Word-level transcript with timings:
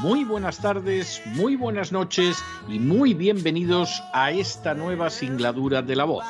muy 0.00 0.24
buenas 0.24 0.58
tardes, 0.58 1.22
muy 1.26 1.56
buenas 1.56 1.92
noches 1.92 2.42
y 2.68 2.78
muy 2.78 3.14
bienvenidos 3.14 4.02
a 4.12 4.30
esta 4.30 4.74
nueva 4.74 5.10
singladura 5.10 5.82
de 5.82 5.96
la 5.96 6.04
voz. 6.04 6.24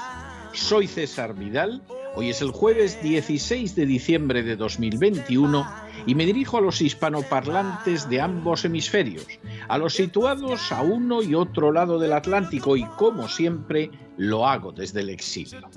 Soy 0.53 0.87
César 0.87 1.35
Vidal, 1.35 1.83
hoy 2.15 2.31
es 2.31 2.43
el 2.43 2.51
jueves 2.51 3.03
16 3.03 3.75
de 3.75 3.87
diciembre 3.87 4.43
de 4.43 4.57
2021 4.57 5.67
y 6.07 6.15
me 6.15 6.27
dirijo 6.27 6.59
a 6.59 6.61
los 6.61 6.81
hispanoparlantes 6.81 8.09
de 8.09 8.21
ambos 8.21 8.65
hemisferios, 8.65 9.27
a 9.69 9.79
los 9.79 9.95
situados 9.95 10.71
a 10.71 10.83
uno 10.83 11.23
y 11.23 11.35
otro 11.35 11.73
lado 11.73 11.99
del 11.99 12.13
Atlántico 12.13 12.77
y 12.77 12.85
como 12.85 13.29
siempre 13.29 13.91
lo 14.17 14.47
hago 14.47 14.73
desde 14.73 15.01
el 15.01 15.11
exilio. 15.11 15.69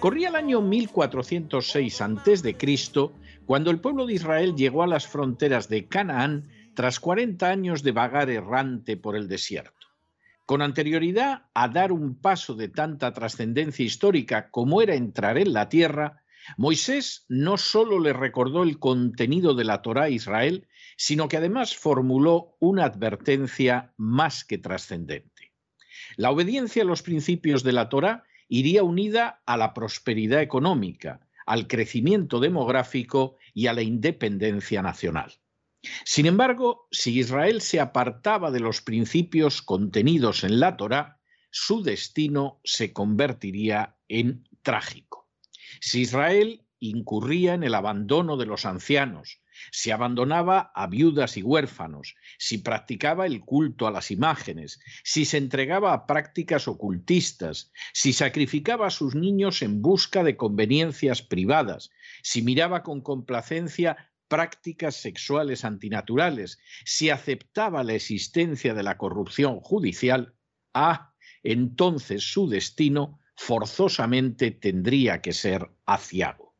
Corría 0.00 0.28
el 0.28 0.36
año 0.36 0.60
1406 0.60 2.00
a.C. 2.00 2.56
cuando 3.46 3.70
el 3.70 3.80
pueblo 3.80 4.06
de 4.06 4.14
Israel 4.14 4.54
llegó 4.56 4.82
a 4.82 4.88
las 4.88 5.06
fronteras 5.06 5.68
de 5.68 5.86
Canaán 5.86 6.48
tras 6.74 7.00
40 7.00 7.48
años 7.48 7.82
de 7.82 7.92
vagar 7.92 8.30
errante 8.30 8.96
por 8.96 9.16
el 9.16 9.28
desierto. 9.28 9.86
Con 10.46 10.62
anterioridad 10.62 11.46
a 11.54 11.68
dar 11.68 11.92
un 11.92 12.20
paso 12.20 12.54
de 12.54 12.68
tanta 12.68 13.12
trascendencia 13.12 13.84
histórica 13.84 14.50
como 14.50 14.82
era 14.82 14.94
entrar 14.94 15.38
en 15.38 15.52
la 15.52 15.68
tierra, 15.68 16.22
Moisés 16.56 17.24
no 17.28 17.56
solo 17.56 18.00
le 18.00 18.12
recordó 18.12 18.64
el 18.64 18.78
contenido 18.78 19.54
de 19.54 19.64
la 19.64 19.82
Torá 19.82 20.04
a 20.04 20.10
Israel, 20.10 20.66
sino 20.96 21.28
que 21.28 21.36
además 21.36 21.76
formuló 21.76 22.56
una 22.58 22.84
advertencia 22.84 23.92
más 23.96 24.44
que 24.44 24.58
trascendente. 24.58 25.52
La 26.16 26.30
obediencia 26.30 26.82
a 26.82 26.86
los 26.86 27.02
principios 27.02 27.62
de 27.62 27.72
la 27.72 27.88
Torá 27.88 28.24
iría 28.48 28.82
unida 28.82 29.42
a 29.46 29.56
la 29.56 29.72
prosperidad 29.72 30.42
económica, 30.42 31.20
al 31.46 31.66
crecimiento 31.68 32.40
demográfico 32.40 33.36
y 33.54 33.68
a 33.68 33.72
la 33.72 33.82
independencia 33.82 34.82
nacional. 34.82 35.32
Sin 36.04 36.26
embargo, 36.26 36.86
si 36.90 37.18
Israel 37.18 37.60
se 37.60 37.80
apartaba 37.80 38.50
de 38.50 38.60
los 38.60 38.80
principios 38.80 39.62
contenidos 39.62 40.44
en 40.44 40.60
la 40.60 40.76
Torá, 40.76 41.20
su 41.50 41.82
destino 41.82 42.60
se 42.64 42.92
convertiría 42.92 43.96
en 44.08 44.48
trágico. 44.62 45.28
Si 45.80 46.00
Israel 46.00 46.64
incurría 46.78 47.54
en 47.54 47.62
el 47.62 47.74
abandono 47.74 48.36
de 48.36 48.46
los 48.46 48.64
ancianos, 48.64 49.40
si 49.70 49.90
abandonaba 49.90 50.72
a 50.74 50.86
viudas 50.86 51.36
y 51.36 51.42
huérfanos, 51.42 52.16
si 52.38 52.58
practicaba 52.58 53.26
el 53.26 53.40
culto 53.40 53.86
a 53.86 53.90
las 53.90 54.10
imágenes, 54.10 54.80
si 55.04 55.24
se 55.24 55.38
entregaba 55.38 55.92
a 55.92 56.06
prácticas 56.06 56.66
ocultistas, 56.66 57.70
si 57.92 58.12
sacrificaba 58.12 58.86
a 58.86 58.90
sus 58.90 59.14
niños 59.14 59.62
en 59.62 59.82
busca 59.82 60.24
de 60.24 60.36
conveniencias 60.36 61.22
privadas, 61.22 61.90
si 62.22 62.42
miraba 62.42 62.82
con 62.82 63.00
complacencia 63.00 64.11
prácticas 64.32 64.96
sexuales 64.96 65.62
antinaturales, 65.62 66.58
si 66.86 67.10
aceptaba 67.10 67.84
la 67.84 67.92
existencia 67.92 68.72
de 68.72 68.82
la 68.82 68.96
corrupción 68.96 69.60
judicial, 69.60 70.32
ah, 70.72 71.12
entonces 71.42 72.32
su 72.32 72.48
destino 72.48 73.20
forzosamente 73.36 74.50
tendría 74.50 75.20
que 75.20 75.34
ser 75.34 75.68
aciago. 75.84 76.56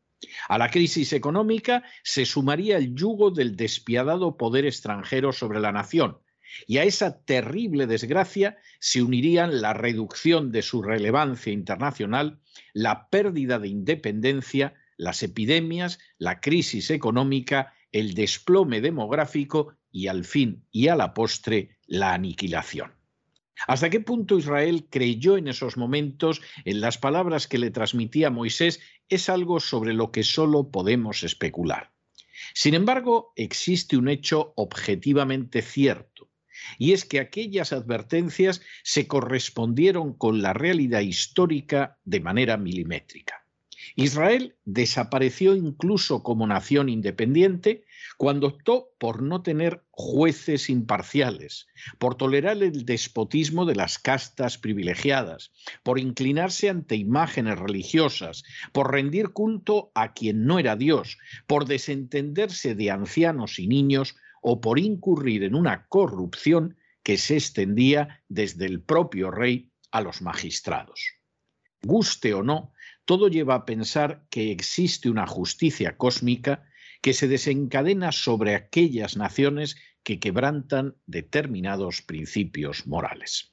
A 0.50 0.58
la 0.58 0.68
crisis 0.68 1.14
económica 1.14 1.82
se 2.04 2.26
sumaría 2.26 2.76
el 2.76 2.94
yugo 2.94 3.30
del 3.30 3.56
despiadado 3.56 4.36
poder 4.36 4.66
extranjero 4.66 5.32
sobre 5.32 5.58
la 5.58 5.72
nación, 5.72 6.18
y 6.66 6.76
a 6.76 6.84
esa 6.84 7.24
terrible 7.24 7.86
desgracia 7.86 8.58
se 8.80 9.02
unirían 9.02 9.62
la 9.62 9.72
reducción 9.72 10.52
de 10.52 10.60
su 10.60 10.82
relevancia 10.82 11.54
internacional, 11.54 12.38
la 12.74 13.08
pérdida 13.08 13.58
de 13.58 13.68
independencia, 13.68 14.74
las 15.02 15.22
epidemias, 15.22 15.98
la 16.18 16.40
crisis 16.40 16.90
económica, 16.90 17.74
el 17.90 18.14
desplome 18.14 18.80
demográfico 18.80 19.74
y 19.90 20.06
al 20.06 20.24
fin 20.24 20.64
y 20.70 20.88
a 20.88 20.96
la 20.96 21.12
postre 21.12 21.76
la 21.86 22.14
aniquilación. 22.14 22.92
¿Hasta 23.66 23.90
qué 23.90 24.00
punto 24.00 24.38
Israel 24.38 24.86
creyó 24.90 25.36
en 25.36 25.46
esos 25.46 25.76
momentos 25.76 26.40
en 26.64 26.80
las 26.80 26.98
palabras 26.98 27.46
que 27.46 27.58
le 27.58 27.70
transmitía 27.70 28.30
Moisés 28.30 28.80
es 29.08 29.28
algo 29.28 29.60
sobre 29.60 29.92
lo 29.92 30.10
que 30.10 30.22
solo 30.22 30.70
podemos 30.70 31.22
especular. 31.22 31.92
Sin 32.54 32.74
embargo, 32.74 33.32
existe 33.36 33.96
un 33.96 34.08
hecho 34.08 34.54
objetivamente 34.56 35.62
cierto, 35.62 36.30
y 36.78 36.92
es 36.92 37.04
que 37.04 37.20
aquellas 37.20 37.72
advertencias 37.72 38.62
se 38.82 39.06
correspondieron 39.06 40.14
con 40.14 40.42
la 40.42 40.54
realidad 40.54 41.00
histórica 41.00 41.98
de 42.04 42.20
manera 42.20 42.56
milimétrica. 42.56 43.41
Israel 43.94 44.56
desapareció 44.64 45.54
incluso 45.54 46.22
como 46.22 46.46
nación 46.46 46.88
independiente 46.88 47.84
cuando 48.16 48.46
optó 48.48 48.90
por 48.98 49.22
no 49.22 49.42
tener 49.42 49.84
jueces 49.90 50.70
imparciales, 50.70 51.66
por 51.98 52.14
tolerar 52.14 52.62
el 52.62 52.84
despotismo 52.84 53.64
de 53.64 53.74
las 53.74 53.98
castas 53.98 54.58
privilegiadas, 54.58 55.52
por 55.82 55.98
inclinarse 55.98 56.68
ante 56.68 56.96
imágenes 56.96 57.58
religiosas, 57.58 58.44
por 58.72 58.92
rendir 58.92 59.30
culto 59.30 59.92
a 59.94 60.12
quien 60.12 60.44
no 60.44 60.58
era 60.58 60.76
Dios, 60.76 61.18
por 61.46 61.66
desentenderse 61.66 62.74
de 62.74 62.90
ancianos 62.90 63.58
y 63.58 63.66
niños 63.66 64.16
o 64.40 64.60
por 64.60 64.78
incurrir 64.78 65.44
en 65.44 65.54
una 65.54 65.86
corrupción 65.86 66.76
que 67.02 67.18
se 67.18 67.34
extendía 67.34 68.22
desde 68.28 68.66
el 68.66 68.80
propio 68.80 69.30
rey 69.30 69.72
a 69.90 70.00
los 70.00 70.22
magistrados. 70.22 71.00
Guste 71.82 72.32
o 72.34 72.42
no, 72.42 72.71
todo 73.04 73.28
lleva 73.28 73.54
a 73.54 73.64
pensar 73.64 74.24
que 74.30 74.50
existe 74.50 75.10
una 75.10 75.26
justicia 75.26 75.96
cósmica 75.96 76.64
que 77.00 77.14
se 77.14 77.28
desencadena 77.28 78.12
sobre 78.12 78.54
aquellas 78.54 79.16
naciones 79.16 79.76
que 80.02 80.20
quebrantan 80.20 80.96
determinados 81.06 82.02
principios 82.02 82.86
morales. 82.86 83.52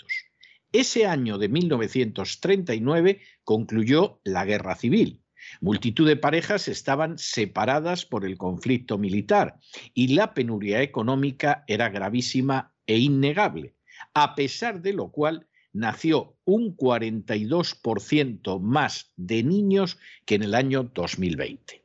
Ese 0.72 1.08
año 1.08 1.40
de 1.40 1.50
1939 1.50 3.22
concluyó 3.44 4.22
la 4.24 4.46
Guerra 4.46 4.76
Civil. 4.76 5.24
Multitud 5.62 6.08
de 6.08 6.16
parejas 6.16 6.68
estaban 6.68 7.18
separadas 7.18 8.06
por 8.06 8.26
el 8.26 8.38
conflicto 8.38 8.98
militar 8.98 9.60
y 9.94 10.10
la 10.16 10.34
penuria 10.34 10.82
económica 10.82 11.64
era 11.68 11.90
gravísima 11.90 12.74
e 12.88 12.98
innegable, 12.98 13.76
a 14.14 14.36
pesar 14.36 14.82
de 14.82 14.94
lo 14.94 15.12
cual 15.12 15.48
nació 15.74 16.36
un 16.46 16.76
42% 16.76 18.60
más 18.60 19.12
de 19.16 19.44
niños 19.44 19.98
que 20.26 20.36
en 20.36 20.44
el 20.44 20.56
año 20.56 20.84
2020. 20.94 21.84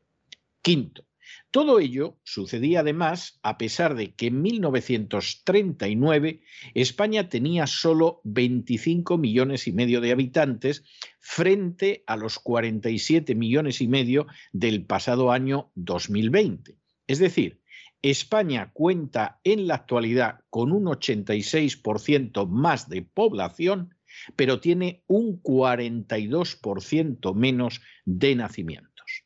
Quinto, 0.63 1.05
todo 1.55 1.79
ello 1.79 2.19
sucedía 2.25 2.81
además 2.81 3.39
a 3.45 3.57
pesar 3.59 3.95
de 3.95 4.13
que 4.13 4.27
en 4.27 4.43
1939 4.43 6.41
España 6.75 7.29
tenía 7.29 7.69
solo 7.69 8.21
25 8.25 9.19
millones 9.19 9.69
y 9.69 9.73
medio 9.73 10.01
de 10.01 10.11
habitantes 10.11 10.83
frente 11.21 12.03
a 12.09 12.17
los 12.17 12.41
47 12.41 13.37
millones 13.37 13.81
y 13.81 13.87
medio 13.87 14.27
del 14.53 14.85
pasado 14.85 15.31
año 15.31 15.71
2020. 15.77 16.77
Es 17.07 17.21
decir, 17.21 17.63
España 18.03 18.73
cuenta 18.73 19.39
en 19.45 19.69
la 19.69 19.77
actualidad 19.77 20.41
con 20.51 20.73
un 20.73 20.87
86% 20.87 22.49
más 22.49 22.89
de 22.89 23.03
población, 23.03 23.95
pero 24.35 24.59
tiene 24.59 25.05
un 25.07 25.41
42% 25.41 27.33
menos 27.33 27.81
de 28.05 28.35
nacimientos. 28.35 29.23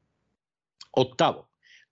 Octavo, 0.92 1.47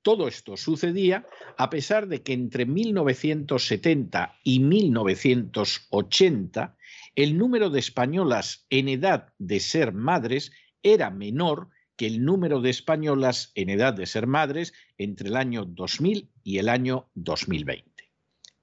todo 0.06 0.28
esto 0.28 0.56
sucedía 0.56 1.26
a 1.58 1.72
pesar 1.72 2.08
de 2.08 2.22
que 2.22 2.34
entre 2.34 2.68
1970 2.68 4.38
y 4.44 4.60
1980 4.60 6.78
el 7.16 7.40
número 7.40 7.72
de 7.72 7.80
españolas 7.80 8.68
en 8.70 8.88
edad 8.88 9.34
de 9.40 9.60
ser 9.60 9.94
madres 9.94 10.52
era 10.84 11.10
menor 11.10 11.70
que 11.98 12.06
el 12.06 12.24
número 12.24 12.62
de 12.62 12.70
españolas 12.70 13.52
en 13.56 13.72
edad 13.72 13.96
de 13.96 14.06
ser 14.06 14.28
madres 14.28 14.74
entre 15.00 15.30
el 15.30 15.36
año 15.36 15.66
2000 15.66 16.30
y 16.44 16.60
el 16.60 16.70
año 16.70 17.10
2020. 17.16 18.12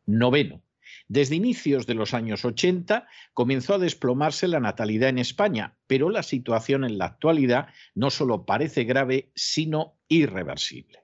Noveno. 0.06 0.62
Desde 1.09 1.35
inicios 1.35 1.89
de 1.89 1.94
los 1.94 2.15
años 2.15 2.44
80 2.44 3.09
comenzó 3.35 3.75
a 3.75 3.79
desplomarse 3.79 4.47
la 4.47 4.61
natalidad 4.61 5.09
en 5.09 5.19
España, 5.19 5.77
pero 5.89 6.09
la 6.09 6.23
situación 6.23 6.85
en 6.85 6.99
la 6.99 7.06
actualidad 7.06 7.67
no 7.97 8.11
solo 8.11 8.47
parece 8.47 8.85
grave, 8.85 9.33
sino 9.35 9.99
irreversible. 10.06 11.01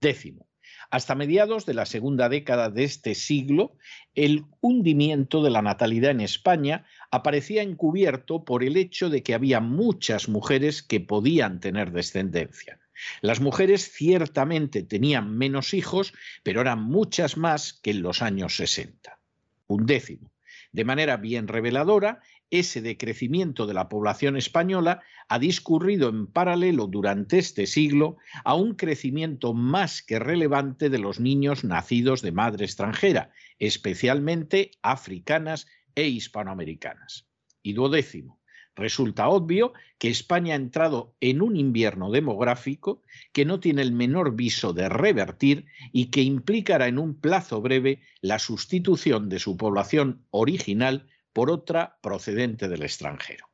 Décimo. 0.00 0.46
Hasta 0.90 1.14
mediados 1.14 1.66
de 1.66 1.74
la 1.74 1.86
segunda 1.86 2.28
década 2.28 2.70
de 2.70 2.84
este 2.84 3.14
siglo, 3.14 3.76
el 4.14 4.44
hundimiento 4.60 5.42
de 5.42 5.50
la 5.50 5.60
natalidad 5.60 6.12
en 6.12 6.20
España 6.20 6.86
aparecía 7.10 7.62
encubierto 7.62 8.44
por 8.44 8.64
el 8.64 8.76
hecho 8.76 9.10
de 9.10 9.22
que 9.22 9.34
había 9.34 9.60
muchas 9.60 10.28
mujeres 10.28 10.82
que 10.82 11.00
podían 11.00 11.60
tener 11.60 11.90
descendencia. 11.90 12.78
Las 13.20 13.40
mujeres 13.40 13.92
ciertamente 13.92 14.82
tenían 14.82 15.36
menos 15.36 15.74
hijos, 15.74 16.14
pero 16.42 16.60
eran 16.60 16.82
muchas 16.82 17.36
más 17.36 17.72
que 17.72 17.90
en 17.90 18.02
los 18.02 18.22
años 18.22 18.56
60. 18.56 19.18
Un 19.66 19.86
décimo. 19.86 20.30
De 20.72 20.84
manera 20.84 21.16
bien 21.16 21.48
reveladora, 21.48 22.20
ese 22.50 22.80
decrecimiento 22.80 23.66
de 23.66 23.74
la 23.74 23.88
población 23.88 24.36
española 24.36 25.02
ha 25.28 25.38
discurrido 25.38 26.08
en 26.08 26.26
paralelo 26.26 26.86
durante 26.86 27.38
este 27.38 27.66
siglo 27.66 28.16
a 28.44 28.54
un 28.54 28.74
crecimiento 28.74 29.52
más 29.54 30.02
que 30.02 30.18
relevante 30.18 30.88
de 30.88 30.98
los 30.98 31.20
niños 31.20 31.64
nacidos 31.64 32.22
de 32.22 32.32
madre 32.32 32.64
extranjera, 32.64 33.32
especialmente 33.58 34.70
africanas 34.82 35.66
e 35.94 36.08
hispanoamericanas. 36.08 37.26
Y 37.62 37.74
duodécimo, 37.74 38.40
resulta 38.74 39.28
obvio 39.28 39.72
que 39.98 40.08
España 40.08 40.54
ha 40.54 40.56
entrado 40.56 41.14
en 41.20 41.42
un 41.42 41.56
invierno 41.56 42.10
demográfico 42.10 43.02
que 43.32 43.44
no 43.44 43.60
tiene 43.60 43.82
el 43.82 43.92
menor 43.92 44.36
viso 44.36 44.72
de 44.72 44.88
revertir 44.88 45.66
y 45.92 46.06
que 46.06 46.22
implicará 46.22 46.86
en 46.86 46.98
un 46.98 47.20
plazo 47.20 47.60
breve 47.60 48.00
la 48.20 48.38
sustitución 48.38 49.28
de 49.28 49.40
su 49.40 49.56
población 49.56 50.24
original 50.30 51.08
por 51.32 51.50
otra 51.50 51.98
procedente 52.00 52.68
del 52.68 52.82
extranjero. 52.82 53.48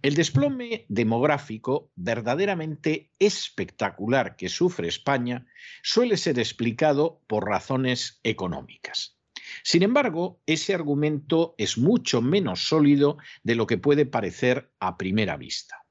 El 0.00 0.14
desplome 0.14 0.86
demográfico 0.88 1.90
verdaderamente 1.96 3.10
espectacular 3.18 4.36
que 4.36 4.48
sufre 4.48 4.88
España 4.88 5.46
suele 5.82 6.16
ser 6.16 6.38
explicado 6.38 7.20
por 7.26 7.46
razones 7.46 8.20
económicas. 8.22 9.18
Sin 9.62 9.82
embargo, 9.82 10.40
ese 10.46 10.74
argumento 10.74 11.54
es 11.58 11.78
mucho 11.78 12.22
menos 12.22 12.68
sólido 12.68 13.18
de 13.42 13.54
lo 13.54 13.66
que 13.66 13.78
puede 13.78 14.06
parecer 14.06 14.70
a 14.78 14.96
primera 14.96 15.36
vista. 15.36 15.84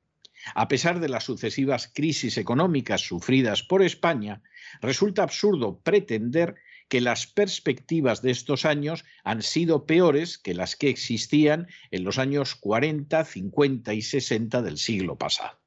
A 0.55 0.67
pesar 0.67 0.99
de 0.99 1.09
las 1.09 1.25
sucesivas 1.25 1.91
crisis 1.93 2.37
económicas 2.37 3.01
sufridas 3.01 3.63
por 3.63 3.81
España, 3.83 4.41
resulta 4.81 5.23
absurdo 5.23 5.79
pretender 5.81 6.55
que 6.87 7.01
las 7.01 7.27
perspectivas 7.27 8.21
de 8.21 8.31
estos 8.31 8.65
años 8.65 9.03
han 9.23 9.41
sido 9.41 9.85
peores 9.85 10.37
que 10.37 10.53
las 10.53 10.75
que 10.75 10.89
existían 10.89 11.67
en 11.91 12.03
los 12.03 12.17
años 12.17 12.55
40, 12.55 13.25
50 13.25 13.93
y 13.93 14.01
60 14.01 14.61
del 14.61 14.77
siglo 14.77 15.17
pasado. 15.17 15.59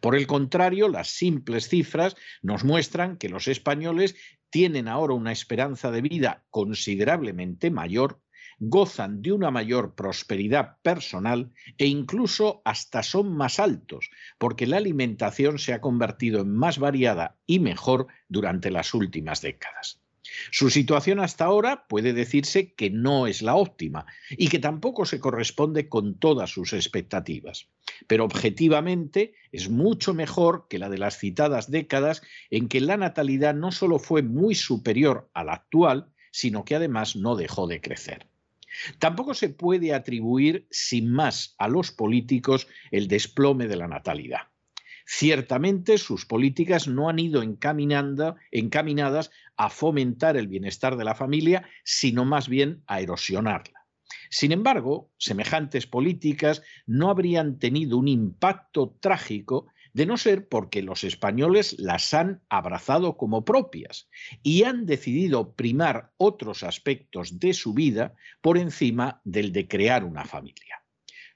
Por 0.00 0.16
el 0.16 0.26
contrario, 0.26 0.88
las 0.88 1.08
simples 1.08 1.68
cifras 1.68 2.16
nos 2.42 2.64
muestran 2.64 3.16
que 3.16 3.28
los 3.28 3.48
españoles 3.48 4.16
tienen 4.50 4.88
ahora 4.88 5.14
una 5.14 5.32
esperanza 5.32 5.90
de 5.90 6.02
vida 6.02 6.44
considerablemente 6.50 7.70
mayor, 7.70 8.20
gozan 8.58 9.22
de 9.22 9.32
una 9.32 9.50
mayor 9.50 9.94
prosperidad 9.94 10.78
personal 10.82 11.52
e 11.76 11.86
incluso 11.86 12.60
hasta 12.64 13.02
son 13.02 13.36
más 13.36 13.60
altos, 13.60 14.10
porque 14.38 14.66
la 14.66 14.78
alimentación 14.78 15.58
se 15.58 15.72
ha 15.72 15.80
convertido 15.80 16.40
en 16.40 16.54
más 16.54 16.78
variada 16.78 17.36
y 17.46 17.60
mejor 17.60 18.08
durante 18.28 18.70
las 18.70 18.94
últimas 18.94 19.42
décadas. 19.42 20.00
Su 20.50 20.70
situación 20.70 21.20
hasta 21.20 21.44
ahora 21.44 21.86
puede 21.88 22.12
decirse 22.12 22.72
que 22.72 22.90
no 22.90 23.26
es 23.26 23.42
la 23.42 23.54
óptima 23.54 24.06
y 24.30 24.48
que 24.48 24.58
tampoco 24.58 25.04
se 25.04 25.20
corresponde 25.20 25.88
con 25.88 26.18
todas 26.18 26.50
sus 26.50 26.72
expectativas, 26.72 27.68
pero 28.06 28.24
objetivamente 28.24 29.34
es 29.52 29.68
mucho 29.68 30.14
mejor 30.14 30.66
que 30.68 30.78
la 30.78 30.88
de 30.88 30.98
las 30.98 31.18
citadas 31.18 31.70
décadas 31.70 32.22
en 32.50 32.68
que 32.68 32.80
la 32.80 32.96
natalidad 32.96 33.54
no 33.54 33.72
solo 33.72 33.98
fue 33.98 34.22
muy 34.22 34.54
superior 34.54 35.30
a 35.34 35.44
la 35.44 35.54
actual, 35.54 36.12
sino 36.30 36.64
que 36.64 36.74
además 36.74 37.16
no 37.16 37.36
dejó 37.36 37.66
de 37.66 37.80
crecer. 37.80 38.26
Tampoco 38.98 39.34
se 39.34 39.48
puede 39.48 39.94
atribuir 39.94 40.66
sin 40.70 41.10
más 41.10 41.54
a 41.58 41.68
los 41.68 41.90
políticos 41.90 42.68
el 42.90 43.08
desplome 43.08 43.66
de 43.66 43.76
la 43.76 43.88
natalidad. 43.88 44.42
Ciertamente 45.10 45.96
sus 45.96 46.26
políticas 46.26 46.86
no 46.86 47.08
han 47.08 47.18
ido 47.18 47.42
encaminadas 47.42 49.30
a 49.58 49.68
fomentar 49.68 50.36
el 50.36 50.48
bienestar 50.48 50.96
de 50.96 51.04
la 51.04 51.14
familia, 51.14 51.68
sino 51.84 52.24
más 52.24 52.48
bien 52.48 52.82
a 52.86 53.00
erosionarla. 53.00 53.86
Sin 54.30 54.52
embargo, 54.52 55.10
semejantes 55.18 55.86
políticas 55.86 56.62
no 56.86 57.10
habrían 57.10 57.58
tenido 57.58 57.98
un 57.98 58.08
impacto 58.08 58.96
trágico 59.00 59.66
de 59.92 60.06
no 60.06 60.16
ser 60.16 60.48
porque 60.48 60.82
los 60.82 61.02
españoles 61.04 61.76
las 61.78 62.14
han 62.14 62.42
abrazado 62.48 63.16
como 63.16 63.44
propias 63.44 64.08
y 64.42 64.62
han 64.62 64.86
decidido 64.86 65.54
primar 65.54 66.12
otros 66.16 66.62
aspectos 66.62 67.38
de 67.38 67.52
su 67.52 67.74
vida 67.74 68.14
por 68.40 68.58
encima 68.58 69.20
del 69.24 69.52
de 69.52 69.66
crear 69.66 70.04
una 70.04 70.24
familia. 70.24 70.84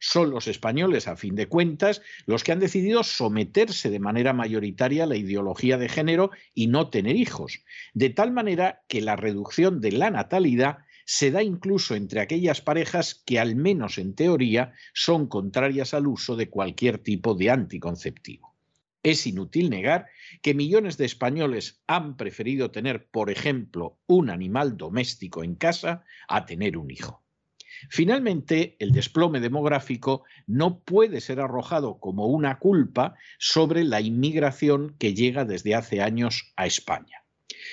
Son 0.05 0.31
los 0.31 0.49
españoles, 0.49 1.07
a 1.07 1.15
fin 1.15 1.37
de 1.37 1.47
cuentas, 1.47 2.03
los 2.27 2.43
que 2.43 2.51
han 2.51 2.59
decidido 2.59 3.05
someterse 3.05 3.89
de 3.89 4.01
manera 4.01 4.33
mayoritaria 4.33 5.05
a 5.05 5.07
la 5.07 5.15
ideología 5.15 5.79
de 5.79 5.89
género 5.89 6.33
y 6.55 6.67
no 6.67 6.91
tener 6.91 7.15
hijos, 7.15 7.61
de 7.95 8.11
tal 8.11 8.33
manera 8.33 8.83
que 8.89 9.01
la 9.01 9.15
reducción 9.15 9.81
de 9.81 9.93
la 9.93 10.11
natalidad 10.11 10.79
se 11.05 11.31
da 11.31 11.45
incluso 11.45 11.95
entre 11.95 12.19
aquellas 12.19 12.61
parejas 12.61 13.23
que, 13.25 13.39
al 13.39 13.55
menos 13.55 13.97
en 13.97 14.17
teoría, 14.17 14.73
son 14.93 15.29
contrarias 15.29 15.95
al 15.95 16.09
uso 16.09 16.35
de 16.35 16.51
cualquier 16.51 16.99
tipo 16.99 17.37
de 17.37 17.51
anticonceptivo. 17.51 18.57
Es 19.05 19.25
inútil 19.29 19.71
negar 19.71 20.07
que 20.43 20.53
millones 20.53 20.99
de 20.99 21.05
españoles 21.05 21.81
han 21.87 22.17
preferido 22.17 22.73
tener, 22.73 23.07
por 23.07 23.31
ejemplo, 23.31 24.01
un 24.09 24.31
animal 24.31 24.77
doméstico 24.77 25.45
en 25.45 25.55
casa 25.55 26.03
a 26.27 26.45
tener 26.45 26.77
un 26.77 26.91
hijo. 26.91 27.22
Finalmente, 27.89 28.77
el 28.79 28.93
desplome 28.93 29.41
demográfico 29.41 30.25
no 30.47 30.81
puede 30.81 31.21
ser 31.21 31.41
arrojado 31.41 31.99
como 31.99 32.27
una 32.27 32.59
culpa 32.59 33.15
sobre 33.39 33.85
la 33.85 34.01
inmigración 34.01 34.97
que 34.99 35.15
llega 35.15 35.45
desde 35.45 35.75
hace 35.75 36.01
años 36.01 36.53
a 36.57 36.67
España. 36.67 37.25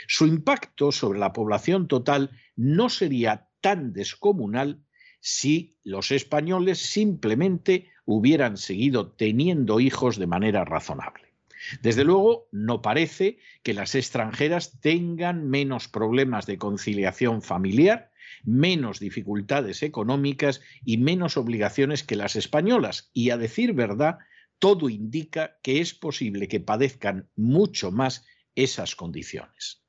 Su 0.07 0.25
impacto 0.25 0.91
sobre 0.91 1.19
la 1.19 1.33
población 1.33 1.87
total 1.87 2.31
no 2.55 2.89
sería 2.89 3.47
tan 3.61 3.93
descomunal 3.93 4.83
si 5.19 5.77
los 5.83 6.11
españoles 6.11 6.79
simplemente 6.79 7.89
hubieran 8.05 8.57
seguido 8.57 9.11
teniendo 9.11 9.79
hijos 9.79 10.17
de 10.17 10.27
manera 10.27 10.65
razonable. 10.65 11.33
Desde 11.81 12.05
luego, 12.05 12.47
no 12.51 12.81
parece 12.81 13.37
que 13.63 13.73
las 13.73 13.95
extranjeras 13.95 14.79
tengan 14.79 15.49
menos 15.49 15.87
problemas 15.89 16.45
de 16.45 16.57
conciliación 16.57 17.41
familiar 17.41 18.08
menos 18.43 18.99
dificultades 18.99 19.83
económicas 19.83 20.61
y 20.83 20.97
menos 20.97 21.37
obligaciones 21.37 22.03
que 22.03 22.15
las 22.15 22.35
españolas. 22.35 23.09
Y 23.13 23.29
a 23.29 23.37
decir 23.37 23.73
verdad, 23.73 24.17
todo 24.59 24.89
indica 24.89 25.57
que 25.63 25.81
es 25.81 25.93
posible 25.93 26.47
que 26.47 26.59
padezcan 26.59 27.29
mucho 27.35 27.91
más 27.91 28.25
esas 28.55 28.95
condiciones. 28.95 29.83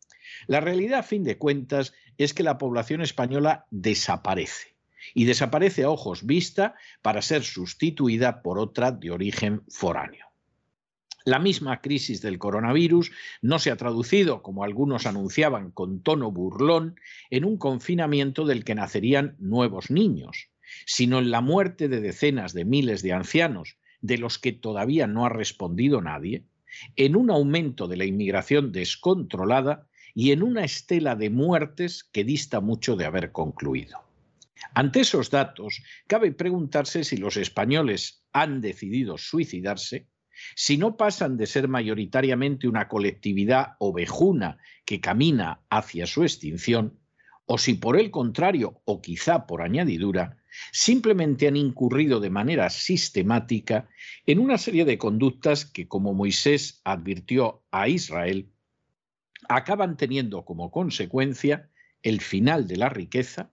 La 0.46 0.60
realidad, 0.60 1.00
a 1.00 1.02
fin 1.02 1.24
de 1.24 1.38
cuentas, 1.38 1.92
es 2.18 2.34
que 2.34 2.42
la 2.42 2.58
población 2.58 3.02
española 3.02 3.66
desaparece 3.70 4.76
y 5.14 5.24
desaparece 5.24 5.84
a 5.84 5.90
ojos 5.90 6.24
vista 6.24 6.74
para 7.02 7.22
ser 7.22 7.42
sustituida 7.42 8.42
por 8.42 8.58
otra 8.58 8.92
de 8.92 9.10
origen 9.10 9.62
foráneo. 9.68 10.29
La 11.24 11.38
misma 11.38 11.80
crisis 11.82 12.22
del 12.22 12.38
coronavirus 12.38 13.12
no 13.42 13.58
se 13.58 13.70
ha 13.70 13.76
traducido, 13.76 14.42
como 14.42 14.64
algunos 14.64 15.06
anunciaban 15.06 15.70
con 15.70 16.02
tono 16.02 16.30
burlón, 16.30 16.96
en 17.28 17.44
un 17.44 17.58
confinamiento 17.58 18.46
del 18.46 18.64
que 18.64 18.74
nacerían 18.74 19.36
nuevos 19.38 19.90
niños, 19.90 20.48
sino 20.86 21.18
en 21.18 21.30
la 21.30 21.42
muerte 21.42 21.88
de 21.88 22.00
decenas 22.00 22.54
de 22.54 22.64
miles 22.64 23.02
de 23.02 23.12
ancianos, 23.12 23.76
de 24.00 24.16
los 24.16 24.38
que 24.38 24.52
todavía 24.52 25.06
no 25.06 25.26
ha 25.26 25.28
respondido 25.28 26.00
nadie, 26.00 26.44
en 26.96 27.16
un 27.16 27.30
aumento 27.30 27.86
de 27.86 27.96
la 27.96 28.06
inmigración 28.06 28.72
descontrolada 28.72 29.88
y 30.14 30.32
en 30.32 30.42
una 30.42 30.64
estela 30.64 31.16
de 31.16 31.28
muertes 31.28 32.04
que 32.04 32.24
dista 32.24 32.60
mucho 32.60 32.96
de 32.96 33.04
haber 33.04 33.32
concluido. 33.32 33.98
Ante 34.74 35.00
esos 35.00 35.30
datos, 35.30 35.82
cabe 36.06 36.32
preguntarse 36.32 37.04
si 37.04 37.16
los 37.16 37.36
españoles 37.36 38.24
han 38.32 38.60
decidido 38.60 39.18
suicidarse 39.18 40.06
si 40.54 40.76
no 40.76 40.96
pasan 40.96 41.36
de 41.36 41.46
ser 41.46 41.68
mayoritariamente 41.68 42.68
una 42.68 42.88
colectividad 42.88 43.76
ovejuna 43.78 44.58
que 44.84 45.00
camina 45.00 45.60
hacia 45.70 46.06
su 46.06 46.22
extinción, 46.22 46.98
o 47.46 47.58
si 47.58 47.74
por 47.74 47.98
el 47.98 48.10
contrario, 48.10 48.80
o 48.84 49.02
quizá 49.02 49.46
por 49.46 49.62
añadidura, 49.62 50.38
simplemente 50.72 51.48
han 51.48 51.56
incurrido 51.56 52.20
de 52.20 52.30
manera 52.30 52.70
sistemática 52.70 53.88
en 54.26 54.38
una 54.38 54.58
serie 54.58 54.84
de 54.84 54.98
conductas 54.98 55.64
que, 55.64 55.88
como 55.88 56.14
Moisés 56.14 56.80
advirtió 56.84 57.64
a 57.70 57.88
Israel, 57.88 58.50
acaban 59.48 59.96
teniendo 59.96 60.44
como 60.44 60.70
consecuencia 60.70 61.70
el 62.02 62.20
final 62.20 62.66
de 62.66 62.76
la 62.76 62.88
riqueza, 62.88 63.50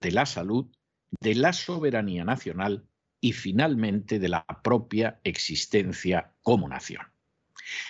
de 0.00 0.12
la 0.12 0.26
salud, 0.26 0.66
de 1.20 1.34
la 1.34 1.52
soberanía 1.52 2.24
nacional 2.24 2.86
y 3.20 3.32
finalmente 3.32 4.18
de 4.18 4.28
la 4.28 4.46
propia 4.62 5.20
existencia 5.24 6.32
como 6.42 6.68
nación. 6.68 7.02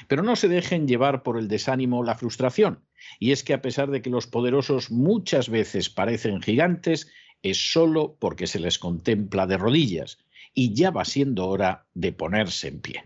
Pero 0.08 0.22
no 0.22 0.36
se 0.36 0.48
dejen 0.48 0.86
llevar 0.86 1.22
por 1.22 1.38
el 1.38 1.48
desánimo 1.48 2.00
o 2.00 2.04
la 2.04 2.16
frustración, 2.16 2.80
y 3.18 3.32
es 3.32 3.44
que 3.44 3.54
a 3.54 3.62
pesar 3.62 3.90
de 3.90 4.02
que 4.02 4.10
los 4.10 4.26
poderosos 4.26 4.90
muchas 4.90 5.48
veces 5.48 5.88
parecen 5.88 6.42
gigantes, 6.42 7.08
es 7.42 7.72
solo 7.72 8.16
porque 8.18 8.46
se 8.46 8.60
les 8.60 8.78
contempla 8.78 9.46
de 9.46 9.56
rodillas, 9.56 10.18
y 10.52 10.74
ya 10.74 10.90
va 10.90 11.04
siendo 11.04 11.46
hora 11.46 11.86
de 11.94 12.12
ponerse 12.12 12.68
en 12.68 12.80
pie. 12.80 13.04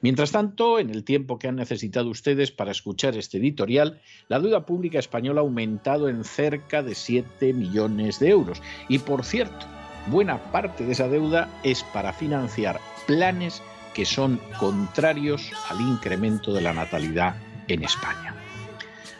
Mientras 0.00 0.32
tanto, 0.32 0.78
en 0.78 0.90
el 0.90 1.04
tiempo 1.04 1.38
que 1.38 1.48
han 1.48 1.56
necesitado 1.56 2.08
ustedes 2.08 2.50
para 2.50 2.70
escuchar 2.70 3.16
este 3.16 3.38
editorial, 3.38 4.00
la 4.28 4.40
deuda 4.40 4.64
pública 4.64 4.98
española 4.98 5.40
ha 5.40 5.44
aumentado 5.44 6.08
en 6.08 6.24
cerca 6.24 6.82
de 6.82 6.94
7 6.94 7.52
millones 7.52 8.18
de 8.18 8.30
euros. 8.30 8.62
Y 8.88 8.98
por 9.00 9.24
cierto, 9.24 9.66
buena 10.06 10.38
parte 10.50 10.84
de 10.84 10.92
esa 10.92 11.08
deuda 11.08 11.48
es 11.62 11.82
para 11.82 12.12
financiar 12.12 12.80
planes 13.06 13.62
que 13.94 14.04
son 14.04 14.40
contrarios 14.58 15.50
al 15.68 15.80
incremento 15.80 16.52
de 16.52 16.62
la 16.62 16.72
natalidad 16.72 17.34
en 17.68 17.84
España. 17.84 18.34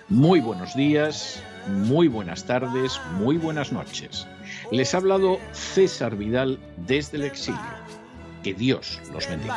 Muy 0.08 0.40
buenos 0.40 0.74
días, 0.74 1.42
muy 1.68 2.08
buenas 2.08 2.44
tardes, 2.44 3.00
muy 3.12 3.36
buenas 3.36 3.72
noches. 3.72 4.26
Les 4.70 4.94
ha 4.94 4.98
hablado 4.98 5.38
César 5.52 6.16
Vidal 6.16 6.58
desde 6.76 7.18
el 7.18 7.24
exilio. 7.24 7.60
Que 8.42 8.54
Dios 8.54 9.00
los 9.12 9.28
bendiga. 9.28 9.56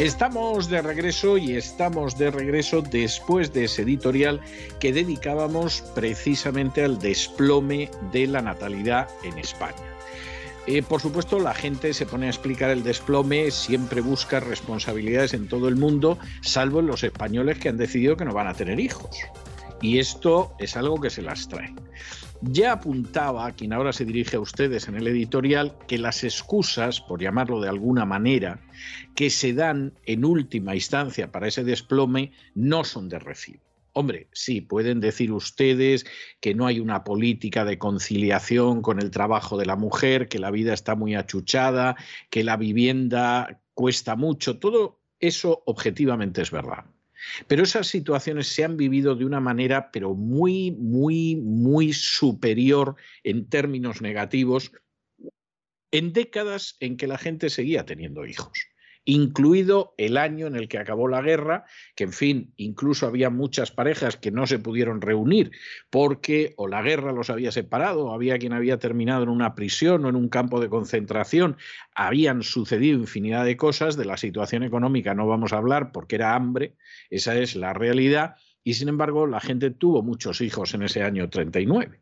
Estamos 0.00 0.70
de 0.70 0.80
regreso 0.80 1.36
y 1.36 1.56
estamos 1.56 2.16
de 2.16 2.30
regreso 2.30 2.80
después 2.80 3.52
de 3.52 3.64
ese 3.64 3.82
editorial 3.82 4.40
que 4.78 4.94
dedicábamos 4.94 5.82
precisamente 5.94 6.82
al 6.82 6.98
desplome 6.98 7.90
de 8.10 8.26
la 8.26 8.40
natalidad 8.40 9.10
en 9.24 9.36
España. 9.36 9.76
Eh, 10.66 10.82
por 10.82 11.02
supuesto, 11.02 11.38
la 11.38 11.52
gente 11.52 11.92
se 11.92 12.06
pone 12.06 12.28
a 12.28 12.30
explicar 12.30 12.70
el 12.70 12.82
desplome, 12.82 13.50
siempre 13.50 14.00
busca 14.00 14.40
responsabilidades 14.40 15.34
en 15.34 15.48
todo 15.48 15.68
el 15.68 15.76
mundo, 15.76 16.18
salvo 16.40 16.80
en 16.80 16.86
los 16.86 17.04
españoles 17.04 17.58
que 17.58 17.68
han 17.68 17.76
decidido 17.76 18.16
que 18.16 18.24
no 18.24 18.32
van 18.32 18.48
a 18.48 18.54
tener 18.54 18.80
hijos. 18.80 19.18
Y 19.82 19.98
esto 19.98 20.54
es 20.58 20.78
algo 20.78 20.98
que 20.98 21.10
se 21.10 21.20
las 21.20 21.46
trae. 21.46 21.74
Ya 22.42 22.72
apuntaba 22.72 23.52
quien 23.52 23.74
ahora 23.74 23.92
se 23.92 24.06
dirige 24.06 24.36
a 24.36 24.40
ustedes 24.40 24.88
en 24.88 24.94
el 24.94 25.06
editorial 25.06 25.76
que 25.86 25.98
las 25.98 26.24
excusas, 26.24 27.02
por 27.02 27.20
llamarlo 27.20 27.60
de 27.60 27.68
alguna 27.68 28.06
manera, 28.06 28.62
que 29.14 29.28
se 29.28 29.52
dan 29.52 29.92
en 30.06 30.24
última 30.24 30.74
instancia 30.74 31.30
para 31.30 31.48
ese 31.48 31.64
desplome 31.64 32.32
no 32.54 32.82
son 32.84 33.10
de 33.10 33.18
recibo. 33.18 33.60
Hombre, 33.92 34.28
sí, 34.32 34.62
pueden 34.62 35.00
decir 35.00 35.32
ustedes 35.32 36.06
que 36.40 36.54
no 36.54 36.66
hay 36.66 36.80
una 36.80 37.04
política 37.04 37.66
de 37.66 37.76
conciliación 37.76 38.80
con 38.80 39.00
el 39.00 39.10
trabajo 39.10 39.58
de 39.58 39.66
la 39.66 39.76
mujer, 39.76 40.28
que 40.28 40.38
la 40.38 40.50
vida 40.50 40.72
está 40.72 40.94
muy 40.94 41.14
achuchada, 41.14 41.96
que 42.30 42.42
la 42.42 42.56
vivienda 42.56 43.60
cuesta 43.74 44.16
mucho, 44.16 44.58
todo 44.58 45.00
eso 45.18 45.62
objetivamente 45.66 46.40
es 46.40 46.50
verdad. 46.50 46.84
Pero 47.46 47.62
esas 47.62 47.86
situaciones 47.86 48.48
se 48.48 48.64
han 48.64 48.76
vivido 48.76 49.14
de 49.14 49.24
una 49.24 49.40
manera, 49.40 49.90
pero 49.90 50.14
muy, 50.14 50.70
muy, 50.72 51.36
muy 51.36 51.92
superior 51.92 52.96
en 53.24 53.48
términos 53.48 54.00
negativos 54.00 54.72
en 55.92 56.12
décadas 56.12 56.76
en 56.80 56.96
que 56.96 57.06
la 57.06 57.18
gente 57.18 57.50
seguía 57.50 57.84
teniendo 57.84 58.24
hijos 58.24 58.69
incluido 59.10 59.94
el 59.98 60.16
año 60.16 60.46
en 60.46 60.56
el 60.56 60.68
que 60.68 60.78
acabó 60.78 61.08
la 61.08 61.20
guerra, 61.20 61.64
que 61.96 62.04
en 62.04 62.12
fin, 62.12 62.54
incluso 62.56 63.06
había 63.06 63.28
muchas 63.28 63.70
parejas 63.70 64.16
que 64.16 64.30
no 64.30 64.46
se 64.46 64.58
pudieron 64.58 65.00
reunir 65.00 65.50
porque 65.90 66.54
o 66.56 66.68
la 66.68 66.82
guerra 66.82 67.12
los 67.12 67.30
había 67.30 67.50
separado, 67.50 68.06
o 68.06 68.14
había 68.14 68.38
quien 68.38 68.52
había 68.52 68.78
terminado 68.78 69.24
en 69.24 69.28
una 69.28 69.54
prisión 69.54 70.04
o 70.04 70.08
en 70.08 70.16
un 70.16 70.28
campo 70.28 70.60
de 70.60 70.68
concentración, 70.68 71.56
habían 71.94 72.42
sucedido 72.42 72.98
infinidad 72.98 73.44
de 73.44 73.56
cosas, 73.56 73.96
de 73.96 74.04
la 74.04 74.16
situación 74.16 74.62
económica 74.62 75.14
no 75.14 75.26
vamos 75.26 75.52
a 75.52 75.58
hablar 75.58 75.92
porque 75.92 76.16
era 76.16 76.34
hambre, 76.34 76.76
esa 77.10 77.36
es 77.36 77.56
la 77.56 77.72
realidad, 77.72 78.36
y 78.62 78.74
sin 78.74 78.88
embargo 78.88 79.26
la 79.26 79.40
gente 79.40 79.70
tuvo 79.70 80.02
muchos 80.02 80.40
hijos 80.40 80.74
en 80.74 80.82
ese 80.82 81.02
año 81.02 81.28
39 81.28 82.00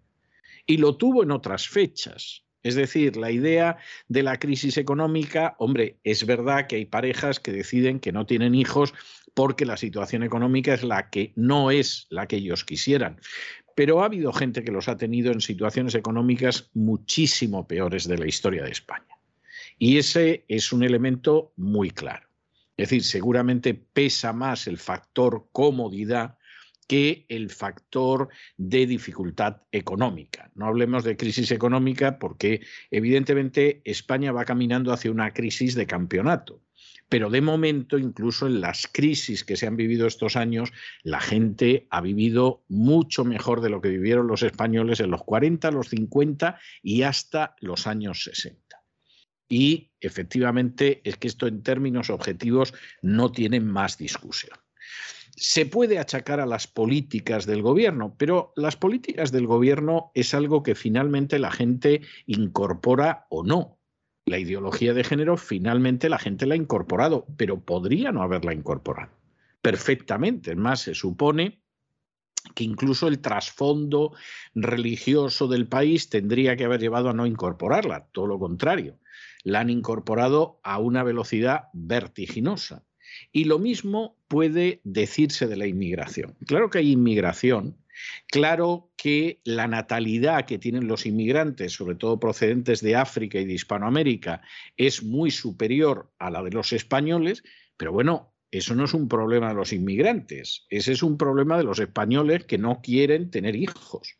y 0.66 0.76
lo 0.76 0.96
tuvo 0.96 1.22
en 1.22 1.30
otras 1.30 1.68
fechas. 1.68 2.44
Es 2.68 2.74
decir, 2.74 3.16
la 3.16 3.30
idea 3.30 3.78
de 4.08 4.22
la 4.22 4.38
crisis 4.38 4.76
económica, 4.76 5.56
hombre, 5.58 5.96
es 6.04 6.26
verdad 6.26 6.66
que 6.66 6.76
hay 6.76 6.84
parejas 6.84 7.40
que 7.40 7.50
deciden 7.50 7.98
que 7.98 8.12
no 8.12 8.26
tienen 8.26 8.54
hijos 8.54 8.92
porque 9.32 9.64
la 9.64 9.78
situación 9.78 10.22
económica 10.22 10.74
es 10.74 10.82
la 10.82 11.08
que 11.08 11.32
no 11.34 11.70
es 11.70 12.06
la 12.10 12.26
que 12.26 12.36
ellos 12.36 12.66
quisieran. 12.66 13.22
Pero 13.74 14.02
ha 14.02 14.04
habido 14.04 14.34
gente 14.34 14.64
que 14.64 14.70
los 14.70 14.86
ha 14.86 14.98
tenido 14.98 15.32
en 15.32 15.40
situaciones 15.40 15.94
económicas 15.94 16.68
muchísimo 16.74 17.66
peores 17.66 18.06
de 18.06 18.18
la 18.18 18.26
historia 18.26 18.64
de 18.64 18.72
España. 18.72 19.16
Y 19.78 19.96
ese 19.96 20.44
es 20.46 20.70
un 20.70 20.82
elemento 20.82 21.54
muy 21.56 21.90
claro. 21.90 22.28
Es 22.76 22.90
decir, 22.90 23.02
seguramente 23.02 23.72
pesa 23.72 24.34
más 24.34 24.66
el 24.66 24.76
factor 24.76 25.48
comodidad 25.52 26.36
que 26.88 27.26
el 27.28 27.50
factor 27.50 28.30
de 28.56 28.86
dificultad 28.86 29.58
económica. 29.70 30.50
No 30.54 30.66
hablemos 30.66 31.04
de 31.04 31.16
crisis 31.16 31.52
económica 31.52 32.18
porque 32.18 32.62
evidentemente 32.90 33.82
España 33.84 34.32
va 34.32 34.46
caminando 34.46 34.92
hacia 34.92 35.12
una 35.12 35.32
crisis 35.32 35.74
de 35.74 35.86
campeonato. 35.86 36.62
Pero 37.10 37.30
de 37.30 37.40
momento, 37.40 37.98
incluso 37.98 38.46
en 38.46 38.60
las 38.60 38.86
crisis 38.86 39.44
que 39.44 39.56
se 39.56 39.66
han 39.66 39.76
vivido 39.76 40.06
estos 40.06 40.36
años, 40.36 40.72
la 41.02 41.20
gente 41.20 41.86
ha 41.90 42.00
vivido 42.00 42.64
mucho 42.68 43.24
mejor 43.24 43.60
de 43.60 43.70
lo 43.70 43.80
que 43.80 43.88
vivieron 43.88 44.26
los 44.26 44.42
españoles 44.42 45.00
en 45.00 45.10
los 45.10 45.24
40, 45.24 45.70
los 45.70 45.88
50 45.88 46.58
y 46.82 47.02
hasta 47.02 47.54
los 47.60 47.86
años 47.86 48.24
60. 48.24 48.82
Y 49.48 49.90
efectivamente 50.00 51.00
es 51.04 51.16
que 51.16 51.28
esto 51.28 51.46
en 51.46 51.62
términos 51.62 52.10
objetivos 52.10 52.74
no 53.00 53.32
tiene 53.32 53.60
más 53.60 53.96
discusión 53.96 54.58
se 55.40 55.66
puede 55.66 55.98
achacar 55.98 56.40
a 56.40 56.46
las 56.46 56.66
políticas 56.66 57.46
del 57.46 57.62
gobierno, 57.62 58.14
pero 58.18 58.52
las 58.56 58.76
políticas 58.76 59.30
del 59.30 59.46
gobierno 59.46 60.10
es 60.14 60.34
algo 60.34 60.62
que 60.62 60.74
finalmente 60.74 61.38
la 61.38 61.52
gente 61.52 62.02
incorpora 62.26 63.26
o 63.30 63.44
no. 63.44 63.78
La 64.24 64.38
ideología 64.38 64.94
de 64.94 65.04
género 65.04 65.36
finalmente 65.36 66.08
la 66.08 66.18
gente 66.18 66.44
la 66.44 66.54
ha 66.54 66.58
incorporado, 66.58 67.26
pero 67.36 67.60
podría 67.60 68.10
no 68.10 68.22
haberla 68.22 68.52
incorporado. 68.52 69.12
Perfectamente. 69.62 70.50
Es 70.50 70.56
más, 70.56 70.80
se 70.80 70.94
supone 70.94 71.62
que 72.54 72.64
incluso 72.64 73.06
el 73.06 73.20
trasfondo 73.20 74.12
religioso 74.54 75.46
del 75.46 75.68
país 75.68 76.08
tendría 76.08 76.56
que 76.56 76.64
haber 76.64 76.80
llevado 76.80 77.10
a 77.10 77.14
no 77.14 77.26
incorporarla, 77.26 78.08
todo 78.12 78.26
lo 78.26 78.38
contrario. 78.38 78.98
La 79.44 79.60
han 79.60 79.70
incorporado 79.70 80.60
a 80.64 80.78
una 80.78 81.04
velocidad 81.04 81.68
vertiginosa. 81.72 82.84
Y 83.32 83.44
lo 83.44 83.58
mismo 83.58 84.17
puede 84.28 84.80
decirse 84.84 85.46
de 85.46 85.56
la 85.56 85.66
inmigración. 85.66 86.36
Claro 86.46 86.70
que 86.70 86.78
hay 86.78 86.92
inmigración, 86.92 87.76
claro 88.28 88.90
que 88.96 89.40
la 89.44 89.66
natalidad 89.66 90.44
que 90.44 90.58
tienen 90.58 90.86
los 90.86 91.06
inmigrantes, 91.06 91.72
sobre 91.72 91.96
todo 91.96 92.20
procedentes 92.20 92.80
de 92.82 92.96
África 92.96 93.40
y 93.40 93.46
de 93.46 93.54
Hispanoamérica, 93.54 94.42
es 94.76 95.02
muy 95.02 95.30
superior 95.30 96.12
a 96.18 96.30
la 96.30 96.42
de 96.42 96.50
los 96.50 96.72
españoles, 96.72 97.42
pero 97.76 97.92
bueno, 97.92 98.34
eso 98.50 98.74
no 98.74 98.84
es 98.84 98.94
un 98.94 99.08
problema 99.08 99.48
de 99.48 99.54
los 99.54 99.72
inmigrantes, 99.72 100.66
ese 100.70 100.92
es 100.92 101.02
un 101.02 101.18
problema 101.18 101.58
de 101.58 101.64
los 101.64 101.78
españoles 101.78 102.44
que 102.44 102.58
no 102.58 102.80
quieren 102.82 103.30
tener 103.30 103.56
hijos. 103.56 104.17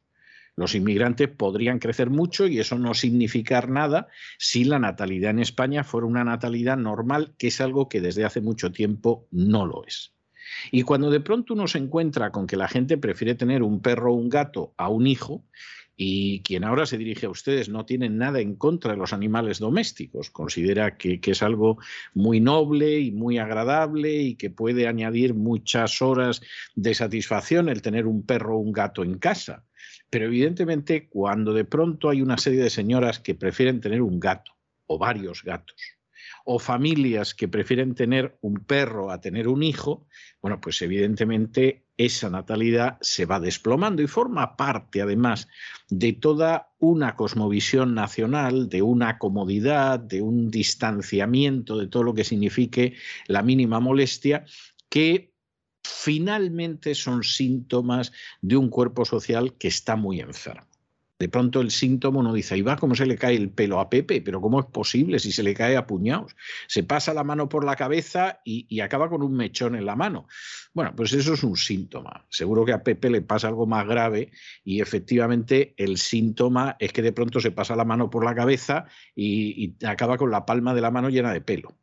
Los 0.59 0.75
inmigrantes 0.75 1.29
podrían 1.29 1.79
crecer 1.79 2.11
mucho 2.11 2.49
y 2.49 2.59
eso 2.59 2.77
no 2.81 2.92
significar 2.92 3.68
nada 3.68 4.09
si 4.38 4.64
la 4.64 4.81
natalidad 4.81 5.31
en 5.31 5.38
España 5.38 5.85
fuera 5.85 6.09
una 6.09 6.25
natalidad 6.25 6.77
normal, 6.77 7.33
que 7.38 7.47
es 7.47 7.61
algo 7.61 7.88
que 7.88 8.01
desde 8.01 8.25
hace 8.25 8.40
mucho 8.40 8.73
tiempo 8.73 9.29
no 9.31 9.66
lo 9.66 9.87
es. 9.87 10.16
Y 10.73 10.83
cuando 10.83 11.11
de 11.12 11.21
pronto 11.21 11.55
uno 11.55 11.68
se 11.68 11.79
encuentra 11.79 12.33
con 12.33 12.49
que 12.49 12.57
la 12.57 12.66
gente 12.66 12.99
prefiere 12.99 13.37
tener 13.37 13.62
un 13.62 13.81
perro 13.81 14.12
o 14.12 14.16
un 14.16 14.29
gato 14.29 14.75
a 14.77 14.88
un 14.88 15.07
hijo, 15.07 15.44
y 15.97 16.42
quien 16.42 16.64
ahora 16.64 16.87
se 16.87 16.99
dirige 16.99 17.27
a 17.27 17.31
ustedes 17.31 17.68
no 17.68 17.87
tiene 17.87 18.09
nada 18.09 18.40
en 18.40 18.57
contra 18.57 18.90
de 18.90 18.99
los 18.99 19.12
animales 19.12 19.61
domésticos, 19.61 20.29
considera 20.31 20.97
que, 20.97 21.21
que, 21.21 21.31
es 21.31 21.42
algo 21.44 21.79
muy 22.14 22.40
noble 22.40 22.99
y 22.99 23.12
muy 23.12 23.38
agradable 23.38 24.12
y 24.23 24.35
que 24.35 24.51
puede 24.51 24.88
añadir 24.88 25.35
muchas 25.35 26.03
horas 26.03 26.42
de 26.75 26.94
satisfacción 26.94 27.68
el 27.68 27.81
tener 27.81 28.09
un 28.09 28.27
perro 28.27 28.57
o 28.57 28.59
un 28.59 28.73
gato 28.73 29.05
en 29.05 29.18
casa. 29.18 29.67
Pero 30.11 30.27
evidentemente 30.27 31.09
cuando 31.09 31.53
de 31.53 31.64
pronto 31.64 32.09
hay 32.09 32.23
una 32.23 32.38
serie 32.38 32.62
de 32.62 32.71
señoras 32.71 33.18
que 33.21 33.35
prefieren 33.35 33.81
tener 33.81 34.03
un 34.03 34.18
gato 34.21 34.53
o 34.87 34.99
varios 34.99 35.42
gatos, 35.44 35.99
o 36.44 36.59
familias 36.59 37.35
que 37.35 37.47
prefieren 37.47 37.94
tener 37.94 38.38
un 38.40 38.64
perro 38.64 39.11
a 39.11 39.21
tener 39.21 39.49
un 39.49 39.62
hijo, 39.62 40.07
bueno, 40.40 40.61
pues 40.61 40.81
evidentemente 40.81 41.85
esa 41.99 42.31
natalidad 42.31 42.97
se 43.01 43.27
va 43.27 43.38
desplomando 43.38 44.01
y 44.03 44.07
forma 44.07 44.57
parte 44.57 45.03
además 45.03 45.49
de 45.90 46.14
toda 46.14 46.71
una 46.79 47.16
cosmovisión 47.16 47.94
nacional, 47.94 48.68
de 48.68 48.81
una 48.81 49.18
comodidad, 49.18 49.99
de 49.99 50.23
un 50.23 50.51
distanciamiento 50.51 51.77
de 51.77 51.88
todo 51.88 52.05
lo 52.05 52.14
que 52.14 52.25
signifique 52.25 52.94
la 53.27 53.42
mínima 53.42 53.81
molestia 53.81 54.47
que 54.88 55.27
finalmente 55.88 56.94
son 56.94 57.22
síntomas 57.24 58.12
de 58.40 58.57
un 58.57 58.68
cuerpo 58.68 59.05
social 59.05 59.55
que 59.55 59.68
está 59.68 59.96
muy 59.96 60.20
enfermo. 60.20 60.68
De 61.18 61.29
pronto 61.29 61.61
el 61.61 61.72
síntoma 61.72 62.20
uno 62.20 62.33
dice, 62.33 62.55
ahí 62.55 62.62
va 62.62 62.77
cómo 62.77 62.94
se 62.94 63.05
le 63.05 63.18
cae 63.18 63.35
el 63.35 63.51
pelo 63.51 63.81
a 63.81 63.90
Pepe, 63.90 64.20
pero 64.20 64.40
¿cómo 64.40 64.61
es 64.61 64.66
posible 64.66 65.18
si 65.18 65.33
se 65.33 65.42
le 65.42 65.53
cae 65.53 65.77
a 65.77 65.85
puñados? 65.85 66.37
Se 66.68 66.85
pasa 66.85 67.12
la 67.12 67.24
mano 67.24 67.48
por 67.48 67.64
la 67.64 67.74
cabeza 67.74 68.40
y, 68.44 68.79
acaba 68.81 69.09
con 69.09 69.22
un 69.24 69.35
mechón 69.35 69.74
en 69.74 69.85
la 69.85 69.96
mano. 69.96 70.29
Bueno, 70.72 70.94
pues 70.94 71.12
eso 71.12 71.35
es 71.35 71.42
un 71.42 71.57
síntoma. 71.57 72.24
Seguro 72.29 72.64
que 72.64 72.72
a 72.72 72.85
Pepe 72.85 73.11
le 73.11 73.22
pasa 73.22 73.48
algo 73.48 73.66
más 73.66 73.85
grave 73.85 74.31
y 74.62 74.81
efectivamente 74.81 75.74
el 75.77 75.98
síntoma 75.98 76.77
es 76.79 76.92
que 76.92 77.03
de 77.03 77.12
pronto 77.12 77.40
se 77.40 77.51
pasa 77.51 77.74
la 77.74 77.85
mano 77.85 78.11
por 78.11 78.24
la 78.24 78.37
cabeza 78.37 78.87
y 79.16 79.74
acaba 79.85 80.18
con 80.18 80.31
la 80.31 80.46
palma 80.46 80.72
de 80.72 80.81
la 80.83 80.92
mano 80.92 81.09
llena 81.09 81.33
de 81.33 81.40
pelo. 81.40 81.77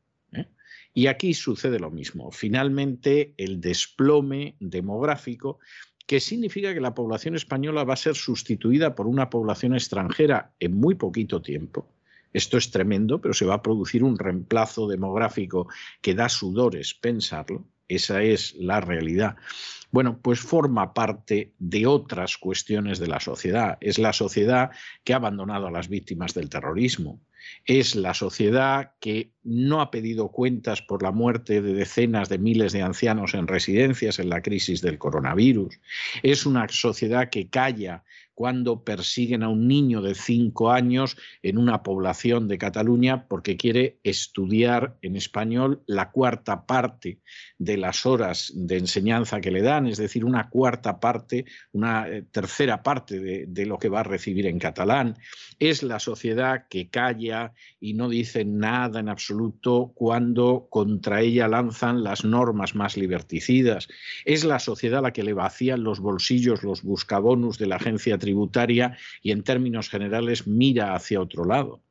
Y 0.98 1.08
aquí 1.08 1.34
sucede 1.34 1.78
lo 1.78 1.92
mismo. 1.92 2.32
Finalmente, 2.32 3.34
el 3.38 3.60
desplome 3.60 4.56
demográfico, 4.62 5.60
que 6.08 6.22
significa 6.22 6.74
que 6.74 6.80
la 6.80 6.96
población 6.96 7.36
española 7.36 7.84
va 7.84 7.96
a 7.96 7.98
ser 7.98 8.16
sustituida 8.16 8.96
por 8.96 9.06
una 9.06 9.30
población 9.30 9.74
extranjera 9.74 10.56
en 10.58 10.74
muy 10.80 10.96
poquito 10.96 11.42
tiempo. 11.42 11.92
Esto 12.32 12.58
es 12.58 12.72
tremendo, 12.72 13.20
pero 13.20 13.34
se 13.34 13.46
va 13.46 13.56
a 13.56 13.62
producir 13.62 14.06
un 14.06 14.18
reemplazo 14.18 14.88
demográfico 14.88 15.68
que 16.02 16.16
da 16.16 16.30
sudores 16.30 16.94
pensarlo. 16.94 17.68
Esa 17.88 18.22
es 18.22 18.56
la 18.56 18.82
realidad. 18.82 19.36
Bueno, 19.92 20.20
pues 20.22 20.40
forma 20.40 20.94
parte 20.94 21.54
de 21.60 21.86
otras 21.86 22.38
cuestiones 22.38 23.00
de 23.00 23.08
la 23.08 23.20
sociedad. 23.20 23.78
Es 23.80 23.98
la 23.98 24.14
sociedad 24.14 24.72
que 25.04 25.14
ha 25.14 25.18
abandonado 25.18 25.68
a 25.68 25.72
las 25.72 25.88
víctimas 25.88 26.34
del 26.34 26.50
terrorismo 26.50 27.22
es 27.66 27.96
la 27.96 28.14
sociedad 28.14 28.92
que 29.00 29.32
no 29.44 29.82
ha 29.82 29.92
pedido 29.92 30.30
cuentas 30.30 30.82
por 30.82 31.04
la 31.04 31.12
muerte 31.12 31.62
de 31.62 31.74
decenas 31.74 32.30
de 32.30 32.38
miles 32.38 32.74
de 32.74 32.82
ancianos 32.82 33.34
en 33.34 33.48
residencias 33.48 34.20
en 34.20 34.30
la 34.30 34.42
crisis 34.42 34.82
del 34.82 34.98
coronavirus. 34.98 35.80
Es 36.24 36.46
una 36.46 36.68
sociedad 36.70 37.30
que 37.30 37.50
calla 37.50 38.04
cuando 38.36 38.84
persiguen 38.84 39.44
a 39.44 39.50
un 39.50 39.68
niño 39.68 40.02
de 40.02 40.14
cinco 40.14 40.72
años 40.72 41.18
en 41.42 41.58
una 41.58 41.82
población 41.82 42.48
de 42.48 42.58
Cataluña 42.58 43.28
porque 43.28 43.56
quiere 43.58 43.98
estudiar 44.04 44.98
en 45.02 45.16
español 45.16 45.82
la 45.88 46.12
cuarta 46.12 46.66
parte 46.66 47.20
de 47.58 47.78
las 47.78 48.06
horas 48.06 48.52
de 48.54 48.78
enseñanza 48.78 49.40
que 49.40 49.52
le 49.52 49.62
dan, 49.62 49.88
es 49.88 49.98
decir, 49.98 50.26
una 50.26 50.50
cuarta 50.50 51.00
parte, 51.00 51.46
una 51.72 52.08
eh, 52.08 52.24
tercera 52.30 52.84
parte 52.84 53.20
de, 53.20 53.66
lo 53.66 53.80
que 53.80 53.90
va 53.90 54.02
a 54.02 54.04
recibir 54.04 54.46
en 54.46 54.60
catalán. 54.60 55.18
Es 55.58 55.82
la 55.82 56.00
sociedad 56.00 56.68
que 56.70 56.90
calla 56.90 57.54
y 57.80 57.94
no 57.94 58.10
dice 58.10 58.44
nada 58.44 59.00
en 59.00 59.10
absoluto 59.10 59.94
cuando 59.96 60.68
contra 60.70 61.22
ella 61.22 61.48
lanzan 61.48 62.04
las 62.04 62.26
normas 62.26 62.76
más 62.76 62.98
liberticidas. 62.98 63.88
Es 64.26 64.44
la 64.44 64.60
sociedad 64.60 65.02
la 65.02 65.14
que 65.14 65.24
le 65.24 65.34
vacían 65.34 65.84
los 65.84 66.00
bolsillos 66.00 66.64
los 66.64 66.84
buscabonus 66.84 67.58
de 67.58 67.68
la 67.68 67.78
agencia 67.78 68.18
tributaria 68.26 68.98
y 69.22 69.32
en 69.32 69.44
términos 69.44 69.88
generales 69.88 70.48
mira 70.48 70.96
hacia 70.96 71.22
otro 71.22 71.46
lado. 71.46 71.82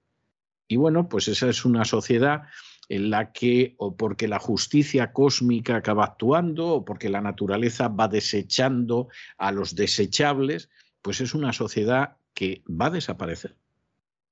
Y 0.66 0.76
bueno, 0.76 1.08
pues 1.08 1.28
esa 1.28 1.48
es 1.48 1.64
una 1.64 1.84
sociedad 1.84 2.42
en 2.88 3.10
la 3.10 3.32
que, 3.32 3.74
o 3.78 3.96
porque 3.96 4.26
la 4.28 4.38
justicia 4.38 5.12
cósmica 5.12 5.76
acaba 5.76 6.04
actuando, 6.04 6.66
o 6.68 6.84
porque 6.84 7.08
la 7.08 7.20
naturaleza 7.20 7.88
va 7.88 8.08
desechando 8.08 9.08
a 9.38 9.52
los 9.52 9.74
desechables, 9.74 10.70
pues 11.00 11.20
es 11.20 11.34
una 11.34 11.52
sociedad 11.52 12.16
que 12.34 12.62
va 12.68 12.86
a 12.86 12.90
desaparecer. 12.98 13.56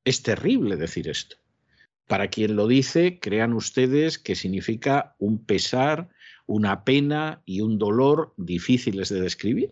Es 0.04 0.22
terrible 0.22 0.76
decir 0.76 1.08
esto, 1.08 1.36
Para 2.08 2.28
quien 2.28 2.56
lo 2.56 2.66
dice, 2.66 3.20
crean 3.20 3.52
ustedes 3.54 4.18
que 4.18 4.34
significa 4.34 5.14
un 5.18 5.44
pesar, 5.44 6.08
una 6.46 6.84
pena 6.84 7.40
y 7.46 7.60
un 7.60 7.78
dolor 7.78 8.34
difíciles 8.36 9.08
de 9.08 9.20
describir. 9.20 9.70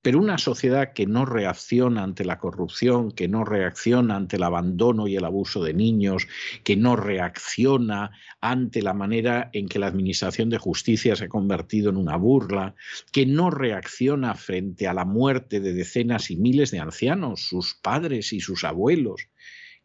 Pero 0.00 0.20
una 0.20 0.38
sociedad 0.38 0.92
que 0.92 1.06
no 1.06 1.24
reacciona 1.24 2.04
ante 2.04 2.24
la 2.24 2.38
corrupción, 2.38 3.10
que 3.10 3.26
no 3.26 3.44
reacciona 3.44 4.16
ante 4.16 4.36
el 4.36 4.44
abandono 4.44 5.08
y 5.08 5.16
el 5.16 5.24
abuso 5.24 5.62
de 5.64 5.74
niños, 5.74 6.28
que 6.62 6.76
no 6.76 6.94
reacciona 6.94 8.12
ante 8.40 8.80
la 8.80 8.94
manera 8.94 9.50
en 9.52 9.68
que 9.68 9.80
la 9.80 9.88
Administración 9.88 10.50
de 10.50 10.58
Justicia 10.58 11.16
se 11.16 11.24
ha 11.24 11.28
convertido 11.28 11.90
en 11.90 11.96
una 11.96 12.16
burla, 12.16 12.76
que 13.12 13.26
no 13.26 13.50
reacciona 13.50 14.34
frente 14.34 14.86
a 14.86 14.94
la 14.94 15.04
muerte 15.04 15.58
de 15.60 15.74
decenas 15.74 16.30
y 16.30 16.36
miles 16.36 16.70
de 16.70 16.78
ancianos, 16.78 17.40
sus 17.48 17.74
padres 17.74 18.32
y 18.32 18.40
sus 18.40 18.62
abuelos, 18.62 19.28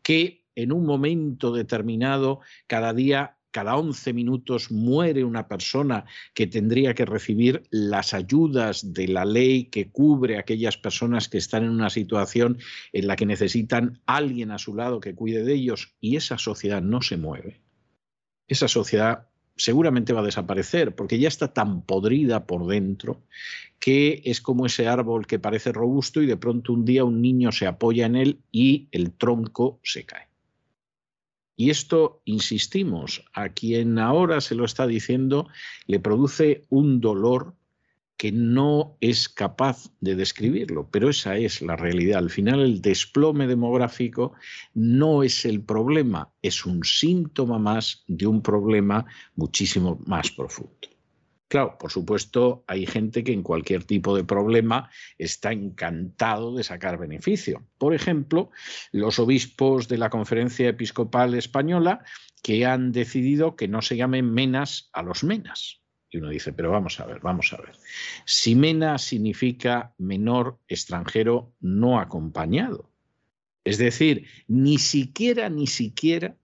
que 0.04 0.44
en 0.56 0.72
un 0.72 0.86
momento 0.86 1.52
determinado 1.52 2.42
cada 2.68 2.94
día 2.94 3.38
cada 3.54 3.78
11 3.78 4.14
minutos 4.14 4.72
muere 4.72 5.24
una 5.24 5.48
persona 5.48 6.06
que 6.34 6.48
tendría 6.48 6.96
que 6.96 7.06
recibir 7.06 7.64
las 7.70 8.14
ayudas 8.14 8.94
de 8.94 9.08
la 9.08 9.24
ley 9.24 9.66
que 9.66 9.90
cubre 9.92 10.36
a 10.36 10.40
aquellas 10.42 10.76
personas 10.76 11.30
que 11.30 11.38
están 11.38 11.64
en 11.64 11.70
una 11.70 11.92
situación 11.92 12.58
en 12.92 13.08
la 13.08 13.16
que 13.16 13.28
necesitan 13.28 14.02
alguien 14.08 14.52
a 14.52 14.58
su 14.58 14.76
lado 14.76 15.00
que 15.00 15.16
cuide 15.16 15.44
de 15.44 15.54
ellos 15.54 15.96
y 16.02 16.18
esa 16.18 16.38
sociedad 16.38 16.82
no 16.82 17.02
se 17.02 17.16
mueve. 17.16 17.62
Esa 18.48 18.68
sociedad 18.68 19.28
seguramente 19.56 20.14
va 20.14 20.22
a 20.22 20.26
desaparecer 20.26 20.96
porque 20.96 21.20
ya 21.20 21.28
está 21.28 21.54
tan 21.54 21.84
podrida 21.84 22.48
por 22.48 22.66
dentro 22.66 23.24
que 23.80 24.24
es 24.26 24.42
como 24.42 24.66
ese 24.66 24.88
árbol 24.88 25.28
que 25.28 25.38
parece 25.38 25.72
robusto 25.72 26.24
y 26.24 26.26
de 26.26 26.38
pronto 26.38 26.74
un 26.74 26.86
día 26.86 27.04
un 27.04 27.22
niño 27.22 27.52
se 27.52 27.68
apoya 27.68 28.08
en 28.08 28.16
él 28.16 28.40
y 28.52 28.88
el 28.92 29.12
tronco 29.12 29.80
se 29.84 30.06
cae. 30.06 30.33
Y 31.56 31.70
esto, 31.70 32.22
insistimos, 32.26 33.24
a 33.34 33.50
quien 33.50 34.00
ahora 34.00 34.42
se 34.42 34.56
lo 34.56 34.66
está 34.66 34.88
diciendo 34.88 35.48
le 35.88 36.00
produce 36.00 36.66
un 36.70 37.00
dolor 37.00 37.56
que 38.18 38.32
no 38.32 38.96
es 39.02 39.28
capaz 39.28 39.92
de 40.00 40.16
describirlo, 40.16 40.88
pero 40.90 41.10
esa 41.10 41.38
es 41.38 41.62
la 41.62 41.76
realidad. 41.76 42.20
Al 42.20 42.30
final 42.30 42.62
el 42.62 42.82
desplome 42.82 43.48
demográfico 43.48 44.34
no 44.74 45.24
es 45.24 45.46
el 45.46 45.62
problema, 45.62 46.32
es 46.42 46.66
un 46.66 46.84
síntoma 46.84 47.60
más 47.60 48.04
de 48.08 48.28
un 48.28 48.42
problema 48.42 49.06
muchísimo 49.36 50.00
más 50.06 50.32
profundo. 50.32 50.93
Claro, 51.54 51.78
por 51.78 51.92
supuesto, 51.92 52.64
hay 52.66 52.88
gente 52.88 53.24
que 53.24 53.32
en 53.32 53.44
cualquier 53.44 53.84
tipo 53.84 54.16
de 54.16 54.24
problema 54.24 54.90
está 55.20 55.52
encantado 55.52 56.56
de 56.56 56.64
sacar 56.64 56.98
beneficio. 56.98 57.64
Por 57.78 57.94
ejemplo, 57.94 58.50
los 58.92 59.20
obispos 59.20 59.88
de 59.88 60.00
la 60.00 60.10
Conferencia 60.10 60.68
Episcopal 60.68 61.36
Española 61.36 62.04
que 62.42 62.66
han 62.66 62.92
decidido 62.92 63.56
que 63.56 63.68
no 63.68 63.84
se 63.84 63.98
llamen 63.98 64.34
menas 64.34 64.90
a 64.94 65.04
los 65.04 65.24
menas. 65.24 65.80
Y 66.10 66.18
uno 66.18 66.30
dice, 66.30 66.54
pero 66.54 66.72
vamos 66.72 67.00
a 67.00 67.06
ver, 67.06 67.20
vamos 67.20 67.54
a 67.54 67.58
ver. 67.58 67.76
Si 68.26 68.56
mena 68.56 68.98
significa 68.98 69.94
menor 70.00 70.58
extranjero 70.68 71.54
no 71.60 72.00
acompañado. 72.00 72.90
Es 73.64 73.78
decir, 73.78 74.26
ni 74.48 74.80
siquiera, 74.80 75.50
ni 75.50 75.68
siquiera 75.68 76.36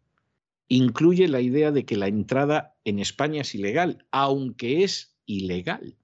incluye 0.69 1.27
la 1.27 1.41
idea 1.41 1.71
de 1.71 1.83
que 1.83 1.97
la 1.97 2.07
entrada 2.07 2.77
en 2.85 2.99
España 2.99 3.41
es 3.41 3.53
ilegal, 3.53 4.05
aunque 4.11 4.83
es 4.83 5.17
ilegal. 5.25 5.97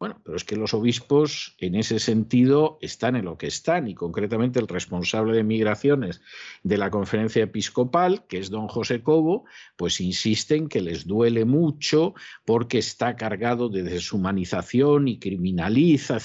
Bueno, 0.00 0.18
pero 0.24 0.34
es 0.38 0.44
que 0.44 0.56
los 0.56 0.72
obispos 0.72 1.54
en 1.58 1.74
ese 1.74 1.98
sentido 1.98 2.78
están 2.80 3.16
en 3.16 3.26
lo 3.26 3.36
que 3.36 3.46
están 3.46 3.86
y 3.86 3.94
concretamente 3.94 4.58
el 4.58 4.66
responsable 4.66 5.36
de 5.36 5.44
migraciones 5.44 6.22
de 6.62 6.78
la 6.78 6.90
conferencia 6.90 7.42
episcopal, 7.42 8.26
que 8.26 8.38
es 8.38 8.48
don 8.48 8.66
José 8.66 9.02
Cobo, 9.02 9.44
pues 9.76 10.00
insisten 10.00 10.68
que 10.68 10.80
les 10.80 11.06
duele 11.06 11.44
mucho 11.44 12.14
porque 12.46 12.78
está 12.78 13.14
cargado 13.14 13.68
de 13.68 13.82
deshumanización 13.82 15.06
y 15.06 15.18
criminaliza. 15.18 16.16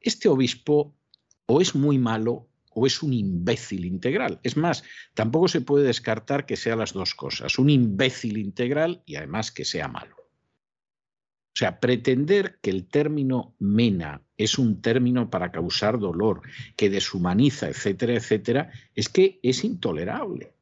Este 0.00 0.28
obispo 0.30 0.96
o 1.44 1.60
es 1.60 1.74
muy 1.74 1.98
malo 1.98 2.48
o 2.74 2.86
es 2.86 3.02
un 3.02 3.12
imbécil 3.12 3.84
integral. 3.84 4.40
Es 4.42 4.56
más, 4.56 4.84
tampoco 5.14 5.48
se 5.48 5.60
puede 5.60 5.86
descartar 5.86 6.46
que 6.46 6.56
sea 6.56 6.76
las 6.76 6.92
dos 6.92 7.14
cosas, 7.14 7.58
un 7.58 7.70
imbécil 7.70 8.38
integral 8.38 9.02
y 9.06 9.16
además 9.16 9.52
que 9.52 9.64
sea 9.64 9.88
malo. 9.88 10.16
O 10.18 11.54
sea, 11.54 11.80
pretender 11.80 12.58
que 12.62 12.70
el 12.70 12.88
término 12.88 13.54
mena 13.58 14.22
es 14.38 14.58
un 14.58 14.80
término 14.80 15.28
para 15.28 15.52
causar 15.52 15.98
dolor, 15.98 16.40
que 16.76 16.88
deshumaniza, 16.88 17.68
etcétera, 17.68 18.14
etcétera, 18.14 18.70
es 18.94 19.10
que 19.10 19.38
es 19.42 19.62
intolerable 19.62 20.54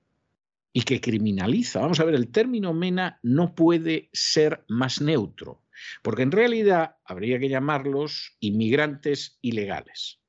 y 0.73 0.83
que 0.83 1.01
criminaliza. 1.01 1.81
Vamos 1.81 2.01
a 2.01 2.05
ver, 2.05 2.17
el 2.17 2.33
término 2.33 2.75
mena 2.75 3.21
no 3.23 3.55
puede 3.55 4.11
ser 4.13 4.65
más 4.69 5.01
neutro, 5.01 5.63
porque 6.03 6.23
en 6.23 6.33
realidad 6.33 6.97
habría 7.05 7.39
que 7.39 7.49
llamarlos 7.49 8.37
inmigrantes 8.41 9.39
ilegales 9.43 10.20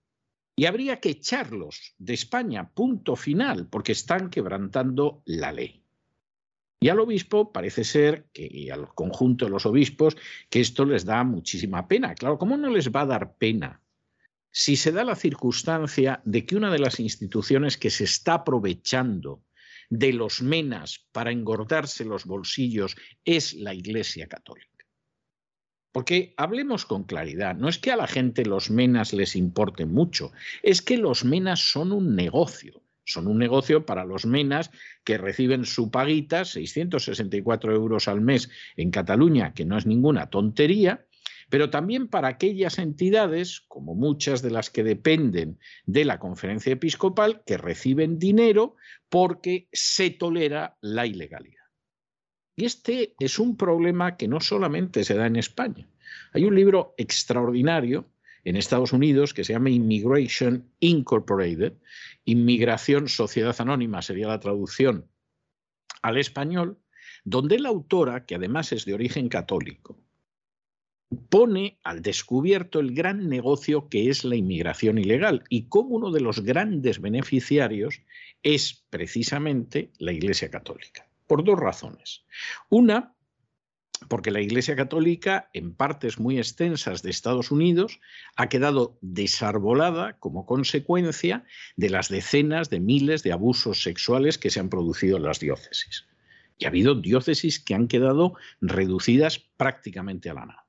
y 0.56 0.66
habría 0.66 1.00
que 1.00 1.10
echarlos 1.10 1.96
de 1.98 2.14
España, 2.14 2.70
punto 2.74 3.16
final, 3.16 3.68
porque 3.68 3.94
están 3.94 4.30
quebrantando 4.30 5.22
la 5.26 5.52
ley. 5.52 5.82
Y 6.80 6.90
al 6.90 7.00
obispo 7.00 7.52
parece 7.54 7.84
ser, 7.84 8.26
que, 8.34 8.48
y 8.52 8.72
al 8.72 8.94
conjunto 8.96 9.46
de 9.46 9.52
los 9.52 9.68
obispos, 9.68 10.18
que 10.50 10.62
esto 10.62 10.84
les 10.84 11.06
da 11.06 11.24
muchísima 11.24 11.88
pena. 11.88 12.16
Claro, 12.16 12.40
¿cómo 12.40 12.58
no 12.58 12.70
les 12.72 12.92
va 12.92 13.02
a 13.02 13.06
dar 13.06 13.36
pena 13.36 13.82
si 14.50 14.76
se 14.76 14.92
da 14.92 15.04
la 15.04 15.16
circunstancia 15.16 16.22
de 16.26 16.46
que 16.46 16.56
una 16.56 16.72
de 16.72 16.80
las 16.80 17.00
instituciones 17.00 17.78
que 17.78 17.92
se 17.92 18.04
está 18.06 18.34
aprovechando 18.34 19.44
de 19.90 20.12
los 20.12 20.42
menas 20.42 21.08
para 21.12 21.32
engordarse 21.32 22.04
los 22.04 22.26
bolsillos 22.26 22.96
es 23.26 23.54
la 23.54 23.76
Iglesia 23.76 24.28
Católica? 24.28 24.71
Porque 25.92 26.34
hablemos 26.38 26.86
con 26.86 27.04
claridad, 27.04 27.56
no 27.56 27.68
es 27.68 27.78
que 27.78 27.92
a 27.92 27.98
la 27.98 28.08
gente 28.08 28.46
los 28.46 28.72
menas 28.72 29.14
les 29.14 29.36
importen 29.36 29.92
mucho, 29.92 30.32
es 30.64 30.82
que 30.82 30.98
los 30.98 31.26
menas 31.26 31.72
son 31.72 31.92
un 31.92 32.16
negocio. 32.16 32.82
Son 33.04 33.28
un 33.28 33.40
negocio 33.40 33.86
para 33.86 34.06
los 34.06 34.26
menas 34.26 34.72
que 35.04 35.18
reciben 35.18 35.66
su 35.66 35.92
paguita, 35.92 36.46
664 36.46 37.74
euros 37.74 38.08
al 38.08 38.22
mes 38.22 38.50
en 38.78 38.92
Cataluña, 38.92 39.54
que 39.54 39.66
no 39.66 39.78
es 39.78 39.86
ninguna 39.86 40.30
tontería, 40.30 41.06
pero 41.50 41.70
también 41.70 42.08
para 42.08 42.30
aquellas 42.30 42.80
entidades, 42.80 43.60
como 43.68 43.94
muchas 43.96 44.42
de 44.42 44.52
las 44.52 44.70
que 44.70 44.84
dependen 44.84 45.60
de 45.86 46.06
la 46.06 46.20
conferencia 46.20 46.72
episcopal, 46.72 47.44
que 47.46 47.58
reciben 47.58 48.20
dinero 48.20 48.76
porque 49.10 49.68
se 49.74 50.12
tolera 50.12 50.78
la 50.80 51.06
ilegalidad. 51.06 51.61
Y 52.56 52.66
este 52.66 53.16
es 53.20 53.40
un 53.40 53.56
problema 53.58 54.18
que 54.18 54.28
no 54.28 54.40
solamente 54.40 55.04
se 55.04 55.16
da 55.16 55.28
en 55.28 55.36
España. 55.36 55.88
Hay 56.34 56.46
un 56.46 56.56
libro 56.56 56.94
extraordinario 56.98 58.12
en 58.44 58.56
Estados 58.56 58.92
Unidos 58.92 59.34
que 59.34 59.44
se 59.44 59.54
llama 59.54 59.70
Immigration 59.70 60.70
Incorporated, 60.80 61.74
Inmigración 62.26 63.08
Sociedad 63.08 63.56
Anónima 63.60 64.02
sería 64.02 64.28
la 64.28 64.40
traducción 64.40 65.10
al 66.02 66.18
español, 66.18 66.80
donde 67.24 67.60
la 67.60 67.70
autora, 67.70 68.26
que 68.26 68.36
además 68.36 68.72
es 68.72 68.86
de 68.86 68.96
origen 68.96 69.30
católico, 69.30 70.00
pone 71.30 71.80
al 71.84 72.02
descubierto 72.02 72.80
el 72.80 72.96
gran 72.96 73.30
negocio 73.30 73.90
que 73.90 74.10
es 74.10 74.24
la 74.24 74.36
inmigración 74.36 74.98
ilegal 74.98 75.44
y 75.50 75.68
cómo 75.68 75.96
uno 75.96 76.12
de 76.12 76.22
los 76.22 76.42
grandes 76.42 77.00
beneficiarios 77.00 78.02
es 78.44 78.86
precisamente 78.90 79.92
la 80.00 80.14
Iglesia 80.14 80.50
Católica 80.50 81.11
por 81.32 81.46
dos 81.46 81.58
razones. 81.58 82.26
Una, 82.68 83.16
porque 84.10 84.32
la 84.32 84.42
Iglesia 84.42 84.76
Católica, 84.76 85.50
en 85.54 85.74
partes 85.74 86.20
muy 86.20 86.38
extensas 86.38 87.04
de 87.04 87.10
Estados 87.10 87.52
Unidos, 87.52 88.02
ha 88.36 88.50
quedado 88.50 88.98
desarbolada 89.00 90.20
como 90.20 90.46
consecuencia 90.46 91.46
de 91.78 91.90
las 91.90 92.10
decenas 92.10 92.70
de 92.70 92.82
miles 92.82 93.24
de 93.24 93.32
abusos 93.32 93.82
sexuales 93.82 94.38
que 94.38 94.50
se 94.50 94.60
han 94.60 94.68
producido 94.68 95.16
en 95.16 95.24
las 95.24 95.40
diócesis. 95.40 96.06
Y 96.58 96.66
ha 96.66 96.68
habido 96.68 96.96
diócesis 96.96 97.62
que 97.64 97.76
han 97.76 97.88
quedado 97.88 98.34
reducidas 98.60 99.40
prácticamente 99.56 100.30
a 100.30 100.34
la 100.34 100.46
nada. 100.48 100.68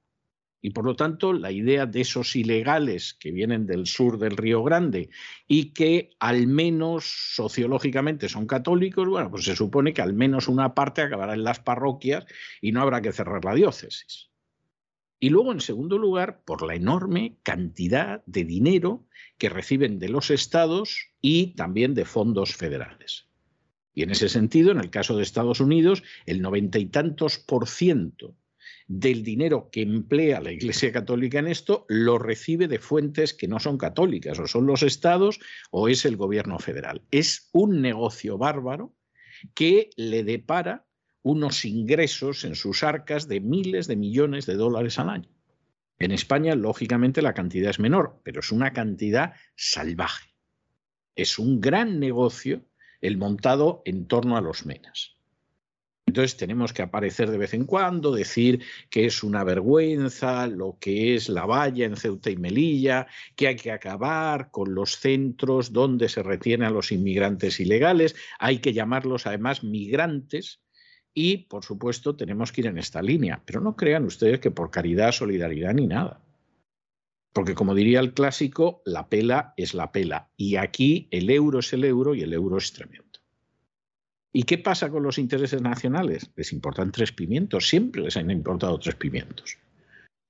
Y 0.64 0.70
por 0.70 0.84
lo 0.84 0.94
tanto, 0.94 1.32
la 1.32 1.50
idea 1.50 1.86
de 1.86 2.02
esos 2.02 2.36
ilegales 2.36 3.14
que 3.14 3.32
vienen 3.32 3.66
del 3.66 3.88
sur 3.88 4.16
del 4.16 4.36
Río 4.36 4.62
Grande 4.62 5.10
y 5.48 5.70
que 5.70 6.10
al 6.20 6.46
menos 6.46 7.32
sociológicamente 7.34 8.28
son 8.28 8.46
católicos, 8.46 9.08
bueno, 9.08 9.28
pues 9.28 9.44
se 9.44 9.56
supone 9.56 9.92
que 9.92 10.02
al 10.02 10.14
menos 10.14 10.46
una 10.46 10.72
parte 10.72 11.02
acabará 11.02 11.34
en 11.34 11.42
las 11.42 11.58
parroquias 11.58 12.26
y 12.60 12.70
no 12.70 12.80
habrá 12.80 13.02
que 13.02 13.12
cerrar 13.12 13.44
la 13.44 13.56
diócesis. 13.56 14.30
Y 15.18 15.30
luego, 15.30 15.50
en 15.50 15.60
segundo 15.60 15.98
lugar, 15.98 16.42
por 16.44 16.64
la 16.64 16.76
enorme 16.76 17.38
cantidad 17.42 18.22
de 18.26 18.44
dinero 18.44 19.04
que 19.38 19.48
reciben 19.48 19.98
de 19.98 20.10
los 20.10 20.30
estados 20.30 21.08
y 21.20 21.54
también 21.56 21.94
de 21.94 22.04
fondos 22.04 22.54
federales. 22.54 23.26
Y 23.94 24.04
en 24.04 24.10
ese 24.10 24.28
sentido, 24.28 24.70
en 24.70 24.78
el 24.78 24.90
caso 24.90 25.16
de 25.16 25.24
Estados 25.24 25.58
Unidos, 25.58 26.04
el 26.24 26.40
noventa 26.40 26.78
y 26.78 26.86
tantos 26.86 27.38
por 27.38 27.68
ciento 27.68 28.36
del 28.88 29.22
dinero 29.22 29.68
que 29.70 29.82
emplea 29.82 30.40
la 30.40 30.52
Iglesia 30.52 30.92
Católica 30.92 31.38
en 31.38 31.48
esto 31.48 31.86
lo 31.88 32.18
recibe 32.18 32.68
de 32.68 32.78
fuentes 32.78 33.34
que 33.34 33.48
no 33.48 33.60
son 33.60 33.78
católicas, 33.78 34.38
o 34.38 34.46
son 34.46 34.66
los 34.66 34.82
estados 34.82 35.40
o 35.70 35.88
es 35.88 36.04
el 36.04 36.16
gobierno 36.16 36.58
federal. 36.58 37.02
Es 37.10 37.48
un 37.52 37.80
negocio 37.80 38.38
bárbaro 38.38 38.94
que 39.54 39.90
le 39.96 40.24
depara 40.24 40.86
unos 41.22 41.64
ingresos 41.64 42.44
en 42.44 42.54
sus 42.54 42.82
arcas 42.82 43.28
de 43.28 43.40
miles 43.40 43.86
de 43.86 43.96
millones 43.96 44.46
de 44.46 44.54
dólares 44.54 44.98
al 44.98 45.10
año. 45.10 45.28
En 45.98 46.10
España, 46.10 46.56
lógicamente, 46.56 47.22
la 47.22 47.34
cantidad 47.34 47.70
es 47.70 47.78
menor, 47.78 48.20
pero 48.24 48.40
es 48.40 48.50
una 48.50 48.72
cantidad 48.72 49.34
salvaje. 49.54 50.34
Es 51.14 51.38
un 51.38 51.60
gran 51.60 52.00
negocio 52.00 52.64
el 53.00 53.16
montado 53.18 53.82
en 53.84 54.06
torno 54.06 54.36
a 54.36 54.40
los 54.40 54.66
menas. 54.66 55.16
Entonces 56.06 56.36
tenemos 56.36 56.72
que 56.72 56.82
aparecer 56.82 57.30
de 57.30 57.38
vez 57.38 57.54
en 57.54 57.64
cuando, 57.64 58.12
decir 58.12 58.62
que 58.90 59.06
es 59.06 59.22
una 59.22 59.44
vergüenza 59.44 60.46
lo 60.46 60.76
que 60.80 61.14
es 61.14 61.28
la 61.28 61.46
valla 61.46 61.86
en 61.86 61.96
Ceuta 61.96 62.28
y 62.30 62.36
Melilla, 62.36 63.06
que 63.36 63.46
hay 63.48 63.56
que 63.56 63.70
acabar 63.70 64.50
con 64.50 64.74
los 64.74 64.96
centros 64.96 65.72
donde 65.72 66.08
se 66.08 66.22
retienen 66.22 66.66
a 66.66 66.70
los 66.70 66.90
inmigrantes 66.90 67.60
ilegales, 67.60 68.16
hay 68.38 68.58
que 68.58 68.72
llamarlos 68.72 69.26
además 69.26 69.62
migrantes 69.62 70.60
y, 71.14 71.38
por 71.38 71.64
supuesto, 71.64 72.16
tenemos 72.16 72.52
que 72.52 72.62
ir 72.62 72.66
en 72.66 72.78
esta 72.78 73.00
línea. 73.00 73.42
Pero 73.44 73.60
no 73.60 73.76
crean 73.76 74.04
ustedes 74.04 74.40
que 74.40 74.50
por 74.50 74.70
caridad, 74.70 75.12
solidaridad 75.12 75.74
ni 75.74 75.86
nada. 75.86 76.20
Porque 77.32 77.54
como 77.54 77.74
diría 77.74 78.00
el 78.00 78.12
clásico, 78.12 78.82
la 78.84 79.08
pela 79.08 79.54
es 79.56 79.72
la 79.74 79.92
pela. 79.92 80.30
Y 80.36 80.56
aquí 80.56 81.08
el 81.10 81.30
euro 81.30 81.60
es 81.60 81.72
el 81.72 81.84
euro 81.84 82.14
y 82.14 82.22
el 82.22 82.32
euro 82.32 82.58
es 82.58 82.72
tremendo. 82.72 83.11
¿Y 84.32 84.44
qué 84.44 84.58
pasa 84.58 84.90
con 84.90 85.02
los 85.02 85.18
intereses 85.18 85.60
nacionales? 85.60 86.30
Les 86.36 86.52
importan 86.52 86.90
tres 86.90 87.12
pimientos, 87.12 87.68
siempre 87.68 88.02
les 88.02 88.16
han 88.16 88.30
importado 88.30 88.78
tres 88.78 88.94
pimientos. 88.94 89.58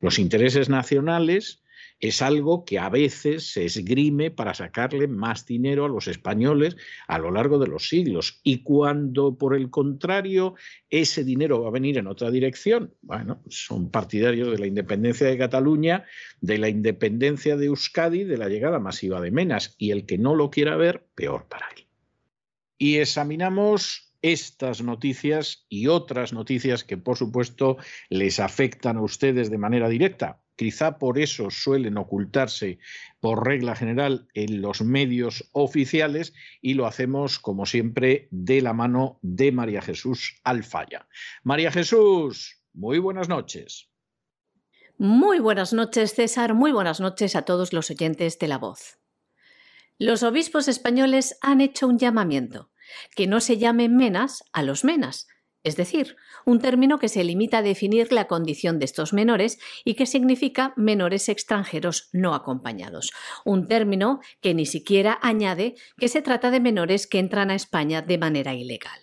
Los 0.00 0.18
intereses 0.18 0.68
nacionales 0.68 1.62
es 2.00 2.20
algo 2.20 2.64
que 2.64 2.80
a 2.80 2.88
veces 2.88 3.52
se 3.52 3.64
esgrime 3.64 4.32
para 4.32 4.54
sacarle 4.54 5.06
más 5.06 5.46
dinero 5.46 5.84
a 5.84 5.88
los 5.88 6.08
españoles 6.08 6.76
a 7.06 7.18
lo 7.18 7.30
largo 7.30 7.60
de 7.60 7.68
los 7.68 7.88
siglos. 7.88 8.40
Y 8.42 8.64
cuando, 8.64 9.38
por 9.38 9.54
el 9.54 9.70
contrario, 9.70 10.56
ese 10.90 11.22
dinero 11.22 11.62
va 11.62 11.68
a 11.68 11.72
venir 11.72 11.98
en 11.98 12.08
otra 12.08 12.32
dirección, 12.32 12.92
bueno, 13.02 13.40
son 13.48 13.92
partidarios 13.92 14.50
de 14.50 14.58
la 14.58 14.66
independencia 14.66 15.28
de 15.28 15.38
Cataluña, 15.38 16.04
de 16.40 16.58
la 16.58 16.68
independencia 16.68 17.56
de 17.56 17.66
Euskadi, 17.66 18.24
de 18.24 18.36
la 18.36 18.48
llegada 18.48 18.80
masiva 18.80 19.20
de 19.20 19.30
Menas. 19.30 19.76
Y 19.78 19.92
el 19.92 20.04
que 20.04 20.18
no 20.18 20.34
lo 20.34 20.50
quiera 20.50 20.74
ver, 20.76 21.06
peor 21.14 21.46
para 21.48 21.68
él. 21.76 21.86
Y 22.82 22.98
examinamos 22.98 24.12
estas 24.22 24.82
noticias 24.82 25.66
y 25.68 25.86
otras 25.86 26.32
noticias 26.32 26.82
que, 26.82 26.96
por 26.96 27.16
supuesto, 27.16 27.76
les 28.08 28.40
afectan 28.40 28.96
a 28.96 29.02
ustedes 29.02 29.52
de 29.52 29.58
manera 29.58 29.88
directa 29.88 30.42
quizá 30.56 30.98
por 30.98 31.20
eso 31.20 31.48
suelen 31.50 31.96
ocultarse 31.96 32.80
por 33.20 33.46
regla 33.46 33.76
general 33.76 34.26
en 34.34 34.62
los 34.62 34.82
medios 34.82 35.48
oficiales 35.52 36.34
y 36.60 36.74
lo 36.74 36.86
hacemos 36.86 37.38
como 37.38 37.66
siempre 37.66 38.26
de 38.32 38.60
la 38.62 38.72
mano 38.72 39.20
de 39.22 39.52
María 39.52 39.80
Jesús 39.80 40.40
Alfaya. 40.42 41.06
María 41.44 41.70
Jesús, 41.70 42.64
muy 42.72 42.98
buenas 42.98 43.28
noches. 43.28 43.90
Muy 44.98 45.38
buenas 45.38 45.72
noches, 45.72 46.14
César. 46.14 46.52
Muy 46.54 46.72
buenas 46.72 46.98
noches 46.98 47.36
a 47.36 47.42
todos 47.42 47.72
los 47.72 47.90
oyentes 47.92 48.40
de 48.40 48.48
La 48.48 48.58
Voz. 48.58 48.98
Los 49.98 50.24
obispos 50.24 50.66
españoles 50.66 51.38
han 51.42 51.60
hecho 51.60 51.86
un 51.86 51.96
llamamiento, 51.96 52.71
que 53.14 53.26
no 53.26 53.40
se 53.40 53.58
llame 53.58 53.88
menas 53.88 54.42
a 54.52 54.62
los 54.62 54.84
menas, 54.84 55.26
es 55.64 55.76
decir, 55.76 56.16
un 56.44 56.58
término 56.58 56.98
que 56.98 57.08
se 57.08 57.22
limita 57.22 57.58
a 57.58 57.62
definir 57.62 58.12
la 58.12 58.26
condición 58.26 58.78
de 58.80 58.84
estos 58.84 59.12
menores 59.12 59.58
y 59.84 59.94
que 59.94 60.06
significa 60.06 60.74
menores 60.76 61.28
extranjeros 61.28 62.08
no 62.12 62.34
acompañados, 62.34 63.12
un 63.44 63.68
término 63.68 64.20
que 64.40 64.54
ni 64.54 64.66
siquiera 64.66 65.18
añade 65.22 65.76
que 65.96 66.08
se 66.08 66.20
trata 66.20 66.50
de 66.50 66.58
menores 66.58 67.06
que 67.06 67.20
entran 67.20 67.50
a 67.50 67.54
España 67.54 68.02
de 68.02 68.18
manera 68.18 68.54
ilegal. 68.54 69.00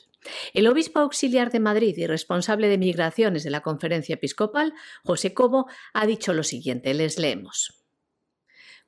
El 0.53 0.67
obispo 0.67 0.99
auxiliar 0.99 1.49
de 1.49 1.61
Madrid 1.61 1.95
y 1.95 2.05
responsable 2.05 2.67
de 2.67 2.77
migraciones 2.77 3.45
de 3.45 3.51
la 3.51 3.61
conferencia 3.61 4.15
episcopal, 4.15 4.73
José 5.05 5.33
Cobo, 5.33 5.67
ha 5.93 6.05
dicho 6.05 6.33
lo 6.33 6.43
siguiente, 6.43 6.93
les 6.93 7.17
leemos. 7.17 7.79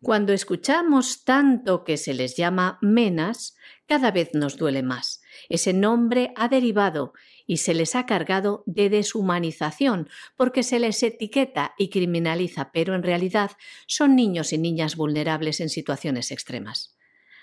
Cuando 0.04 0.34
escuchamos 0.34 1.24
tanto 1.24 1.84
que 1.84 1.96
se 1.96 2.14
les 2.16 2.36
llama 2.36 2.80
menas, 2.82 3.56
cada 3.92 4.12
vez 4.12 4.34
nos 4.34 4.56
duele 4.56 4.84
más. 4.84 5.22
Ese 5.50 5.74
nombre 5.74 6.32
ha 6.38 6.48
derivado 6.48 7.12
y 7.46 7.58
se 7.58 7.74
les 7.74 7.94
ha 7.94 8.06
cargado 8.06 8.64
de 8.66 8.90
deshumanización 8.90 10.08
porque 10.38 10.64
se 10.64 10.80
les 10.80 11.04
etiqueta 11.04 11.76
y 11.78 11.90
criminaliza, 11.90 12.72
pero 12.72 12.96
en 12.96 13.04
realidad 13.04 13.52
son 13.88 14.16
niños 14.16 14.54
y 14.54 14.58
niñas 14.58 14.96
vulnerables 14.96 15.60
en 15.60 15.68
situaciones 15.68 16.32
extremas. 16.32 16.96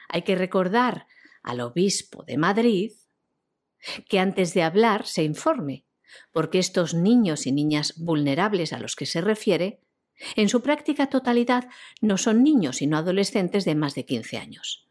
Hay 0.09 0.23
que 0.23 0.37
recordar 0.37 1.07
al 1.43 1.61
obispo 1.61 2.25
de 2.25 2.39
Madrid 2.39 2.93
que 4.09 4.19
antes 4.19 4.55
de 4.55 4.63
hablar 4.63 5.05
se 5.05 5.25
informe, 5.25 5.85
porque 6.33 6.61
estos 6.61 6.95
niños 6.95 7.47
y 7.47 7.53
niñas 7.53 7.93
vulnerables 7.99 8.73
a 8.73 8.79
los 8.79 8.97
que 8.97 9.05
se 9.05 9.21
refiere, 9.21 9.83
en 10.35 10.49
su 10.49 10.63
práctica 10.63 11.11
totalidad 11.11 11.69
no 12.01 12.17
son 12.17 12.43
niños 12.43 12.79
sino 12.79 12.97
adolescentes 12.97 13.67
de 13.67 13.75
más 13.75 13.95
de 13.95 14.07
15 14.07 14.39
años. 14.39 14.88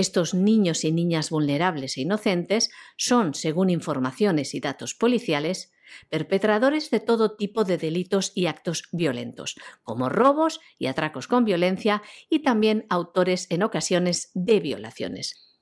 Estos 0.00 0.32
niños 0.32 0.84
y 0.84 0.92
niñas 0.92 1.28
vulnerables 1.28 1.98
e 1.98 2.00
inocentes 2.00 2.70
son, 2.96 3.34
según 3.34 3.68
informaciones 3.68 4.54
y 4.54 4.60
datos 4.60 4.94
policiales, 4.94 5.74
perpetradores 6.08 6.88
de 6.88 7.00
todo 7.00 7.36
tipo 7.36 7.64
de 7.64 7.76
delitos 7.76 8.32
y 8.34 8.46
actos 8.46 8.84
violentos, 8.92 9.56
como 9.82 10.08
robos 10.08 10.60
y 10.78 10.86
atracos 10.86 11.28
con 11.28 11.44
violencia, 11.44 12.02
y 12.30 12.38
también 12.38 12.86
autores 12.88 13.46
en 13.50 13.62
ocasiones 13.62 14.30
de 14.32 14.60
violaciones. 14.60 15.58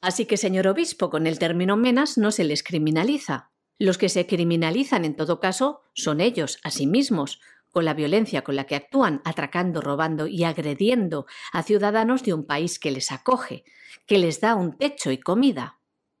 Así 0.00 0.24
que, 0.24 0.38
señor 0.38 0.68
obispo, 0.68 1.10
con 1.10 1.26
el 1.26 1.38
término 1.38 1.76
menas 1.76 2.16
no 2.16 2.30
se 2.30 2.44
les 2.44 2.62
criminaliza. 2.62 3.52
Los 3.78 3.98
que 3.98 4.08
se 4.08 4.26
criminalizan 4.26 5.04
en 5.04 5.16
todo 5.16 5.38
caso 5.38 5.82
son 5.92 6.22
ellos, 6.22 6.60
a 6.64 6.70
sí 6.70 6.86
mismos, 6.86 7.40
con 7.72 7.84
la 7.84 7.94
violencia 7.94 8.42
con 8.44 8.54
la 8.54 8.64
que 8.64 8.76
actúan, 8.76 9.20
atracando, 9.24 9.80
robando 9.80 10.28
y 10.28 10.44
agrediendo 10.44 11.26
a 11.52 11.62
ciudadanos 11.64 12.22
de 12.22 12.34
un 12.34 12.46
país 12.46 12.78
que 12.78 12.92
les 12.92 13.10
acoge, 13.10 13.64
que 14.06 14.18
les 14.18 14.40
da 14.40 14.54
un 14.54 14.76
techo 14.76 15.10
y 15.10 15.18
comida. 15.18 15.78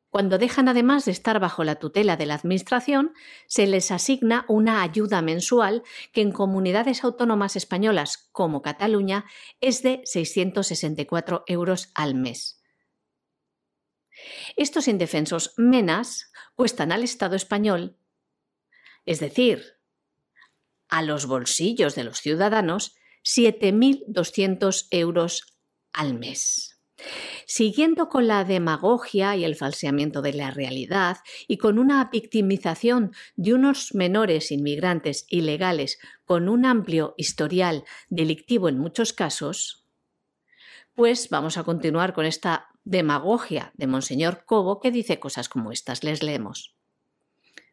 Cuando 0.08 0.36
dejan 0.36 0.68
además 0.68 1.06
de 1.06 1.12
estar 1.12 1.40
bajo 1.40 1.64
la 1.64 1.76
tutela 1.76 2.16
de 2.16 2.26
la 2.26 2.34
Administración, 2.34 3.14
se 3.46 3.66
les 3.66 3.90
asigna 3.90 4.44
una 4.48 4.82
ayuda 4.82 5.22
mensual 5.22 5.82
que 6.12 6.20
en 6.20 6.32
comunidades 6.32 7.02
autónomas 7.04 7.56
españolas 7.56 8.28
como 8.30 8.60
Cataluña 8.60 9.24
es 9.60 9.82
de 9.82 10.02
664 10.04 11.44
euros 11.46 11.92
al 11.94 12.14
mes. 12.14 12.62
Estos 14.56 14.86
indefensos 14.86 15.54
menas 15.56 16.30
cuestan 16.56 16.92
al 16.92 17.02
Estado 17.02 17.34
español, 17.34 17.96
es 19.06 19.18
decir, 19.18 19.81
a 20.92 21.00
los 21.00 21.24
bolsillos 21.24 21.94
de 21.94 22.04
los 22.04 22.18
ciudadanos 22.18 22.94
7.200 23.24 24.88
euros 24.90 25.56
al 25.94 26.18
mes. 26.18 26.82
Siguiendo 27.46 28.10
con 28.10 28.28
la 28.28 28.44
demagogia 28.44 29.34
y 29.34 29.44
el 29.44 29.56
falseamiento 29.56 30.20
de 30.20 30.34
la 30.34 30.50
realidad 30.50 31.16
y 31.48 31.56
con 31.56 31.78
una 31.78 32.10
victimización 32.12 33.12
de 33.36 33.54
unos 33.54 33.94
menores 33.94 34.52
inmigrantes 34.52 35.24
ilegales 35.28 35.98
con 36.26 36.50
un 36.50 36.66
amplio 36.66 37.14
historial 37.16 37.84
delictivo 38.10 38.68
en 38.68 38.78
muchos 38.78 39.14
casos, 39.14 39.88
pues 40.92 41.30
vamos 41.30 41.56
a 41.56 41.64
continuar 41.64 42.12
con 42.12 42.26
esta 42.26 42.68
demagogia 42.84 43.72
de 43.76 43.86
Monseñor 43.86 44.44
Cobo 44.44 44.78
que 44.78 44.90
dice 44.90 45.18
cosas 45.18 45.48
como 45.48 45.72
estas. 45.72 46.04
Les 46.04 46.22
leemos. 46.22 46.76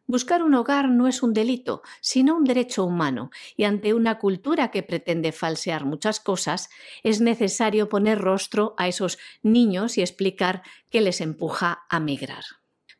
Buscar 0.10 0.42
un 0.42 0.56
hogar 0.56 0.90
no 0.90 1.08
es 1.08 1.22
un 1.22 1.36
delito, 1.36 1.84
sino 2.02 2.36
un 2.36 2.44
derecho 2.44 2.84
humano, 2.84 3.30
y 3.56 3.66
ante 3.66 3.94
una 3.94 4.18
cultura 4.18 4.72
que 4.72 4.82
pretende 4.82 5.32
falsear 5.32 5.86
muchas 5.86 6.20
cosas, 6.20 6.72
es 7.04 7.22
necesario 7.22 7.90
poner 7.90 8.18
rostro 8.18 8.74
a 8.80 8.88
esos 8.88 9.20
niños 9.44 10.00
y 10.00 10.02
explicar 10.02 10.64
qué 10.90 11.02
les 11.02 11.22
empuja 11.22 11.84
a 11.92 12.00
migrar. 12.00 12.44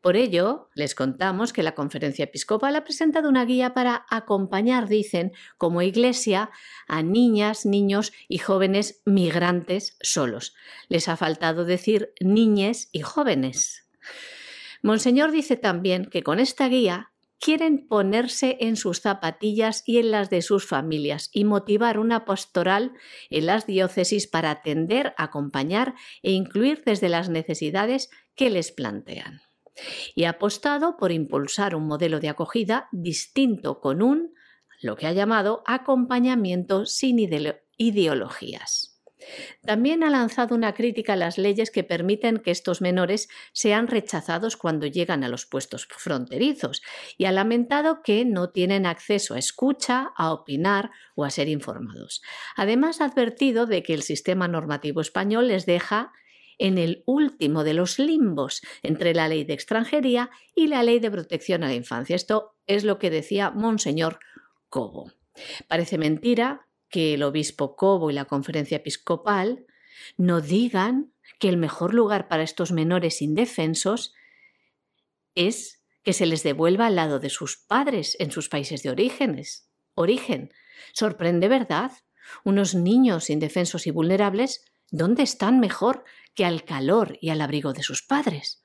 Por 0.02 0.18
ello, 0.18 0.70
les 0.76 0.94
contamos 0.94 1.52
que 1.52 1.64
la 1.64 1.74
Conferencia 1.74 2.26
Episcopal 2.26 2.76
ha 2.76 2.84
presentado 2.84 3.28
una 3.28 3.44
guía 3.44 3.74
para 3.74 4.06
acompañar, 4.12 4.88
dicen, 4.88 5.32
como 5.58 5.82
iglesia, 5.82 6.52
a 6.88 7.02
niñas, 7.02 7.66
niños 7.66 8.14
y 8.28 8.38
jóvenes 8.38 9.02
migrantes 9.06 9.98
solos. 10.00 10.54
Les 10.90 11.08
ha 11.08 11.18
faltado 11.18 11.66
decir 11.66 12.14
niñes 12.20 12.88
y 12.92 13.02
jóvenes. 13.02 13.90
Monseñor 14.82 15.32
dice 15.32 15.58
también 15.58 16.06
que 16.06 16.24
con 16.24 16.40
esta 16.40 16.68
guía 16.68 17.12
quieren 17.40 17.88
ponerse 17.88 18.58
en 18.60 18.76
sus 18.76 19.02
zapatillas 19.02 19.84
y 19.86 19.98
en 19.98 20.12
las 20.12 20.30
de 20.30 20.42
sus 20.42 20.68
familias 20.68 21.30
y 21.34 21.46
motivar 21.46 21.98
una 21.98 22.26
pastoral 22.26 22.94
en 23.30 23.46
las 23.46 23.66
diócesis 23.66 24.28
para 24.28 24.52
atender, 24.52 25.14
acompañar 25.18 25.96
e 26.22 26.32
incluir 26.32 26.84
desde 26.86 27.10
las 27.10 27.30
necesidades 27.30 28.10
que 28.36 28.50
les 28.50 28.72
plantean. 28.72 29.42
Y 30.14 30.26
ha 30.26 30.32
apostado 30.32 30.98
por 30.98 31.12
impulsar 31.12 31.76
un 31.76 31.88
modelo 31.88 32.20
de 32.20 32.30
acogida 32.30 32.90
distinto 32.92 33.80
con 33.80 34.02
un, 34.02 34.34
lo 34.82 34.98
que 34.98 35.08
ha 35.08 35.14
llamado, 35.14 35.64
acompañamiento 35.66 36.86
sin 36.86 37.20
ideologías. 37.78 38.89
También 39.66 40.04
ha 40.04 40.10
lanzado 40.10 40.56
una 40.56 40.74
crítica 40.74 41.14
a 41.14 41.18
las 41.18 41.38
leyes 41.38 41.72
que 41.72 41.84
permiten 41.84 42.38
que 42.38 42.52
estos 42.52 42.82
menores 42.82 43.28
sean 43.52 43.88
rechazados 43.88 44.58
cuando 44.58 44.88
llegan 44.88 45.24
a 45.24 45.30
los 45.30 45.46
puestos 45.46 45.88
fronterizos 45.90 46.82
y 47.18 47.26
ha 47.26 47.32
lamentado 47.32 48.02
que 48.04 48.26
no 48.26 48.50
tienen 48.50 48.86
acceso 48.86 49.34
a 49.34 49.40
escucha, 49.40 50.12
a 50.16 50.32
opinar 50.32 50.92
o 51.16 51.26
a 51.26 51.30
ser 51.30 51.50
informados. 51.50 52.22
Además, 52.56 53.02
ha 53.02 53.06
advertido 53.06 53.66
de 53.66 53.84
que 53.84 53.94
el 53.94 54.04
sistema 54.04 54.48
normativo 54.48 55.02
español 55.02 55.50
les 55.50 55.66
deja 55.66 56.12
en 56.58 56.78
el 56.78 57.04
último 57.06 57.64
de 57.64 57.74
los 57.74 58.00
limbos 58.00 58.62
entre 58.84 59.14
la 59.14 59.28
ley 59.28 59.46
de 59.46 59.54
extranjería 59.54 60.30
y 60.54 60.68
la 60.68 60.84
ley 60.84 61.00
de 61.00 61.10
protección 61.10 61.64
a 61.64 61.68
la 61.68 61.74
infancia. 61.74 62.16
Esto 62.16 62.58
es 62.68 62.84
lo 62.84 63.00
que 63.00 63.10
decía 63.10 63.50
Monseñor 63.50 64.20
Cobo. 64.70 65.12
Parece 65.68 65.98
mentira 65.98 66.68
que 66.90 67.14
el 67.14 67.24
obispo 67.24 67.76
Cobo 67.76 68.10
y 68.10 68.14
la 68.14 68.26
conferencia 68.26 68.78
episcopal 68.78 69.66
no 70.18 70.42
digan 70.42 71.14
que 71.40 71.50
el 71.50 71.58
mejor 71.58 71.94
lugar 71.94 72.28
para 72.28 72.44
estos 72.44 72.72
menores 72.72 73.22
indefensos 73.22 74.14
es 75.36 75.84
que 76.04 76.14
se 76.14 76.26
les 76.26 76.44
devuelva 76.44 76.88
al 76.88 76.96
lado 76.96 77.20
de 77.20 77.30
sus 77.30 77.58
padres 77.58 78.16
en 78.20 78.32
sus 78.32 78.50
países 78.50 78.84
de 78.84 78.90
orígenes. 78.90 79.70
Origen. 79.96 80.52
Sorprende, 80.94 81.48
¿verdad? 81.48 81.92
Unos 82.44 82.74
niños 82.74 83.30
indefensos 83.30 83.86
y 83.88 83.92
vulnerables, 83.92 84.66
¿dónde 84.92 85.24
están 85.24 85.60
mejor 85.60 86.04
que 86.36 86.46
al 86.46 86.64
calor 86.64 87.18
y 87.22 87.30
al 87.30 87.42
abrigo 87.42 87.74
de 87.74 87.84
sus 87.84 88.02
padres? 88.02 88.64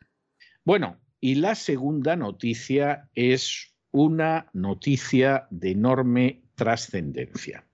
Bueno, 0.64 1.00
y 1.20 1.36
la 1.36 1.54
segunda 1.54 2.16
noticia 2.16 3.10
es 3.14 3.74
una 3.90 4.48
noticia 4.52 5.46
de 5.50 5.72
enorme 5.72 6.43
trascendencia. 6.54 7.64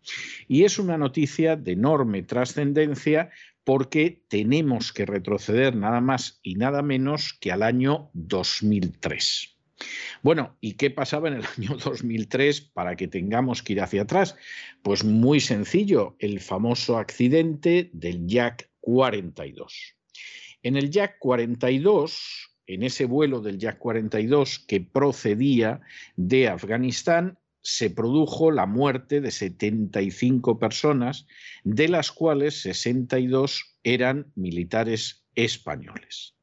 Y 0.48 0.64
es 0.64 0.78
una 0.78 0.98
noticia 0.98 1.56
de 1.56 1.72
enorme 1.72 2.22
trascendencia 2.22 3.30
porque 3.64 4.22
tenemos 4.28 4.92
que 4.92 5.06
retroceder 5.06 5.76
nada 5.76 6.00
más 6.00 6.40
y 6.42 6.54
nada 6.54 6.82
menos 6.82 7.34
que 7.40 7.52
al 7.52 7.62
año 7.62 8.10
2003. 8.14 9.56
Bueno, 10.22 10.56
¿y 10.60 10.74
qué 10.74 10.90
pasaba 10.90 11.28
en 11.28 11.34
el 11.34 11.44
año 11.58 11.76
2003 11.76 12.60
para 12.60 12.96
que 12.96 13.08
tengamos 13.08 13.62
que 13.62 13.74
ir 13.74 13.80
hacia 13.80 14.02
atrás? 14.02 14.36
Pues 14.82 15.04
muy 15.04 15.40
sencillo, 15.40 16.16
el 16.18 16.40
famoso 16.40 16.98
accidente 16.98 17.90
del 17.92 18.26
Jack 18.26 18.70
42. 18.80 19.96
En 20.62 20.76
el 20.76 20.90
Jack 20.90 21.16
42, 21.18 22.50
en 22.66 22.82
ese 22.82 23.04
vuelo 23.04 23.40
del 23.40 23.58
Jack 23.58 23.78
42 23.78 24.58
que 24.60 24.80
procedía 24.80 25.80
de 26.16 26.48
Afganistán, 26.48 27.38
se 27.62 27.90
produjo 27.90 28.50
la 28.50 28.66
muerte 28.66 29.20
de 29.20 29.30
75 29.30 30.58
personas, 30.58 31.26
de 31.64 31.88
las 31.88 32.12
cuales 32.12 32.62
62 32.62 33.78
eran 33.82 34.32
militares 34.34 35.24
españoles. 35.34 36.36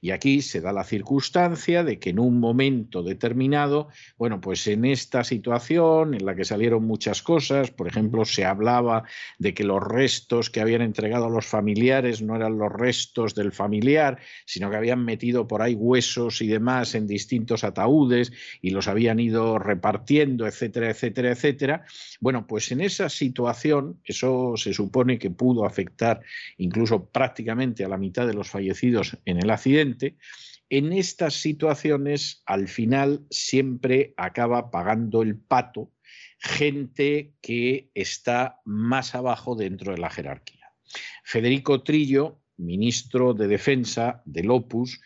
Y 0.00 0.10
aquí 0.10 0.42
se 0.42 0.60
da 0.60 0.72
la 0.72 0.84
circunstancia 0.84 1.84
de 1.84 1.98
que 1.98 2.10
en 2.10 2.18
un 2.18 2.40
momento 2.40 3.02
determinado, 3.02 3.88
bueno, 4.18 4.40
pues 4.40 4.66
en 4.66 4.84
esta 4.84 5.24
situación 5.24 6.14
en 6.14 6.26
la 6.26 6.34
que 6.34 6.44
salieron 6.44 6.84
muchas 6.84 7.22
cosas, 7.22 7.70
por 7.70 7.88
ejemplo, 7.88 8.24
se 8.24 8.44
hablaba 8.44 9.04
de 9.38 9.54
que 9.54 9.64
los 9.64 9.82
restos 9.82 10.50
que 10.50 10.60
habían 10.60 10.82
entregado 10.82 11.26
a 11.26 11.30
los 11.30 11.46
familiares 11.46 12.22
no 12.22 12.36
eran 12.36 12.58
los 12.58 12.72
restos 12.72 13.34
del 13.34 13.52
familiar, 13.52 14.18
sino 14.44 14.70
que 14.70 14.76
habían 14.76 15.04
metido 15.04 15.46
por 15.46 15.62
ahí 15.62 15.74
huesos 15.74 16.40
y 16.42 16.48
demás 16.48 16.94
en 16.94 17.06
distintos 17.06 17.64
ataúdes 17.64 18.32
y 18.60 18.70
los 18.70 18.88
habían 18.88 19.20
ido 19.20 19.58
repartiendo, 19.58 20.46
etcétera, 20.46 20.90
etcétera, 20.90 21.30
etcétera. 21.30 21.84
Bueno, 22.20 22.46
pues 22.46 22.70
en 22.72 22.80
esa 22.80 23.08
situación, 23.08 24.00
eso 24.04 24.54
se 24.56 24.72
supone 24.72 25.18
que 25.18 25.30
pudo 25.30 25.64
afectar 25.64 26.20
incluso 26.58 27.06
prácticamente 27.06 27.84
a 27.84 27.88
la 27.88 27.98
mitad 27.98 28.26
de 28.26 28.34
los 28.34 28.48
fallecidos 28.48 29.16
en 29.24 29.38
el 29.38 29.50
en 29.66 30.92
estas 30.92 31.34
situaciones 31.34 32.42
al 32.46 32.68
final 32.68 33.26
siempre 33.30 34.14
acaba 34.16 34.70
pagando 34.70 35.22
el 35.22 35.36
pato 35.36 35.92
gente 36.42 37.34
que 37.40 37.90
está 37.94 38.60
más 38.64 39.14
abajo 39.14 39.54
dentro 39.54 39.92
de 39.92 39.98
la 39.98 40.10
jerarquía. 40.10 40.72
Federico 41.24 41.82
Trillo, 41.82 42.40
ministro 42.56 43.32
de 43.32 43.46
Defensa 43.46 44.22
del 44.24 44.50
Opus, 44.50 45.00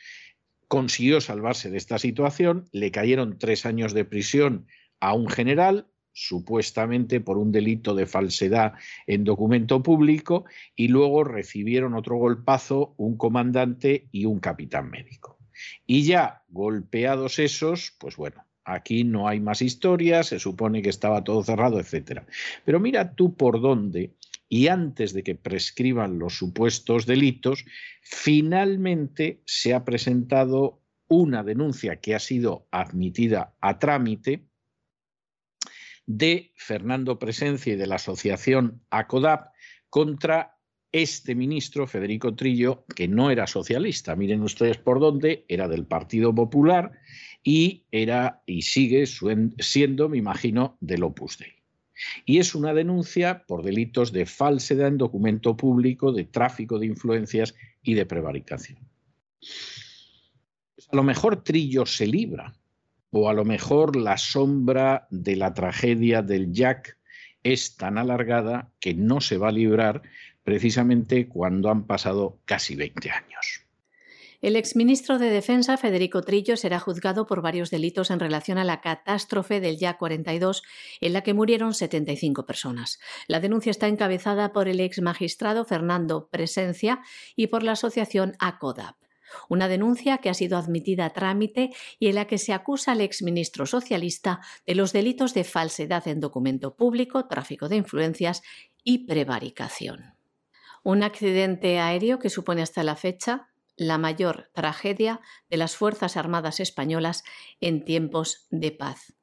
consiguió 0.66 1.21
salvarse 1.21 1.71
de 1.71 1.77
esta 1.77 1.99
situación, 1.99 2.69
le 2.73 2.90
cayeron 2.90 3.38
tres 3.38 3.66
años 3.66 3.92
de 3.92 4.05
prisión 4.05 4.66
a 4.99 5.12
un 5.12 5.29
general, 5.29 5.88
supuestamente 6.17 7.21
por 7.21 7.37
un 7.37 7.53
delito 7.53 7.95
de 7.95 8.07
falsedad 8.07 8.73
en 9.07 9.25
documento 9.25 9.83
público, 9.83 10.47
y 10.75 10.89
luego 10.89 11.25
recibieron 11.25 11.95
otro 11.95 12.17
golpazo 12.17 12.95
un 12.97 13.19
comandante 13.19 14.09
y 14.13 14.25
un 14.25 14.41
capitán 14.41 14.91
médico. 14.91 15.39
Y 15.87 16.05
ya 16.05 16.43
golpeados 16.49 17.39
esos, 17.39 17.95
pues 17.99 18.17
bueno, 18.17 18.47
aquí 18.65 19.05
no 19.05 19.29
hay 19.29 19.41
más 19.41 19.61
historias, 19.61 20.29
se 20.29 20.39
supone 20.39 20.81
que 20.81 20.89
estaba 20.89 21.23
todo 21.23 21.43
cerrado, 21.43 21.79
etc. 21.79 22.23
Pero 22.65 22.81
mira 22.81 23.15
tú 23.15 23.37
por 23.37 23.61
dónde, 23.61 24.15
y 24.49 24.69
antes 24.69 25.13
de 25.13 25.23
que 25.23 25.35
prescriban 25.35 26.19
los 26.19 26.39
supuestos 26.39 27.05
delitos, 27.05 27.67
finalmente 28.01 29.43
se 29.45 29.75
ha 29.75 29.85
presentado 29.85 30.81
una 31.09 31.43
denuncia 31.43 31.97
que 31.97 32.15
ha 32.15 32.21
sido 32.21 32.67
admitida 32.71 33.55
a 33.61 33.79
trámite 33.79 34.47
de 36.07 36.53
Fernando 36.55 37.19
Presencia 37.19 37.75
y 37.75 37.77
de 37.77 37.87
la 37.87 37.97
asociación 37.97 38.83
ACODAP 38.90 39.53
contra 39.90 40.57
este 40.92 41.35
ministro, 41.35 41.87
Federico 41.87 42.35
Trillo, 42.35 42.85
que 42.95 43.09
no 43.09 43.31
era 43.31 43.47
socialista. 43.47 44.16
Miren 44.16 44.42
ustedes 44.42 44.79
por 44.79 45.01
dónde, 45.01 45.45
era 45.49 45.69
del 45.69 45.85
Partido 45.85 46.35
Popular 46.35 46.92
y 47.42 47.85
era 47.90 48.42
y 48.47 48.62
sigue 48.62 49.05
siendo, 49.59 50.09
me 50.09 50.16
imagino, 50.16 50.79
del 50.81 51.03
Opus 51.03 51.38
Dei. 51.38 51.53
Y 52.25 52.38
es 52.38 52.55
una 52.55 52.75
denuncia 52.75 53.45
por 53.47 53.62
delitos 53.62 54.12
de 54.12 54.27
falsedad 54.27 54.88
en 54.88 54.99
documento 54.99 55.57
público, 55.57 56.12
de 56.12 56.25
tráfico 56.25 56.79
de 56.79 56.87
influencias 56.87 57.55
y 57.83 57.95
de 57.95 58.07
prevaricación. 58.07 58.79
Pues 59.40 60.88
a 60.90 60.97
lo 60.97 61.03
mejor 61.03 61.42
Trillo 61.42 61.87
se 61.87 62.07
libra, 62.07 62.55
o 63.11 63.29
a 63.29 63.35
lo 63.35 63.45
mejor 63.45 63.97
la 63.97 64.19
sombra 64.19 65.07
de 65.11 65.37
la 65.37 65.55
tragedia 65.55 66.23
del 66.23 66.53
Jack 66.53 66.99
es 67.42 67.77
tan 67.77 67.99
alargada 67.99 68.71
que 68.81 68.95
no 68.95 69.21
se 69.21 69.38
va 69.38 69.49
a 69.49 69.53
librar 69.53 70.03
precisamente 70.42 71.29
cuando 71.29 71.71
han 71.71 71.87
pasado 71.87 72.38
casi 72.45 72.77
20 72.77 73.11
años. 73.11 73.66
El 74.42 74.55
exministro 74.55 75.19
de 75.19 75.31
Defensa, 75.31 75.77
Federico 75.77 76.23
Trillo, 76.23 76.57
será 76.57 76.79
juzgado 76.79 77.27
por 77.27 77.40
varios 77.40 77.71
delitos 77.71 78.11
en 78.11 78.21
relación 78.21 78.59
a 78.59 78.64
la 78.64 78.81
catástrofe 78.81 79.61
del 79.61 79.79
Ya 79.79 79.97
42, 79.97 80.62
en 81.01 81.12
la 81.14 81.23
que 81.23 81.35
murieron 81.35 81.73
75 81.73 82.45
personas. 82.47 83.01
La 83.29 83.40
denuncia 83.40 83.71
está 83.71 83.88
encabezada 83.88 84.53
por 84.53 84.69
el 84.69 84.81
ex 84.81 85.01
magistrado 85.01 85.64
Fernando 85.64 86.29
Presencia 86.29 87.01
y 87.35 87.47
por 87.47 87.62
la 87.62 87.73
asociación 87.73 88.35
ACODAP 88.38 88.97
una 89.49 89.69
denuncia 89.69 90.19
que 90.19 90.31
ha 90.31 90.35
sido 90.35 90.59
admitida 90.59 91.07
a 91.07 91.11
trámite 91.11 91.71
y 91.99 92.09
en 92.09 92.15
la 92.17 92.27
que 92.27 92.39
se 92.39 92.53
acusa 92.53 92.93
al 92.93 93.01
exministro 93.01 93.67
socialista 93.67 94.41
de 94.67 94.75
los 94.75 94.93
delitos 94.93 95.35
de 95.35 95.45
falsedad 95.45 96.07
en 96.09 96.21
documento 96.21 96.77
público, 96.77 97.27
tráfico 97.27 97.69
de 97.69 97.77
influencias 97.77 98.43
y 98.85 99.07
prevaricación. 99.07 100.15
Un 100.83 101.03
accidente 101.03 101.79
aéreo 101.79 102.19
que 102.19 102.31
supone 102.31 102.62
hasta 102.62 102.83
la 102.83 102.97
fecha 102.97 103.49
la 103.77 103.99
mayor 103.99 104.51
tragedia 104.55 105.21
de 105.51 105.57
las 105.57 105.77
Fuerzas 105.77 106.17
Armadas 106.17 106.61
Españolas 106.61 107.25
en 107.61 107.85
tiempos 107.85 108.47
de 108.51 108.73
paz. 108.73 109.15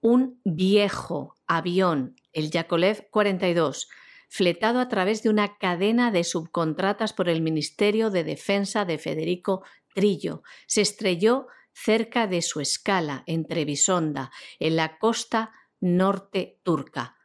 Un 0.00 0.40
viejo 0.44 1.36
avión, 1.46 2.16
el 2.32 2.50
Yakolev 2.50 3.10
42, 3.10 3.88
fletado 4.30 4.78
a 4.78 4.88
través 4.88 5.22
de 5.22 5.28
una 5.28 5.58
cadena 5.58 6.12
de 6.12 6.22
subcontratas 6.24 7.12
por 7.12 7.28
el 7.28 7.42
Ministerio 7.42 8.10
de 8.10 8.22
Defensa 8.24 8.84
de 8.84 8.96
Federico 8.96 9.64
Trillo. 9.92 10.42
Se 10.68 10.80
estrelló 10.80 11.48
cerca 11.72 12.28
de 12.28 12.40
su 12.40 12.60
escala, 12.60 13.24
en 13.26 13.44
Trebisonda, 13.44 14.30
en 14.60 14.76
la 14.76 14.98
costa 14.98 15.52
norte 15.80 16.60
turca. 16.62 17.16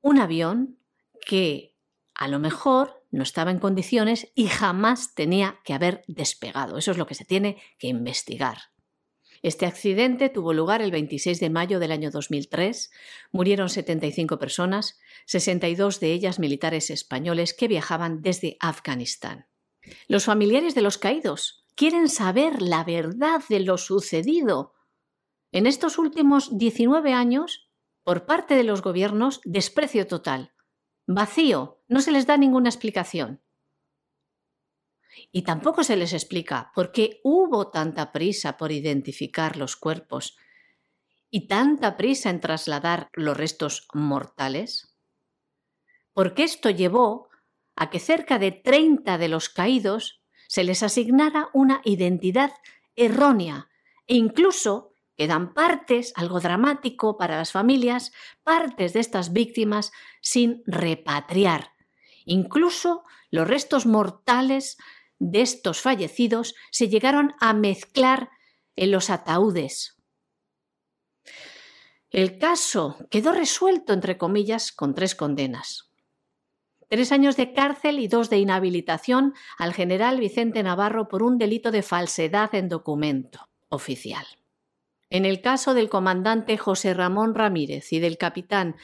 Un 0.00 0.20
avión 0.20 0.78
que 1.26 1.74
a 2.14 2.28
lo 2.28 2.38
mejor 2.38 3.04
no 3.10 3.24
estaba 3.24 3.50
en 3.50 3.58
condiciones 3.58 4.30
y 4.34 4.46
jamás 4.46 5.14
tenía 5.14 5.58
que 5.64 5.74
haber 5.74 6.04
despegado. 6.06 6.78
Eso 6.78 6.92
es 6.92 6.98
lo 6.98 7.06
que 7.06 7.14
se 7.14 7.24
tiene 7.24 7.60
que 7.78 7.88
investigar. 7.88 8.58
Este 9.42 9.66
accidente 9.66 10.28
tuvo 10.28 10.52
lugar 10.52 10.82
el 10.82 10.90
26 10.90 11.40
de 11.40 11.50
mayo 11.50 11.78
del 11.78 11.92
año 11.92 12.10
2003. 12.10 12.90
Murieron 13.30 13.68
75 13.68 14.38
personas, 14.38 14.98
62 15.26 16.00
de 16.00 16.12
ellas 16.12 16.38
militares 16.38 16.90
españoles 16.90 17.54
que 17.54 17.68
viajaban 17.68 18.22
desde 18.22 18.56
Afganistán. 18.60 19.46
Los 20.06 20.24
familiares 20.24 20.74
de 20.74 20.82
los 20.82 20.98
caídos 20.98 21.64
quieren 21.74 22.08
saber 22.08 22.60
la 22.60 22.84
verdad 22.84 23.42
de 23.48 23.60
lo 23.60 23.78
sucedido. 23.78 24.74
En 25.52 25.66
estos 25.66 25.98
últimos 25.98 26.58
19 26.58 27.12
años, 27.12 27.70
por 28.02 28.26
parte 28.26 28.54
de 28.54 28.64
los 28.64 28.82
gobiernos, 28.82 29.40
desprecio 29.44 30.06
total, 30.06 30.52
vacío 31.06 31.82
no 31.88 32.00
se 32.00 32.10
les 32.10 32.26
da 32.26 32.36
ninguna 32.36 32.68
explicación. 32.68 33.40
Y 35.32 35.42
tampoco 35.42 35.84
se 35.84 35.96
les 35.96 36.12
explica 36.12 36.72
por 36.74 36.92
qué 36.92 37.20
hubo 37.24 37.70
tanta 37.70 38.12
prisa 38.12 38.56
por 38.56 38.72
identificar 38.72 39.56
los 39.56 39.76
cuerpos 39.76 40.36
y 41.30 41.46
tanta 41.46 41.96
prisa 41.96 42.30
en 42.30 42.40
trasladar 42.40 43.08
los 43.12 43.36
restos 43.36 43.88
mortales. 43.92 44.96
Porque 46.12 46.44
esto 46.44 46.70
llevó 46.70 47.28
a 47.76 47.90
que 47.90 48.00
cerca 48.00 48.38
de 48.38 48.52
30 48.52 49.18
de 49.18 49.28
los 49.28 49.48
caídos 49.48 50.22
se 50.48 50.64
les 50.64 50.82
asignara 50.82 51.50
una 51.52 51.80
identidad 51.84 52.52
errónea 52.96 53.68
e 54.06 54.16
incluso 54.16 54.92
quedan 55.16 55.52
partes, 55.52 56.12
algo 56.16 56.40
dramático 56.40 57.16
para 57.18 57.36
las 57.36 57.52
familias, 57.52 58.12
partes 58.42 58.92
de 58.92 59.00
estas 59.00 59.32
víctimas 59.32 59.92
sin 60.22 60.62
repatriar. 60.66 61.72
Incluso 62.24 63.04
los 63.30 63.46
restos 63.46 63.84
mortales 63.86 64.78
de 65.18 65.40
estos 65.42 65.80
fallecidos 65.80 66.54
se 66.70 66.88
llegaron 66.88 67.34
a 67.40 67.52
mezclar 67.52 68.30
en 68.76 68.90
los 68.90 69.10
ataúdes. 69.10 69.96
El 72.10 72.38
caso 72.38 72.96
quedó 73.10 73.32
resuelto, 73.32 73.92
entre 73.92 74.16
comillas, 74.16 74.72
con 74.72 74.94
tres 74.94 75.14
condenas 75.14 75.88
tres 76.88 77.12
años 77.12 77.36
de 77.36 77.52
cárcel 77.52 77.98
y 77.98 78.08
dos 78.08 78.30
de 78.30 78.38
inhabilitación 78.38 79.34
al 79.58 79.74
general 79.74 80.18
Vicente 80.18 80.62
Navarro 80.62 81.08
por 81.08 81.22
un 81.22 81.38
delito 81.38 81.70
de 81.70 81.82
falsedad 81.82 82.54
en 82.54 82.68
documento 82.68 83.48
oficial. 83.68 84.26
En 85.10 85.24
el 85.24 85.40
caso 85.40 85.74
del 85.74 85.88
comandante 85.88 86.56
José 86.58 86.94
Ramón 86.94 87.34
Ramírez 87.34 87.92
y 87.92 88.00
del 88.00 88.18
capitán 88.18 88.76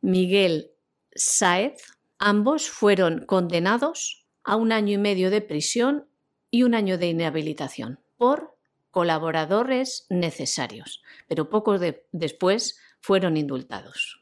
Miguel 0.00 0.72
Sáez, 1.14 1.82
ambos 2.18 2.68
fueron 2.68 3.24
condenados 3.26 4.19
a 4.44 4.56
un 4.56 4.72
año 4.72 4.94
y 4.94 4.98
medio 4.98 5.30
de 5.30 5.40
prisión 5.40 6.06
y 6.50 6.62
un 6.64 6.74
año 6.74 6.98
de 6.98 7.08
inhabilitación 7.08 8.00
por 8.16 8.56
colaboradores 8.90 10.06
necesarios, 10.10 11.02
pero 11.28 11.48
poco 11.48 11.78
después 12.12 12.78
fueron 13.00 13.36
indultados. 13.36 14.19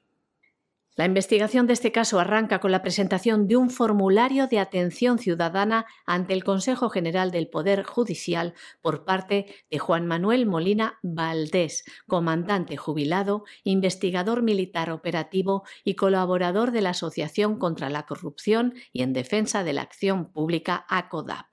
La 0.99 1.05
investigación 1.05 1.69
de 1.69 1.75
este 1.75 1.93
caso 1.93 2.19
arranca 2.19 2.59
con 2.59 2.73
la 2.73 2.83
presentación 2.83 3.47
de 3.47 3.57
un 3.57 3.71
formulario 3.71 4.49
de 4.49 4.59
atención 4.59 5.21
ciudadana 5.21 5.87
ante 6.07 6.33
el 6.33 6.43
Consejo 6.43 6.91
General 6.91 7.31
del 7.31 7.47
Poder 7.47 7.85
Judicial 7.85 8.53
por 8.83 9.05
parte 9.05 9.47
de 9.71 9.79
Juan 9.79 10.09
Manuel 10.09 10.47
Molina 10.47 10.99
Valdés, 11.05 11.85
comandante 12.09 12.77
jubilado, 12.77 13.45
investigador 13.63 14.43
militar 14.43 14.91
operativo 14.91 15.63
y 15.85 15.95
colaborador 15.95 16.73
de 16.73 16.81
la 16.81 16.91
Asociación 16.91 17.61
contra 17.61 17.91
la 17.91 18.05
Corrupción 18.05 18.75
y 18.93 19.03
en 19.03 19.13
Defensa 19.13 19.63
de 19.63 19.75
la 19.75 19.83
Acción 19.83 20.33
Pública 20.33 20.85
ACODAP. 20.89 21.47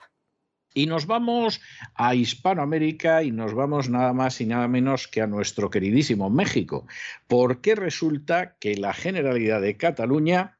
Y 0.76 0.84
nos 0.84 1.06
vamos 1.06 1.62
a 1.94 2.14
Hispanoamérica 2.14 3.22
y 3.22 3.30
nos 3.30 3.54
vamos 3.54 3.88
nada 3.88 4.12
más 4.12 4.42
y 4.42 4.44
nada 4.44 4.68
menos 4.68 5.08
que 5.08 5.22
a 5.22 5.26
nuestro 5.26 5.70
queridísimo 5.70 6.28
México, 6.28 6.86
porque 7.26 7.74
resulta 7.74 8.58
que 8.60 8.76
la 8.76 8.92
Generalidad 8.92 9.62
de 9.62 9.78
Cataluña 9.78 10.58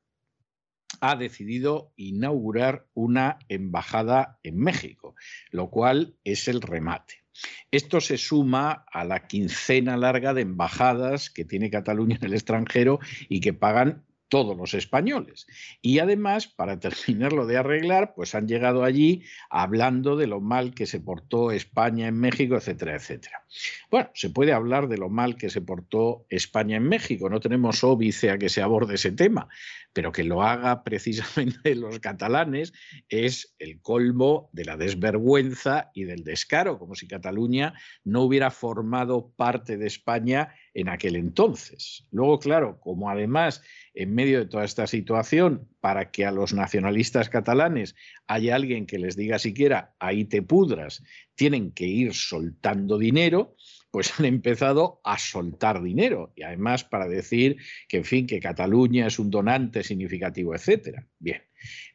ha 1.02 1.16
decidido 1.16 1.92
inaugurar 1.96 2.86
una 2.94 3.38
embajada 3.50 4.38
en 4.42 4.56
México, 4.56 5.14
lo 5.50 5.68
cual 5.68 6.16
es 6.24 6.48
el 6.48 6.62
remate. 6.62 7.26
Esto 7.70 8.00
se 8.00 8.16
suma 8.16 8.86
a 8.90 9.04
la 9.04 9.26
quincena 9.26 9.98
larga 9.98 10.32
de 10.32 10.40
embajadas 10.40 11.28
que 11.28 11.44
tiene 11.44 11.68
Cataluña 11.68 12.16
en 12.16 12.24
el 12.24 12.32
extranjero 12.32 13.00
y 13.28 13.40
que 13.40 13.52
pagan 13.52 14.05
todos 14.28 14.56
los 14.56 14.74
españoles. 14.74 15.46
Y 15.80 15.98
además, 15.98 16.48
para 16.48 16.78
terminarlo 16.80 17.46
de 17.46 17.56
arreglar, 17.56 18.14
pues 18.14 18.34
han 18.34 18.48
llegado 18.48 18.84
allí 18.84 19.24
hablando 19.50 20.16
de 20.16 20.26
lo 20.26 20.40
mal 20.40 20.74
que 20.74 20.86
se 20.86 21.00
portó 21.00 21.50
España 21.50 22.08
en 22.08 22.18
México, 22.18 22.56
etcétera, 22.56 22.96
etcétera. 22.96 23.44
Bueno, 23.90 24.10
se 24.14 24.30
puede 24.30 24.52
hablar 24.52 24.88
de 24.88 24.98
lo 24.98 25.08
mal 25.08 25.36
que 25.36 25.50
se 25.50 25.60
portó 25.60 26.26
España 26.28 26.76
en 26.76 26.88
México, 26.88 27.30
no 27.30 27.40
tenemos 27.40 27.84
óbice 27.84 28.30
a 28.30 28.38
que 28.38 28.48
se 28.48 28.62
aborde 28.62 28.94
ese 28.94 29.12
tema, 29.12 29.48
pero 29.97 30.12
que 30.12 30.24
lo 30.24 30.42
haga 30.42 30.84
precisamente 30.84 31.74
los 31.74 32.01
catalanes 32.01 32.74
es 33.09 33.57
el 33.59 33.80
colmo 33.80 34.51
de 34.53 34.66
la 34.66 34.76
desvergüenza 34.76 35.90
y 35.94 36.05
del 36.05 36.22
descaro, 36.22 36.78
como 36.78 36.94
si 36.94 37.09
Cataluña 37.09 37.72
no 38.05 38.20
hubiera 38.20 38.51
formado 38.51 39.32
parte 39.34 39.78
de 39.78 39.86
España 39.86 40.55
en 40.74 40.90
aquel 40.90 41.16
entonces. 41.16 42.07
Luego, 42.11 42.38
claro, 42.38 42.78
como 42.78 43.09
además 43.09 43.62
en 43.94 44.14
medio 44.14 44.40
de 44.40 44.44
toda 44.44 44.66
esta 44.66 44.86
situación, 44.86 45.66
para 45.80 46.11
que 46.11 46.26
a 46.26 46.30
los 46.30 46.53
nacionalistas 46.53 47.30
catalanes 47.30 47.94
haya 48.26 48.55
alguien 48.55 48.84
que 48.84 48.99
les 48.99 49.16
diga 49.16 49.38
siquiera, 49.38 49.94
ahí 49.99 50.26
te 50.26 50.42
pudras, 50.42 51.03
tienen 51.37 51.70
que 51.72 51.87
ir 51.87 52.14
soltando 52.14 52.99
dinero, 52.99 53.55
pues 53.91 54.18
han 54.18 54.26
empezado 54.26 55.01
a 55.05 55.18
soltar 55.18 55.82
dinero. 55.82 56.32
Y 56.34 56.43
además 56.43 56.84
para 56.84 57.07
decir 57.07 57.59
que, 57.89 57.99
en 57.99 58.05
fin, 58.05 58.26
que 58.26 58.41
Cataluña 58.41 59.07
es 59.07 59.18
un 59.18 59.30
donante 59.30 59.82
significativo, 59.84 60.55
etcétera. 60.55 61.07
Bien, 61.18 61.43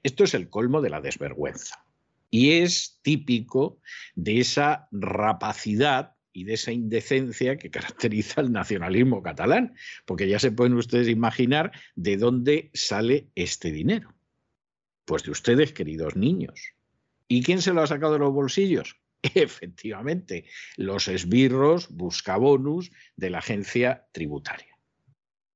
esto 0.01 0.23
es 0.23 0.33
el 0.33 0.49
colmo 0.49 0.81
de 0.81 0.89
la 0.89 1.01
desvergüenza. 1.01 1.85
Y 2.29 2.51
es 2.53 2.99
típico 3.01 3.81
de 4.15 4.39
esa 4.39 4.87
rapacidad 4.91 6.15
y 6.33 6.45
de 6.45 6.53
esa 6.53 6.71
indecencia 6.71 7.57
que 7.57 7.69
caracteriza 7.69 8.39
el 8.39 8.53
nacionalismo 8.53 9.21
catalán, 9.21 9.75
porque 10.05 10.29
ya 10.29 10.39
se 10.39 10.51
pueden 10.51 10.73
ustedes 10.75 11.09
imaginar 11.09 11.71
de 11.95 12.15
dónde 12.15 12.71
sale 12.73 13.27
este 13.35 13.71
dinero. 13.71 14.13
Pues 15.03 15.23
de 15.23 15.31
ustedes, 15.31 15.73
queridos 15.73 16.15
niños. 16.15 16.73
¿Y 17.27 17.43
quién 17.43 17.61
se 17.61 17.73
lo 17.73 17.81
ha 17.81 17.87
sacado 17.87 18.13
de 18.13 18.19
los 18.19 18.31
bolsillos? 18.31 19.00
Efectivamente, 19.35 20.45
los 20.77 21.07
esbirros 21.07 21.89
buscabonus 21.89 22.91
de 23.15 23.29
la 23.29 23.39
agencia 23.39 24.07
tributaria. 24.11 24.71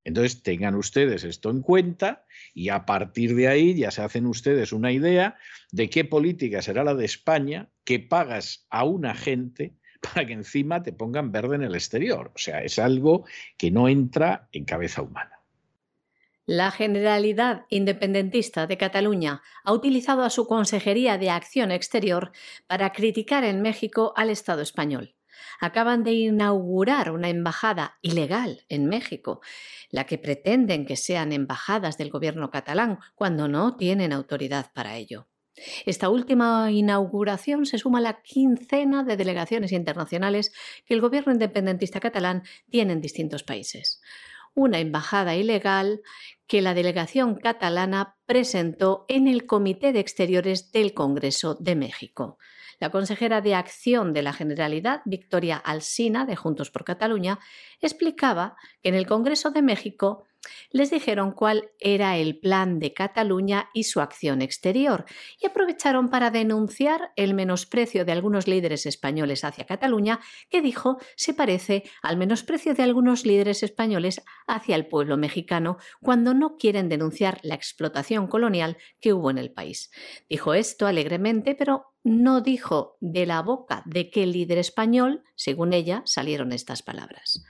Entonces, 0.04 0.44
tengan 0.44 0.76
ustedes 0.76 1.24
esto 1.24 1.50
en 1.50 1.62
cuenta 1.62 2.26
y 2.54 2.70
a 2.70 2.86
partir 2.86 3.36
de 3.36 3.48
ahí 3.48 3.76
ya 3.76 3.90
se 3.90 4.04
hacen 4.04 4.28
ustedes 4.28 4.72
una 4.72 4.92
idea 4.92 5.36
de 5.72 5.90
qué 5.90 6.06
política 6.06 6.62
será 6.62 6.84
la 6.84 6.94
de 6.94 7.06
España 7.06 7.70
que 7.84 8.00
pagas 8.00 8.68
a 8.70 8.84
un 8.84 9.08
agente 9.08 9.74
para 10.02 10.28
que 10.28 10.34
encima 10.34 10.84
te 10.84 10.94
pongan 10.94 11.32
verde 11.32 11.56
en 11.56 11.64
el 11.64 11.74
exterior. 11.74 12.32
O 12.36 12.38
sea, 12.38 12.64
es 12.64 12.78
algo 12.78 13.26
que 13.58 13.72
no 13.72 13.90
entra 13.90 14.48
en 14.52 14.66
cabeza 14.66 15.02
humana. 15.02 15.35
La 16.48 16.70
Generalidad 16.70 17.66
Independentista 17.70 18.68
de 18.68 18.78
Cataluña 18.78 19.42
ha 19.64 19.74
utilizado 19.74 20.22
a 20.22 20.30
su 20.30 20.46
Consejería 20.46 21.18
de 21.18 21.32
Acción 21.32 21.72
Exterior 21.72 22.34
para 22.68 22.92
criticar 22.92 23.44
en 23.44 23.64
México 23.64 24.14
al 24.16 24.30
Estado 24.30 24.62
español. 24.62 25.16
Acaban 25.60 26.04
de 26.04 26.12
inaugurar 26.12 27.10
una 27.10 27.30
embajada 27.30 27.98
ilegal 28.04 28.64
en 28.70 28.86
México, 28.86 29.42
la 29.90 30.06
que 30.06 30.20
pretenden 30.20 30.86
que 30.86 30.98
sean 30.98 31.34
embajadas 31.34 31.98
del 31.98 32.12
gobierno 32.12 32.52
catalán 32.52 33.00
cuando 33.16 33.48
no 33.48 33.76
tienen 33.76 34.14
autoridad 34.14 34.72
para 34.72 34.98
ello. 34.98 35.28
Esta 35.88 36.10
última 36.10 36.72
inauguración 36.72 37.66
se 37.66 37.80
suma 37.80 37.98
a 37.98 38.02
la 38.02 38.22
quincena 38.22 39.04
de 39.04 39.18
delegaciones 39.18 39.72
internacionales 39.72 40.54
que 40.86 40.94
el 40.94 41.02
gobierno 41.02 41.34
independentista 41.34 42.00
catalán 42.00 42.44
tiene 42.70 42.94
en 42.94 43.02
distintos 43.02 43.42
países. 43.42 44.00
Una 44.56 44.80
embajada 44.80 45.36
ilegal 45.36 46.02
que 46.48 46.62
la 46.62 46.74
delegación 46.74 47.36
catalana 47.36 48.16
presentó 48.26 49.06
en 49.10 49.28
el 49.28 49.46
Comité 49.46 49.92
de 49.92 50.00
Exteriores 50.00 50.72
del 50.72 50.94
Congreso 50.94 51.56
de 51.56 51.76
México. 51.76 52.38
La 52.80 52.90
consejera 52.90 53.42
de 53.42 53.54
Acción 53.54 54.14
de 54.14 54.22
la 54.22 54.32
Generalidad, 54.32 55.02
Victoria 55.06 55.58
Alsina, 55.58 56.26
de 56.26 56.38
Juntos 56.38 56.72
por 56.72 56.86
Cataluña, 56.86 57.40
explicaba 57.82 58.56
que 58.82 58.90
en 58.90 58.96
el 58.96 59.08
Congreso 59.08 59.52
de 59.52 59.62
México 59.62 60.24
les 60.72 60.92
dijeron 60.92 61.32
cuál 61.32 61.72
era 61.80 62.18
el 62.18 62.40
plan 62.40 62.80
de 62.80 62.94
Cataluña 62.94 63.70
y 63.74 63.84
su 63.84 64.02
acción 64.02 64.42
exterior, 64.42 65.06
y 65.40 65.48
aprovecharon 65.48 66.10
para 66.10 66.32
denunciar 66.32 67.12
el 67.16 67.34
menosprecio 67.34 68.06
de 68.06 68.12
algunos 68.12 68.48
líderes 68.48 68.86
españoles 68.86 69.44
hacia 69.44 69.66
Cataluña, 69.66 70.20
que 70.50 70.62
dijo 70.62 70.98
se 71.16 71.34
parece 71.34 71.84
al 72.02 72.18
menosprecio 72.18 72.74
de 72.74 72.84
algunos 72.84 73.26
líderes 73.26 73.64
españoles 73.64 74.22
hacia 74.48 74.76
el 74.76 74.88
pueblo 74.88 75.18
mexicano 75.18 75.78
cuando 76.02 76.34
no 76.34 76.58
quieren 76.58 76.90
denunciar 76.90 77.40
la 77.44 77.56
explotación 77.56 78.28
colonial 78.28 78.78
que 79.00 79.14
hubo 79.14 79.30
en 79.32 79.38
el 79.38 79.52
país. 79.52 79.92
Dijo 80.30 80.54
esto 80.54 80.88
alegremente, 80.88 81.56
pero 81.56 81.94
no 82.04 82.42
dijo 82.42 82.98
de 83.02 83.26
la 83.26 83.42
boca 83.42 83.82
de 83.86 84.10
qué 84.12 84.26
líder 84.26 84.60
español, 84.60 85.24
según 85.36 85.74
ella, 85.74 86.04
salieron 86.06 86.52
estas 86.52 86.84
palabras. 86.84 87.44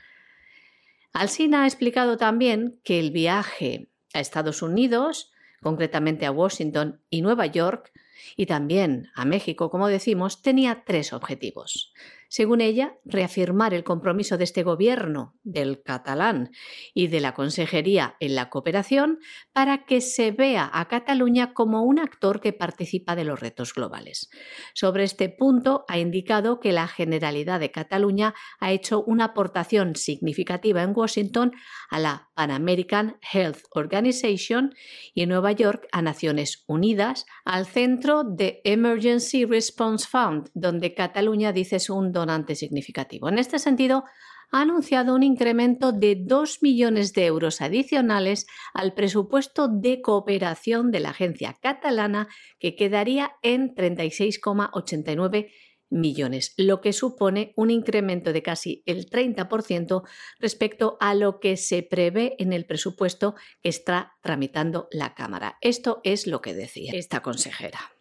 Alsina 1.15 1.63
ha 1.63 1.65
explicado 1.65 2.17
también 2.17 2.81
que 2.83 2.99
el 2.99 3.11
viaje 3.11 3.87
a 4.13 4.19
Estados 4.19 4.61
Unidos, 4.61 5.31
concretamente 5.61 6.25
a 6.25 6.31
Washington 6.31 7.01
y 7.09 7.21
Nueva 7.21 7.45
York, 7.45 7.93
y 8.35 8.47
también 8.47 9.07
a 9.15 9.23
México, 9.23 9.69
como 9.69 9.87
decimos, 9.87 10.41
tenía 10.41 10.83
tres 10.85 11.13
objetivos. 11.13 11.93
Según 12.35 12.59
ella, 12.59 12.97
reafirmar 13.05 13.73
el 13.73 13.85
compromiso 13.85 14.37
de 14.37 14.43
este 14.43 14.63
gobierno, 14.63 15.39
del 15.45 15.81
catalán 15.81 16.51
y 16.93 17.07
de 17.07 17.21
la 17.21 17.33
Consejería 17.33 18.17
en 18.19 18.35
la 18.35 18.49
cooperación 18.49 19.19
para 19.53 19.85
que 19.85 20.01
se 20.01 20.31
vea 20.31 20.69
a 20.73 20.89
Cataluña 20.89 21.53
como 21.53 21.83
un 21.83 21.97
actor 21.97 22.41
que 22.41 22.51
participa 22.51 23.15
de 23.15 23.23
los 23.23 23.39
retos 23.39 23.73
globales. 23.73 24.29
Sobre 24.73 25.05
este 25.05 25.29
punto 25.29 25.85
ha 25.87 25.97
indicado 25.97 26.59
que 26.59 26.73
la 26.73 26.89
Generalidad 26.89 27.61
de 27.61 27.71
Cataluña 27.71 28.33
ha 28.59 28.73
hecho 28.73 29.01
una 29.01 29.27
aportación 29.27 29.95
significativa 29.95 30.83
en 30.83 30.91
Washington 30.93 31.53
a 31.89 31.99
la 31.99 32.31
Pan 32.33 32.51
American 32.51 33.17
Health 33.31 33.59
Organization 33.71 34.75
y 35.13 35.21
en 35.21 35.29
Nueva 35.29 35.53
York 35.53 35.87
a 35.93 36.01
Naciones 36.01 36.65
Unidas, 36.67 37.25
al 37.45 37.65
centro 37.65 38.25
de 38.25 38.59
Emergency 38.65 39.45
Response 39.45 40.05
Fund, 40.05 40.49
donde 40.53 40.93
Cataluña 40.93 41.53
dice 41.53 41.77
es 41.77 41.89
un 41.89 42.11
significativo. 42.55 43.29
En 43.29 43.37
este 43.37 43.59
sentido, 43.59 44.03
ha 44.51 44.61
anunciado 44.61 45.15
un 45.15 45.23
incremento 45.23 45.91
de 45.91 46.15
2 46.19 46.61
millones 46.61 47.13
de 47.13 47.25
euros 47.25 47.61
adicionales 47.61 48.45
al 48.73 48.93
presupuesto 48.93 49.67
de 49.67 50.01
cooperación 50.01 50.91
de 50.91 50.99
la 50.99 51.09
agencia 51.09 51.57
catalana, 51.61 52.27
que 52.59 52.75
quedaría 52.75 53.33
en 53.41 53.73
36,89 53.75 55.51
millones, 55.89 56.53
lo 56.57 56.81
que 56.81 56.93
supone 56.93 57.53
un 57.55 57.69
incremento 57.69 58.33
de 58.33 58.43
casi 58.43 58.83
el 58.85 59.09
30% 59.09 60.03
respecto 60.39 60.97
a 60.99 61.13
lo 61.13 61.39
que 61.39 61.57
se 61.57 61.83
prevé 61.83 62.35
en 62.39 62.53
el 62.53 62.65
presupuesto 62.65 63.35
que 63.61 63.69
está 63.69 64.13
tramitando 64.21 64.87
la 64.91 65.13
Cámara. 65.13 65.57
Esto 65.61 66.01
es 66.03 66.27
lo 66.27 66.41
que 66.41 66.53
decía 66.53 66.91
esta 66.93 67.21
consejera. 67.21 67.94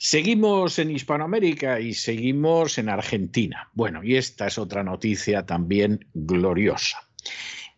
Seguimos 0.00 0.78
en 0.78 0.92
Hispanoamérica 0.92 1.80
y 1.80 1.92
seguimos 1.92 2.78
en 2.78 2.88
Argentina. 2.88 3.68
Bueno, 3.74 4.04
y 4.04 4.14
esta 4.14 4.46
es 4.46 4.56
otra 4.56 4.84
noticia 4.84 5.44
también 5.44 6.06
gloriosa. 6.14 6.98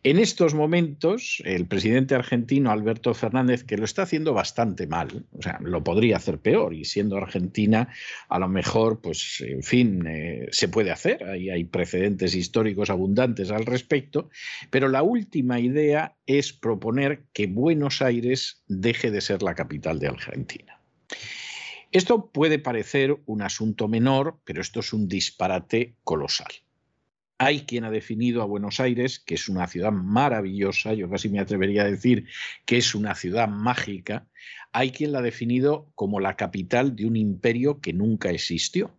En 0.03 0.19
estos 0.19 0.53
momentos, 0.53 1.43
el 1.47 1.67
presidente 1.67 2.15
argentino 2.15 2.71
Alberto 2.71 3.15
Fernández, 3.15 3.65
que 3.65 3.79
lo 3.79 3.87
está 3.87 4.03
haciendo 4.03 4.35
bastante 4.35 4.87
mal, 4.87 5.25
o 5.33 5.43
sea, 5.43 5.59
lo 5.63 5.83
podría 5.83 6.17
hacer 6.17 6.39
peor, 6.39 6.75
y 6.75 6.85
siendo 6.85 7.17
Argentina, 7.17 7.89
a 8.29 8.39
lo 8.39 8.49
mejor, 8.49 9.01
pues, 9.01 9.43
en 9.47 9.63
fin, 9.63 10.07
eh, 10.07 10.49
se 10.53 10.69
puede 10.69 10.91
hacer, 10.91 11.25
ahí 11.25 11.49
hay 11.49 11.65
precedentes 11.65 12.35
históricos 12.35 12.91
abundantes 12.91 13.51
al 13.51 13.65
respecto, 13.65 14.29
pero 14.71 14.89
la 14.89 15.03
última 15.03 15.59
idea 15.59 16.17
es 16.27 16.53
proponer 16.53 17.25
que 17.33 17.47
Buenos 17.47 18.03
Aires 18.03 18.63
deje 18.69 19.11
de 19.11 19.21
ser 19.23 19.43
la 19.43 19.55
capital 19.55 19.99
de 19.99 20.09
Argentina. 20.09 20.81
Esto 21.93 22.31
puede 22.31 22.61
parecer 22.61 23.21
un 23.27 23.43
asunto 23.43 23.89
menor, 23.89 24.39
pero 24.45 24.61
esto 24.61 24.79
es 24.79 24.93
un 24.93 25.09
disparate 25.09 25.97
colosal. 26.05 26.53
Hay 27.39 27.63
quien 27.63 27.85
ha 27.85 27.91
definido 27.91 28.43
a 28.43 28.45
Buenos 28.45 28.79
Aires, 28.79 29.19
que 29.19 29.35
es 29.35 29.49
una 29.49 29.67
ciudad 29.67 29.91
maravillosa, 29.91 30.95
yo 30.95 31.11
casi 31.11 31.29
me 31.29 31.41
atrevería 31.41 31.83
a 31.83 31.91
decir 31.91 32.27
que 32.65 32.77
es 32.77 32.95
una 32.95 33.15
ciudad 33.17 33.49
mágica, 33.49 34.29
hay 34.73 34.93
quien 34.93 35.11
la 35.11 35.19
ha 35.19 35.23
definido 35.23 35.91
como 35.97 36.21
la 36.21 36.37
capital 36.37 36.95
de 36.95 37.07
un 37.07 37.17
imperio 37.17 37.81
que 37.81 37.93
nunca 37.93 38.31
existió. 38.31 38.97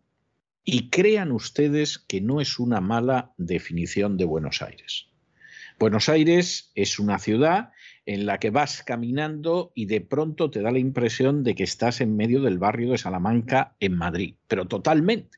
Y 0.65 0.89
crean 0.89 1.31
ustedes 1.31 1.97
que 1.97 2.19
no 2.19 2.41
es 2.41 2.59
una 2.59 2.81
mala 2.81 3.33
definición 3.37 4.17
de 4.17 4.25
Buenos 4.25 4.61
Aires. 4.61 5.07
Buenos 5.79 6.09
Aires 6.09 6.71
es 6.75 6.99
una 6.99 7.19
ciudad 7.19 7.71
en 8.05 8.25
la 8.25 8.39
que 8.39 8.49
vas 8.49 8.83
caminando 8.83 9.71
y 9.75 9.85
de 9.85 10.01
pronto 10.01 10.49
te 10.49 10.61
da 10.61 10.71
la 10.71 10.79
impresión 10.79 11.43
de 11.43 11.55
que 11.55 11.63
estás 11.63 12.01
en 12.01 12.15
medio 12.15 12.41
del 12.41 12.57
barrio 12.57 12.91
de 12.91 12.97
Salamanca 12.97 13.75
en 13.79 13.95
Madrid, 13.95 14.35
pero 14.47 14.67
totalmente. 14.67 15.37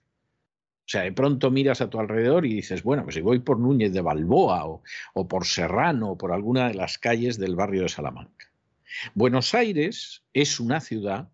O 0.86 0.90
sea, 0.94 1.02
de 1.02 1.14
pronto 1.14 1.50
miras 1.50 1.82
a 1.82 1.90
tu 1.90 2.00
alrededor 2.00 2.46
y 2.46 2.54
dices, 2.54 2.84
bueno, 2.84 3.04
pues 3.04 3.16
si 3.16 3.22
voy 3.22 3.40
por 3.40 3.60
Núñez 3.60 3.94
de 3.94 4.02
Balboa 4.02 4.66
o, 4.68 4.84
o 5.14 5.28
por 5.28 5.46
Serrano 5.46 6.12
o 6.12 6.18
por 6.18 6.32
alguna 6.32 6.68
de 6.68 6.74
las 6.74 6.98
calles 6.98 7.38
del 7.38 7.56
barrio 7.56 7.84
de 7.84 7.90
Salamanca. 7.90 8.52
Buenos 9.14 9.54
Aires 9.56 10.24
es 10.34 10.60
una 10.60 10.82
ciudad 10.82 11.30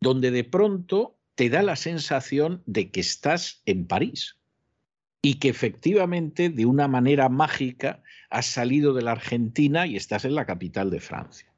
donde 0.00 0.30
de 0.30 0.44
pronto 0.44 1.16
te 1.34 1.50
da 1.50 1.62
la 1.62 1.76
sensación 1.76 2.62
de 2.66 2.90
que 2.90 3.00
estás 3.00 3.62
en 3.66 3.86
París 3.86 4.36
y 5.26 5.40
que 5.40 5.48
efectivamente 5.48 6.50
de 6.50 6.66
una 6.66 6.86
manera 6.86 7.28
mágica 7.28 8.00
has 8.30 8.46
salido 8.46 8.94
de 8.94 9.02
la 9.02 9.10
Argentina 9.10 9.84
y 9.84 9.96
estás 9.96 10.24
en 10.24 10.36
la 10.36 10.46
capital 10.46 10.88
de 10.88 11.00
Francia. 11.00 11.52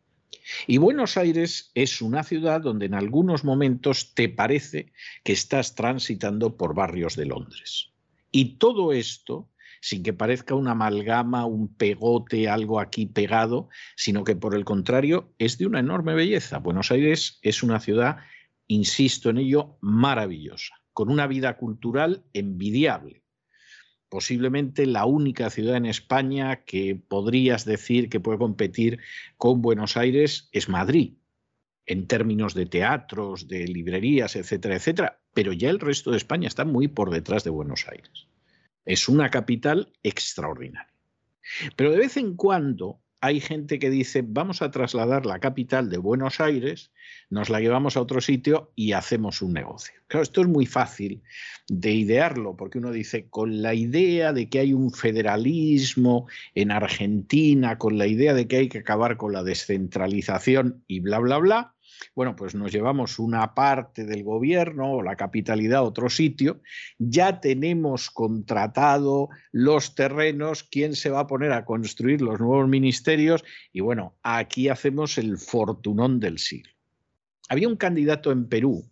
Y 0.67 0.79
Buenos 0.79 1.19
Aires 1.19 1.71
es 1.75 2.01
una 2.01 2.23
ciudad 2.23 2.63
donde 2.63 2.87
en 2.87 2.95
algunos 2.95 3.45
momentos 3.45 4.15
te 4.15 4.31
parece 4.31 4.91
que 5.23 5.35
estás 5.35 5.75
transitando 5.75 6.57
por 6.57 6.75
barrios 6.75 7.15
de 7.15 7.27
Londres. 7.27 7.91
Y 8.31 8.57
todo 8.57 8.95
esto 8.95 9.51
sin 9.83 10.03
que 10.03 10.15
parezca 10.15 10.55
una 10.55 10.71
amalgama, 10.71 11.45
un 11.45 11.69
pegote, 11.69 12.49
algo 12.49 12.81
aquí 12.81 13.05
pegado, 13.05 13.69
sino 13.97 14.25
que 14.25 14.35
por 14.35 14.55
el 14.55 14.65
contrario 14.65 15.35
es 15.37 15.59
de 15.59 15.67
una 15.67 15.81
enorme 15.81 16.15
belleza. 16.15 16.57
Buenos 16.57 16.91
Aires 16.91 17.39
es 17.43 17.63
una 17.63 17.81
ciudad, 17.81 18.17
insisto 18.67 19.29
en 19.29 19.37
ello, 19.37 19.77
maravillosa, 19.83 20.81
con 20.95 21.11
una 21.11 21.27
vida 21.27 21.59
cultural 21.59 22.25
envidiable 22.33 23.28
posiblemente 24.09 24.87
la 24.87 25.05
única 25.05 25.51
ciudad 25.51 25.77
en 25.77 25.87
España 25.87 26.65
que 26.65 26.95
podrías 26.97 27.65
decir 27.65 28.09
que 28.09 28.21
puede 28.21 28.39
competir 28.39 29.01
con 29.37 29.63
Buenos 29.63 29.97
Aires 29.97 30.49
es 30.53 30.69
Madrid, 30.69 31.15
en 31.87 32.07
términos 32.07 32.55
de 32.55 32.67
teatros, 32.67 33.49
de 33.49 33.67
librerías, 33.67 34.37
etcétera, 34.37 34.77
etcétera. 34.77 35.21
Pero 35.35 35.53
ya 35.53 35.71
el 35.71 35.81
resto 35.81 36.11
de 36.11 36.17
España 36.17 36.49
está 36.49 36.65
muy 36.65 36.89
por 36.89 37.11
detrás 37.11 37.45
de 37.45 37.51
Buenos 37.51 37.87
Aires. 37.89 38.29
Es 38.85 39.09
una 39.09 39.31
capital 39.31 39.93
extraordinaria. 40.03 40.93
Pero 41.77 41.91
de 41.91 41.99
vez 41.99 42.17
en 42.17 42.37
cuando 42.37 43.01
hay 43.21 43.41
gente 43.41 43.79
que 43.79 43.91
dice, 43.91 44.23
vamos 44.27 44.63
a 44.63 44.71
trasladar 44.71 45.27
la 45.27 45.41
capital 45.41 45.91
de 45.91 45.99
Buenos 45.99 46.41
Aires, 46.41 46.93
nos 47.31 47.51
la 47.51 47.61
llevamos 47.61 47.97
a 47.97 48.01
otro 48.01 48.21
sitio 48.21 48.73
y 48.77 48.93
hacemos 48.93 49.43
un 49.43 49.53
negocio. 49.53 49.95
Esto 50.09 50.41
es 50.41 50.49
muy 50.49 50.67
fácil 50.67 51.23
de 51.69 51.93
idearlo, 51.93 52.57
porque 52.57 52.79
uno 52.79 52.93
dice, 52.93 53.29
con 53.29 53.61
la 53.61 53.75
idea 53.75 54.33
de 54.33 54.49
que 54.49 54.61
hay 54.61 54.73
un 54.73 54.93
federalismo 54.93 56.29
en 56.55 56.71
Argentina, 56.71 57.77
con 57.77 57.99
la 57.99 58.07
idea 58.07 58.35
de 58.35 58.47
que 58.47 58.57
hay 58.59 58.69
que 58.69 58.79
acabar 58.79 59.17
con 59.17 59.33
la 59.33 59.43
descentralización 59.43 60.85
y 60.87 61.01
bla, 61.01 61.19
bla, 61.19 61.39
bla, 61.39 61.75
bueno, 62.15 62.37
pues 62.37 62.55
nos 62.55 62.73
llevamos 62.73 63.19
una 63.19 63.55
parte 63.55 64.05
del 64.05 64.23
gobierno 64.23 64.93
o 64.93 65.03
la 65.03 65.17
capitalidad 65.17 65.81
a 65.81 65.83
otro 65.83 66.09
sitio, 66.09 66.61
ya 66.99 67.41
tenemos 67.41 68.11
contratado 68.11 69.29
los 69.53 69.95
terrenos, 69.95 70.65
quién 70.65 70.95
se 70.95 71.11
va 71.11 71.21
a 71.21 71.27
poner 71.27 71.53
a 71.53 71.65
construir 71.65 72.21
los 72.23 72.41
nuevos 72.41 72.69
ministerios 72.69 73.45
y 73.73 73.81
bueno, 73.81 74.17
aquí 74.23 74.69
hacemos 74.69 75.19
el 75.19 75.39
fortunón 75.39 76.21
del 76.21 76.39
siglo. 76.39 76.73
Había 77.49 77.69
un 77.69 77.77
candidato 77.77 78.31
en 78.31 78.49
Perú 78.49 78.85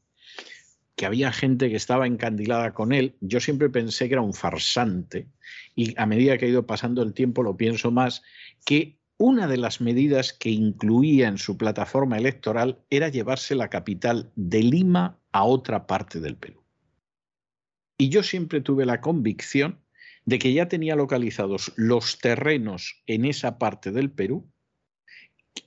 que 0.96 1.04
había 1.04 1.30
gente 1.30 1.68
que 1.68 1.76
estaba 1.76 2.06
encandilada 2.06 2.72
con 2.72 2.92
él, 2.92 3.16
yo 3.20 3.38
siempre 3.38 3.68
pensé 3.68 4.08
que 4.08 4.14
era 4.14 4.22
un 4.22 4.32
farsante 4.32 5.28
y 5.74 5.94
a 6.00 6.06
medida 6.06 6.38
que 6.38 6.46
ha 6.46 6.48
ido 6.48 6.66
pasando 6.66 7.02
el 7.02 7.12
tiempo 7.12 7.42
lo 7.42 7.56
pienso 7.56 7.90
más, 7.90 8.22
que 8.64 8.96
una 9.18 9.46
de 9.46 9.56
las 9.56 9.80
medidas 9.80 10.32
que 10.32 10.50
incluía 10.50 11.28
en 11.28 11.38
su 11.38 11.56
plataforma 11.56 12.18
electoral 12.18 12.80
era 12.90 13.08
llevarse 13.08 13.54
la 13.54 13.70
capital 13.70 14.30
de 14.36 14.62
Lima 14.62 15.18
a 15.32 15.44
otra 15.44 15.86
parte 15.86 16.20
del 16.20 16.36
Perú. 16.36 16.62
Y 17.98 18.10
yo 18.10 18.22
siempre 18.22 18.60
tuve 18.60 18.84
la 18.84 19.00
convicción 19.00 19.80
de 20.26 20.38
que 20.38 20.52
ya 20.52 20.68
tenía 20.68 20.96
localizados 20.96 21.72
los 21.76 22.18
terrenos 22.18 23.02
en 23.06 23.24
esa 23.24 23.58
parte 23.58 23.90
del 23.92 24.10
Perú 24.10 24.50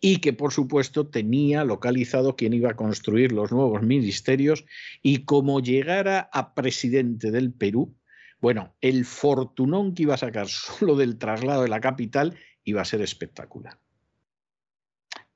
y 0.01 0.17
que 0.17 0.33
por 0.33 0.53
supuesto 0.53 1.07
tenía 1.07 1.63
localizado 1.63 2.35
quién 2.35 2.53
iba 2.53 2.71
a 2.71 2.75
construir 2.75 3.31
los 3.31 3.51
nuevos 3.51 3.81
ministerios 3.81 4.65
y 5.01 5.23
como 5.23 5.59
llegara 5.59 6.29
a 6.31 6.53
presidente 6.53 7.31
del 7.31 7.51
Perú, 7.51 7.95
bueno, 8.41 8.75
el 8.81 9.05
fortunón 9.05 9.93
que 9.93 10.03
iba 10.03 10.13
a 10.13 10.17
sacar 10.17 10.47
solo 10.49 10.95
del 10.95 11.17
traslado 11.17 11.63
de 11.63 11.69
la 11.69 11.81
capital 11.81 12.37
iba 12.63 12.81
a 12.81 12.85
ser 12.85 13.01
espectacular. 13.01 13.79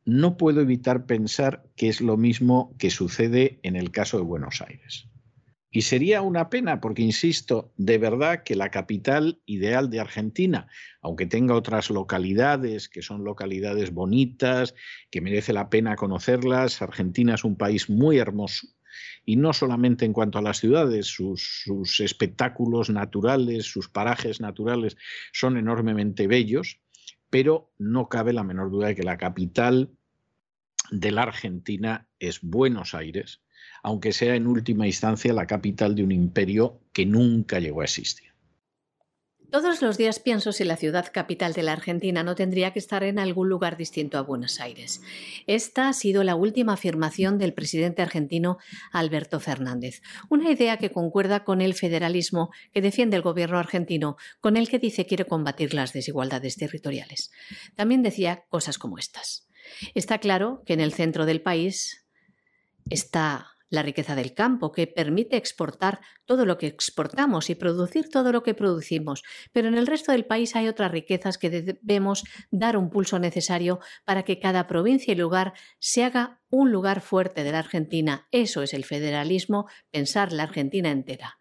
No 0.05 0.38
puedo 0.38 0.61
evitar 0.61 1.05
pensar 1.05 1.65
que 1.76 1.88
es 1.88 2.01
lo 2.01 2.17
mismo 2.17 2.76
que 2.78 2.89
sucede 2.89 3.59
en 3.63 3.76
el 3.76 3.91
caso 3.91 4.17
de 4.17 4.24
Buenos 4.24 4.61
Aires. 4.61 5.07
Y 5.76 5.82
sería 5.82 6.21
una 6.21 6.51
pena, 6.51 6.80
porque 6.80 7.01
insisto, 7.01 7.74
de 7.78 7.97
verdad 7.97 8.43
que 8.43 8.55
la 8.55 8.69
capital 8.69 9.41
ideal 9.47 9.89
de 9.89 9.99
Argentina, 9.99 10.67
aunque 11.01 11.26
tenga 11.26 11.55
otras 11.55 11.89
localidades 11.89 12.89
que 12.89 13.01
son 13.01 13.24
localidades 13.24 13.91
bonitas, 13.91 14.76
que 15.09 15.19
merece 15.19 15.51
la 15.51 15.71
pena 15.71 15.95
conocerlas, 15.95 16.84
Argentina 16.84 17.34
es 17.34 17.43
un 17.43 17.57
país 17.57 17.89
muy 17.89 18.19
hermoso. 18.19 18.67
Y 19.26 19.38
no 19.38 19.51
solamente 19.51 20.05
en 20.05 20.13
cuanto 20.13 20.38
a 20.38 20.43
las 20.43 20.59
ciudades, 20.59 21.07
sus, 21.07 21.63
sus 21.63 22.01
espectáculos 22.01 22.91
naturales, 22.91 23.65
sus 23.65 23.89
parajes 23.89 24.41
naturales 24.41 24.95
son 25.32 25.57
enormemente 25.57 26.28
bellos, 26.28 26.82
pero 27.34 27.73
no 27.79 28.09
cabe 28.09 28.31
la 28.31 28.43
menor 28.43 28.69
duda 28.69 28.89
de 28.89 28.95
que 28.95 29.01
la 29.01 29.17
capital 29.17 29.89
de 30.91 31.11
la 31.11 31.23
Argentina 31.23 32.07
es 32.19 32.41
Buenos 32.43 32.93
Aires, 32.93 33.41
aunque 33.81 34.13
sea 34.13 34.36
en 34.36 34.45
última 34.45 34.86
instancia 34.86 35.34
la 35.34 35.47
capital 35.47 35.95
de 35.95 36.03
un 36.03 36.11
imperio 36.11 36.79
que 36.93 37.07
nunca 37.07 37.59
llegó 37.59 37.81
a 37.81 37.86
existir. 37.86 38.32
Todos 39.54 39.84
los 39.84 39.99
días 39.99 40.18
pienso 40.18 40.51
si 40.51 40.64
la 40.64 40.78
ciudad 40.78 41.12
capital 41.14 41.54
de 41.54 41.62
la 41.62 41.74
Argentina 41.74 42.24
no 42.24 42.34
tendría 42.34 42.74
que 42.74 42.80
estar 42.80 43.04
en 43.04 43.20
algún 43.20 43.49
lugar 43.49 43.78
distinto 43.78 44.18
a 44.18 44.22
Buenos 44.22 44.60
Aires. 44.60 44.99
Esta 45.45 45.89
ha 45.89 45.93
sido 45.93 46.24
la 46.24 46.34
última 46.34 46.74
afirmación 46.74 47.38
del 47.38 47.54
presidente 47.54 48.01
argentino 48.01 48.58
Alberto 48.91 49.39
Fernández, 49.39 50.01
una 50.28 50.49
idea 50.49 50.78
que 50.78 50.91
concuerda 50.91 51.43
con 51.43 51.62
el 51.62 51.76
federalismo 51.76 52.49
que 52.74 52.82
defiende 52.82 53.16
el 53.16 53.22
gobierno 53.22 53.60
argentino, 53.60 54.18
con 54.41 54.58
el 54.58 54.70
que 54.70 54.80
dice 54.80 55.06
quiere 55.06 55.26
combatir 55.26 55.76
las 55.76 55.93
desigualdades 55.93 56.56
territoriales. 56.56 57.30
También 57.76 58.01
decía 58.01 58.45
cosas 58.49 58.80
como 58.80 58.97
estas. 58.97 59.47
Está 59.93 60.18
claro 60.18 60.64
que 60.66 60.74
en 60.74 60.80
el 60.80 60.93
centro 60.93 61.28
del 61.28 61.43
país 61.43 62.08
está 62.89 63.53
la 63.74 63.82
riqueza 63.82 64.15
del 64.15 64.36
campo, 64.36 64.71
que 64.71 64.86
permite 64.86 65.36
exportar 65.36 65.99
todo 66.26 66.45
lo 66.45 66.59
que 66.59 66.67
exportamos 66.67 67.49
y 67.49 67.55
producir 67.55 68.07
todo 68.09 68.32
lo 68.32 68.43
que 68.43 68.53
producimos. 68.53 69.24
Pero 69.51 69.67
en 69.67 69.74
el 69.74 69.88
resto 69.88 70.11
del 70.11 70.26
país 70.26 70.55
hay 70.55 70.67
otras 70.67 70.91
riquezas 70.91 71.39
que 71.39 71.49
debemos 71.49 72.24
dar 72.51 72.78
un 72.78 72.91
pulso 72.91 73.17
necesario 73.17 73.80
para 74.05 74.24
que 74.24 74.39
cada 74.39 74.67
provincia 74.67 75.11
y 75.11 75.15
lugar 75.15 75.53
se 75.80 76.03
haga 76.03 76.39
un 76.51 76.71
lugar 76.71 77.01
fuerte 77.01 77.43
de 77.43 77.51
la 77.51 77.59
Argentina. 77.59 78.28
Eso 78.32 78.61
es 78.61 78.76
el 78.76 78.86
federalismo, 78.86 79.67
pensar 79.89 80.32
la 80.32 80.43
Argentina 80.43 80.91
entera. 80.91 81.39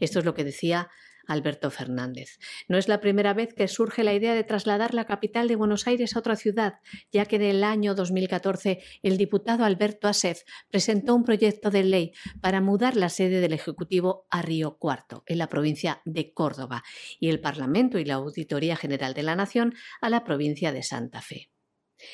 Esto 0.00 0.18
es 0.18 0.24
lo 0.26 0.34
que 0.34 0.44
decía 0.44 0.90
Alberto 1.26 1.70
Fernández. 1.70 2.38
No 2.68 2.78
es 2.78 2.88
la 2.88 3.00
primera 3.00 3.34
vez 3.34 3.54
que 3.54 3.68
surge 3.68 4.04
la 4.04 4.14
idea 4.14 4.34
de 4.34 4.44
trasladar 4.44 4.94
la 4.94 5.06
capital 5.06 5.48
de 5.48 5.56
Buenos 5.56 5.86
Aires 5.86 6.14
a 6.14 6.18
otra 6.18 6.36
ciudad, 6.36 6.74
ya 7.12 7.26
que 7.26 7.36
en 7.36 7.42
el 7.42 7.64
año 7.64 7.94
2014 7.94 8.80
el 9.02 9.16
diputado 9.16 9.64
Alberto 9.64 10.08
Asef 10.08 10.42
presentó 10.70 11.14
un 11.14 11.24
proyecto 11.24 11.70
de 11.70 11.84
ley 11.84 12.12
para 12.40 12.60
mudar 12.60 12.96
la 12.96 13.08
sede 13.08 13.40
del 13.40 13.52
Ejecutivo 13.52 14.26
a 14.30 14.42
Río 14.42 14.76
Cuarto, 14.78 15.22
en 15.26 15.38
la 15.38 15.48
provincia 15.48 16.02
de 16.04 16.32
Córdoba, 16.32 16.82
y 17.20 17.28
el 17.28 17.40
Parlamento 17.40 17.98
y 17.98 18.04
la 18.04 18.14
Auditoría 18.14 18.76
General 18.76 19.14
de 19.14 19.22
la 19.22 19.36
Nación 19.36 19.74
a 20.00 20.10
la 20.10 20.24
provincia 20.24 20.72
de 20.72 20.82
Santa 20.82 21.20
Fe. 21.20 21.53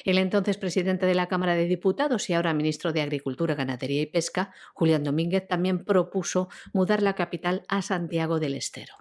El 0.04 0.18
entonces 0.18 0.56
presidente 0.56 1.06
de 1.06 1.14
la 1.14 1.28
Cámara 1.28 1.54
de 1.54 1.66
Diputados 1.66 2.28
y 2.30 2.34
ahora 2.34 2.54
ministro 2.54 2.92
de 2.92 3.02
Agricultura, 3.02 3.54
Ganadería 3.54 4.02
y 4.02 4.06
Pesca, 4.06 4.52
Julián 4.74 5.04
Domínguez, 5.04 5.46
también 5.48 5.84
propuso 5.84 6.48
mudar 6.72 7.02
la 7.02 7.14
capital 7.14 7.62
a 7.68 7.82
Santiago 7.82 8.40
del 8.40 8.54
Estero. 8.54 8.94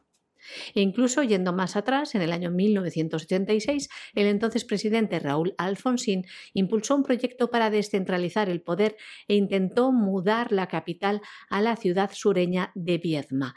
E 0.73 0.81
incluso 0.81 1.23
yendo 1.23 1.53
más 1.53 1.75
atrás, 1.75 2.15
en 2.15 2.21
el 2.21 2.31
año 2.31 2.51
1986, 2.51 3.89
el 4.15 4.27
entonces 4.27 4.65
presidente 4.65 5.19
Raúl 5.19 5.53
Alfonsín 5.57 6.25
impulsó 6.53 6.95
un 6.95 7.03
proyecto 7.03 7.49
para 7.49 7.69
descentralizar 7.69 8.49
el 8.49 8.61
poder 8.61 8.97
e 9.27 9.35
intentó 9.35 9.91
mudar 9.91 10.51
la 10.51 10.67
capital 10.67 11.21
a 11.49 11.61
la 11.61 11.75
ciudad 11.75 12.11
sureña 12.13 12.71
de 12.75 12.97
Viedma, 12.97 13.55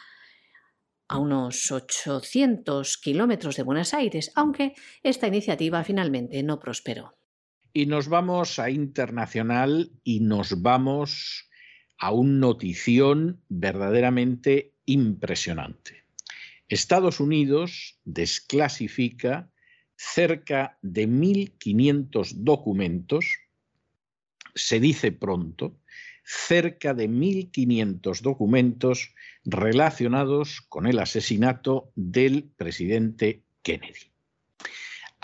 a 1.08 1.18
unos 1.18 1.70
800 1.70 2.96
kilómetros 2.98 3.56
de 3.56 3.62
Buenos 3.62 3.92
Aires, 3.94 4.32
aunque 4.34 4.74
esta 5.02 5.26
iniciativa 5.26 5.84
finalmente 5.84 6.42
no 6.42 6.58
prosperó. 6.58 7.21
Y 7.72 7.86
nos 7.86 8.08
vamos 8.08 8.58
a 8.58 8.70
internacional 8.70 9.90
y 10.04 10.20
nos 10.20 10.60
vamos 10.62 11.48
a 11.98 12.10
un 12.10 12.40
notición 12.40 13.40
verdaderamente 13.48 14.74
impresionante. 14.84 16.04
Estados 16.68 17.20
Unidos 17.20 17.98
desclasifica 18.04 19.50
cerca 19.96 20.78
de 20.82 21.08
1.500 21.08 22.32
documentos, 22.34 23.26
se 24.54 24.80
dice 24.80 25.12
pronto, 25.12 25.78
cerca 26.24 26.94
de 26.94 27.08
1.500 27.08 28.20
documentos 28.20 29.14
relacionados 29.44 30.60
con 30.68 30.86
el 30.86 30.98
asesinato 30.98 31.92
del 31.94 32.44
presidente 32.56 33.42
Kennedy. 33.62 34.11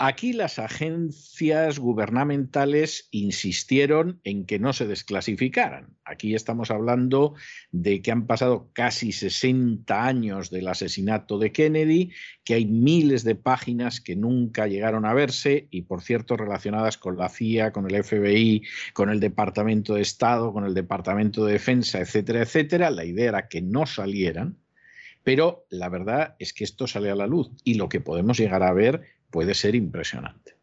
Aquí 0.01 0.31
las 0.31 0.59
agencias 0.59 1.77
gubernamentales 1.77 3.09
insistieron 3.11 4.21
en 4.23 4.45
que 4.45 4.57
no 4.57 4.71
se 4.71 4.87
desclasificaran. 4.87 5.97
Aquí 6.05 6.35
estamos 6.35 6.71
hablando 6.71 7.33
de 7.73 8.01
que 8.01 8.09
han 8.13 8.25
pasado 8.25 8.69
casi 8.71 9.11
60 9.11 10.05
años 10.05 10.51
del 10.51 10.69
asesinato 10.69 11.37
de 11.37 11.51
Kennedy, 11.51 12.13
que 12.45 12.53
hay 12.53 12.65
miles 12.65 13.25
de 13.25 13.35
páginas 13.35 13.99
que 13.99 14.15
nunca 14.15 14.67
llegaron 14.67 15.05
a 15.05 15.13
verse 15.13 15.67
y, 15.69 15.81
por 15.81 16.01
cierto, 16.01 16.37
relacionadas 16.37 16.97
con 16.97 17.17
la 17.17 17.27
CIA, 17.27 17.73
con 17.73 17.91
el 17.91 18.01
FBI, 18.01 18.63
con 18.93 19.09
el 19.09 19.19
Departamento 19.19 19.95
de 19.95 20.01
Estado, 20.01 20.53
con 20.53 20.63
el 20.63 20.73
Departamento 20.73 21.43
de 21.43 21.51
Defensa, 21.51 21.99
etcétera, 21.99 22.43
etcétera. 22.43 22.89
La 22.89 23.03
idea 23.03 23.27
era 23.27 23.49
que 23.49 23.61
no 23.61 23.85
salieran. 23.85 24.55
Pero 25.25 25.65
la 25.69 25.89
verdad 25.89 26.35
es 26.39 26.53
que 26.53 26.63
esto 26.63 26.87
sale 26.87 27.09
a 27.09 27.15
la 27.15 27.27
luz 27.27 27.51
y 27.65 27.73
lo 27.73 27.89
que 27.89 27.99
podemos 27.99 28.37
llegar 28.39 28.63
a 28.63 28.71
ver 28.71 29.18
puede 29.29 29.53
ser 29.53 29.75
impresionante. 29.75 30.55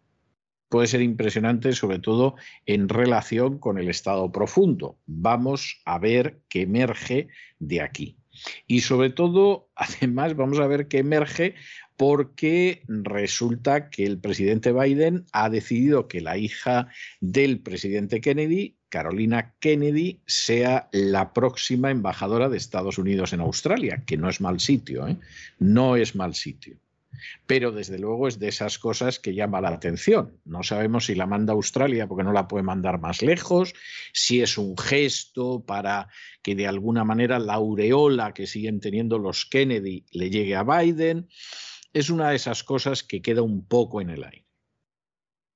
Puede 0.69 0.89
ser 0.89 1.03
impresionante 1.03 1.73
sobre 1.73 2.01
todo 2.01 2.35
en 2.67 2.89
relación 2.89 3.59
con 3.59 3.79
el 3.79 3.89
estado 3.89 4.33
profundo. 4.33 4.99
Vamos 5.07 5.81
a 5.85 5.99
ver 5.99 6.41
qué 6.49 6.63
emerge 6.63 7.29
de 7.61 7.81
aquí. 7.81 8.17
Y 8.67 8.81
sobre 8.81 9.11
todo, 9.11 9.69
además, 9.77 10.37
vamos 10.37 10.59
a 10.59 10.67
ver 10.67 10.89
qué 10.89 10.99
emerge 10.99 11.55
porque 11.97 12.83
resulta 12.89 13.89
que 13.89 14.05
el 14.05 14.19
presidente 14.19 14.73
Biden 14.73 15.25
ha 15.33 15.49
decidido 15.49 16.09
que 16.09 16.21
la 16.21 16.37
hija 16.37 16.89
del 17.21 17.61
presidente 17.61 18.21
Kennedy, 18.21 18.77
Carolina 18.91 19.55
Kennedy, 19.61 20.21
sea 20.27 20.89
la 20.93 21.33
próxima 21.33 21.91
embajadora 21.91 22.51
de 22.51 22.59
Estados 22.59 22.99
Unidos 22.99 23.33
en 23.33 23.41
Australia, 23.41 24.03
que 24.05 24.19
no 24.19 24.29
es 24.29 24.43
mal 24.43 24.61
sitio, 24.61 25.09
¿eh? 25.09 25.17
no 25.59 25.97
es 25.97 26.15
mal 26.15 26.35
sitio. 26.35 26.77
Pero 27.47 27.73
desde 27.73 27.99
luego 27.99 28.29
es 28.29 28.39
de 28.39 28.49
esas 28.49 28.79
cosas 28.79 29.19
que 29.19 29.35
llama 29.35 29.61
la 29.61 29.71
atención. 29.71 30.41
No 30.45 30.63
sabemos 30.63 31.07
si 31.07 31.15
la 31.15 31.27
manda 31.27 31.53
Australia 31.53 32.07
porque 32.07 32.25
no 32.25 32.33
la 32.33 32.49
puede 32.49 32.63
mandar 32.63 33.01
más 33.01 33.23
lejos, 33.23 33.75
si 34.13 34.43
es 34.43 34.59
un 34.59 34.77
gesto 34.77 35.65
para 35.65 36.09
que 36.43 36.55
de 36.55 36.67
alguna 36.67 37.05
manera 37.05 37.39
la 37.39 37.55
aureola 37.55 38.33
que 38.33 38.47
siguen 38.47 38.81
teniendo 38.81 39.19
los 39.19 39.47
Kennedy 39.47 40.05
le 40.13 40.31
llegue 40.31 40.57
a 40.57 40.63
Biden. 40.63 41.29
Es 41.93 42.11
una 42.11 42.31
de 42.31 42.37
esas 42.37 42.63
cosas 42.63 43.03
que 43.03 43.23
queda 43.23 43.43
un 43.43 43.67
poco 43.67 44.01
en 44.01 44.11
el 44.11 44.25
aire 44.25 44.46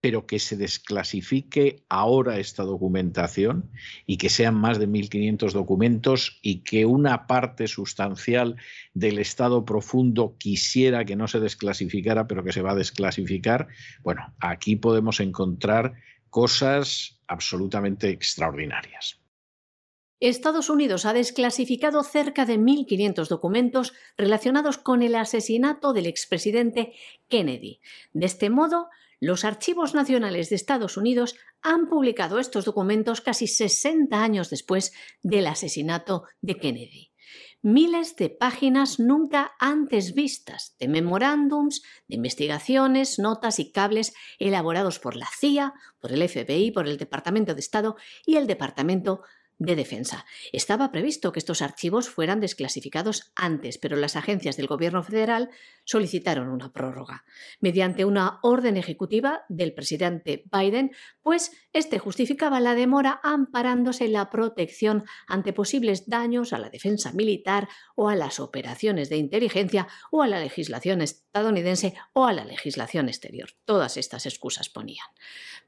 pero 0.01 0.27
que 0.27 0.39
se 0.39 0.57
desclasifique 0.57 1.85
ahora 1.89 2.39
esta 2.39 2.63
documentación 2.63 3.71
y 4.07 4.17
que 4.17 4.31
sean 4.31 4.55
más 4.55 4.79
de 4.79 4.89
1.500 4.89 5.53
documentos 5.53 6.39
y 6.43 6.61
que 6.61 6.87
una 6.87 7.27
parte 7.27 7.69
sustancial 7.69 8.57
del 8.95 9.19
Estado 9.19 9.65
profundo 9.65 10.37
quisiera 10.39 11.05
que 11.05 11.17
no 11.17 11.29
se 11.29 11.41
desclasificara, 11.41 12.27
pero 12.27 12.43
que 12.43 12.53
se 12.53 12.63
va 12.63 12.73
a 12.73 12.77
desclasificar, 12.77 13.69
bueno, 14.03 14.35
aquí 14.41 14.77
podemos 14.77 15.21
encontrar 15.21 15.95
cosas 16.31 17.21
absolutamente 17.27 18.09
extraordinarias. 18.09 19.21
Estados 20.21 20.69
Unidos 20.69 21.07
ha 21.07 21.15
desclasificado 21.15 22.03
cerca 22.03 22.45
de 22.45 22.59
1.500 22.59 23.29
documentos 23.29 23.95
relacionados 24.19 24.77
con 24.77 25.03
el 25.03 25.15
asesinato 25.15 25.95
del 25.95 26.07
expresidente 26.07 26.93
Kennedy. 27.29 27.81
De 28.13 28.27
este 28.27 28.51
modo, 28.51 28.91
los 29.21 29.45
archivos 29.45 29.95
nacionales 29.95 30.49
de 30.49 30.57
Estados 30.57 30.97
Unidos 30.97 31.37
han 31.63 31.89
publicado 31.89 32.39
estos 32.39 32.65
documentos 32.65 33.21
casi 33.21 33.47
60 33.47 34.21
años 34.21 34.49
después 34.49 34.93
del 35.23 35.47
asesinato 35.47 36.25
de 36.41 36.57
Kennedy. 36.57 37.11
Miles 37.63 38.17
de 38.17 38.31
páginas 38.31 38.99
nunca 38.99 39.53
antes 39.61 40.15
vistas, 40.15 40.75
de 40.79 40.89
memorándums, 40.89 41.83
de 42.09 42.17
investigaciones, 42.17 43.19
notas 43.19 43.59
y 43.59 43.71
cables 43.71 44.15
elaborados 44.39 44.99
por 44.99 45.15
la 45.15 45.29
CIA, 45.39 45.75
por 46.01 46.11
el 46.11 46.27
FBI, 46.27 46.71
por 46.71 46.89
el 46.89 46.97
Departamento 46.97 47.55
de 47.55 47.61
Estado 47.61 47.97
y 48.25 48.37
el 48.37 48.47
Departamento 48.47 49.21
de 49.61 49.77
Defensa. 49.77 50.25
Estaba 50.53 50.91
previsto 50.91 51.33
que 51.33 51.39
estos 51.39 51.63
archivos 51.63 52.09
fueran 52.09 52.41
desclasificados 52.41 53.31
antes, 53.37 53.77
pero 53.77 53.97
las 53.97 54.17
agencias 54.17 54.57
del 54.57 54.67
Gobierno 54.67 55.03
federal 55.03 55.51
solicitaron 55.85 56.49
una 56.49 56.73
prórroga 56.73 57.25
mediante 57.61 58.07
una 58.07 58.41
orden 58.43 58.79
ejecutiva 58.79 59.43
del 59.49 59.75
presidente 59.75 60.45
Biden, 60.51 60.93
pues 61.23 61.53
este 61.73 61.99
justificaba 61.99 62.61
la 62.61 62.75
demora 62.75 63.21
amparándose 63.23 64.07
en 64.07 64.15
la 64.15 64.31
protección 64.31 65.05
ante 65.27 65.53
posibles 65.53 66.09
daños 66.09 66.53
a 66.53 66.59
la 66.59 66.71
defensa 66.71 67.13
militar 67.13 67.69
o 67.95 68.09
a 68.09 68.17
las 68.17 68.41
operaciones 68.41 69.09
de 69.09 69.17
inteligencia 69.17 69.87
o 70.11 70.23
a 70.23 70.29
la 70.29 70.41
legislación 70.41 71.01
estadounidense 71.01 71.95
o 72.13 72.27
a 72.27 72.33
la 72.33 72.45
legislación 72.45 73.09
exterior. 73.09 73.51
Todas 73.65 73.97
estas 73.97 74.27
excusas 74.27 74.69
ponían. 74.69 75.07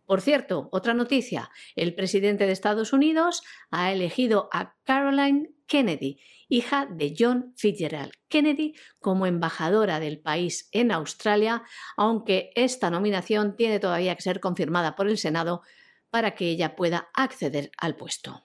Por 0.04 0.20
cierto, 0.20 0.68
otra 0.72 0.94
noticia, 0.94 1.50
el 1.76 1.94
presidente 1.94 2.46
de 2.46 2.52
Estados 2.52 2.92
Unidos 2.92 3.42
ha 3.70 3.92
elegido 3.92 4.48
a 4.52 4.74
Caroline 4.84 5.50
Kennedy, 5.66 6.18
hija 6.48 6.86
de 6.86 7.14
John 7.18 7.54
Fitzgerald 7.56 8.12
Kennedy, 8.28 8.74
como 8.98 9.26
embajadora 9.26 10.00
del 10.00 10.20
país 10.20 10.68
en 10.72 10.92
Australia, 10.92 11.62
aunque 11.96 12.50
esta 12.54 12.90
nominación 12.90 13.56
tiene 13.56 13.80
todavía 13.80 14.14
que 14.14 14.22
ser 14.22 14.40
confirmada 14.40 14.96
por 14.96 15.08
el 15.08 15.18
Senado 15.18 15.62
para 16.10 16.34
que 16.34 16.48
ella 16.50 16.76
pueda 16.76 17.08
acceder 17.14 17.70
al 17.78 17.96
puesto. 17.96 18.44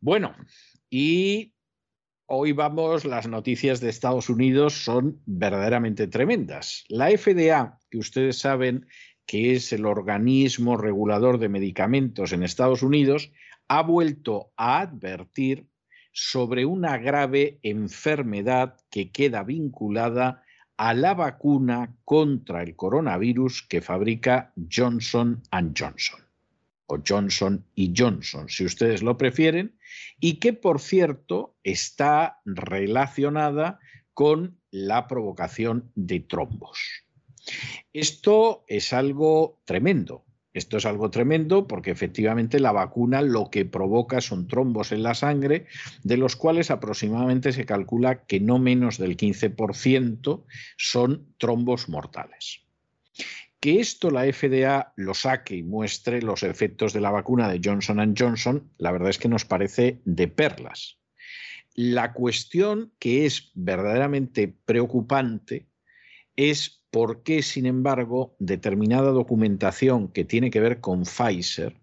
Bueno, 0.00 0.34
Y 0.90 1.54
hoy 2.26 2.52
vamos, 2.52 3.04
las 3.04 3.26
noticias 3.26 3.80
de 3.80 3.90
Estados 3.90 4.30
Unidos 4.30 4.84
son 4.84 5.20
verdaderamente 5.26 6.06
tremendas. 6.06 6.84
La 6.88 7.10
FDA, 7.10 7.78
que 7.90 7.98
ustedes 7.98 8.38
saben 8.38 8.86
que 9.26 9.52
es 9.52 9.72
el 9.74 9.84
organismo 9.84 10.78
regulador 10.78 11.38
de 11.38 11.50
medicamentos 11.50 12.32
en 12.32 12.42
Estados 12.42 12.82
Unidos, 12.82 13.30
ha 13.68 13.82
vuelto 13.82 14.52
a 14.56 14.80
advertir 14.80 15.68
sobre 16.20 16.66
una 16.66 16.98
grave 16.98 17.60
enfermedad 17.62 18.76
que 18.90 19.12
queda 19.12 19.44
vinculada 19.44 20.42
a 20.76 20.92
la 20.92 21.14
vacuna 21.14 21.94
contra 22.04 22.62
el 22.62 22.74
coronavirus 22.74 23.62
que 23.62 23.80
fabrica 23.80 24.52
Johnson⁇ 24.70 25.40
Johnson 25.78 26.20
o 26.86 26.98
Johnson 27.06 27.64
y 27.76 27.92
Johnson, 27.96 28.48
si 28.48 28.64
ustedes 28.64 29.02
lo 29.02 29.16
prefieren, 29.16 29.78
y 30.18 30.40
que, 30.40 30.54
por 30.54 30.80
cierto, 30.80 31.56
está 31.62 32.40
relacionada 32.44 33.78
con 34.12 34.58
la 34.72 35.06
provocación 35.06 35.92
de 35.94 36.20
trombos. 36.20 36.80
Esto 37.92 38.64
es 38.66 38.92
algo 38.92 39.60
tremendo. 39.64 40.24
Esto 40.54 40.78
es 40.78 40.86
algo 40.86 41.10
tremendo 41.10 41.66
porque 41.66 41.90
efectivamente 41.90 42.58
la 42.58 42.72
vacuna 42.72 43.22
lo 43.22 43.50
que 43.50 43.64
provoca 43.64 44.20
son 44.20 44.48
trombos 44.48 44.92
en 44.92 45.02
la 45.02 45.14
sangre, 45.14 45.66
de 46.02 46.16
los 46.16 46.36
cuales 46.36 46.70
aproximadamente 46.70 47.52
se 47.52 47.66
calcula 47.66 48.24
que 48.24 48.40
no 48.40 48.58
menos 48.58 48.98
del 48.98 49.16
15% 49.16 50.44
son 50.76 51.34
trombos 51.36 51.88
mortales. 51.88 52.62
Que 53.60 53.80
esto 53.80 54.10
la 54.10 54.22
FDA 54.32 54.92
lo 54.96 55.14
saque 55.14 55.56
y 55.56 55.62
muestre 55.62 56.22
los 56.22 56.42
efectos 56.42 56.92
de 56.92 57.00
la 57.00 57.10
vacuna 57.10 57.48
de 57.48 57.60
Johnson 57.62 58.14
Johnson, 58.16 58.70
la 58.78 58.92
verdad 58.92 59.10
es 59.10 59.18
que 59.18 59.28
nos 59.28 59.44
parece 59.44 60.00
de 60.04 60.28
perlas. 60.28 60.98
La 61.74 62.12
cuestión 62.12 62.92
que 62.98 63.26
es 63.26 63.50
verdaderamente 63.54 64.48
preocupante 64.64 65.68
es 66.36 66.77
por 66.90 67.22
qué, 67.22 67.42
sin 67.42 67.66
embargo, 67.66 68.34
determinada 68.38 69.10
documentación 69.10 70.08
que 70.08 70.24
tiene 70.24 70.50
que 70.50 70.60
ver 70.60 70.80
con 70.80 71.04
Pfizer 71.04 71.76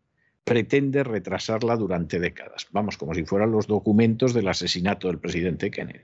pretende 0.43 1.03
retrasarla 1.03 1.75
durante 1.75 2.19
décadas. 2.19 2.67
Vamos, 2.71 2.97
como 2.97 3.13
si 3.13 3.25
fueran 3.25 3.51
los 3.51 3.67
documentos 3.67 4.33
del 4.33 4.47
asesinato 4.47 5.07
del 5.07 5.19
presidente 5.19 5.71
Kennedy. 5.71 6.01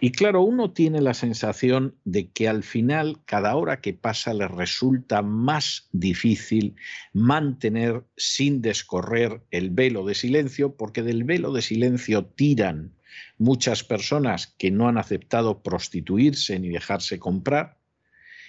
Y 0.00 0.12
claro, 0.12 0.42
uno 0.42 0.72
tiene 0.72 1.02
la 1.02 1.12
sensación 1.12 1.94
de 2.04 2.30
que 2.30 2.48
al 2.48 2.62
final, 2.62 3.20
cada 3.26 3.54
hora 3.54 3.80
que 3.80 3.92
pasa, 3.92 4.32
le 4.32 4.48
resulta 4.48 5.20
más 5.20 5.88
difícil 5.92 6.74
mantener 7.12 8.04
sin 8.16 8.62
descorrer 8.62 9.42
el 9.50 9.70
velo 9.70 10.06
de 10.06 10.14
silencio, 10.14 10.74
porque 10.74 11.02
del 11.02 11.24
velo 11.24 11.52
de 11.52 11.60
silencio 11.60 12.24
tiran 12.24 12.94
muchas 13.38 13.84
personas 13.84 14.54
que 14.58 14.70
no 14.70 14.88
han 14.88 14.98
aceptado 14.98 15.62
prostituirse 15.62 16.58
ni 16.58 16.68
dejarse 16.68 17.18
comprar 17.18 17.78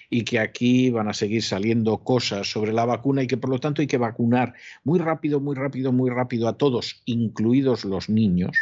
y 0.09 0.23
que 0.23 0.39
aquí 0.39 0.89
van 0.89 1.07
a 1.07 1.13
seguir 1.13 1.43
saliendo 1.43 1.99
cosas 1.99 2.49
sobre 2.49 2.73
la 2.73 2.85
vacuna 2.85 3.23
y 3.23 3.27
que 3.27 3.37
por 3.37 3.49
lo 3.49 3.59
tanto 3.59 3.81
hay 3.81 3.87
que 3.87 3.97
vacunar 3.97 4.55
muy 4.83 4.99
rápido, 4.99 5.39
muy 5.39 5.55
rápido, 5.55 5.91
muy 5.91 6.09
rápido 6.09 6.47
a 6.47 6.57
todos, 6.57 7.01
incluidos 7.05 7.85
los 7.85 8.09
niños 8.09 8.57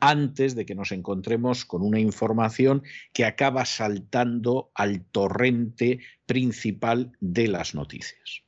antes 0.00 0.54
de 0.54 0.66
que 0.66 0.74
nos 0.74 0.92
encontremos 0.92 1.64
con 1.64 1.82
una 1.82 1.98
información 1.98 2.82
que 3.12 3.24
acaba 3.24 3.64
saltando 3.64 4.70
al 4.74 5.04
torrente 5.04 6.00
principal 6.26 7.12
de 7.20 7.48
las 7.48 7.74
noticias. 7.74 8.45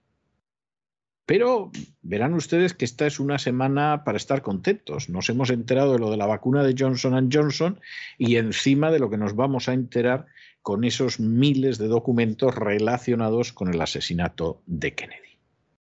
Pero 1.28 1.70
verán 2.00 2.32
ustedes 2.32 2.72
que 2.72 2.86
esta 2.86 3.06
es 3.06 3.20
una 3.20 3.38
semana 3.38 4.02
para 4.02 4.16
estar 4.16 4.40
contentos. 4.40 5.10
Nos 5.10 5.28
hemos 5.28 5.50
enterado 5.50 5.92
de 5.92 5.98
lo 5.98 6.10
de 6.10 6.16
la 6.16 6.24
vacuna 6.24 6.62
de 6.62 6.74
Johnson 6.76 7.28
Johnson 7.30 7.78
y 8.16 8.36
encima 8.36 8.90
de 8.90 8.98
lo 8.98 9.10
que 9.10 9.18
nos 9.18 9.36
vamos 9.36 9.68
a 9.68 9.74
enterar 9.74 10.24
con 10.62 10.84
esos 10.84 11.20
miles 11.20 11.76
de 11.76 11.86
documentos 11.86 12.54
relacionados 12.54 13.52
con 13.52 13.68
el 13.68 13.78
asesinato 13.82 14.62
de 14.64 14.94
Kennedy. 14.94 15.38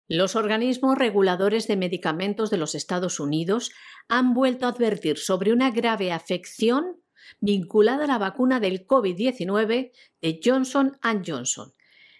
Los 0.08 0.36
organismos 0.36 1.00
reguladores 1.00 1.68
de 1.68 1.78
medicamentos 1.78 2.52
de 2.52 2.58
los 2.58 2.76
Estados 2.76 3.20
Unidos 3.20 3.72
han 4.10 4.36
vuelto 4.36 4.68
a 4.68 4.70
advertir 4.70 5.18
sobre 5.18 5.52
una 5.52 5.72
grave 5.72 6.12
afección 6.12 6.98
vinculada 7.40 8.04
a 8.04 8.08
la 8.08 8.20
vacuna 8.20 8.60
del 8.60 8.86
COVID-19 8.86 9.94
de 10.22 10.40
Johnson⁇ 10.46 10.92
Johnson, 11.26 11.74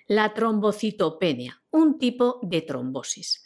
la 0.08 0.34
trombocitopenia, 0.34 1.64
un 1.72 1.97
tipo 1.97 2.39
de 2.43 2.62
trombosis. 2.62 3.43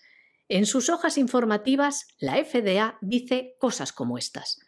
En 0.49 0.65
sus 0.65 0.89
hojas 0.89 1.17
informativas, 1.17 2.07
la 2.19 2.43
FDA 2.43 2.97
dice 3.01 3.55
cosas 3.59 3.91
como 3.91 4.17
estas. 4.17 4.59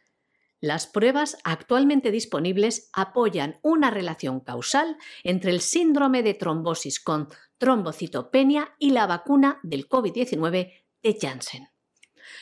Las 0.62 0.88
pruebas 0.88 1.38
actualmente 1.46 2.12
disponibles 2.12 2.90
apoyan 2.92 3.60
una 3.62 3.90
relación 3.90 4.42
causal 4.42 4.98
entre 5.24 5.52
el 5.52 5.62
síndrome 5.62 6.22
de 6.22 6.34
trombosis 6.34 7.00
con 7.00 7.30
trombocitopenia 7.58 8.76
y 8.78 8.92
la 8.92 9.08
vacuna 9.08 9.60
del 9.64 9.88
COVID-19 9.88 10.74
de 11.02 11.18
Janssen. 11.20 11.70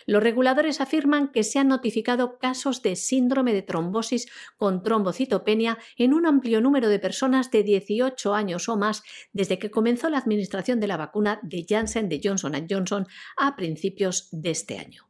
Los 0.05 0.23
reguladores 0.23 0.81
afirman 0.81 1.29
que 1.29 1.43
se 1.43 1.59
han 1.59 1.67
notificado 1.67 2.39
casos 2.39 2.81
de 2.81 2.95
síndrome 2.95 3.53
de 3.53 3.61
trombosis 3.61 4.27
con 4.57 4.83
trombocitopenia 4.83 5.77
en 5.97 6.13
un 6.13 6.25
amplio 6.25 6.61
número 6.61 6.89
de 6.89 6.99
personas 6.99 7.51
de 7.51 7.63
18 7.63 8.33
años 8.33 8.69
o 8.69 8.77
más 8.77 9.03
desde 9.33 9.59
que 9.59 9.71
comenzó 9.71 10.09
la 10.09 10.17
administración 10.17 10.79
de 10.79 10.87
la 10.87 10.97
vacuna 10.97 11.39
de 11.43 11.65
Janssen 11.67 12.09
de 12.09 12.21
Johnson 12.23 12.53
Johnson 12.69 13.07
a 13.37 13.55
principios 13.55 14.29
de 14.31 14.51
este 14.51 14.77
año. 14.77 15.07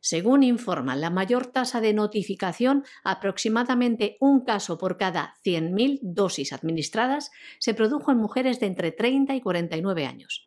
Según 0.00 0.42
informa 0.42 0.96
la 0.96 1.08
mayor 1.08 1.46
tasa 1.46 1.80
de 1.80 1.94
notificación, 1.94 2.84
aproximadamente 3.04 4.18
un 4.20 4.44
caso 4.44 4.76
por 4.76 4.98
cada 4.98 5.34
100.000 5.46 6.00
dosis 6.02 6.52
administradas, 6.52 7.30
se 7.58 7.72
produjo 7.72 8.12
en 8.12 8.18
mujeres 8.18 8.60
de 8.60 8.66
entre 8.66 8.92
30 8.92 9.34
y 9.34 9.40
49 9.40 10.04
años. 10.04 10.43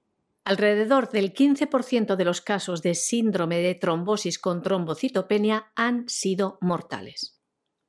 Alrededor 0.47 1.09
del 1.09 1.33
15% 1.33 2.15
de 2.15 2.23
los 2.23 2.39
casos 2.39 2.81
de 2.81 2.95
síndrome 2.95 3.57
de 3.57 3.75
trombosis 3.75 4.39
con 4.39 4.61
trombocitopenia 4.61 5.73
han 5.75 6.07
sido 6.07 6.57
mortales. 6.61 7.41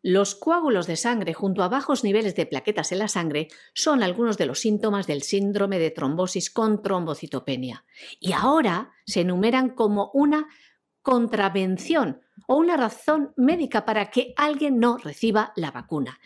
Los 0.02 0.34
coágulos 0.34 0.88
de 0.88 0.96
sangre 0.96 1.34
junto 1.34 1.62
a 1.62 1.68
bajos 1.68 2.02
niveles 2.02 2.34
de 2.34 2.46
plaquetas 2.46 2.90
en 2.90 2.98
la 2.98 3.06
sangre 3.06 3.46
son 3.74 4.02
algunos 4.02 4.38
de 4.38 4.46
los 4.46 4.58
síntomas 4.58 5.06
del 5.06 5.22
síndrome 5.22 5.78
de 5.78 5.92
trombosis 5.92 6.50
con 6.50 6.82
trombocitopenia 6.82 7.84
y 8.18 8.32
ahora 8.32 8.90
se 9.06 9.20
enumeran 9.20 9.70
como 9.70 10.10
una 10.12 10.48
contravención 11.00 12.22
o 12.48 12.56
una 12.56 12.76
razón 12.76 13.34
médica 13.36 13.84
para 13.84 14.10
que 14.10 14.34
alguien 14.36 14.80
no 14.80 14.98
reciba 14.98 15.52
la 15.54 15.70
vacuna. 15.70 16.18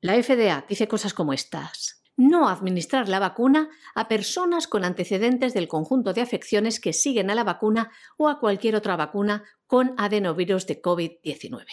La 0.00 0.20
FDA 0.20 0.64
dice 0.68 0.88
cosas 0.88 1.14
como 1.14 1.32
estas. 1.32 1.99
No 2.20 2.50
administrar 2.50 3.08
la 3.08 3.18
vacuna 3.18 3.70
a 3.94 4.06
personas 4.06 4.66
con 4.66 4.84
antecedentes 4.84 5.54
del 5.54 5.68
conjunto 5.68 6.12
de 6.12 6.20
afecciones 6.20 6.78
que 6.78 6.92
siguen 6.92 7.30
a 7.30 7.34
la 7.34 7.44
vacuna 7.44 7.92
o 8.18 8.28
a 8.28 8.38
cualquier 8.38 8.76
otra 8.76 8.94
vacuna 8.94 9.44
con 9.66 9.94
adenovirus 9.96 10.66
de 10.66 10.82
COVID-19. 10.82 11.64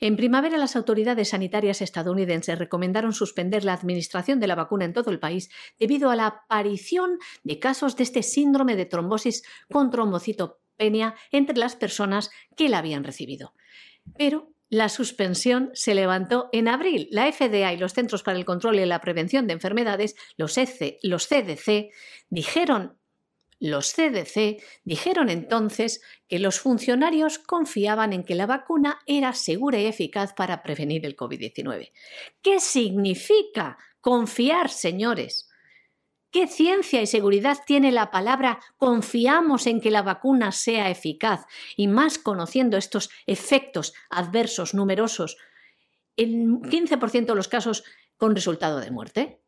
En 0.00 0.16
primavera, 0.16 0.56
las 0.56 0.74
autoridades 0.74 1.28
sanitarias 1.28 1.82
estadounidenses 1.82 2.58
recomendaron 2.58 3.12
suspender 3.12 3.62
la 3.62 3.74
administración 3.74 4.40
de 4.40 4.46
la 4.46 4.54
vacuna 4.54 4.86
en 4.86 4.94
todo 4.94 5.10
el 5.10 5.20
país 5.20 5.50
debido 5.78 6.08
a 6.08 6.16
la 6.16 6.28
aparición 6.28 7.18
de 7.44 7.58
casos 7.58 7.94
de 7.96 8.04
este 8.04 8.22
síndrome 8.22 8.74
de 8.74 8.86
trombosis 8.86 9.42
con 9.70 9.90
trombocito 9.90 10.62
entre 10.78 11.58
las 11.58 11.76
personas 11.76 12.30
que 12.56 12.70
la 12.70 12.78
habían 12.78 13.04
recibido. 13.04 13.52
Pero 14.16 14.48
la 14.72 14.88
suspensión 14.88 15.70
se 15.74 15.94
levantó 15.94 16.48
en 16.50 16.66
abril. 16.66 17.06
La 17.10 17.30
FDA 17.30 17.74
y 17.74 17.76
los 17.76 17.92
Centros 17.92 18.22
para 18.22 18.38
el 18.38 18.46
Control 18.46 18.78
y 18.78 18.86
la 18.86 19.02
Prevención 19.02 19.46
de 19.46 19.52
Enfermedades, 19.52 20.16
los, 20.38 20.56
e 20.56 20.98
los 21.02 21.28
CDC, 21.28 21.90
dijeron 22.30 22.98
los 23.60 23.92
CDC 23.92 24.60
dijeron 24.82 25.28
entonces 25.28 26.00
que 26.26 26.38
los 26.38 26.58
funcionarios 26.58 27.38
confiaban 27.38 28.14
en 28.14 28.24
que 28.24 28.34
la 28.34 28.46
vacuna 28.46 28.98
era 29.06 29.34
segura 29.34 29.78
y 29.78 29.84
eficaz 29.84 30.32
para 30.32 30.62
prevenir 30.62 31.04
el 31.04 31.16
COVID-19. 31.16 31.92
¿Qué 32.40 32.58
significa 32.58 33.76
confiar, 34.00 34.70
señores? 34.70 35.51
¿Qué 36.32 36.48
ciencia 36.48 37.02
y 37.02 37.06
seguridad 37.06 37.58
tiene 37.66 37.92
la 37.92 38.10
palabra 38.10 38.58
confiamos 38.78 39.66
en 39.66 39.82
que 39.82 39.90
la 39.90 40.00
vacuna 40.00 40.50
sea 40.50 40.88
eficaz? 40.88 41.44
Y 41.76 41.88
más 41.88 42.18
conociendo 42.18 42.78
estos 42.78 43.10
efectos 43.26 43.92
adversos 44.08 44.72
numerosos, 44.72 45.36
en 46.16 46.62
15% 46.62 47.26
de 47.26 47.34
los 47.34 47.48
casos 47.48 47.84
con 48.16 48.34
resultado 48.34 48.80
de 48.80 48.90
muerte. 48.90 49.42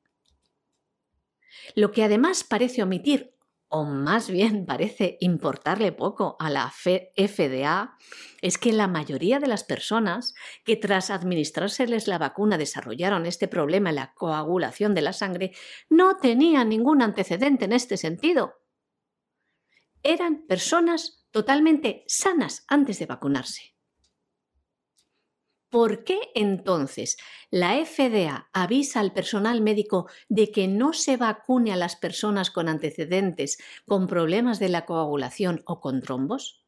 Lo 1.74 1.91
que 1.91 2.05
además 2.05 2.45
parece 2.45 2.82
omitir 2.82 3.34
o 3.76 3.82
más 3.84 4.30
bien 4.30 4.66
parece 4.66 5.18
importarle 5.20 5.90
poco 5.90 6.36
a 6.38 6.48
la 6.48 6.70
FDA, 6.70 7.96
es 8.40 8.56
que 8.56 8.72
la 8.72 8.86
mayoría 8.86 9.40
de 9.40 9.48
las 9.48 9.64
personas 9.64 10.34
que 10.64 10.76
tras 10.76 11.10
administrárseles 11.10 12.06
la 12.06 12.18
vacuna 12.18 12.56
desarrollaron 12.56 13.26
este 13.26 13.48
problema 13.48 13.90
en 13.90 13.96
la 13.96 14.14
coagulación 14.14 14.94
de 14.94 15.02
la 15.02 15.12
sangre 15.12 15.52
no 15.88 16.18
tenían 16.18 16.68
ningún 16.68 17.02
antecedente 17.02 17.64
en 17.64 17.72
este 17.72 17.96
sentido. 17.96 18.54
Eran 20.04 20.46
personas 20.46 21.26
totalmente 21.32 22.04
sanas 22.06 22.64
antes 22.68 23.00
de 23.00 23.06
vacunarse. 23.06 23.73
¿Por 25.74 26.04
qué 26.04 26.20
entonces 26.36 27.16
la 27.50 27.84
FDA 27.84 28.48
avisa 28.52 29.00
al 29.00 29.12
personal 29.12 29.60
médico 29.60 30.08
de 30.28 30.52
que 30.52 30.68
no 30.68 30.92
se 30.92 31.16
vacune 31.16 31.72
a 31.72 31.76
las 31.76 31.96
personas 31.96 32.52
con 32.52 32.68
antecedentes, 32.68 33.58
con 33.84 34.06
problemas 34.06 34.60
de 34.60 34.68
la 34.68 34.86
coagulación 34.86 35.64
o 35.66 35.80
con 35.80 36.00
trombos? 36.00 36.64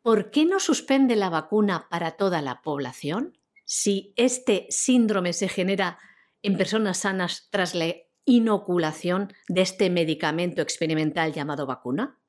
¿Por 0.00 0.30
qué 0.30 0.44
no 0.44 0.60
suspende 0.60 1.16
la 1.16 1.28
vacuna 1.28 1.88
para 1.90 2.12
toda 2.12 2.40
la 2.40 2.62
población? 2.62 3.36
Si 3.64 4.14
este 4.14 4.68
síndrome 4.70 5.32
se 5.32 5.48
genera 5.48 5.98
en 6.40 6.56
personas 6.56 6.98
sanas 6.98 7.48
tras 7.50 7.74
la 7.74 7.96
inoculación 8.26 9.32
de 9.48 9.62
este 9.62 9.90
medicamento 9.90 10.62
experimental 10.62 11.32
llamado 11.32 11.66
vacuna? 11.66 12.20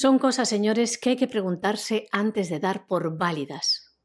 Son 0.00 0.18
cosas, 0.18 0.48
señores, 0.48 0.96
que 0.96 1.10
hay 1.10 1.16
que 1.16 1.26
preguntarse 1.26 2.08
antes 2.10 2.48
de 2.48 2.58
dar 2.58 2.86
por 2.86 3.18
válidas. 3.18 3.98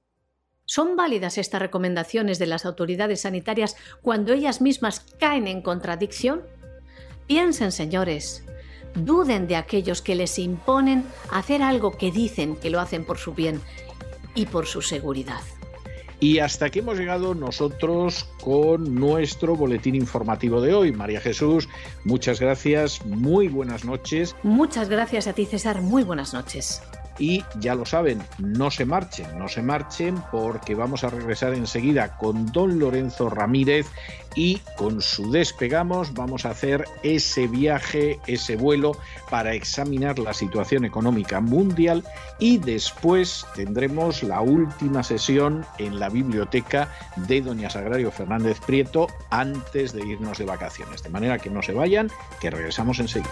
¿Son 0.66 0.98
válidas 0.98 1.38
estas 1.38 1.62
recomendaciones 1.62 2.38
de 2.38 2.48
las 2.48 2.66
autoridades 2.66 3.22
sanitarias 3.22 3.78
cuando 4.02 4.34
ellas 4.34 4.60
mismas 4.60 5.00
caen 5.22 5.48
en 5.48 5.62
contradicción? 5.62 6.42
Piensen, 7.28 7.72
señores, 7.72 8.44
duden 8.94 9.48
de 9.48 9.56
aquellos 9.56 10.02
que 10.02 10.16
les 10.16 10.38
imponen 10.38 11.06
hacer 11.32 11.64
algo 11.64 11.98
que 11.98 12.12
dicen 12.12 12.58
que 12.58 12.70
lo 12.70 12.82
hacen 12.82 13.06
por 13.06 13.18
su 13.18 13.34
bien 13.34 13.62
y 14.34 14.48
por 14.48 14.66
su 14.66 14.82
seguridad. 14.82 15.44
Y 16.20 16.40
hasta 16.40 16.66
aquí 16.66 16.80
hemos 16.80 16.98
llegado 16.98 17.36
nosotros 17.36 18.28
con 18.42 18.96
nuestro 18.96 19.56
boletín 19.56 19.96
informativo 19.96 20.62
de 20.62 20.74
hoy. 20.74 20.92
María 20.92 21.22
Jesús, 21.22 21.68
muchas 22.04 22.40
gracias, 22.40 23.06
muy 23.06 23.48
buenas 23.48 23.86
noches. 23.86 24.36
Muchas 24.44 24.90
gracias 24.90 25.28
a 25.28 25.34
ti, 25.34 25.46
César, 25.46 25.82
muy 25.82 26.04
buenas 26.04 26.34
noches. 26.34 26.82
Y 27.18 27.44
ya 27.60 27.76
lo 27.76 27.86
saben, 27.86 28.22
no 28.40 28.70
se 28.72 28.86
marchen, 28.86 29.38
no 29.38 29.48
se 29.48 29.62
marchen 29.62 30.22
porque 30.32 30.76
vamos 30.76 31.04
a 31.04 31.10
regresar 31.10 31.54
enseguida 31.54 32.18
con 32.18 32.46
don 32.48 32.78
Lorenzo 32.78 33.30
Ramírez 33.30 33.88
y 34.36 34.60
con 34.76 35.02
su 35.02 35.32
despegamos 35.32 36.14
vamos 36.14 36.46
a 36.46 36.52
hacer 36.52 36.86
ese 37.04 37.48
viaje, 37.48 38.20
ese 38.28 38.56
vuelo 38.56 38.98
para 39.30 39.54
examinar 39.54 40.20
la 40.20 40.34
situación 40.34 40.86
económica 40.86 41.40
mundial 41.40 42.04
y 42.40 42.58
después 42.58 43.46
tendremos 43.56 44.24
la 44.24 44.42
última 44.42 45.04
sesión 45.04 45.66
en 45.78 46.00
la 46.00 46.10
biblioteca 46.10 46.94
de 47.16 47.42
doña 47.42 47.70
Sagrario 47.70 48.12
Fernández 48.12 48.60
Prieto 48.60 49.08
antes 49.30 49.94
de 49.94 50.06
irnos 50.06 50.38
de 50.38 50.46
vacaciones. 50.46 51.02
De 51.04 51.10
manera 51.10 51.40
que 51.40 51.50
no 51.50 51.62
se 51.62 51.74
vayan, 51.74 52.10
que 52.40 52.50
regresamos 52.50 53.00
enseguida. 53.00 53.32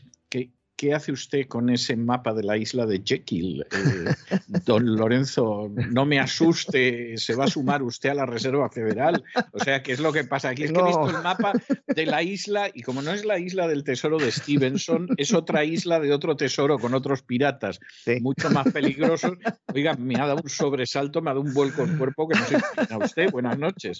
¿qué 0.75 0.93
hace 0.93 1.11
usted 1.11 1.47
con 1.47 1.69
ese 1.69 1.95
mapa 1.95 2.33
de 2.33 2.43
la 2.43 2.57
isla 2.57 2.85
de 2.85 3.01
Jekyll? 3.03 3.61
Eh, 3.61 4.39
don 4.65 4.95
Lorenzo, 4.95 5.69
no 5.91 6.05
me 6.05 6.19
asuste, 6.19 7.17
se 7.17 7.35
va 7.35 7.45
a 7.45 7.47
sumar 7.47 7.83
usted 7.83 8.09
a 8.09 8.15
la 8.15 8.25
Reserva 8.25 8.69
Federal. 8.69 9.23
O 9.51 9.59
sea, 9.59 9.83
¿qué 9.83 9.91
es 9.91 9.99
lo 9.99 10.11
que 10.11 10.23
pasa? 10.23 10.49
Aquí 10.49 10.63
es 10.63 10.71
que 10.71 10.79
he 10.79 10.83
visto 10.83 11.09
el 11.09 11.21
mapa 11.21 11.53
de 11.87 12.05
la 12.05 12.23
isla 12.23 12.69
y 12.73 12.81
como 12.81 13.01
no 13.01 13.11
es 13.11 13.25
la 13.25 13.39
isla 13.39 13.67
del 13.67 13.83
tesoro 13.83 14.17
de 14.17 14.31
Stevenson, 14.31 15.07
es 15.17 15.33
otra 15.33 15.63
isla 15.63 15.99
de 15.99 16.13
otro 16.13 16.35
tesoro 16.35 16.79
con 16.79 16.93
otros 16.93 17.21
piratas, 17.21 17.79
mucho 18.21 18.49
más 18.49 18.71
peligrosos. 18.71 19.33
Oiga, 19.73 19.95
me 19.95 20.15
ha 20.15 20.27
dado 20.27 20.41
un 20.43 20.49
sobresalto, 20.49 21.21
me 21.21 21.29
ha 21.29 21.33
dado 21.33 21.41
un 21.41 21.53
vuelco 21.53 21.83
en 21.83 21.97
cuerpo 21.97 22.27
que 22.27 22.39
no 22.39 22.45
se 22.45 22.55
imagina 22.55 22.97
usted. 23.05 23.31
Buenas 23.31 23.57
noches. 23.57 23.99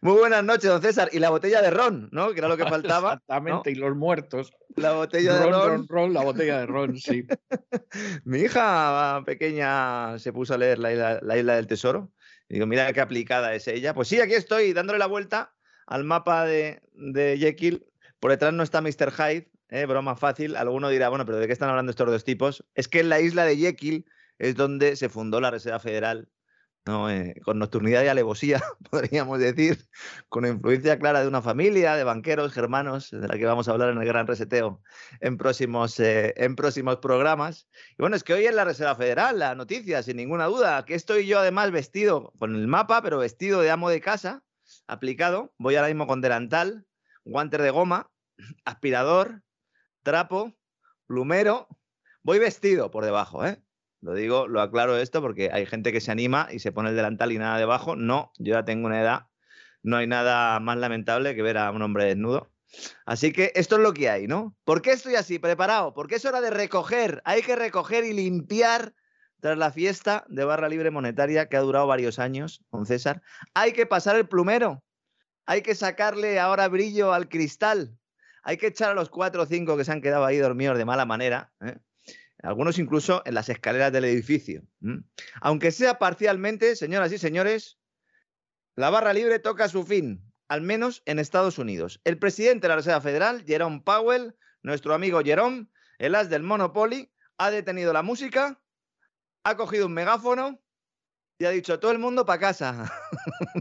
Muy 0.00 0.18
buenas 0.18 0.44
noches, 0.44 0.70
don 0.70 0.82
César. 0.82 1.08
Y 1.12 1.18
la 1.18 1.30
botella 1.30 1.62
de 1.62 1.70
ron, 1.70 2.08
¿no? 2.12 2.32
Que 2.32 2.38
era 2.38 2.48
lo 2.48 2.56
que 2.56 2.64
faltaba. 2.68 3.14
Exactamente, 3.14 3.70
y 3.70 3.74
los 3.74 3.96
muertos. 3.96 4.52
La 4.76 4.92
botella 4.92 5.34
de 5.34 5.50
ron. 5.50 5.86
ron 5.88 6.09
la 6.12 6.22
botella 6.22 6.58
de 6.60 6.66
ron, 6.66 6.96
sí. 6.96 7.26
Mi 8.24 8.40
hija 8.40 9.22
pequeña 9.24 10.18
se 10.18 10.32
puso 10.32 10.54
a 10.54 10.58
leer 10.58 10.78
la 10.78 10.92
isla, 10.92 11.54
del 11.56 11.66
tesoro. 11.66 12.12
Y 12.48 12.54
digo, 12.54 12.66
mira 12.66 12.92
qué 12.92 13.00
aplicada 13.00 13.54
es 13.54 13.68
ella. 13.68 13.94
Pues 13.94 14.08
sí, 14.08 14.20
aquí 14.20 14.34
estoy 14.34 14.72
dándole 14.72 14.98
la 14.98 15.06
vuelta 15.06 15.54
al 15.86 16.04
mapa 16.04 16.44
de, 16.44 16.82
de 16.92 17.38
Jekyll. 17.38 17.86
Por 18.18 18.30
detrás 18.30 18.52
no 18.52 18.62
está 18.62 18.80
Mr. 18.80 19.12
Hyde, 19.12 19.50
¿eh? 19.68 19.86
broma 19.86 20.16
fácil. 20.16 20.56
Alguno 20.56 20.88
dirá, 20.88 21.08
bueno, 21.08 21.24
pero 21.24 21.38
¿de 21.38 21.46
qué 21.46 21.52
están 21.52 21.70
hablando 21.70 21.90
estos 21.90 22.06
dos 22.06 22.24
tipos? 22.24 22.64
Es 22.74 22.88
que 22.88 23.00
en 23.00 23.08
la 23.08 23.20
isla 23.20 23.44
de 23.44 23.56
Jekyll 23.56 24.04
es 24.38 24.56
donde 24.56 24.96
se 24.96 25.08
fundó 25.08 25.40
la 25.40 25.50
Reserva 25.50 25.78
Federal 25.78 26.28
eh, 26.86 27.34
con 27.44 27.58
nocturnidad 27.58 28.02
y 28.02 28.08
alevosía, 28.08 28.60
podríamos 28.90 29.38
decir, 29.38 29.86
con 30.28 30.46
influencia 30.46 30.98
clara 30.98 31.20
de 31.20 31.28
una 31.28 31.42
familia 31.42 31.94
de 31.94 32.04
banqueros 32.04 32.52
germanos, 32.52 33.10
de 33.10 33.28
la 33.28 33.36
que 33.36 33.44
vamos 33.44 33.68
a 33.68 33.72
hablar 33.72 33.90
en 33.90 33.98
el 33.98 34.06
Gran 34.06 34.26
Reseteo 34.26 34.82
en 35.20 35.36
próximos, 35.36 36.00
eh, 36.00 36.32
en 36.36 36.56
próximos 36.56 36.96
programas. 36.96 37.68
Y 37.92 37.96
bueno, 37.98 38.16
es 38.16 38.24
que 38.24 38.32
hoy 38.32 38.46
es 38.46 38.54
la 38.54 38.64
Reserva 38.64 38.94
Federal, 38.94 39.38
la 39.38 39.54
noticia, 39.54 40.02
sin 40.02 40.16
ninguna 40.16 40.46
duda, 40.46 40.84
que 40.86 40.94
estoy 40.94 41.26
yo 41.26 41.38
además 41.38 41.70
vestido 41.70 42.32
con 42.38 42.54
el 42.54 42.66
mapa, 42.66 43.02
pero 43.02 43.18
vestido 43.18 43.60
de 43.60 43.70
amo 43.70 43.90
de 43.90 44.00
casa, 44.00 44.42
aplicado. 44.86 45.52
Voy 45.58 45.76
ahora 45.76 45.88
mismo 45.88 46.06
con 46.06 46.22
delantal, 46.22 46.86
guantes 47.24 47.60
de 47.60 47.70
goma, 47.70 48.10
aspirador, 48.64 49.42
trapo, 50.02 50.54
plumero. 51.06 51.68
Voy 52.22 52.38
vestido 52.38 52.90
por 52.90 53.04
debajo, 53.04 53.44
¿eh? 53.44 53.62
Lo 54.02 54.14
digo, 54.14 54.48
lo 54.48 54.60
aclaro 54.60 54.96
esto 54.96 55.20
porque 55.20 55.50
hay 55.52 55.66
gente 55.66 55.92
que 55.92 56.00
se 56.00 56.10
anima 56.10 56.48
y 56.50 56.60
se 56.60 56.72
pone 56.72 56.90
el 56.90 56.96
delantal 56.96 57.32
y 57.32 57.38
nada 57.38 57.58
debajo. 57.58 57.96
No, 57.96 58.32
yo 58.38 58.54
ya 58.54 58.64
tengo 58.64 58.86
una 58.86 59.00
edad. 59.00 59.26
No 59.82 59.96
hay 59.96 60.06
nada 60.06 60.58
más 60.60 60.78
lamentable 60.78 61.34
que 61.34 61.42
ver 61.42 61.58
a 61.58 61.70
un 61.70 61.82
hombre 61.82 62.04
desnudo. 62.04 62.50
Así 63.04 63.32
que 63.32 63.52
esto 63.54 63.76
es 63.76 63.82
lo 63.82 63.92
que 63.92 64.08
hay, 64.08 64.26
¿no? 64.26 64.56
¿Por 64.64 64.80
qué 64.80 64.92
estoy 64.92 65.16
así, 65.16 65.38
preparado? 65.38 65.92
Porque 65.92 66.16
es 66.16 66.24
hora 66.24 66.40
de 66.40 66.50
recoger. 66.50 67.20
Hay 67.24 67.42
que 67.42 67.56
recoger 67.56 68.04
y 68.04 68.12
limpiar 68.12 68.94
tras 69.40 69.58
la 69.58 69.72
fiesta 69.72 70.24
de 70.28 70.44
barra 70.44 70.68
libre 70.68 70.90
monetaria 70.90 71.48
que 71.48 71.56
ha 71.56 71.60
durado 71.60 71.86
varios 71.86 72.18
años 72.18 72.62
con 72.70 72.86
César. 72.86 73.22
Hay 73.54 73.72
que 73.72 73.86
pasar 73.86 74.16
el 74.16 74.28
plumero. 74.28 74.82
Hay 75.46 75.62
que 75.62 75.74
sacarle 75.74 76.38
ahora 76.38 76.68
brillo 76.68 77.12
al 77.12 77.28
cristal. 77.28 77.96
Hay 78.42 78.56
que 78.56 78.68
echar 78.68 78.90
a 78.90 78.94
los 78.94 79.10
cuatro 79.10 79.42
o 79.42 79.46
cinco 79.46 79.76
que 79.76 79.84
se 79.84 79.92
han 79.92 80.00
quedado 80.00 80.24
ahí 80.24 80.38
dormidos 80.38 80.78
de 80.78 80.84
mala 80.84 81.04
manera. 81.04 81.52
¿eh? 81.60 81.76
Algunos 82.42 82.78
incluso 82.78 83.22
en 83.26 83.34
las 83.34 83.48
escaleras 83.48 83.92
del 83.92 84.04
edificio. 84.04 84.62
Aunque 85.40 85.72
sea 85.72 85.98
parcialmente, 85.98 86.76
señoras 86.76 87.12
y 87.12 87.18
señores, 87.18 87.78
la 88.76 88.90
barra 88.90 89.12
libre 89.12 89.38
toca 89.38 89.68
su 89.68 89.84
fin, 89.84 90.32
al 90.48 90.62
menos 90.62 91.02
en 91.06 91.18
Estados 91.18 91.58
Unidos. 91.58 92.00
El 92.04 92.18
presidente 92.18 92.62
de 92.62 92.68
la 92.68 92.76
Reserva 92.76 93.00
Federal, 93.00 93.44
Jerome 93.44 93.82
Powell, 93.84 94.34
nuestro 94.62 94.94
amigo 94.94 95.20
Jerome, 95.20 95.68
el 95.98 96.14
as 96.14 96.30
del 96.30 96.42
Monopoly, 96.42 97.12
ha 97.38 97.50
detenido 97.50 97.92
la 97.92 98.02
música, 98.02 98.60
ha 99.44 99.56
cogido 99.56 99.86
un 99.86 99.94
megáfono 99.94 100.60
y 101.38 101.44
ha 101.46 101.50
dicho 101.50 101.78
todo 101.80 101.90
el 101.90 101.98
mundo 101.98 102.26
para 102.26 102.40
casa. 102.40 102.92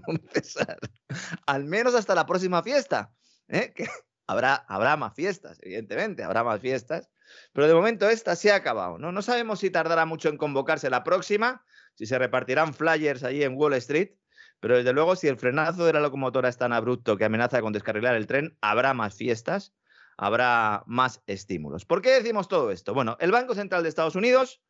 al 1.46 1.64
menos 1.66 1.96
hasta 1.96 2.16
la 2.16 2.26
próxima 2.26 2.62
fiesta. 2.62 3.14
¿eh? 3.48 3.74
habrá, 4.28 4.56
habrá 4.56 4.98
más 4.98 5.14
fiestas, 5.14 5.60
evidentemente, 5.62 6.24
habrá 6.24 6.44
más 6.44 6.60
fiestas. 6.60 7.10
Pero 7.54 7.68
de 7.68 7.74
momento 7.74 8.10
esta 8.10 8.36
se 8.36 8.52
ha 8.52 8.56
acabado. 8.56 8.98
¿no? 8.98 9.12
no 9.12 9.22
sabemos 9.22 9.60
si 9.60 9.70
tardará 9.70 10.06
mucho 10.06 10.30
en 10.30 10.38
convocarse 10.38 10.90
la 10.90 11.04
próxima, 11.04 11.64
si 11.96 12.06
se 12.06 12.18
repartirán 12.18 12.74
flyers 12.74 13.24
allí 13.24 13.44
en 13.44 13.56
Wall 13.56 13.74
Street, 13.74 14.12
Pero 14.60 14.78
desde 14.78 14.94
luego, 14.94 15.16
si 15.16 15.28
el 15.28 15.38
frenazo 15.38 15.86
de 15.86 15.94
la 15.94 16.02
locomotora 16.02 16.50
es 16.50 16.58
tan 16.58 16.74
abrupto 16.74 17.18
que 17.18 17.26
amenaza 17.26 17.62
con 17.62 17.72
descarrilar 17.72 18.16
el 18.16 18.28
tren, 18.28 18.58
habrá 18.62 18.94
más 18.94 19.16
fiestas, 19.16 19.74
habrá 20.18 20.84
más 20.86 21.22
estímulos. 21.28 21.86
¿Por 21.86 22.02
qué 22.02 22.10
decimos 22.12 22.50
todo 22.50 22.72
esto? 22.72 22.94
Bueno, 22.94 23.16
el 23.22 23.32
Banco 23.32 23.56
Central 23.56 23.84
de 23.84 23.90
Estados 23.90 24.16
Unidos 24.16 24.62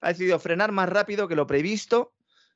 ha 0.00 0.08
decidido 0.08 0.38
frenar 0.38 0.72
más 0.72 0.88
rápido 0.88 1.26
que 1.26 1.36
lo 1.36 1.46
previsto 1.46 2.14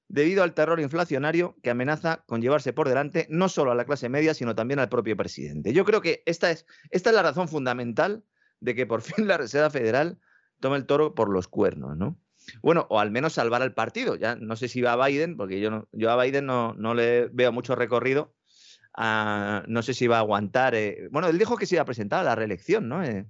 debido 0.08 0.42
al 0.42 0.54
terror 0.54 0.80
inflacionario 0.80 1.56
que 1.62 1.70
amenaza 1.70 2.24
con 2.26 2.42
llevarse 2.42 2.72
por 2.72 2.88
delante 2.88 3.26
no 3.30 3.48
solo 3.48 3.72
a 3.72 3.74
la 3.74 3.84
clase 3.84 4.08
media, 4.08 4.34
sino 4.34 4.54
también 4.54 4.78
al 4.78 4.88
propio 4.88 5.16
presidente. 5.16 5.72
Yo 5.72 5.84
creo 5.84 6.00
que 6.00 6.22
esta 6.26 6.50
es, 6.50 6.66
esta 6.90 7.10
es 7.10 7.16
la 7.16 7.22
razón 7.22 7.48
fundamental 7.48 8.24
de 8.64 8.74
que 8.74 8.86
por 8.86 9.02
fin 9.02 9.28
la 9.28 9.36
Reserva 9.36 9.70
Federal 9.70 10.18
tome 10.60 10.76
el 10.76 10.86
toro 10.86 11.14
por 11.14 11.30
los 11.30 11.46
cuernos, 11.48 11.96
¿no? 11.96 12.18
Bueno, 12.62 12.86
o 12.90 13.00
al 13.00 13.10
menos 13.10 13.34
salvar 13.34 13.62
al 13.62 13.74
partido. 13.74 14.16
Ya 14.16 14.36
no 14.36 14.56
sé 14.56 14.68
si 14.68 14.82
va 14.82 14.92
a 14.92 15.06
Biden, 15.06 15.36
porque 15.36 15.60
yo, 15.60 15.70
no, 15.70 15.88
yo 15.92 16.10
a 16.10 16.22
Biden 16.22 16.46
no, 16.46 16.74
no 16.74 16.94
le 16.94 17.28
veo 17.28 17.52
mucho 17.52 17.74
recorrido. 17.74 18.34
Ah, 18.96 19.64
no 19.66 19.82
sé 19.82 19.94
si 19.94 20.06
va 20.06 20.16
a 20.16 20.20
aguantar. 20.20 20.74
Eh, 20.74 21.08
bueno, 21.10 21.28
él 21.28 21.38
dijo 21.38 21.56
que 21.56 21.66
se 21.66 21.76
iba 21.76 21.82
a 21.82 21.86
presentar 21.86 22.20
a 22.20 22.24
la 22.24 22.34
reelección, 22.34 22.88
¿no? 22.88 23.02
Eh, 23.02 23.26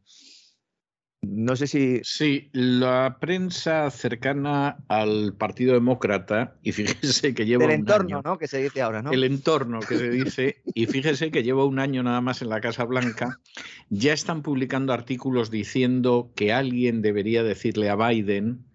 no 1.28 1.56
sé 1.56 1.66
si. 1.66 2.00
Sí, 2.02 2.50
la 2.52 3.18
prensa 3.20 3.90
cercana 3.90 4.76
al 4.88 5.34
Partido 5.34 5.74
Demócrata, 5.74 6.56
y 6.62 6.72
fíjese 6.72 7.34
que 7.34 7.46
lleva. 7.46 7.64
El 7.64 7.70
un 7.70 7.74
entorno, 7.76 8.16
año, 8.16 8.22
¿no? 8.24 8.38
Que 8.38 8.48
se 8.48 8.58
dice 8.58 8.82
ahora, 8.82 9.02
¿no? 9.02 9.12
El 9.12 9.24
entorno 9.24 9.80
que 9.80 9.96
se 9.96 10.10
dice, 10.10 10.62
y 10.74 10.86
fíjese 10.86 11.30
que 11.30 11.42
lleva 11.42 11.64
un 11.64 11.78
año 11.78 12.02
nada 12.02 12.20
más 12.20 12.42
en 12.42 12.48
la 12.48 12.60
Casa 12.60 12.84
Blanca, 12.84 13.40
ya 13.88 14.12
están 14.12 14.42
publicando 14.42 14.92
artículos 14.92 15.50
diciendo 15.50 16.32
que 16.34 16.52
alguien 16.52 17.02
debería 17.02 17.42
decirle 17.42 17.90
a 17.90 17.96
Biden 17.96 18.66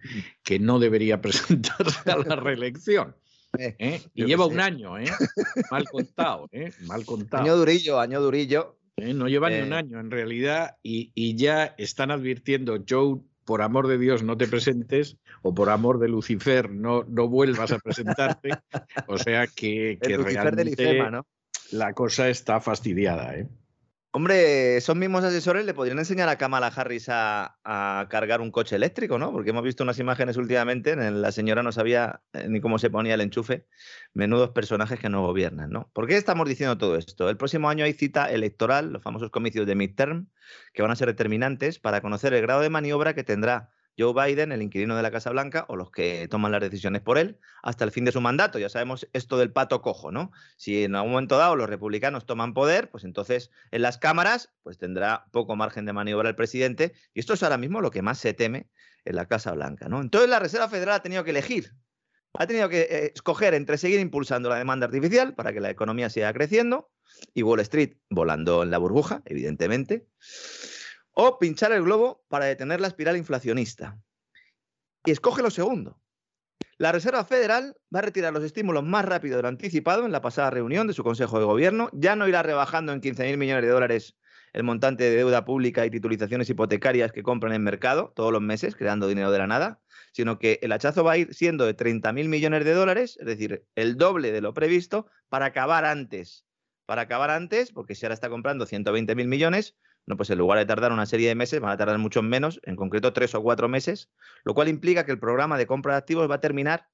que 0.43 0.60
no 0.60 0.80
debería 0.80 1.22
presentarse 1.22 2.10
a 2.12 2.18
la 2.18 2.36
reelección. 2.36 3.16
Eh, 3.58 3.76
¿eh? 3.80 4.02
Y 4.14 4.26
lleva 4.26 4.45
un 4.45 4.60
año, 4.60 4.97
¿eh? 5.00 5.10
Mal 5.72 5.89
contado, 5.89 6.47
¿eh? 6.52 6.72
Mal 6.86 7.04
contado. 7.06 7.43
Año 7.43 7.56
durillo, 7.56 8.00
año 8.00 8.22
durillo. 8.22 8.79
¿Eh? 9.02 9.14
No 9.14 9.28
lleva 9.28 9.50
ni 9.50 9.60
un 9.62 9.74
Eh. 9.74 9.76
año 9.76 10.00
en 10.00 10.12
realidad 10.12 10.78
y, 10.84 11.12
y 11.16 11.36
ya 11.36 11.76
están 11.78 12.12
advirtiendo, 12.12 12.84
Joe, 12.88 13.20
por 13.45 13.62
amor 13.64 13.88
de 13.88 13.97
Dios 13.97 14.22
no 14.22 14.38
te 14.38 14.47
presentes 14.47 15.18
o 15.41 15.54
por 15.56 15.70
amor 15.72 15.97
de 16.00 16.08
Lucifer 16.08 16.70
no, 16.70 17.04
no 17.06 17.28
vuelvas 17.28 17.72
a 17.72 17.80
presentarte. 17.80 18.50
o 19.08 19.18
sea 19.18 19.47
que, 19.47 19.97
que 20.02 20.18
realmente 20.18 21.02
la 21.72 21.93
cosa 21.93 22.30
está 22.30 22.60
fastidiada. 22.62 23.36
¿eh? 23.36 23.47
Hombre, 24.20 24.76
esos 24.76 24.97
mismos 24.97 25.24
asesores 25.24 25.65
le 25.65 25.74
podrían 25.74 25.97
enseñar 25.97 26.28
a 26.28 26.38
Kamala 26.38 26.67
Harris 26.67 27.07
a, 27.07 27.55
cargar 28.09 28.41
un 28.41 28.51
coche 28.51 28.76
eléctrico, 28.76 29.17
¿no? 29.17 29.32
Porque 29.32 29.51
hemos 29.51 29.63
visto 29.63 29.82
unas 29.82 29.97
imágenes 29.97 30.36
últimamente 30.36 30.91
en 30.91 31.22
la 31.22 31.32
señora 31.32 31.63
no 31.63 31.72
sabía 31.72 32.22
eh, 32.34 32.47
ni 32.49 32.59
cómo 32.59 32.80
se 32.80 32.89
ponía 32.89 33.13
el 33.13 33.22
enchufe. 33.22 33.65
Menudos 34.13 34.49
personajes 34.49 34.99
que 34.99 35.07
no 35.07 35.22
gobiernan, 35.22 35.70
¿no? 35.70 35.89
¿Por 35.93 36.05
qué 36.05 36.17
estamos 36.17 36.49
diciendo 36.49 36.78
todo 36.78 36.97
esto? 36.97 37.30
El 37.30 37.38
próximo 37.38 37.70
año 37.70 37.86
hay 37.86 37.93
cita 37.93 38.30
electoral, 38.30 38.91
los 38.91 39.01
famosos 39.01 39.32
comicios 39.32 39.65
de 39.65 39.76
midterm, 39.76 40.28
que 40.74 40.82
van 40.82 40.91
a 40.91 40.97
ser 40.97 41.07
determinantes 41.07 41.80
para 41.80 42.01
conocer 42.01 42.34
el 42.34 42.41
grado 42.41 42.59
de 42.59 42.70
maniobra 42.70 43.13
que 43.13 43.24
tendrá 43.24 43.70
Joe 44.00 44.14
Biden, 44.14 44.54
el 44.54 44.62
inquilino 44.62 44.95
de 44.95 45.02
la 45.04 45.12
Casa 45.12 45.30
Blanca, 45.32 45.66
o 45.68 45.76
los 45.76 45.91
que 45.91 46.28
toman 46.30 46.54
las 46.54 46.62
decisiones 46.62 47.02
por 47.02 47.18
él, 47.18 47.38
hasta 47.62 47.84
el 47.84 47.91
fin 47.91 48.06
de 48.06 48.14
su 48.14 48.22
mandato. 48.22 48.58
Ya 48.58 48.70
sabemos 48.70 49.08
esto 49.12 49.38
del 49.38 49.52
pato 49.52 49.82
cojo, 49.82 50.12
¿no? 50.12 50.32
Si 50.56 50.86
en 50.86 50.95
algún 50.95 51.12
momento 51.12 51.38
dado 51.38 51.56
los 51.56 51.70
republicanos 51.70 52.26
toman 52.26 52.54
poder, 52.54 52.89
pues 52.89 53.04
entonces 53.04 53.52
en 53.72 53.82
las 53.82 53.97
cámaras 53.97 54.54
pues 54.64 54.78
tendrá 54.78 55.26
poco 55.32 55.56
margen 55.56 55.86
de 55.86 55.93
maniobra 55.93 56.30
el 56.30 56.36
presidente. 56.36 56.93
Y 57.14 57.20
esto 57.20 57.34
es 57.34 57.43
ahora 57.43 57.58
mismo 57.58 57.82
lo 57.82 57.91
que 57.91 58.02
más 58.02 58.18
se 58.20 58.34
teme 58.34 58.70
en 59.04 59.16
la 59.16 59.26
Casa 59.26 59.52
Blanca. 59.52 59.88
Entonces 59.88 60.30
la 60.30 60.39
Reserva 60.39 60.70
Federal 60.70 60.95
ha 60.95 61.02
tenido 61.02 61.24
que 61.24 61.32
elegir. 61.32 61.74
Ha 62.34 62.47
tenido 62.47 62.70
que 62.70 62.82
eh, 62.82 63.12
escoger 63.14 63.54
entre 63.54 63.78
seguir 63.78 64.00
impulsando 64.00 64.50
la 64.50 64.58
demanda 64.58 64.86
artificial 64.86 65.34
para 65.34 65.52
que 65.52 65.60
la 65.60 65.72
economía 65.72 66.10
siga 66.10 66.32
creciendo 66.32 66.91
y 67.34 67.43
Wall 67.43 67.60
Street 67.62 67.97
volando 68.10 68.64
en 68.64 68.72
la 68.72 68.78
burbuja, 68.78 69.24
evidentemente, 69.26 70.08
o 71.22 71.38
pinchar 71.38 71.74
el 71.74 71.84
globo 71.84 72.24
para 72.30 72.45
detener 72.45 72.80
la 72.80 72.88
espiral 72.88 73.17
inflacionista. 73.17 73.99
Y 75.03 75.11
escoge 75.11 75.41
lo 75.41 75.49
segundo. 75.49 75.99
La 76.78 76.93
Reserva 76.93 77.26
Federal 77.26 77.76
va 77.93 77.99
a 77.99 78.03
retirar 78.03 78.32
los 78.32 78.41
estímulos 78.41 78.86
más 78.86 79.03
rápido 79.03 79.36
de 79.36 79.41
lo 79.41 79.49
anticipado 79.49 80.05
en 80.05 80.13
la 80.13 80.22
pasada 80.22 80.49
reunión 80.49 80.88
de 80.88 80.93
su 80.93 81.03
Consejo 81.03 81.38
de 81.38 81.43
Gobierno. 81.43 81.89
Ya 81.91 82.15
no 82.15 82.26
irá 82.26 82.41
rebajando 82.41 82.93
en 82.93 83.01
15.000 83.01 83.36
millones 83.36 83.63
de 83.63 83.70
dólares 83.70 84.15
el 84.53 84.63
montante 84.63 85.03
de 85.03 85.17
deuda 85.17 85.43
pública 85.43 85.86
y 85.86 85.89
titulizaciones 85.89 86.49
hipotecarias 86.49 87.11
que 87.11 87.22
compran 87.22 87.51
en 87.51 87.63
mercado 87.63 88.13
todos 88.15 88.32
los 88.32 88.41
meses, 88.41 88.78
creando 88.78 89.09
dinero 89.09 89.30
de 89.30 89.39
la 89.39 89.47
nada, 89.47 89.82
sino 90.13 90.39
que 90.39 90.59
el 90.61 90.72
hachazo 90.72 91.03
va 91.03 91.11
a 91.11 91.17
ir 91.17 91.34
siendo 91.34 91.65
de 91.65 91.76
30.000 91.76 92.30
millones 92.30 92.63
de 92.63 92.74
dólares, 92.74 93.17
es 93.20 93.26
decir, 93.26 93.65
el 93.76 93.97
doble 93.97 94.32
de 94.32 94.39
lo 94.39 94.53
previsto, 94.53 95.07
para 95.28 95.47
acabar 95.47 95.84
antes. 95.84 96.45
Para 96.86 97.01
acabar 97.01 97.30
antes, 97.30 97.74
porque 97.74 97.93
si 97.93 98.05
ahora 98.05 98.13
está 98.13 98.30
comprando 98.30 98.65
120.000 98.65 99.28
millones, 99.28 99.76
no, 100.10 100.18
pues 100.18 100.32
en 100.32 100.39
lugar 100.39 100.57
de 100.57 100.66
tardar 100.66 100.91
una 100.91 101.05
serie 101.05 101.28
de 101.28 101.36
meses, 101.36 101.60
van 101.60 101.70
a 101.70 101.78
tardar 101.78 101.99
muchos 101.99 102.24
menos, 102.24 102.60
en 102.64 102.76
concreto 102.76 103.14
tres 103.14 103.36
o 103.36 103.43
cuatro 103.43 103.70
meses, 103.70 104.10
lo 104.43 104.55
cual 104.55 104.68
implica 104.68 105.05
que 105.05 105.12
el 105.12 105.20
programa 105.20 105.55
de 105.55 105.68
compra 105.68 105.93
de 105.93 105.99
activos 105.99 106.28
va 106.28 106.36
a 106.36 106.41
terminar 106.41 106.88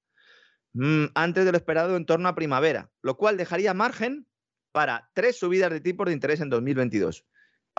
mm, 0.73 1.05
antes 1.15 1.45
de 1.45 1.51
lo 1.53 1.57
esperado 1.57 1.95
en 1.95 2.05
torno 2.05 2.27
a 2.27 2.35
primavera, 2.35 2.91
lo 3.01 3.15
cual 3.15 3.37
dejaría 3.37 3.73
margen 3.73 4.27
para 4.73 5.09
tres 5.13 5.39
subidas 5.39 5.71
de 5.71 5.79
tipos 5.79 6.07
de 6.07 6.11
interés 6.11 6.41
en 6.41 6.49
2022, 6.49 7.25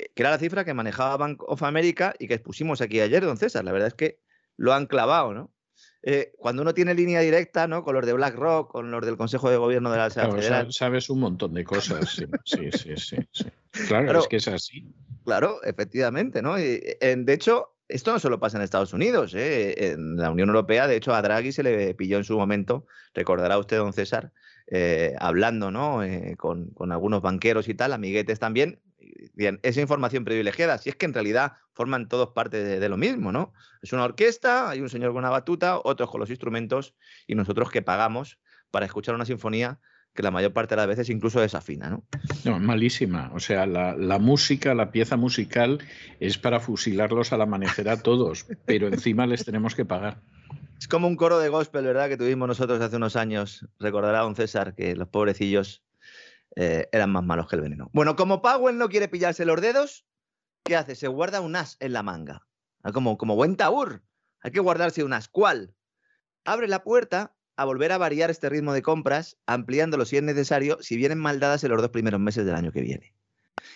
eh, 0.00 0.10
que 0.14 0.22
era 0.22 0.30
la 0.30 0.38
cifra 0.38 0.64
que 0.64 0.72
manejaba 0.72 1.18
Bank 1.18 1.42
of 1.42 1.62
America 1.64 2.14
y 2.18 2.28
que 2.28 2.34
expusimos 2.34 2.80
aquí 2.80 3.00
ayer, 3.00 3.22
don 3.22 3.36
César. 3.36 3.62
La 3.62 3.72
verdad 3.72 3.88
es 3.88 3.94
que 3.94 4.18
lo 4.56 4.72
han 4.72 4.86
clavado, 4.86 5.34
¿no? 5.34 5.52
Eh, 6.02 6.32
cuando 6.38 6.62
uno 6.62 6.72
tiene 6.72 6.94
línea 6.94 7.20
directa, 7.20 7.66
¿no? 7.66 7.84
Con 7.84 7.94
los 7.94 8.06
de 8.06 8.14
BlackRock, 8.14 8.72
con 8.72 8.90
los 8.90 9.04
del 9.04 9.18
Consejo 9.18 9.50
de 9.50 9.58
Gobierno 9.58 9.92
de 9.92 9.98
la 9.98 10.08
Claro, 10.08 10.32
Federal, 10.32 10.72
sabes 10.72 11.10
un 11.10 11.20
montón 11.20 11.52
de 11.52 11.62
cosas. 11.62 12.08
Sí, 12.08 12.26
sí, 12.46 12.70
sí. 12.72 12.96
sí, 12.96 13.16
sí. 13.30 13.44
Claro, 13.88 14.04
Claro. 14.04 14.20
es 14.20 14.28
que 14.28 14.36
es 14.36 14.48
así. 14.48 14.86
Claro, 15.24 15.62
efectivamente, 15.64 16.42
¿no? 16.42 16.58
Y, 16.58 16.80
en- 17.00 17.24
de 17.24 17.32
hecho, 17.32 17.74
esto 17.88 18.12
no 18.12 18.18
solo 18.18 18.40
pasa 18.40 18.56
en 18.58 18.62
Estados 18.64 18.92
Unidos, 18.92 19.34
¿eh? 19.34 19.92
en 19.92 20.16
la 20.16 20.30
Unión 20.30 20.48
Europea, 20.48 20.86
de 20.86 20.96
hecho, 20.96 21.14
a 21.14 21.22
Draghi 21.22 21.52
se 21.52 21.62
le 21.62 21.94
pilló 21.94 22.16
en 22.18 22.24
su 22.24 22.36
momento, 22.36 22.86
recordará 23.14 23.58
usted, 23.58 23.76
don 23.78 23.92
César, 23.92 24.32
eh, 24.68 25.14
hablando, 25.20 25.70
¿no? 25.70 26.02
Eh, 26.02 26.34
con, 26.36 26.70
con 26.70 26.90
algunos 26.92 27.22
banqueros 27.22 27.68
y 27.68 27.74
tal, 27.74 27.92
amiguetes 27.92 28.38
también. 28.38 28.80
Bien, 29.34 29.60
esa 29.62 29.80
información 29.80 30.24
privilegiada, 30.24 30.78
si 30.78 30.88
es 30.90 30.96
que 30.96 31.06
en 31.06 31.14
realidad 31.14 31.52
forman 31.72 32.08
todos 32.08 32.30
parte 32.30 32.62
de, 32.64 32.80
de 32.80 32.88
lo 32.88 32.96
mismo, 32.96 33.30
¿no? 33.32 33.52
Es 33.82 33.92
una 33.92 34.04
orquesta, 34.04 34.68
hay 34.70 34.80
un 34.80 34.88
señor 34.88 35.10
con 35.10 35.18
una 35.18 35.30
batuta, 35.30 35.78
otros 35.78 36.10
con 36.10 36.20
los 36.20 36.30
instrumentos 36.30 36.94
y 37.26 37.34
nosotros 37.34 37.70
que 37.70 37.82
pagamos 37.82 38.38
para 38.70 38.86
escuchar 38.86 39.14
una 39.14 39.24
sinfonía 39.26 39.78
que 40.16 40.22
la 40.24 40.32
mayor 40.32 40.52
parte 40.52 40.74
de 40.74 40.78
las 40.78 40.88
veces 40.88 41.10
incluso 41.10 41.40
desafina, 41.40 41.88
¿no? 41.90 42.04
No, 42.44 42.58
malísima. 42.58 43.30
O 43.34 43.38
sea, 43.38 43.66
la, 43.66 43.94
la 43.96 44.18
música, 44.18 44.74
la 44.74 44.90
pieza 44.90 45.16
musical 45.16 45.78
es 46.18 46.38
para 46.38 46.58
fusilarlos 46.58 47.32
al 47.32 47.42
amanecer 47.42 47.88
a 47.88 48.02
todos, 48.02 48.46
pero 48.66 48.88
encima 48.88 49.26
les 49.26 49.44
tenemos 49.44 49.74
que 49.76 49.84
pagar. 49.84 50.20
Es 50.80 50.88
como 50.88 51.06
un 51.06 51.16
coro 51.16 51.38
de 51.38 51.48
gospel, 51.48 51.84
¿verdad? 51.84 52.08
Que 52.08 52.16
tuvimos 52.16 52.48
nosotros 52.48 52.80
hace 52.80 52.96
unos 52.96 53.14
años. 53.16 53.66
Recordará 53.78 54.20
don 54.20 54.34
César 54.34 54.74
que 54.74 54.96
los 54.96 55.08
pobrecillos 55.08 55.84
eh, 56.56 56.88
eran 56.92 57.12
más 57.12 57.24
malos 57.24 57.48
que 57.48 57.56
el 57.56 57.62
veneno. 57.62 57.90
Bueno, 57.92 58.16
como 58.16 58.42
Powell 58.42 58.78
no 58.78 58.88
quiere 58.88 59.08
pillarse 59.08 59.44
los 59.44 59.60
dedos, 59.60 60.04
¿qué 60.64 60.76
hace? 60.76 60.94
Se 60.94 61.08
guarda 61.08 61.40
un 61.40 61.54
as 61.56 61.76
en 61.80 61.92
la 61.92 62.02
manga. 62.02 62.46
Ah, 62.82 62.92
Como, 62.92 63.16
como 63.18 63.36
buen 63.36 63.56
taur. 63.56 64.02
Hay 64.42 64.50
que 64.52 64.60
guardarse 64.60 65.04
un 65.04 65.12
as. 65.12 65.28
¿Cuál? 65.28 65.74
Abre 66.44 66.68
la 66.68 66.82
puerta 66.84 67.35
a 67.56 67.64
volver 67.64 67.92
a 67.92 67.98
variar 67.98 68.30
este 68.30 68.48
ritmo 68.48 68.72
de 68.72 68.82
compras, 68.82 69.38
ampliándolo 69.46 70.04
si 70.04 70.16
es 70.16 70.22
necesario, 70.22 70.78
si 70.80 70.96
vienen 70.96 71.18
mal 71.18 71.40
dadas 71.40 71.64
en 71.64 71.70
los 71.70 71.80
dos 71.80 71.90
primeros 71.90 72.20
meses 72.20 72.44
del 72.44 72.54
año 72.54 72.72
que 72.72 72.82
viene. 72.82 73.14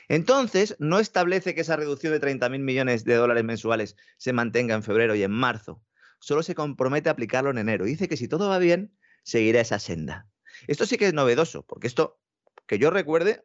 Entonces, 0.08 0.76
no 0.78 0.98
establece 0.98 1.54
que 1.54 1.62
esa 1.62 1.76
reducción 1.76 2.12
de 2.12 2.20
30.000 2.20 2.58
millones 2.58 3.04
de 3.04 3.14
dólares 3.14 3.44
mensuales 3.44 3.96
se 4.18 4.32
mantenga 4.32 4.74
en 4.74 4.82
febrero 4.82 5.14
y 5.14 5.22
en 5.22 5.30
marzo, 5.30 5.82
solo 6.18 6.42
se 6.42 6.54
compromete 6.54 7.08
a 7.08 7.12
aplicarlo 7.12 7.50
en 7.50 7.58
enero. 7.58 7.84
Dice 7.84 8.08
que 8.08 8.16
si 8.16 8.28
todo 8.28 8.48
va 8.48 8.58
bien, 8.58 8.92
seguirá 9.22 9.60
esa 9.60 9.78
senda. 9.78 10.28
Esto 10.66 10.86
sí 10.86 10.98
que 10.98 11.06
es 11.06 11.14
novedoso, 11.14 11.64
porque 11.64 11.86
esto, 11.86 12.20
que 12.66 12.78
yo 12.78 12.90
recuerde, 12.90 13.44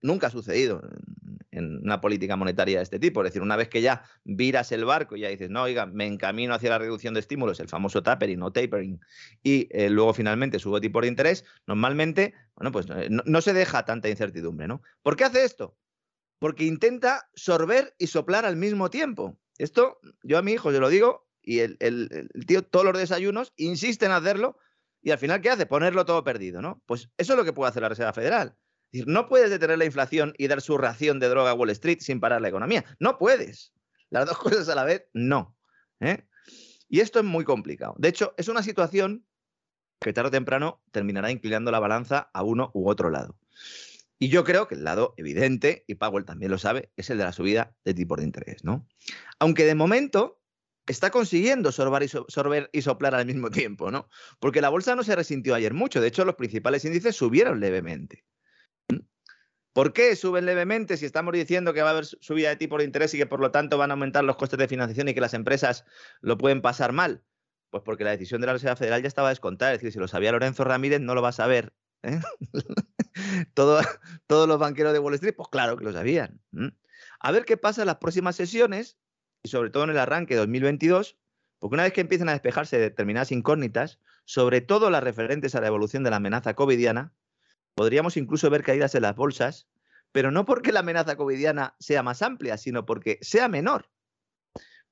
nunca 0.00 0.28
ha 0.28 0.30
sucedido 0.30 0.80
en- 1.52 1.78
una 1.82 2.00
política 2.00 2.36
monetaria 2.36 2.78
de 2.78 2.82
este 2.82 2.98
tipo. 2.98 3.22
Es 3.22 3.30
decir, 3.30 3.42
una 3.42 3.56
vez 3.56 3.68
que 3.68 3.82
ya 3.82 4.02
viras 4.24 4.72
el 4.72 4.84
barco 4.84 5.16
y 5.16 5.20
ya 5.20 5.28
dices, 5.28 5.50
no, 5.50 5.62
oiga, 5.62 5.86
me 5.86 6.06
encamino 6.06 6.54
hacia 6.54 6.70
la 6.70 6.78
reducción 6.78 7.14
de 7.14 7.20
estímulos, 7.20 7.60
el 7.60 7.68
famoso 7.68 8.02
tapering 8.02 8.42
o 8.42 8.52
tapering, 8.52 9.00
y 9.42 9.68
eh, 9.70 9.90
luego 9.90 10.14
finalmente 10.14 10.58
subo 10.58 10.80
tipo 10.80 11.00
de 11.00 11.08
interés, 11.08 11.44
normalmente, 11.66 12.34
bueno, 12.54 12.72
pues 12.72 12.86
eh, 12.90 13.08
no, 13.10 13.40
se 13.40 13.52
deja 13.52 13.84
tanta 13.84 14.08
incertidumbre, 14.08 14.68
¿no? 14.68 14.82
¿Por 15.02 15.16
qué 15.16 15.24
hace 15.24 15.44
esto? 15.44 15.76
Porque 16.38 16.64
intenta 16.64 17.28
sorber 17.34 17.94
y 17.98 18.06
soplar 18.06 18.44
al 18.44 18.56
mismo 18.56 18.90
tiempo. 18.90 19.38
Esto, 19.58 19.98
yo 20.22 20.38
a 20.38 20.42
mi 20.42 20.52
hijo 20.52 20.72
se 20.72 20.78
lo 20.80 20.88
digo, 20.88 21.28
y 21.42 21.60
el 21.60 21.78
tío 22.46 22.62
todos 22.62 22.84
los 22.84 22.98
desayunos 22.98 23.52
insiste 23.56 24.06
en 24.06 24.12
hacerlo, 24.12 24.58
y 25.02 25.10
al 25.10 25.18
final, 25.18 25.40
¿qué 25.40 25.50
hace? 25.50 25.66
Ponerlo 25.66 26.04
todo 26.04 26.24
perdido, 26.24 26.60
¿no? 26.60 26.82
Pues 26.86 27.10
eso 27.16 27.32
es 27.32 27.38
lo 27.38 27.44
que 27.44 27.52
puede 27.52 27.70
hacer 27.70 27.82
la 27.82 27.88
Reserva 27.88 28.12
Federal. 28.12 28.56
Decir, 28.92 29.06
no 29.06 29.28
puedes 29.28 29.50
detener 29.50 29.78
la 29.78 29.84
inflación 29.84 30.34
y 30.36 30.48
dar 30.48 30.60
su 30.60 30.76
ración 30.76 31.20
de 31.20 31.28
droga 31.28 31.50
a 31.50 31.54
Wall 31.54 31.70
Street 31.70 31.98
sin 32.00 32.20
parar 32.20 32.40
la 32.40 32.48
economía. 32.48 32.84
No 32.98 33.18
puedes. 33.18 33.72
Las 34.10 34.26
dos 34.26 34.38
cosas 34.38 34.68
a 34.68 34.74
la 34.74 34.84
vez, 34.84 35.06
no. 35.12 35.56
¿eh? 36.00 36.26
Y 36.88 37.00
esto 37.00 37.20
es 37.20 37.24
muy 37.24 37.44
complicado. 37.44 37.94
De 37.98 38.08
hecho, 38.08 38.34
es 38.36 38.48
una 38.48 38.62
situación 38.62 39.24
que 40.00 40.12
tarde 40.12 40.28
o 40.28 40.30
temprano 40.32 40.82
terminará 40.90 41.30
inclinando 41.30 41.70
la 41.70 41.78
balanza 41.78 42.30
a 42.32 42.42
uno 42.42 42.70
u 42.74 42.88
otro 42.88 43.10
lado. 43.10 43.38
Y 44.18 44.28
yo 44.28 44.44
creo 44.44 44.66
que 44.68 44.74
el 44.74 44.84
lado 44.84 45.14
evidente, 45.16 45.84
y 45.86 45.94
Powell 45.94 46.24
también 46.24 46.50
lo 46.50 46.58
sabe, 46.58 46.92
es 46.96 47.08
el 47.10 47.18
de 47.18 47.24
la 47.24 47.32
subida 47.32 47.74
de 47.84 47.94
tipos 47.94 48.18
de 48.18 48.24
interés, 48.24 48.64
¿no? 48.64 48.86
Aunque 49.38 49.64
de 49.64 49.74
momento 49.74 50.42
está 50.86 51.10
consiguiendo 51.10 51.72
sorber 51.72 52.70
y 52.72 52.82
soplar 52.82 53.14
al 53.14 53.26
mismo 53.26 53.50
tiempo, 53.50 53.90
¿no? 53.90 54.08
Porque 54.38 54.60
la 54.60 54.68
bolsa 54.68 54.94
no 54.96 55.04
se 55.04 55.16
resintió 55.16 55.54
ayer 55.54 55.72
mucho, 55.72 56.00
de 56.00 56.08
hecho 56.08 56.24
los 56.24 56.34
principales 56.34 56.84
índices 56.84 57.16
subieron 57.16 57.60
levemente. 57.60 58.24
¿Por 59.80 59.94
qué 59.94 60.14
suben 60.14 60.44
levemente 60.44 60.98
si 60.98 61.06
estamos 61.06 61.32
diciendo 61.32 61.72
que 61.72 61.80
va 61.80 61.88
a 61.88 61.92
haber 61.92 62.04
subida 62.04 62.50
de 62.50 62.56
tipos 62.56 62.80
de 62.80 62.84
interés 62.84 63.14
y 63.14 63.16
que 63.16 63.24
por 63.24 63.40
lo 63.40 63.50
tanto 63.50 63.78
van 63.78 63.90
a 63.90 63.94
aumentar 63.94 64.22
los 64.24 64.36
costes 64.36 64.58
de 64.58 64.68
financiación 64.68 65.08
y 65.08 65.14
que 65.14 65.22
las 65.22 65.32
empresas 65.32 65.86
lo 66.20 66.36
pueden 66.36 66.60
pasar 66.60 66.92
mal? 66.92 67.24
Pues 67.70 67.82
porque 67.82 68.04
la 68.04 68.10
decisión 68.10 68.42
de 68.42 68.46
la 68.46 68.52
Reserva 68.52 68.76
Federal 68.76 69.00
ya 69.00 69.08
estaba 69.08 69.30
descontada. 69.30 69.72
Es 69.72 69.78
decir, 69.78 69.92
si 69.94 69.98
lo 69.98 70.06
sabía 70.06 70.32
Lorenzo 70.32 70.64
Ramírez, 70.64 71.00
no 71.00 71.14
lo 71.14 71.22
va 71.22 71.30
a 71.30 71.32
saber. 71.32 71.72
¿eh? 72.02 72.20
todos 73.54 73.86
los 74.46 74.58
banqueros 74.58 74.92
de 74.92 74.98
Wall 74.98 75.14
Street, 75.14 75.34
pues 75.34 75.48
claro 75.48 75.78
que 75.78 75.84
lo 75.84 75.94
sabían. 75.94 76.42
A 77.18 77.32
ver 77.32 77.46
qué 77.46 77.56
pasa 77.56 77.80
en 77.80 77.86
las 77.86 77.96
próximas 77.96 78.36
sesiones 78.36 78.98
y 79.42 79.48
sobre 79.48 79.70
todo 79.70 79.84
en 79.84 79.90
el 79.90 79.98
arranque 79.98 80.34
de 80.34 80.40
2022, 80.40 81.16
porque 81.58 81.76
una 81.76 81.84
vez 81.84 81.94
que 81.94 82.02
empiezan 82.02 82.28
a 82.28 82.32
despejarse 82.32 82.78
determinadas 82.78 83.32
incógnitas, 83.32 83.98
sobre 84.26 84.60
todo 84.60 84.90
las 84.90 85.02
referentes 85.02 85.54
a 85.54 85.62
la 85.62 85.68
evolución 85.68 86.04
de 86.04 86.10
la 86.10 86.16
amenaza 86.16 86.52
covidiana, 86.52 87.14
Podríamos 87.80 88.18
incluso 88.18 88.50
ver 88.50 88.62
caídas 88.62 88.94
en 88.94 89.00
las 89.00 89.16
bolsas, 89.16 89.66
pero 90.12 90.30
no 90.30 90.44
porque 90.44 90.70
la 90.70 90.80
amenaza 90.80 91.16
covidiana 91.16 91.76
sea 91.78 92.02
más 92.02 92.20
amplia, 92.20 92.58
sino 92.58 92.84
porque 92.84 93.18
sea 93.22 93.48
menor. 93.48 93.88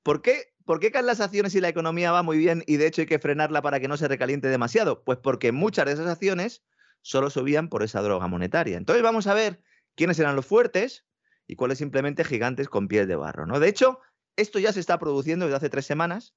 ¿Por 0.01 0.23
qué, 0.23 0.55
¿Por 0.65 0.79
qué 0.79 0.89
caen 0.89 1.05
las 1.05 1.21
acciones 1.21 1.53
si 1.53 1.61
la 1.61 1.69
economía 1.69 2.11
va 2.11 2.23
muy 2.23 2.39
bien 2.39 2.63
y 2.65 2.77
de 2.77 2.87
hecho 2.87 3.01
hay 3.01 3.05
que 3.05 3.19
frenarla 3.19 3.61
para 3.61 3.79
que 3.79 3.87
no 3.87 3.95
se 3.95 4.07
recaliente 4.07 4.47
demasiado? 4.47 5.03
Pues 5.03 5.19
porque 5.19 5.51
muchas 5.51 5.85
de 5.85 5.91
esas 5.91 6.07
acciones 6.07 6.63
solo 7.03 7.29
subían 7.29 7.69
por 7.69 7.83
esa 7.83 8.01
droga 8.01 8.27
monetaria. 8.27 8.77
Entonces 8.77 9.03
vamos 9.03 9.27
a 9.27 9.35
ver 9.35 9.61
quiénes 9.93 10.17
eran 10.17 10.35
los 10.35 10.47
fuertes 10.47 11.05
y 11.45 11.57
cuáles 11.57 11.77
simplemente 11.77 12.25
gigantes 12.25 12.69
con 12.69 12.87
piel 12.87 13.07
de 13.07 13.17
barro. 13.17 13.45
¿no? 13.45 13.59
De 13.59 13.69
hecho, 13.69 13.99
esto 14.35 14.57
ya 14.57 14.73
se 14.73 14.79
está 14.79 14.97
produciendo 14.97 15.45
desde 15.45 15.57
hace 15.57 15.69
tres 15.69 15.85
semanas, 15.85 16.33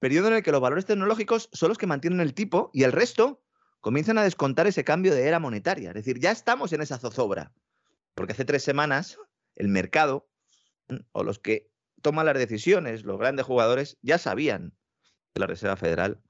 periodo 0.00 0.26
en 0.26 0.34
el 0.34 0.42
que 0.42 0.50
los 0.50 0.60
valores 0.60 0.86
tecnológicos 0.86 1.50
son 1.52 1.68
los 1.68 1.78
que 1.78 1.86
mantienen 1.86 2.18
el 2.18 2.34
tipo 2.34 2.72
y 2.72 2.82
el 2.82 2.90
resto 2.90 3.44
comienzan 3.82 4.16
a 4.16 4.22
descontar 4.22 4.66
ese 4.66 4.84
cambio 4.84 5.14
de 5.14 5.26
era 5.26 5.40
monetaria. 5.40 5.90
Es 5.90 5.94
decir, 5.94 6.18
ya 6.18 6.30
estamos 6.30 6.72
en 6.72 6.80
esa 6.80 6.98
zozobra. 6.98 7.52
Porque 8.14 8.32
hace 8.32 8.46
tres 8.46 8.62
semanas 8.62 9.18
el 9.56 9.68
mercado 9.68 10.30
o 11.12 11.24
los 11.24 11.38
que 11.38 11.70
toman 12.00 12.26
las 12.26 12.38
decisiones, 12.38 13.04
los 13.04 13.18
grandes 13.18 13.44
jugadores, 13.44 13.98
ya 14.00 14.18
sabían 14.18 14.74
que 15.34 15.40
la 15.40 15.46
Reserva 15.46 15.76
Federal 15.76 16.20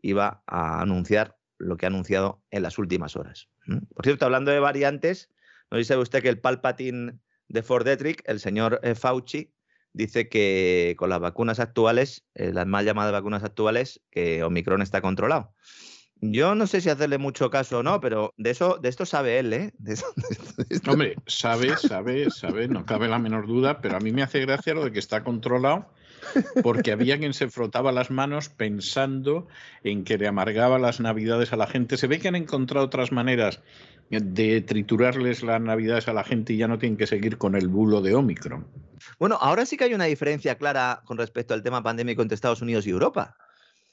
iba 0.00 0.42
a 0.46 0.80
anunciar 0.80 1.36
lo 1.56 1.76
que 1.76 1.86
ha 1.86 1.88
anunciado 1.88 2.42
en 2.50 2.62
las 2.62 2.78
últimas 2.78 3.16
horas. 3.16 3.48
Por 3.94 4.04
cierto, 4.04 4.24
hablando 4.24 4.50
de 4.50 4.60
variantes, 4.60 5.30
¿no 5.70 5.78
dice 5.78 5.96
usted 5.96 6.22
que 6.22 6.28
el 6.28 6.40
Palpatine 6.40 7.18
de 7.48 7.62
Ford 7.62 7.84
Detrick, 7.84 8.22
el 8.26 8.38
señor 8.38 8.80
eh, 8.82 8.94
Fauci, 8.94 9.54
dice 9.92 10.28
que 10.28 10.94
con 10.98 11.10
las 11.10 11.20
vacunas 11.20 11.58
actuales, 11.58 12.26
eh, 12.34 12.52
las 12.52 12.66
mal 12.66 12.84
llamadas 12.84 13.12
vacunas 13.12 13.44
actuales, 13.44 14.02
que 14.10 14.42
Omicron 14.44 14.82
está 14.82 15.00
controlado. 15.00 15.54
Yo 16.20 16.54
no 16.54 16.66
sé 16.66 16.80
si 16.80 16.90
hacerle 16.90 17.18
mucho 17.18 17.48
caso 17.50 17.78
o 17.78 17.82
no, 17.82 18.00
pero 18.00 18.34
de 18.36 18.50
eso, 18.50 18.78
de 18.82 18.88
esto 18.88 19.06
sabe 19.06 19.38
él, 19.38 19.52
¿eh? 19.52 19.72
Hombre, 20.88 21.16
sabe, 21.26 21.76
sabe, 21.76 22.30
sabe, 22.30 22.66
no 22.66 22.84
cabe 22.84 23.08
la 23.08 23.18
menor 23.18 23.46
duda, 23.46 23.80
pero 23.80 23.96
a 23.96 24.00
mí 24.00 24.10
me 24.10 24.22
hace 24.22 24.40
gracia 24.40 24.74
lo 24.74 24.84
de 24.84 24.92
que 24.92 24.98
está 24.98 25.22
controlado, 25.22 25.86
porque 26.62 26.90
había 26.90 27.18
quien 27.18 27.34
se 27.34 27.48
frotaba 27.48 27.92
las 27.92 28.10
manos 28.10 28.48
pensando 28.48 29.46
en 29.84 30.02
que 30.02 30.18
le 30.18 30.26
amargaba 30.26 30.78
las 30.80 30.98
navidades 30.98 31.52
a 31.52 31.56
la 31.56 31.68
gente. 31.68 31.96
Se 31.96 32.08
ve 32.08 32.18
que 32.18 32.28
han 32.28 32.36
encontrado 32.36 32.86
otras 32.86 33.12
maneras 33.12 33.60
de 34.10 34.60
triturarles 34.62 35.42
las 35.42 35.60
navidades 35.60 36.08
a 36.08 36.12
la 36.12 36.24
gente 36.24 36.52
y 36.52 36.56
ya 36.56 36.66
no 36.66 36.78
tienen 36.78 36.96
que 36.96 37.06
seguir 37.06 37.38
con 37.38 37.54
el 37.54 37.68
bulo 37.68 38.00
de 38.00 38.14
Omicron. 38.14 38.66
Bueno, 39.18 39.38
ahora 39.40 39.66
sí 39.66 39.76
que 39.76 39.84
hay 39.84 39.94
una 39.94 40.04
diferencia 40.06 40.56
clara 40.56 41.02
con 41.04 41.18
respecto 41.18 41.54
al 41.54 41.62
tema 41.62 41.82
pandémico 41.82 42.22
entre 42.22 42.34
Estados 42.34 42.62
Unidos 42.62 42.86
y 42.86 42.90
Europa. 42.90 43.36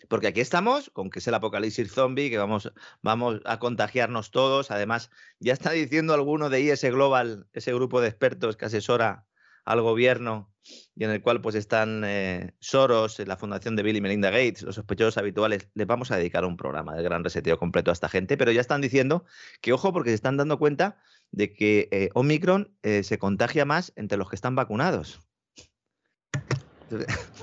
Porque 0.07 0.27
aquí 0.27 0.41
estamos 0.41 0.89
con 0.91 1.09
que 1.09 1.19
es 1.19 1.27
el 1.27 1.33
apocalipsis 1.33 1.91
zombie, 1.91 2.29
que 2.29 2.37
vamos, 2.37 2.71
vamos 3.01 3.41
a 3.45 3.59
contagiarnos 3.59 4.31
todos. 4.31 4.71
Además, 4.71 5.09
ya 5.39 5.53
está 5.53 5.71
diciendo 5.71 6.13
alguno 6.13 6.49
de 6.49 6.61
IS 6.61 6.83
Global, 6.85 7.47
ese 7.53 7.73
grupo 7.73 8.01
de 8.01 8.09
expertos 8.09 8.57
que 8.57 8.65
asesora 8.65 9.25
al 9.65 9.81
gobierno 9.81 10.51
y 10.95 11.03
en 11.03 11.11
el 11.11 11.21
cual 11.21 11.41
pues 11.41 11.55
están 11.55 12.03
eh, 12.05 12.53
Soros, 12.59 13.19
la 13.19 13.37
fundación 13.37 13.75
de 13.75 13.83
Bill 13.83 13.97
y 13.97 14.01
Melinda 14.01 14.29
Gates, 14.29 14.63
los 14.63 14.75
sospechosos 14.75 15.17
habituales, 15.17 15.69
les 15.73 15.87
vamos 15.87 16.11
a 16.11 16.17
dedicar 16.17 16.45
un 16.45 16.57
programa 16.57 16.95
de 16.95 17.03
gran 17.03 17.23
reseteo 17.23 17.57
completo 17.59 17.91
a 17.91 17.93
esta 17.93 18.09
gente, 18.09 18.37
pero 18.37 18.51
ya 18.51 18.61
están 18.61 18.81
diciendo 18.81 19.25
que 19.61 19.73
ojo 19.73 19.93
porque 19.93 20.11
se 20.11 20.15
están 20.15 20.37
dando 20.37 20.57
cuenta 20.57 20.97
de 21.31 21.53
que 21.53 21.87
eh, 21.91 22.09
Omicron 22.13 22.75
eh, 22.83 23.03
se 23.03 23.17
contagia 23.17 23.65
más 23.65 23.93
entre 23.95 24.17
los 24.17 24.29
que 24.29 24.35
están 24.35 24.55
vacunados. 24.55 25.19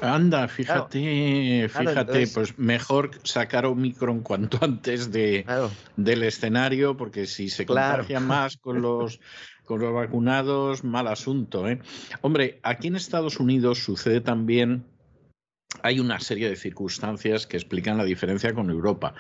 Anda, 0.00 0.48
fíjate, 0.48 1.68
fíjate, 1.68 2.26
pues 2.28 2.58
mejor 2.58 3.10
sacar 3.24 3.66
Omicron 3.66 4.20
cuanto 4.20 4.58
antes 4.60 5.12
de, 5.12 5.44
del 5.96 6.22
escenario, 6.22 6.96
porque 6.96 7.26
si 7.26 7.48
se 7.48 7.66
contagia 7.66 8.20
más 8.20 8.56
con 8.56 8.82
los, 8.82 9.20
con 9.64 9.80
los 9.80 9.92
vacunados, 9.94 10.84
mal 10.84 11.06
asunto. 11.06 11.68
¿eh? 11.68 11.80
Hombre, 12.20 12.60
aquí 12.62 12.88
en 12.88 12.96
Estados 12.96 13.38
Unidos 13.40 13.78
sucede 13.84 14.20
también 14.20 14.84
hay 15.82 16.00
una 16.00 16.20
serie 16.20 16.48
de 16.48 16.56
circunstancias 16.56 17.46
que 17.46 17.56
explican 17.56 17.96
la 17.96 18.04
diferencia 18.04 18.52
con 18.52 18.68
Europa, 18.68 19.14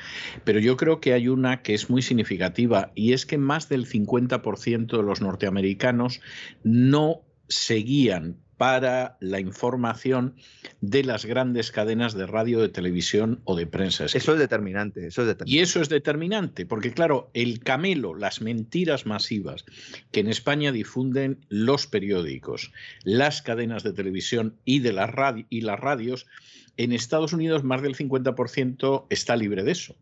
pero 0.44 0.58
yo 0.58 0.76
creo 0.76 1.00
que 1.00 1.14
hay 1.14 1.28
una 1.28 1.62
que 1.62 1.74
es 1.74 1.88
muy 1.88 2.02
significativa 2.02 2.92
y 2.94 3.14
es 3.14 3.24
que 3.24 3.38
más 3.38 3.68
del 3.68 3.86
50% 3.86 4.96
de 4.96 5.02
los 5.02 5.20
norteamericanos 5.22 6.20
no 6.62 7.22
seguían 7.48 8.41
para 8.62 9.16
la 9.18 9.40
información 9.40 10.36
de 10.80 11.02
las 11.02 11.24
grandes 11.26 11.72
cadenas 11.72 12.14
de 12.14 12.28
radio, 12.28 12.60
de 12.60 12.68
televisión 12.68 13.40
o 13.42 13.56
de 13.56 13.66
prensa. 13.66 14.04
Eso 14.04 14.34
es 14.34 14.38
determinante, 14.38 15.04
eso 15.04 15.22
es 15.22 15.26
determinante. 15.26 15.58
Y 15.58 15.58
eso 15.58 15.80
es 15.80 15.88
determinante, 15.88 16.64
porque 16.64 16.92
claro, 16.92 17.28
el 17.34 17.58
camelo, 17.58 18.14
las 18.14 18.40
mentiras 18.40 19.04
masivas 19.04 19.64
que 20.12 20.20
en 20.20 20.28
España 20.28 20.70
difunden 20.70 21.44
los 21.48 21.88
periódicos, 21.88 22.70
las 23.02 23.42
cadenas 23.42 23.82
de 23.82 23.94
televisión 23.94 24.54
y, 24.64 24.78
de 24.78 24.92
la 24.92 25.08
radio, 25.08 25.44
y 25.50 25.62
las 25.62 25.80
radios, 25.80 26.28
en 26.76 26.92
Estados 26.92 27.32
Unidos 27.32 27.64
más 27.64 27.82
del 27.82 27.96
50% 27.96 29.06
está 29.10 29.34
libre 29.34 29.64
de 29.64 29.72
eso. 29.72 29.96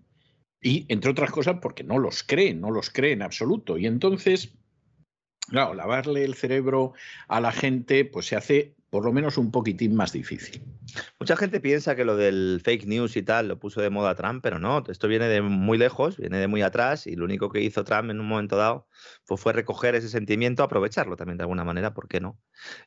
Y 0.61 0.85
entre 0.89 1.13
otras 1.13 1.31
cosas 1.31 1.61
porque 1.63 1.83
no 1.83 1.99
los 1.99 2.23
creen, 2.23 2.61
no 2.61 2.71
los 2.71 2.91
creen 2.91 3.21
en 3.21 3.23
absoluto. 3.23 3.79
Y 3.79 3.87
entonces 3.87 4.53
Claro, 5.51 5.75
lavarle 5.75 6.25
el 6.25 6.35
cerebro 6.35 6.93
a 7.29 7.41
la 7.41 7.53
gente 7.53 8.05
pues 8.05 8.27
se 8.27 8.37
hace 8.37 8.75
por 8.91 9.05
lo 9.05 9.13
menos 9.13 9.39
un 9.39 9.53
poquitín 9.53 9.95
más 9.95 10.13
difícil. 10.13 10.63
Mucha 11.21 11.37
gente 11.37 11.61
piensa 11.61 11.95
que 11.95 12.05
lo 12.05 12.17
del 12.17 12.61
fake 12.65 12.87
news 12.87 13.17
y 13.17 13.23
tal 13.23 13.47
lo 13.47 13.59
puso 13.59 13.81
de 13.81 13.89
moda 13.89 14.17
Trump, 14.17 14.43
pero 14.43 14.59
no, 14.59 14.83
esto 14.89 15.07
viene 15.07 15.29
de 15.29 15.41
muy 15.43 15.79
lejos, 15.79 16.17
viene 16.17 16.39
de 16.39 16.49
muy 16.49 16.63
atrás 16.63 17.07
y 17.07 17.15
lo 17.15 17.25
único 17.25 17.51
que 17.51 17.61
hizo 17.61 17.85
Trump 17.85 18.11
en 18.11 18.19
un 18.19 18.27
momento 18.27 18.57
dado 18.57 18.89
pues 19.27 19.41
fue 19.41 19.53
recoger 19.53 19.95
ese 19.95 20.09
sentimiento, 20.09 20.65
aprovecharlo 20.65 21.17
también 21.17 21.39
de 21.39 21.45
alguna 21.45 21.63
manera, 21.63 21.95
¿por 21.95 22.09
qué 22.09 22.21
no? 22.21 22.41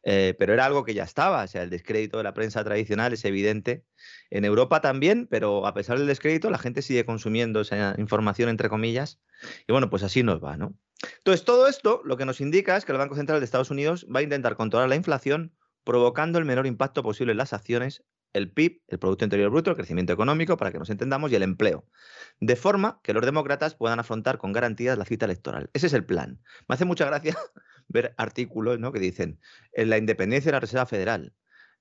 Eh, 0.04 0.36
pero 0.38 0.54
era 0.54 0.66
algo 0.66 0.84
que 0.84 0.94
ya 0.94 1.04
estaba, 1.04 1.44
o 1.44 1.48
sea, 1.48 1.64
el 1.64 1.70
descrédito 1.70 2.18
de 2.18 2.24
la 2.24 2.34
prensa 2.34 2.64
tradicional 2.66 3.14
es 3.14 3.24
evidente. 3.24 3.86
En 4.30 4.44
Europa 4.44 4.82
también, 4.82 5.28
pero 5.28 5.66
a 5.66 5.74
pesar 5.74 5.98
del 5.98 6.08
descrédito, 6.08 6.50
la 6.50 6.58
gente 6.58 6.82
sigue 6.82 7.06
consumiendo 7.06 7.62
esa 7.62 7.96
información, 7.98 8.50
entre 8.50 8.68
comillas, 8.68 9.22
y 9.68 9.72
bueno, 9.72 9.90
pues 9.90 10.04
así 10.04 10.24
nos 10.24 10.44
va, 10.44 10.58
¿no? 10.58 10.76
Entonces, 11.18 11.46
todo 11.46 11.68
esto 11.68 12.02
lo 12.04 12.18
que 12.18 12.26
nos 12.26 12.42
indica 12.42 12.78
es 12.78 12.86
que 12.86 12.92
el 12.92 12.98
Banco 12.98 13.16
Central 13.16 13.40
de 13.40 13.46
Estados 13.46 13.72
Unidos 13.72 14.06
va 14.14 14.20
a 14.20 14.24
intentar 14.24 14.56
controlar 14.56 14.90
la 14.90 14.96
inflación 14.96 15.54
provocando 15.84 16.40
el 16.40 16.46
menor 16.46 16.66
impacto 16.66 17.04
posible 17.04 17.32
en 17.32 17.38
las 17.38 17.54
acciones, 17.54 18.04
el 18.34 18.52
PIB, 18.52 18.82
el 18.88 19.00
Producto 19.00 19.26
Interior 19.26 19.52
Bruto, 19.52 19.70
el 19.70 19.76
crecimiento 19.76 20.14
económico, 20.14 20.58
para 20.58 20.72
que 20.72 20.80
nos 20.80 20.90
entendamos, 20.90 21.32
y 21.32 21.36
el 21.36 21.44
empleo, 21.44 21.86
de 22.40 22.56
forma 22.56 23.00
que 23.04 23.14
los 23.14 23.26
demócratas 23.26 23.76
puedan 23.76 24.00
afrontar 24.00 24.38
con 24.38 24.54
garantías 24.54 24.98
la 24.98 25.06
cita 25.06 25.26
electoral. 25.26 25.70
Ese 25.74 25.88
es 25.88 25.94
el 25.94 26.06
plan. 26.06 26.40
Me 26.68 26.76
hace 26.76 26.86
mucha 26.86 27.06
gracia 27.06 27.38
ver 27.88 28.14
artículos 28.18 28.80
¿no? 28.80 28.92
que 28.92 29.00
dicen 29.00 29.40
en 29.74 29.90
la 29.90 29.98
independencia 29.98 30.50
de 30.50 30.54
la 30.54 30.60
Reserva 30.62 30.86
Federal. 30.86 31.34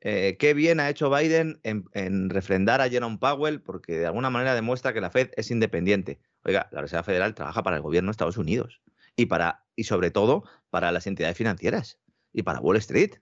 Eh, 0.05 0.37
qué 0.37 0.53
bien 0.53 0.81
ha 0.81 0.91
hecho 0.91 1.11
Biden 1.11 1.61
en, 1.63 1.85
en, 1.95 2.29
refrendar 2.29 2.81
a 2.81 2.89
Jerome 2.89 3.19
Powell 3.19 3.63
porque 3.63 3.99
de 3.99 4.07
alguna 4.07 4.31
manera 4.31 4.53
demuestra 4.55 4.93
que 4.93 5.01
la 5.01 5.11
Fed 5.11 5.31
es 5.37 5.53
independiente. 5.53 6.21
Oiga, 6.45 6.69
la 6.73 6.81
Reserva 6.81 7.05
Federal 7.05 7.35
trabaja 7.35 7.63
para 7.63 7.77
el 7.77 7.83
gobierno 7.83 8.09
de 8.09 8.13
Estados 8.13 8.37
Unidos 8.37 8.83
y, 9.17 9.27
para, 9.27 9.67
y 9.77 9.85
sobre 9.85 10.11
todo 10.11 10.45
para 10.71 10.93
las 10.93 11.07
entidades 11.07 11.37
financieras 11.37 11.99
y 12.33 12.43
para 12.43 12.61
Wall 12.61 12.77
Street. 12.79 13.15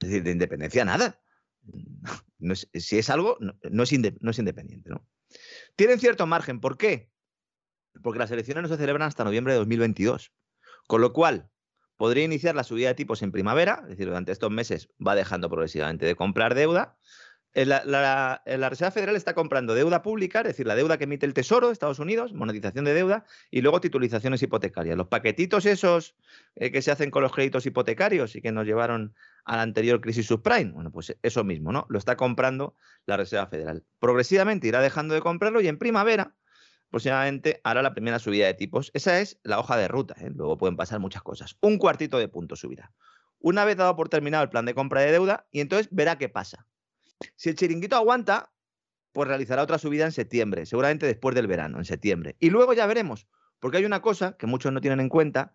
Es 0.00 0.08
decir, 0.08 0.22
de 0.22 0.32
independencia 0.32 0.84
nada. 0.84 1.20
si 2.74 2.98
es 2.98 3.10
algo, 3.10 3.38
no, 3.40 3.82
es 3.82 3.92
independiente. 3.92 4.90
¿no? 4.90 5.06
Tienen 5.76 6.00
cierto 6.00 6.26
margen. 6.26 6.60
¿Por 6.60 6.76
qué? 6.76 7.10
Porque 8.02 8.18
las 8.18 8.30
elecciones 8.30 8.62
no 8.62 8.68
se 8.68 8.76
celebran 8.76 9.06
hasta 9.06 9.24
noviembre 9.24 9.52
de 9.52 9.58
2022. 9.60 10.32
Con 10.88 11.00
lo 11.00 11.12
cual, 11.12 11.50
podría 11.96 12.24
iniciar 12.24 12.54
la 12.54 12.64
subida 12.64 12.88
de 12.88 12.94
tipos 12.94 13.22
en 13.22 13.30
primavera, 13.30 13.80
es 13.84 13.90
decir, 13.90 14.06
durante 14.06 14.32
estos 14.32 14.50
meses 14.50 14.88
va 15.04 15.14
dejando 15.14 15.48
progresivamente 15.48 16.04
de 16.04 16.16
comprar 16.16 16.54
deuda, 16.54 16.98
la, 17.54 17.82
la- 17.84 18.42
la 18.46 18.68
Reserva 18.70 18.90
Federal 18.90 19.16
está 19.16 19.34
comprando 19.34 19.74
deuda 19.74 20.02
pública, 20.02 20.40
es 20.40 20.46
decir, 20.48 20.66
la 20.66 20.74
deuda 20.74 20.96
que 20.98 21.04
emite 21.04 21.26
el 21.26 21.34
Tesoro 21.34 21.66
de 21.66 21.72
Estados 21.72 21.98
Unidos, 21.98 22.32
monetización 22.32 22.84
de 22.84 22.94
deuda, 22.94 23.24
y 23.50 23.60
luego 23.60 23.80
titulizaciones 23.80 24.42
hipotecarias. 24.42 24.96
Los 24.96 25.08
paquetitos 25.08 25.66
esos 25.66 26.14
eh, 26.56 26.70
que 26.72 26.80
se 26.82 26.90
hacen 26.90 27.10
con 27.10 27.22
los 27.22 27.32
créditos 27.32 27.66
hipotecarios 27.66 28.36
y 28.36 28.40
que 28.40 28.52
nos 28.52 28.66
llevaron 28.66 29.14
a 29.44 29.56
la 29.56 29.62
anterior 29.62 30.00
crisis 30.00 30.26
subprime, 30.26 30.72
bueno, 30.72 30.90
pues 30.90 31.16
eso 31.22 31.44
mismo, 31.44 31.72
¿no? 31.72 31.86
Lo 31.88 31.98
está 31.98 32.16
comprando 32.16 32.76
la 33.06 33.16
Reserva 33.16 33.46
Federal. 33.48 33.84
Progresivamente 33.98 34.68
irá 34.68 34.80
dejando 34.80 35.14
de 35.14 35.20
comprarlo 35.20 35.60
y 35.60 35.68
en 35.68 35.78
primavera 35.78 36.34
aproximadamente 36.88 37.60
hará 37.64 37.82
la 37.82 37.94
primera 37.94 38.18
subida 38.18 38.46
de 38.46 38.54
tipos. 38.54 38.90
Esa 38.94 39.20
es 39.20 39.40
la 39.42 39.58
hoja 39.58 39.76
de 39.76 39.88
ruta, 39.88 40.14
¿eh? 40.20 40.30
luego 40.34 40.58
pueden 40.58 40.76
pasar 40.76 41.00
muchas 41.00 41.22
cosas. 41.22 41.56
Un 41.60 41.78
cuartito 41.78 42.18
de 42.18 42.28
punto 42.28 42.54
subirá. 42.54 42.92
Una 43.38 43.64
vez 43.64 43.76
dado 43.76 43.96
por 43.96 44.08
terminado 44.08 44.44
el 44.44 44.50
plan 44.50 44.66
de 44.66 44.74
compra 44.74 45.00
de 45.00 45.10
deuda, 45.10 45.46
y 45.50 45.60
entonces 45.60 45.88
verá 45.90 46.16
qué 46.18 46.28
pasa. 46.28 46.66
Si 47.36 47.48
el 47.50 47.56
chiringuito 47.56 47.96
aguanta, 47.96 48.52
pues 49.12 49.28
realizará 49.28 49.62
otra 49.62 49.78
subida 49.78 50.04
en 50.04 50.12
septiembre, 50.12 50.66
seguramente 50.66 51.06
después 51.06 51.34
del 51.34 51.46
verano, 51.46 51.78
en 51.78 51.84
septiembre. 51.84 52.36
Y 52.40 52.50
luego 52.50 52.72
ya 52.72 52.86
veremos, 52.86 53.26
porque 53.60 53.78
hay 53.78 53.84
una 53.84 54.02
cosa 54.02 54.36
que 54.36 54.46
muchos 54.46 54.72
no 54.72 54.80
tienen 54.80 55.00
en 55.00 55.08
cuenta, 55.08 55.54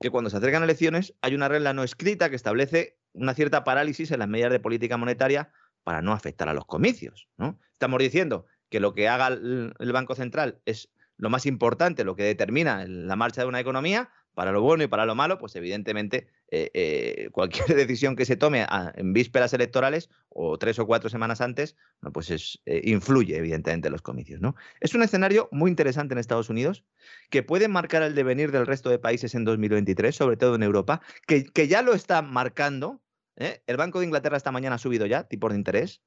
que 0.00 0.10
cuando 0.10 0.30
se 0.30 0.36
acercan 0.36 0.62
elecciones 0.62 1.14
hay 1.22 1.34
una 1.34 1.48
regla 1.48 1.72
no 1.72 1.82
escrita 1.82 2.30
que 2.30 2.36
establece 2.36 2.98
una 3.12 3.34
cierta 3.34 3.64
parálisis 3.64 4.10
en 4.10 4.20
las 4.20 4.28
medidas 4.28 4.52
de 4.52 4.60
política 4.60 4.96
monetaria 4.96 5.52
para 5.82 6.02
no 6.02 6.12
afectar 6.12 6.48
a 6.48 6.54
los 6.54 6.66
comicios. 6.66 7.28
¿no? 7.36 7.58
Estamos 7.72 7.98
diciendo 7.98 8.46
que 8.68 8.80
lo 8.80 8.94
que 8.94 9.08
haga 9.08 9.28
el 9.28 9.92
Banco 9.92 10.14
Central 10.14 10.60
es 10.66 10.90
lo 11.16 11.30
más 11.30 11.46
importante, 11.46 12.04
lo 12.04 12.14
que 12.14 12.22
determina 12.22 12.84
la 12.86 13.16
marcha 13.16 13.40
de 13.42 13.48
una 13.48 13.60
economía, 13.60 14.10
para 14.38 14.52
lo 14.52 14.62
bueno 14.62 14.84
y 14.84 14.86
para 14.86 15.04
lo 15.04 15.16
malo, 15.16 15.36
pues 15.36 15.56
evidentemente 15.56 16.28
eh, 16.52 16.70
eh, 16.72 17.28
cualquier 17.32 17.74
decisión 17.74 18.14
que 18.14 18.24
se 18.24 18.36
tome 18.36 18.62
a- 18.62 18.92
en 18.94 19.12
vísperas 19.12 19.52
electorales 19.52 20.10
o 20.28 20.56
tres 20.58 20.78
o 20.78 20.86
cuatro 20.86 21.10
semanas 21.10 21.40
antes, 21.40 21.74
pues 22.12 22.30
es, 22.30 22.62
eh, 22.64 22.80
influye 22.84 23.36
evidentemente 23.36 23.88
en 23.88 23.92
los 23.92 24.00
comicios. 24.02 24.40
¿no? 24.40 24.54
Es 24.78 24.94
un 24.94 25.02
escenario 25.02 25.48
muy 25.50 25.70
interesante 25.70 26.14
en 26.14 26.18
Estados 26.18 26.50
Unidos 26.50 26.84
que 27.30 27.42
puede 27.42 27.66
marcar 27.66 28.04
el 28.04 28.14
devenir 28.14 28.52
del 28.52 28.64
resto 28.64 28.90
de 28.90 29.00
países 29.00 29.34
en 29.34 29.44
2023, 29.44 30.14
sobre 30.14 30.36
todo 30.36 30.54
en 30.54 30.62
Europa, 30.62 31.00
que, 31.26 31.44
que 31.44 31.66
ya 31.66 31.82
lo 31.82 31.92
está 31.92 32.22
marcando. 32.22 33.02
El 33.34 33.76
Banco 33.76 33.98
de 33.98 34.04
Inglaterra 34.04 34.36
esta 34.36 34.52
mañana 34.52 34.76
ha 34.76 34.78
subido 34.78 35.04
ya 35.06 35.24
tipos 35.24 35.50
de 35.50 35.58
interés. 35.58 36.00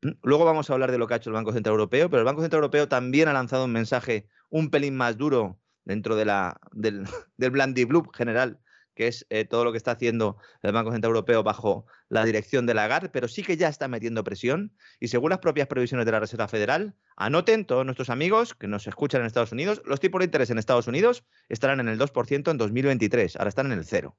¿m? 0.00 0.16
Luego 0.22 0.46
vamos 0.46 0.70
a 0.70 0.72
hablar 0.72 0.90
de 0.90 0.96
lo 0.96 1.06
que 1.06 1.12
ha 1.12 1.16
hecho 1.18 1.28
el 1.28 1.34
Banco 1.34 1.52
Central 1.52 1.72
Europeo, 1.74 2.08
pero 2.08 2.20
el 2.20 2.24
Banco 2.24 2.40
Central 2.40 2.60
Europeo 2.60 2.88
también 2.88 3.28
ha 3.28 3.34
lanzado 3.34 3.66
un 3.66 3.72
mensaje 3.72 4.26
un 4.48 4.70
pelín 4.70 4.96
más 4.96 5.18
duro 5.18 5.60
dentro 5.84 6.16
del, 6.16 6.30
del 7.36 8.04
general, 8.14 8.58
que 8.94 9.08
es 9.08 9.26
eh, 9.30 9.44
todo 9.44 9.64
lo 9.64 9.72
que 9.72 9.78
está 9.78 9.92
haciendo 9.92 10.38
el 10.62 10.72
Banco 10.72 10.92
Central 10.92 11.10
Europeo 11.10 11.42
bajo 11.42 11.86
la 12.08 12.24
dirección 12.24 12.66
de 12.66 12.74
Lagarde, 12.74 13.08
pero 13.08 13.28
sí 13.28 13.42
que 13.42 13.56
ya 13.56 13.68
está 13.68 13.88
metiendo 13.88 14.24
presión 14.24 14.72
y 15.00 15.08
según 15.08 15.30
las 15.30 15.40
propias 15.40 15.66
previsiones 15.66 16.06
de 16.06 16.12
la 16.12 16.20
Reserva 16.20 16.48
Federal, 16.48 16.94
anoten 17.16 17.64
todos 17.64 17.84
nuestros 17.84 18.10
amigos 18.10 18.54
que 18.54 18.68
nos 18.68 18.86
escuchan 18.86 19.20
en 19.20 19.26
Estados 19.26 19.52
Unidos, 19.52 19.82
los 19.84 20.00
tipos 20.00 20.20
de 20.20 20.26
interés 20.26 20.50
en 20.50 20.58
Estados 20.58 20.86
Unidos 20.86 21.24
estarán 21.48 21.80
en 21.80 21.88
el 21.88 21.98
2% 21.98 22.50
en 22.50 22.58
2023, 22.58 23.36
ahora 23.36 23.48
están 23.48 23.66
en 23.66 23.78
el 23.78 23.84
cero. 23.84 24.16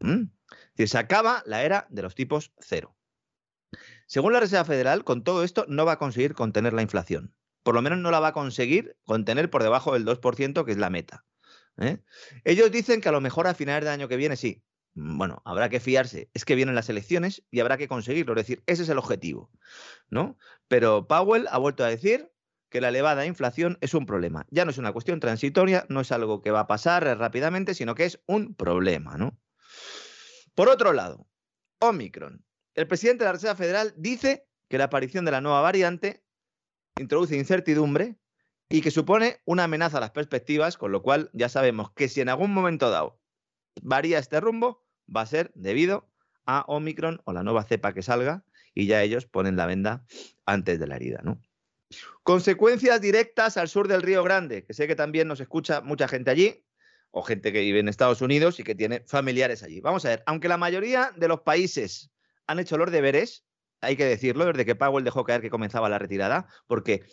¿Mm? 0.00 0.24
Decir, 0.74 0.88
se 0.88 0.98
acaba 0.98 1.42
la 1.46 1.62
era 1.62 1.86
de 1.90 2.02
los 2.02 2.14
tipos 2.14 2.52
cero. 2.58 2.96
Según 4.06 4.32
la 4.32 4.40
Reserva 4.40 4.64
Federal, 4.64 5.04
con 5.04 5.22
todo 5.22 5.44
esto 5.44 5.64
no 5.68 5.86
va 5.86 5.92
a 5.92 5.98
conseguir 5.98 6.34
contener 6.34 6.72
la 6.72 6.82
inflación. 6.82 7.32
Por 7.62 7.74
lo 7.74 7.82
menos 7.82 7.98
no 7.98 8.10
la 8.10 8.20
va 8.20 8.28
a 8.28 8.32
conseguir 8.32 8.96
contener 9.04 9.50
por 9.50 9.62
debajo 9.62 9.92
del 9.92 10.04
2%, 10.04 10.64
que 10.64 10.72
es 10.72 10.78
la 10.78 10.90
meta. 10.90 11.24
¿eh? 11.78 11.98
Ellos 12.44 12.70
dicen 12.70 13.00
que 13.00 13.08
a 13.08 13.12
lo 13.12 13.20
mejor 13.20 13.46
a 13.46 13.54
finales 13.54 13.84
del 13.84 13.94
año 13.94 14.08
que 14.08 14.16
viene 14.16 14.36
sí. 14.36 14.62
Mm, 14.94 15.18
Bueno, 15.18 15.42
habrá 15.44 15.68
que 15.68 15.80
fiarse. 15.80 16.30
Es 16.34 16.44
que 16.44 16.54
vienen 16.54 16.74
las 16.74 16.88
elecciones 16.88 17.42
y 17.50 17.60
habrá 17.60 17.78
que 17.78 17.88
conseguirlo. 17.88 18.32
Es 18.32 18.46
decir, 18.46 18.62
ese 18.66 18.82
es 18.82 18.88
el 18.88 18.98
objetivo. 18.98 19.50
¿no? 20.10 20.36
Pero 20.68 21.06
Powell 21.06 21.46
ha 21.50 21.58
vuelto 21.58 21.84
a 21.84 21.88
decir 21.88 22.30
que 22.68 22.80
la 22.80 22.88
elevada 22.88 23.26
inflación 23.26 23.78
es 23.80 23.94
un 23.94 24.06
problema. 24.06 24.46
Ya 24.50 24.64
no 24.64 24.70
es 24.70 24.78
una 24.78 24.92
cuestión 24.92 25.20
transitoria, 25.20 25.84
no 25.88 26.00
es 26.00 26.10
algo 26.10 26.40
que 26.40 26.50
va 26.50 26.60
a 26.60 26.66
pasar 26.66 27.04
rápidamente, 27.18 27.74
sino 27.74 27.94
que 27.94 28.06
es 28.06 28.20
un 28.26 28.54
problema. 28.54 29.16
¿no? 29.18 29.38
Por 30.54 30.68
otro 30.68 30.92
lado, 30.92 31.28
Omicron. 31.80 32.44
El 32.74 32.86
presidente 32.86 33.24
de 33.24 33.28
la 33.28 33.32
Reserva 33.32 33.56
Federal 33.56 33.92
dice 33.96 34.46
que 34.68 34.78
la 34.78 34.84
aparición 34.84 35.26
de 35.26 35.32
la 35.32 35.42
nueva 35.42 35.60
variante 35.60 36.21
introduce 37.02 37.36
incertidumbre 37.36 38.16
y 38.68 38.80
que 38.80 38.90
supone 38.90 39.40
una 39.44 39.64
amenaza 39.64 39.98
a 39.98 40.00
las 40.00 40.12
perspectivas, 40.12 40.78
con 40.78 40.92
lo 40.92 41.02
cual 41.02 41.30
ya 41.34 41.48
sabemos 41.48 41.92
que 41.92 42.08
si 42.08 42.20
en 42.22 42.30
algún 42.30 42.54
momento 42.54 42.90
dado 42.90 43.20
varía 43.82 44.18
este 44.18 44.40
rumbo, 44.40 44.84
va 45.14 45.20
a 45.20 45.26
ser 45.26 45.52
debido 45.54 46.08
a 46.46 46.64
Omicron 46.68 47.20
o 47.24 47.32
la 47.32 47.42
nueva 47.42 47.64
cepa 47.64 47.92
que 47.92 48.02
salga 48.02 48.44
y 48.74 48.86
ya 48.86 49.02
ellos 49.02 49.26
ponen 49.26 49.56
la 49.56 49.66
venda 49.66 50.04
antes 50.46 50.80
de 50.80 50.86
la 50.86 50.96
herida. 50.96 51.20
¿no? 51.22 51.40
Consecuencias 52.22 53.00
directas 53.00 53.56
al 53.56 53.68
sur 53.68 53.88
del 53.88 54.02
Río 54.02 54.22
Grande, 54.22 54.64
que 54.64 54.74
sé 54.74 54.86
que 54.86 54.96
también 54.96 55.28
nos 55.28 55.40
escucha 55.40 55.80
mucha 55.82 56.08
gente 56.08 56.30
allí, 56.30 56.64
o 57.12 57.22
gente 57.22 57.52
que 57.52 57.60
vive 57.60 57.78
en 57.78 57.88
Estados 57.88 58.22
Unidos 58.22 58.58
y 58.58 58.64
que 58.64 58.74
tiene 58.74 59.04
familiares 59.06 59.62
allí. 59.62 59.80
Vamos 59.80 60.04
a 60.06 60.08
ver, 60.08 60.22
aunque 60.26 60.48
la 60.48 60.56
mayoría 60.56 61.12
de 61.14 61.28
los 61.28 61.42
países 61.42 62.10
han 62.46 62.58
hecho 62.58 62.78
los 62.78 62.90
deberes, 62.90 63.44
hay 63.82 63.96
que 63.96 64.06
decirlo, 64.06 64.46
desde 64.46 64.64
que 64.64 64.74
Powell 64.74 65.04
dejó 65.04 65.24
caer 65.24 65.42
que 65.42 65.50
comenzaba 65.50 65.88
la 65.88 65.98
retirada, 65.98 66.46
porque 66.66 67.04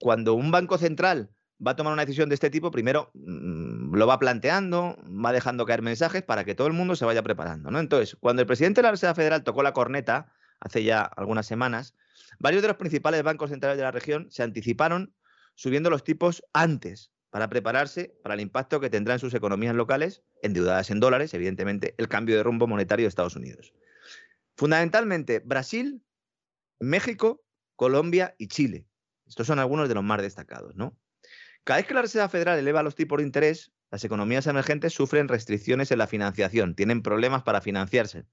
cuando 0.00 0.34
un 0.34 0.50
banco 0.50 0.78
central 0.78 1.30
va 1.64 1.72
a 1.72 1.76
tomar 1.76 1.92
una 1.92 2.04
decisión 2.04 2.28
de 2.28 2.34
este 2.34 2.50
tipo, 2.50 2.70
primero 2.70 3.10
mm, 3.14 3.94
lo 3.94 4.06
va 4.06 4.18
planteando, 4.18 4.96
va 5.06 5.32
dejando 5.32 5.66
caer 5.66 5.82
mensajes 5.82 6.22
para 6.22 6.44
que 6.44 6.54
todo 6.54 6.66
el 6.66 6.72
mundo 6.72 6.96
se 6.96 7.04
vaya 7.04 7.22
preparando. 7.22 7.70
¿no? 7.70 7.80
Entonces, 7.80 8.16
cuando 8.18 8.42
el 8.42 8.46
presidente 8.46 8.80
de 8.80 8.84
la 8.84 8.92
Reserva 8.92 9.14
Federal 9.14 9.44
tocó 9.44 9.62
la 9.62 9.72
corneta, 9.72 10.32
hace 10.60 10.82
ya 10.84 11.02
algunas 11.02 11.46
semanas, 11.46 11.94
varios 12.38 12.62
de 12.62 12.68
los 12.68 12.76
principales 12.76 13.22
bancos 13.22 13.50
centrales 13.50 13.76
de 13.76 13.84
la 13.84 13.90
región 13.90 14.28
se 14.30 14.42
anticiparon 14.42 15.14
subiendo 15.54 15.90
los 15.90 16.04
tipos 16.04 16.42
antes 16.52 17.10
para 17.30 17.48
prepararse 17.48 18.16
para 18.22 18.34
el 18.34 18.40
impacto 18.40 18.80
que 18.80 18.88
tendrá 18.88 19.14
en 19.14 19.20
sus 19.20 19.34
economías 19.34 19.74
locales, 19.74 20.22
endeudadas 20.42 20.90
en 20.90 21.00
dólares, 21.00 21.34
evidentemente, 21.34 21.94
el 21.98 22.08
cambio 22.08 22.36
de 22.36 22.42
rumbo 22.42 22.66
monetario 22.66 23.04
de 23.04 23.08
Estados 23.08 23.36
Unidos. 23.36 23.74
Fundamentalmente, 24.58 25.38
Brasil, 25.38 26.02
México, 26.80 27.44
Colombia 27.76 28.34
y 28.38 28.48
Chile. 28.48 28.88
Estos 29.24 29.46
son 29.46 29.60
algunos 29.60 29.88
de 29.88 29.94
los 29.94 30.02
más 30.02 30.20
destacados, 30.20 30.74
¿no? 30.74 30.98
Cada 31.62 31.78
vez 31.78 31.86
que 31.86 31.94
la 31.94 32.02
Reserva 32.02 32.28
Federal 32.28 32.58
eleva 32.58 32.82
los 32.82 32.96
tipos 32.96 33.18
de 33.18 33.22
interés, 33.22 33.70
las 33.92 34.02
economías 34.02 34.48
emergentes 34.48 34.92
sufren 34.92 35.28
restricciones 35.28 35.92
en 35.92 35.98
la 35.98 36.08
financiación, 36.08 36.74
tienen 36.74 37.02
problemas 37.02 37.44
para 37.44 37.60
financiarse. 37.60 38.24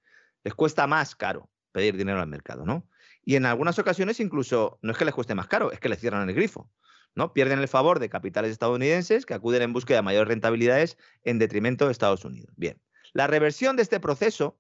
Les 0.44 0.56
cuesta 0.56 0.88
más 0.88 1.16
caro 1.16 1.52
pedir 1.72 1.96
dinero 1.96 2.20
al 2.20 2.28
mercado, 2.28 2.66
¿no? 2.66 2.90
Y 3.24 3.36
en 3.36 3.46
algunas 3.46 3.78
ocasiones 3.78 4.20
incluso 4.20 4.80
no 4.82 4.94
es 4.94 4.98
que 4.98 5.06
les 5.06 5.14
cueste 5.14 5.36
más 5.36 5.48
caro, 5.48 5.72
es 5.72 5.80
que 5.80 5.90
les 5.90 6.00
cierran 6.00 6.28
el 6.28 6.34
grifo, 6.34 6.72
¿no? 7.14 7.34
Pierden 7.34 7.60
el 7.60 7.68
favor 7.68 8.00
de 8.00 8.10
capitales 8.10 8.50
estadounidenses 8.50 9.28
que 9.28 9.36
acuden 9.36 9.62
en 9.62 9.74
búsqueda 9.74 9.98
de 9.98 10.02
mayores 10.02 10.30
rentabilidades 10.30 10.98
en 11.24 11.38
detrimento 11.38 11.86
de 11.86 11.92
Estados 11.92 12.26
Unidos. 12.26 12.52
Bien, 12.58 12.82
la 13.14 13.28
reversión 13.28 13.76
de 13.76 13.84
este 13.84 14.00
proceso. 14.00 14.60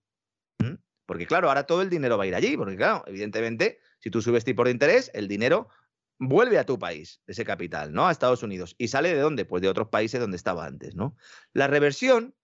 Porque 1.05 1.25
claro, 1.25 1.49
ahora 1.49 1.65
todo 1.65 1.81
el 1.81 1.89
dinero 1.89 2.17
va 2.17 2.23
a 2.23 2.27
ir 2.27 2.35
allí, 2.35 2.57
porque 2.57 2.75
claro, 2.75 3.03
evidentemente, 3.07 3.79
si 3.99 4.09
tú 4.09 4.21
subes 4.21 4.43
tipos 4.43 4.65
de 4.65 4.71
interés, 4.71 5.11
el 5.13 5.27
dinero 5.27 5.69
vuelve 6.17 6.57
a 6.57 6.65
tu 6.65 6.79
país, 6.79 7.21
ese 7.27 7.43
capital, 7.43 7.93
¿no? 7.93 8.07
A 8.07 8.11
Estados 8.11 8.43
Unidos. 8.43 8.75
¿Y 8.77 8.87
sale 8.87 9.13
de 9.13 9.19
dónde? 9.19 9.45
Pues 9.45 9.61
de 9.61 9.69
otros 9.69 9.89
países 9.89 10.19
donde 10.19 10.37
estaba 10.37 10.65
antes, 10.65 10.95
¿no? 10.95 11.15
La 11.53 11.67
reversión 11.67 12.35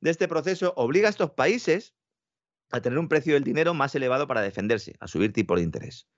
de 0.00 0.10
este 0.10 0.28
proceso 0.28 0.72
obliga 0.76 1.08
a 1.08 1.10
estos 1.10 1.30
países 1.32 1.94
a 2.70 2.80
tener 2.80 2.98
un 2.98 3.08
precio 3.08 3.34
del 3.34 3.44
dinero 3.44 3.74
más 3.74 3.94
elevado 3.94 4.26
para 4.26 4.42
defenderse, 4.42 4.96
a 4.98 5.06
subir 5.06 5.32
tipos 5.32 5.58
de 5.58 5.64
interés. 5.64 6.08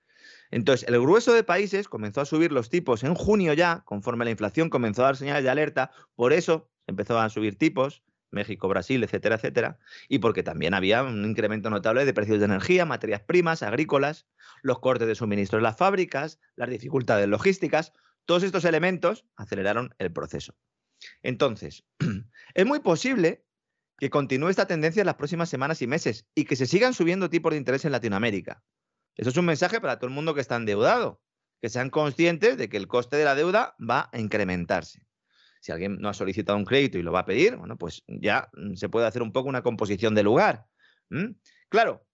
Entonces, 0.50 0.88
el 0.88 0.98
grueso 1.00 1.34
de 1.34 1.44
países 1.44 1.88
comenzó 1.88 2.20
a 2.20 2.24
subir 2.24 2.52
los 2.52 2.70
tipos 2.70 3.05
en 3.05 3.14
junio 3.14 3.52
ya, 3.52 3.82
conforme 3.84 4.24
la 4.24 4.30
inflación 4.30 4.70
comenzó 4.70 5.02
a 5.02 5.06
dar 5.06 5.16
señales 5.16 5.44
de 5.44 5.50
alerta, 5.50 5.90
por 6.14 6.32
eso 6.32 6.70
empezaban 6.86 7.26
a 7.26 7.28
subir 7.28 7.59
tipos, 7.59 8.02
México, 8.30 8.68
Brasil, 8.68 9.02
etcétera, 9.02 9.36
etcétera, 9.36 9.78
y 10.09 10.18
porque 10.18 10.42
también 10.42 10.74
había 10.74 11.02
un 11.02 11.24
incremento 11.24 11.70
notable 11.70 12.05
de 12.05 12.14
precios 12.14 12.38
de 12.38 12.44
energía, 12.44 12.84
materias 12.84 13.22
primas, 13.22 13.62
agrícolas, 13.62 14.26
los 14.62 14.80
cortes 14.80 15.09
de 15.09 15.14
suministro 15.14 15.59
en 15.59 15.64
las 15.64 15.76
fábricas, 15.76 16.38
las 16.56 16.70
dificultades 16.70 17.28
logísticas, 17.28 17.92
todos 18.24 18.42
estos 18.42 18.64
elementos 18.64 19.24
aceleraron 19.36 19.94
el 19.98 20.12
proceso. 20.12 20.55
Entonces, 21.22 21.84
es 22.55 22.66
muy 22.66 22.80
posible 22.80 23.44
que 23.98 24.10
continúe 24.10 24.48
esta 24.48 24.66
tendencia 24.66 25.00
en 25.00 25.06
las 25.06 25.16
próximas 25.16 25.48
semanas 25.48 25.82
y 25.82 25.86
meses 25.86 26.26
y 26.34 26.44
que 26.44 26.56
se 26.56 26.66
sigan 26.66 26.94
subiendo 26.94 27.30
tipos 27.30 27.52
de 27.52 27.59
interés 27.59 27.84
en 27.84 27.92
Latinoamérica. 27.92 28.62
Eso 29.16 29.30
es 29.30 29.36
un 29.36 29.46
mensaje 29.46 29.80
para 29.80 29.98
todo 29.98 30.09
el 30.09 30.14
mundo 30.14 30.34
que 30.34 30.40
está 30.40 30.56
endeudado, 30.56 31.20
que 31.60 31.68
sean 31.68 31.90
conscientes 31.90 32.56
de 32.56 32.68
que 32.68 32.76
el 32.76 32.86
coste 32.86 33.16
de 33.16 33.24
la 33.24 33.34
deuda 33.34 33.74
va 33.78 34.09
a 34.12 34.18
incrementarse. 34.20 35.07
Si 35.60 35.72
alguien 35.72 35.98
no 35.98 36.09
ha 36.09 36.14
solicitado 36.14 36.59
un 36.59 36.64
crédito 36.64 36.98
y 36.98 37.02
lo 37.02 37.12
va 37.12 37.20
a 37.20 37.24
pedir, 37.24 37.56
bueno, 37.56 37.76
pues 37.76 38.05
ya 38.06 38.48
mm, 38.55 38.74
se 38.74 38.89
puede 38.89 39.06
hacer 39.06 39.22
un 39.22 39.32
poco 39.32 39.48
una 39.48 39.62
composición 39.62 40.14
de 40.14 40.22
lugar. 40.22 40.66
Claro, 41.68 42.06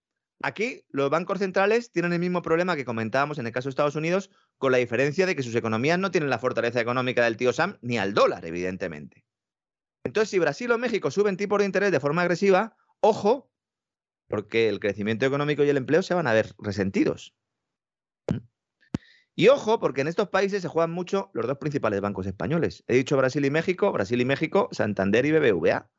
aquí 0.42 0.84
los 0.88 1.10
bancos 1.10 1.38
centrales 1.38 1.90
tienen 1.90 2.12
el 2.12 2.20
mismo 2.20 2.42
problema 2.42 2.76
que 2.76 2.84
comentábamos 2.84 3.38
en 3.38 3.46
el 3.46 3.52
caso 3.52 3.68
de 3.68 3.70
Estados 3.70 3.96
Unidos, 3.96 4.30
con 4.58 4.72
la 4.72 4.78
diferencia 4.78 5.26
de 5.26 5.34
que 5.34 5.42
sus 5.42 5.54
economías 5.54 5.98
no 5.98 6.10
tienen 6.10 6.30
la 6.30 6.38
fortaleza 6.38 6.80
económica 6.80 7.24
del 7.24 7.36
tío 7.36 7.52
Sam 7.52 7.78
ni 7.82 7.98
al 7.98 8.14
dólar, 8.14 8.44
evidentemente. 8.44 9.24
Entonces, 10.04 10.30
si 10.30 10.38
Brasil 10.38 10.70
o 10.70 10.78
México 10.78 11.10
suben 11.10 11.36
tipos 11.36 11.58
de 11.58 11.64
interés 11.64 11.90
de 11.90 12.00
forma 12.00 12.22
agresiva, 12.22 12.76
ojo, 13.00 13.50
porque 14.28 14.68
el 14.68 14.80
crecimiento 14.80 15.26
económico 15.26 15.64
y 15.64 15.70
el 15.70 15.76
empleo 15.76 16.02
se 16.02 16.14
van 16.14 16.26
a 16.26 16.32
ver 16.32 16.54
resentidos. 16.58 17.34
Y 19.36 19.48
ojo, 19.48 19.80
porque 19.80 20.02
en 20.02 20.08
estos 20.08 20.28
países 20.28 20.62
se 20.62 20.68
juegan 20.68 20.92
mucho 20.92 21.30
los 21.34 21.46
dos 21.46 21.58
principales 21.58 22.00
bancos 22.00 22.26
españoles. 22.26 22.84
He 22.86 22.94
dicho 22.94 23.16
Brasil 23.16 23.44
y 23.44 23.50
México, 23.50 23.90
Brasil 23.92 24.20
y 24.20 24.24
México, 24.24 24.68
Santander 24.70 25.26
y 25.26 25.32
BBVA. 25.32 25.90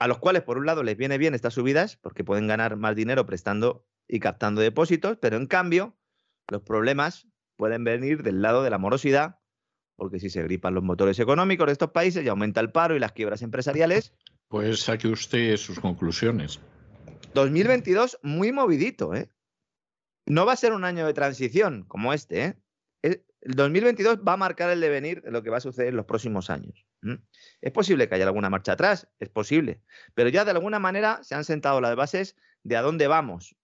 A 0.00 0.08
los 0.08 0.18
cuales, 0.18 0.42
por 0.42 0.58
un 0.58 0.66
lado, 0.66 0.82
les 0.82 0.96
viene 0.96 1.18
bien 1.18 1.34
estas 1.34 1.54
subidas 1.54 1.96
porque 1.96 2.24
pueden 2.24 2.48
ganar 2.48 2.76
más 2.76 2.96
dinero 2.96 3.26
prestando 3.26 3.86
y 4.08 4.18
captando 4.20 4.60
depósitos, 4.60 5.18
pero 5.20 5.36
en 5.36 5.46
cambio, 5.46 5.96
los 6.48 6.62
problemas 6.62 7.28
pueden 7.56 7.84
venir 7.84 8.22
del 8.22 8.42
lado 8.42 8.62
de 8.62 8.70
la 8.70 8.78
morosidad, 8.78 9.38
porque 9.96 10.18
si 10.18 10.30
se 10.30 10.42
gripan 10.42 10.74
los 10.74 10.84
motores 10.84 11.18
económicos 11.18 11.66
de 11.66 11.72
estos 11.72 11.90
países 11.90 12.24
y 12.24 12.28
aumenta 12.28 12.60
el 12.60 12.72
paro 12.72 12.96
y 12.96 13.00
las 13.00 13.12
quiebras 13.12 13.42
empresariales. 13.42 14.14
Pues 14.48 14.80
saque 14.80 15.08
usted 15.08 15.56
sus 15.56 15.78
conclusiones. 15.78 16.60
2022 17.34 18.18
muy 18.22 18.52
movidito, 18.52 19.14
¿eh? 19.14 19.28
No 20.28 20.44
va 20.46 20.52
a 20.52 20.56
ser 20.56 20.72
un 20.72 20.84
año 20.84 21.06
de 21.06 21.14
transición 21.14 21.84
como 21.84 22.12
este, 22.12 22.44
¿eh? 22.44 22.56
El 23.40 23.54
2022 23.54 24.18
va 24.26 24.32
a 24.32 24.36
marcar 24.36 24.68
el 24.70 24.80
devenir 24.80 25.22
de 25.22 25.30
lo 25.30 25.42
que 25.42 25.50
va 25.50 25.58
a 25.58 25.60
suceder 25.60 25.90
en 25.90 25.96
los 25.96 26.06
próximos 26.06 26.50
años. 26.50 26.84
Es 27.60 27.72
posible 27.72 28.08
que 28.08 28.16
haya 28.16 28.26
alguna 28.26 28.50
marcha 28.50 28.72
atrás, 28.72 29.08
es 29.20 29.28
posible, 29.28 29.80
pero 30.14 30.28
ya 30.28 30.44
de 30.44 30.50
alguna 30.50 30.80
manera 30.80 31.20
se 31.22 31.36
han 31.36 31.44
sentado 31.44 31.80
las 31.80 31.94
bases 31.94 32.36
de 32.64 32.76
a 32.76 32.82
dónde 32.82 33.06
vamos. 33.06 33.56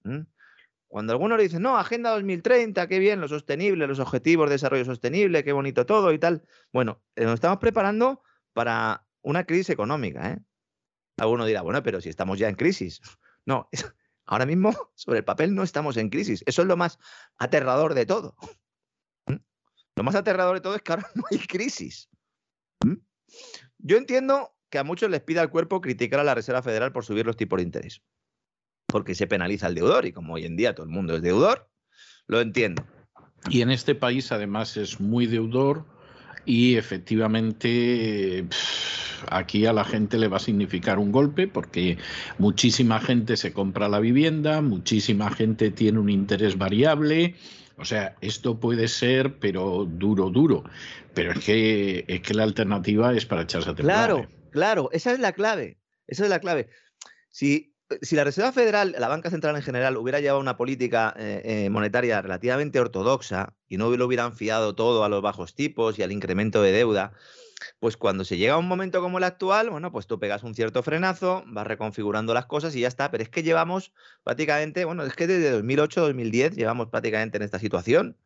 Cuando 0.86 1.12
algunos 1.12 1.40
dicen, 1.40 1.62
no, 1.62 1.76
Agenda 1.76 2.10
2030, 2.10 2.86
qué 2.86 3.00
bien, 3.00 3.20
lo 3.20 3.26
sostenible, 3.26 3.88
los 3.88 3.98
objetivos 3.98 4.48
de 4.48 4.54
desarrollo 4.54 4.84
sostenible, 4.84 5.42
qué 5.42 5.52
bonito 5.52 5.86
todo 5.86 6.12
y 6.12 6.20
tal. 6.20 6.44
Bueno, 6.72 7.02
eh, 7.16 7.24
nos 7.24 7.34
estamos 7.34 7.58
preparando 7.58 8.22
para 8.52 9.04
una 9.22 9.44
crisis 9.44 9.70
económica. 9.70 10.30
¿eh? 10.30 10.38
Alguno 11.16 11.46
dirá, 11.46 11.62
bueno, 11.62 11.82
pero 11.82 12.00
si 12.00 12.10
estamos 12.10 12.38
ya 12.38 12.48
en 12.48 12.54
crisis. 12.54 13.00
No, 13.46 13.68
ahora 14.26 14.46
mismo 14.46 14.74
sobre 14.94 15.18
el 15.18 15.24
papel 15.24 15.54
no 15.54 15.62
estamos 15.62 15.96
en 15.96 16.10
crisis. 16.10 16.42
Eso 16.46 16.62
es 16.62 16.68
lo 16.68 16.76
más 16.76 16.98
aterrador 17.38 17.94
de 17.94 18.06
todo. 18.06 18.36
¿Mm? 19.26 19.36
Lo 19.96 20.02
más 20.02 20.14
aterrador 20.14 20.56
de 20.56 20.60
todo 20.60 20.74
es 20.74 20.82
que 20.82 20.92
ahora 20.92 21.08
no 21.14 21.24
hay 21.30 21.38
crisis. 21.38 22.08
¿Mm? 22.84 22.96
Yo 23.78 23.96
entiendo 23.96 24.54
que 24.70 24.78
a 24.78 24.84
muchos 24.84 25.10
les 25.10 25.20
pida 25.20 25.40
al 25.40 25.50
cuerpo 25.50 25.80
criticar 25.80 26.20
a 26.20 26.24
la 26.24 26.34
Reserva 26.34 26.62
Federal 26.62 26.92
por 26.92 27.04
subir 27.04 27.26
los 27.26 27.36
tipos 27.36 27.58
de 27.58 27.62
interés 27.62 28.02
porque 28.94 29.16
se 29.16 29.26
penaliza 29.26 29.66
al 29.66 29.74
deudor 29.74 30.06
y 30.06 30.12
como 30.12 30.34
hoy 30.34 30.44
en 30.44 30.56
día 30.56 30.72
todo 30.72 30.86
el 30.86 30.92
mundo 30.92 31.16
es 31.16 31.22
deudor, 31.22 31.68
lo 32.28 32.40
entiendo. 32.40 32.86
Y 33.50 33.60
en 33.60 33.72
este 33.72 33.96
país 33.96 34.30
además 34.30 34.76
es 34.76 35.00
muy 35.00 35.26
deudor 35.26 35.84
y 36.44 36.76
efectivamente 36.76 38.46
aquí 39.30 39.66
a 39.66 39.72
la 39.72 39.84
gente 39.84 40.18
le 40.18 40.28
va 40.28 40.36
a 40.38 40.40
significar 40.40 40.98
un 40.98 41.12
golpe 41.12 41.48
porque 41.48 41.98
muchísima 42.38 43.00
gente 43.00 43.36
se 43.36 43.52
compra 43.52 43.88
la 43.88 44.00
vivienda, 44.00 44.60
muchísima 44.60 45.30
gente 45.30 45.70
tiene 45.70 45.98
un 45.98 46.10
interés 46.10 46.58
variable. 46.58 47.34
O 47.76 47.84
sea, 47.84 48.14
esto 48.20 48.60
puede 48.60 48.88
ser, 48.88 49.38
pero 49.38 49.84
duro, 49.84 50.30
duro. 50.30 50.64
Pero 51.12 51.32
es 51.32 51.44
que, 51.44 52.04
es 52.06 52.20
que 52.20 52.34
la 52.34 52.44
alternativa 52.44 53.12
es 53.14 53.26
para 53.26 53.42
echarse 53.42 53.70
a 53.70 53.74
temblar. 53.74 53.96
Claro, 53.96 54.18
¿eh? 54.20 54.28
claro, 54.50 54.88
esa 54.92 55.12
es 55.12 55.18
la 55.18 55.32
clave. 55.32 55.78
Esa 56.06 56.24
es 56.24 56.30
la 56.30 56.38
clave. 56.38 56.68
Si 57.30 57.74
si 58.02 58.16
la 58.16 58.24
Reserva 58.24 58.52
Federal, 58.52 58.94
la 58.98 59.08
banca 59.08 59.30
central 59.30 59.56
en 59.56 59.62
general, 59.62 59.96
hubiera 59.96 60.20
llevado 60.20 60.40
una 60.40 60.56
política 60.56 61.14
eh, 61.18 61.42
eh, 61.44 61.70
monetaria 61.70 62.20
relativamente 62.22 62.80
ortodoxa 62.80 63.54
y 63.68 63.76
no 63.76 63.90
lo 63.90 64.06
hubieran 64.06 64.34
fiado 64.34 64.74
todo 64.74 65.04
a 65.04 65.08
los 65.08 65.22
bajos 65.22 65.54
tipos 65.54 65.98
y 65.98 66.02
al 66.02 66.12
incremento 66.12 66.62
de 66.62 66.72
deuda, 66.72 67.12
pues 67.78 67.96
cuando 67.96 68.24
se 68.24 68.36
llega 68.36 68.54
a 68.54 68.58
un 68.58 68.68
momento 68.68 69.00
como 69.00 69.18
el 69.18 69.24
actual, 69.24 69.70
bueno, 69.70 69.92
pues 69.92 70.06
tú 70.06 70.18
pegas 70.18 70.42
un 70.42 70.54
cierto 70.54 70.82
frenazo, 70.82 71.44
vas 71.46 71.66
reconfigurando 71.66 72.34
las 72.34 72.46
cosas 72.46 72.74
y 72.76 72.80
ya 72.80 72.88
está. 72.88 73.10
Pero 73.10 73.22
es 73.22 73.28
que 73.28 73.42
llevamos 73.42 73.92
prácticamente, 74.22 74.84
bueno, 74.84 75.04
es 75.04 75.14
que 75.14 75.26
desde 75.26 75.60
2008-2010 75.60 76.54
llevamos 76.54 76.88
prácticamente 76.88 77.36
en 77.36 77.42
esta 77.42 77.58
situación. 77.58 78.16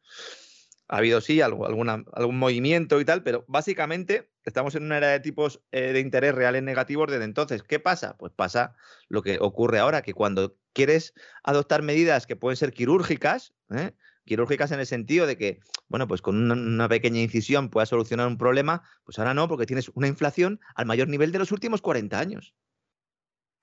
Ha 0.91 0.99
habido, 0.99 1.21
sí, 1.21 1.43
alguna, 1.43 2.05
algún 2.15 2.39
movimiento 2.39 2.99
y 2.99 3.05
tal, 3.05 3.23
pero 3.23 3.45
básicamente 3.47 4.31
estamos 4.45 4.75
en 4.75 4.85
una 4.85 4.97
era 4.97 5.09
de 5.09 5.21
tipos 5.21 5.61
eh, 5.71 5.93
de 5.93 6.01
interés 6.01 6.35
reales 6.35 6.63
negativos 6.63 7.11
desde 7.11 7.25
entonces. 7.25 7.63
¿Qué 7.63 7.79
pasa? 7.79 8.17
Pues 8.17 8.33
pasa 8.35 8.75
lo 9.09 9.23
que 9.23 9.39
ocurre 9.39 9.79
ahora, 9.81 10.01
que 10.01 10.15
cuando 10.15 10.57
quieres 10.73 11.13
adoptar 11.43 11.83
medidas 11.83 12.27
que 12.27 12.37
pueden 12.37 12.57
ser 12.57 12.73
quirúrgicas, 12.73 13.53
¿eh? 13.71 13.93
Quirúrgicas 14.29 14.71
en 14.71 14.81
el 14.81 14.87
sentido 14.87 15.27
de 15.27 15.37
que, 15.37 15.61
bueno, 15.89 16.07
pues 16.07 16.23
con 16.23 16.51
una, 16.51 16.89
pequeña 16.89 17.21
incisión 17.21 17.71
puedas 17.71 17.89
solucionar 17.89 18.29
un 18.29 18.39
problema, 18.39 18.83
pues 19.05 19.19
ahora 19.19 19.35
no, 19.35 19.49
porque 19.49 19.67
tienes 19.67 19.91
una 19.95 20.07
inflación 20.07 20.61
al 20.77 20.87
mayor 20.87 21.09
nivel 21.09 21.33
de 21.33 21.41
los 21.41 21.51
últimos 21.51 21.83
40 21.83 22.19
años. 22.19 22.55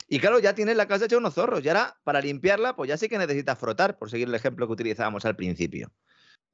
Y 0.08 0.20
claro, 0.20 0.40
ya 0.40 0.54
tienes 0.54 0.76
la 0.76 0.88
casa 0.88 1.06
hecha 1.06 1.18
unos 1.18 1.34
zorros, 1.34 1.64
y 1.64 1.70
ahora 1.70 1.98
para 2.04 2.20
limpiarla, 2.22 2.76
pues 2.76 2.90
ya 2.90 2.98
sí 2.98 3.08
que 3.08 3.18
necesitas 3.18 3.58
frotar, 3.58 3.98
por 3.98 4.10
seguir 4.10 4.28
el 4.28 4.36
ejemplo 4.36 4.68
que 4.68 4.74
utilizábamos 4.74 5.26
al 5.26 5.36
principio. 5.36 5.92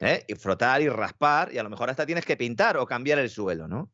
¿eh? 0.02 0.26
y 0.28 0.36
frotar 0.36 0.82
y 0.82 0.90
raspar, 0.90 1.54
y 1.54 1.58
a 1.58 1.64
lo 1.64 1.70
mejor 1.70 1.90
hasta 1.90 2.06
tienes 2.06 2.26
que 2.26 2.36
pintar 2.36 2.78
o 2.78 2.86
cambiar 2.86 3.20
el 3.20 3.30
suelo, 3.30 3.68
¿no? 3.68 3.92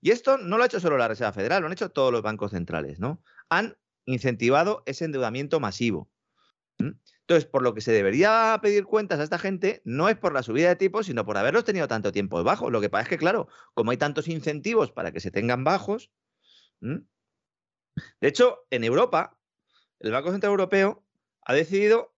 Y 0.00 0.10
esto 0.10 0.38
no 0.38 0.56
lo 0.56 0.62
ha 0.62 0.66
hecho 0.66 0.80
solo 0.80 0.96
la 0.96 1.08
Reserva 1.08 1.32
Federal, 1.32 1.60
lo 1.60 1.66
han 1.66 1.72
hecho 1.72 1.90
todos 1.90 2.12
los 2.12 2.22
bancos 2.22 2.52
centrales, 2.52 3.00
¿no? 3.00 3.22
Han 3.48 3.76
incentivado 4.06 4.82
ese 4.86 5.04
endeudamiento 5.04 5.60
masivo. 5.60 6.10
Entonces, 7.26 7.48
por 7.48 7.62
lo 7.62 7.72
que 7.72 7.80
se 7.80 7.90
debería 7.90 8.58
pedir 8.62 8.84
cuentas 8.84 9.18
a 9.18 9.22
esta 9.22 9.38
gente, 9.38 9.80
no 9.84 10.10
es 10.10 10.16
por 10.16 10.34
la 10.34 10.42
subida 10.42 10.68
de 10.68 10.76
tipos, 10.76 11.06
sino 11.06 11.24
por 11.24 11.38
haberlos 11.38 11.64
tenido 11.64 11.88
tanto 11.88 12.12
tiempo 12.12 12.44
bajos. 12.44 12.70
Lo 12.70 12.82
que 12.82 12.90
pasa 12.90 13.04
es 13.04 13.08
que, 13.08 13.18
claro, 13.18 13.48
como 13.72 13.92
hay 13.92 13.96
tantos 13.96 14.28
incentivos 14.28 14.92
para 14.92 15.10
que 15.10 15.20
se 15.20 15.30
tengan 15.30 15.64
bajos. 15.64 16.10
De 16.80 17.00
hecho, 18.20 18.66
en 18.68 18.84
Europa, 18.84 19.38
el 20.00 20.12
Banco 20.12 20.32
Central 20.32 20.50
Europeo 20.50 21.02
ha 21.46 21.54
decidido 21.54 22.14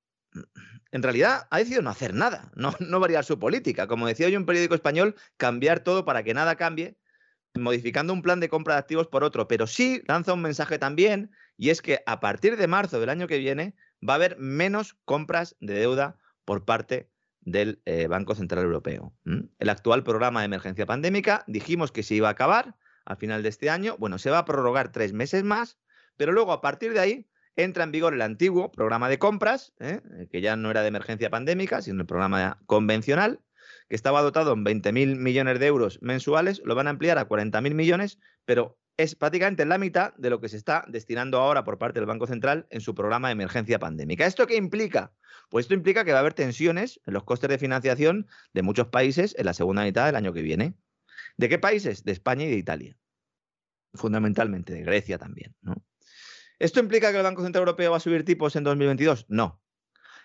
en 0.93 1.03
realidad 1.03 1.47
ha 1.51 1.59
decidido 1.59 1.83
no 1.83 1.91
hacer 1.91 2.15
nada, 2.15 2.51
no, 2.55 2.74
no 2.81 3.01
variar 3.01 3.24
su 3.24 3.39
política. 3.39 3.87
Como 3.87 4.07
decía 4.07 4.27
hoy 4.27 4.37
un 4.37 4.47
periódico 4.47 4.74
español, 4.74 5.15
cambiar 5.37 5.81
todo 5.81 6.05
para 6.05 6.23
que 6.23 6.35
nada 6.35 6.57
cambie, 6.57 6.97
modificando 7.55 8.12
un 8.12 8.23
plan 8.23 8.41
de 8.41 8.49
compra 8.49 8.74
de 8.74 8.81
activos 8.81 9.07
por 9.07 9.23
otro. 9.23 9.47
Pero 9.47 9.66
sí 9.66 10.03
lanza 10.09 10.33
un 10.33 10.43
mensaje 10.43 10.78
también, 10.78 11.31
y 11.57 11.70
es 11.70 11.83
que 11.83 12.03
a 12.07 12.19
partir 12.19 12.57
de 12.57 12.66
marzo 12.66 12.99
del 12.99 13.11
año 13.11 13.27
que 13.27 13.39
viene 13.39 13.74
va 14.06 14.14
a 14.14 14.16
haber 14.16 14.39
menos 14.39 14.97
compras 15.05 15.56
de 15.60 15.74
deuda 15.74 16.18
por 16.44 16.64
parte 16.64 17.10
del 17.40 17.81
eh, 17.85 18.09
Banco 18.09 18.35
Central 18.35 18.64
Europeo. 18.64 19.14
El 19.24 19.68
actual 19.68 20.02
programa 20.02 20.40
de 20.40 20.47
emergencia 20.47 20.85
pandémica 20.85 21.44
dijimos 21.47 21.93
que 21.93 22.02
se 22.02 22.14
iba 22.14 22.28
a 22.28 22.32
acabar 22.32 22.74
al 23.05 23.16
final 23.16 23.43
de 23.43 23.48
este 23.48 23.70
año. 23.70 23.97
Bueno, 23.98 24.18
se 24.18 24.31
va 24.31 24.39
a 24.39 24.44
prorrogar 24.44 24.90
tres 24.90 25.12
meses 25.12 25.44
más, 25.44 25.78
pero 26.16 26.32
luego 26.32 26.52
a 26.52 26.60
partir 26.60 26.93
de 26.93 27.01
ahí 27.01 27.28
entra 27.55 27.85
en 27.85 27.93
vigor 27.93 28.14
el 28.14 28.23
antiguo 28.23 28.70
programa 28.70 29.09
de 29.09 29.18
compras, 29.18 29.73
¿eh? 29.78 30.01
Eh, 30.18 30.28
que 30.31 30.40
ya 30.40 30.56
no 30.56 30.70
era 30.70 30.82
de 30.82 30.89
emergencia 30.89 31.31
pandémica, 31.31 31.81
sino 31.81 32.01
el 32.01 32.06
programa 32.06 32.60
convencional, 32.66 33.40
que 33.89 33.97
estaba 33.97 34.23
dotado 34.23 34.52
en 34.52 34.64
20.000 34.64 35.16
millones 35.16 35.59
de 35.59 35.66
euros 35.66 35.98
mensuales, 36.02 36.60
lo 36.64 36.74
van 36.74 36.89
a 36.89 36.90
ampliar 36.90 37.18
a 37.18 37.28
40.000 37.28 37.74
millones, 37.74 38.18
pero 38.44 38.77
es 38.97 39.14
prácticamente 39.14 39.66
la 39.66 39.78
mitad 39.78 40.14
de 40.14 40.31
lo 40.31 40.40
que 40.40 40.48
se 40.48 40.56
está 40.56 40.85
destinando 40.89 41.39
ahora 41.39 41.64
por 41.64 41.78
parte 41.78 42.01
del 42.01 42.06
Banco 42.06 42.27
Central 42.27 42.66
en 42.70 42.81
su 42.81 42.94
programa 42.94 43.28
de 43.28 43.32
emergencia 43.32 43.78
pandémica. 43.78 44.27
¿Esto 44.27 44.47
qué 44.47 44.56
implica? 44.56 45.12
Pues 45.51 45.64
esto 45.64 45.74
implica 45.74 46.05
que 46.05 46.12
va 46.12 46.18
a 46.18 46.20
haber 46.20 46.35
tensiones 46.35 47.01
en 47.05 47.14
los 47.14 47.24
costes 47.24 47.51
de 47.51 47.59
financiación 47.59 48.27
de 48.55 48.62
muchos 48.62 48.89
países 48.89 49.35
en 49.39 49.47
la 49.47 49.55
segunda 49.55 49.85
mitad 49.85 50.06
del 50.06 50.16
año 50.16 50.32
que 50.32 50.43
viene. 50.43 50.74
¿De 51.36 51.48
qué 51.48 51.59
países? 51.59 52.05
De 52.05 52.12
España 52.12 52.47
y 52.47 52.51
de 52.51 52.56
Italia. 52.56 52.97
Fundamentalmente, 53.94 54.73
de 54.73 54.82
Grecia 54.82 55.18
también. 55.18 55.55
¿no? 55.60 55.74
¿Esto 56.59 56.81
implica 56.81 57.10
que 57.10 57.18
el 57.18 57.24
Banco 57.24 57.43
Central 57.43 57.62
Europeo 57.62 57.90
va 57.90 57.98
a 57.98 58.01
subir 58.01 58.24
tipos 58.24 58.56
en 58.56 58.64
2022? 58.64 59.27
No. 59.28 59.60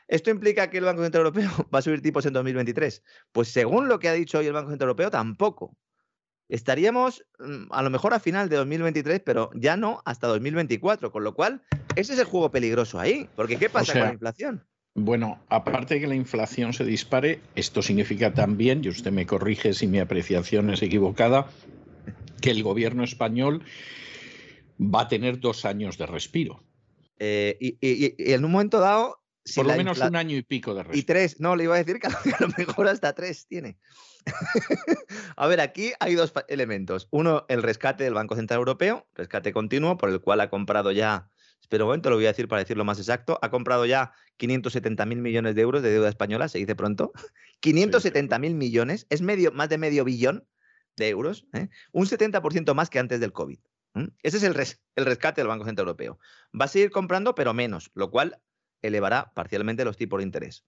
¿Esto 0.07 0.29
implica 0.29 0.69
que 0.69 0.77
el 0.77 0.85
Banco 0.85 1.03
Central 1.03 1.25
Europeo 1.25 1.49
va 1.73 1.79
a 1.79 1.81
subir 1.81 2.01
tipos 2.01 2.25
en 2.25 2.33
2023? 2.33 3.03
Pues 3.33 3.49
según 3.49 3.89
lo 3.89 3.99
que 3.99 4.07
ha 4.07 4.13
dicho 4.13 4.39
hoy 4.39 4.47
el 4.47 4.53
Banco 4.53 4.69
Central 4.69 4.89
Europeo, 4.89 5.11
tampoco. 5.11 5.77
Estaríamos 6.49 7.25
mm, 7.39 7.71
a 7.71 7.81
lo 7.81 7.89
mejor 7.89 8.13
a 8.13 8.19
final 8.19 8.49
de 8.49 8.57
2023, 8.57 9.21
pero 9.25 9.51
ya 9.55 9.77
no 9.77 10.01
hasta 10.05 10.27
2024, 10.27 11.11
con 11.11 11.23
lo 11.23 11.33
cual 11.33 11.61
ese 11.95 12.13
es 12.13 12.19
el 12.19 12.25
juego 12.25 12.51
peligroso 12.51 12.99
ahí, 12.99 13.29
porque 13.35 13.57
¿qué 13.57 13.69
pasa 13.69 13.93
con 13.93 14.01
la 14.01 14.13
inflación? 14.13 14.65
Bueno, 14.93 15.41
aparte 15.47 15.95
de 15.95 16.01
que 16.01 16.07
la 16.07 16.15
inflación 16.15 16.73
se 16.73 16.83
dispare, 16.83 17.39
esto 17.55 17.81
significa 17.81 18.33
también, 18.33 18.83
y 18.83 18.89
usted 18.89 19.11
me 19.11 19.25
corrige 19.25 19.73
si 19.73 19.87
mi 19.87 19.99
apreciación 19.99 20.69
es 20.69 20.81
equivocada, 20.81 21.49
que 22.41 22.51
el 22.51 22.61
gobierno 22.63 23.03
español 23.03 23.63
va 24.79 25.01
a 25.01 25.07
tener 25.07 25.39
dos 25.39 25.63
años 25.63 25.97
de 25.97 26.07
respiro. 26.07 26.63
Eh, 27.19 27.55
y, 27.59 28.33
en 28.33 28.43
un 28.43 28.51
momento 28.51 28.79
dado... 28.79 29.21
Por 29.55 29.65
lo 29.65 29.75
menos 29.75 29.99
un 29.99 30.15
año 30.15 30.35
y 30.35 30.43
pico 30.43 30.73
de 30.73 30.83
respiro. 30.83 30.99
Y 30.99 31.03
tres, 31.03 31.39
no, 31.39 31.55
le 31.55 31.63
iba 31.63 31.75
a 31.75 31.77
decir 31.77 31.99
que 31.99 32.07
a 32.07 32.37
lo 32.39 32.49
mejor 32.57 32.87
hasta 32.87 33.13
tres 33.13 33.47
tiene. 33.47 33.77
a 35.35 35.47
ver, 35.47 35.61
aquí 35.61 35.93
hay 35.99 36.15
dos 36.15 36.33
elementos. 36.47 37.07
Uno, 37.11 37.45
el 37.49 37.63
rescate 37.63 38.03
del 38.03 38.13
Banco 38.13 38.35
Central 38.35 38.59
Europeo, 38.59 39.07
rescate 39.15 39.51
continuo, 39.51 39.97
por 39.97 40.09
el 40.09 40.21
cual 40.21 40.41
ha 40.41 40.49
comprado 40.49 40.91
ya, 40.91 41.29
espera 41.61 41.83
un 41.83 41.89
momento, 41.89 42.09
lo 42.09 42.15
voy 42.15 42.25
a 42.25 42.29
decir 42.29 42.47
para 42.47 42.61
decirlo 42.61 42.85
más 42.85 42.99
exacto, 42.99 43.39
ha 43.41 43.49
comprado 43.49 43.85
ya 43.85 44.13
570 44.37 45.05
mil 45.05 45.21
millones 45.21 45.55
de 45.55 45.61
euros 45.61 45.81
de 45.81 45.91
deuda 45.91 46.09
española, 46.09 46.47
se 46.47 46.57
dice 46.57 46.75
pronto. 46.75 47.11
570 47.59 48.39
mil 48.39 48.55
millones, 48.55 49.07
es 49.09 49.21
medio, 49.21 49.51
más 49.51 49.69
de 49.69 49.77
medio 49.77 50.03
billón 50.03 50.47
de 50.97 51.09
euros, 51.09 51.45
¿eh? 51.53 51.69
un 51.91 52.05
70% 52.05 52.73
más 52.73 52.89
que 52.89 52.99
antes 52.99 53.19
del 53.19 53.31
COVID. 53.31 53.59
Ese 54.23 54.37
es 54.37 54.43
el, 54.43 54.55
el 54.95 55.05
rescate 55.05 55.41
del 55.41 55.49
Banco 55.49 55.65
Central 55.65 55.87
Europeo. 55.87 56.17
Va 56.59 56.65
a 56.65 56.69
seguir 56.69 56.91
comprando, 56.91 57.35
pero 57.35 57.53
menos, 57.53 57.91
lo 57.93 58.09
cual 58.09 58.41
elevará 58.81 59.31
parcialmente 59.33 59.85
los 59.85 59.97
tipos 59.97 60.19
de 60.19 60.23
interés. 60.23 60.65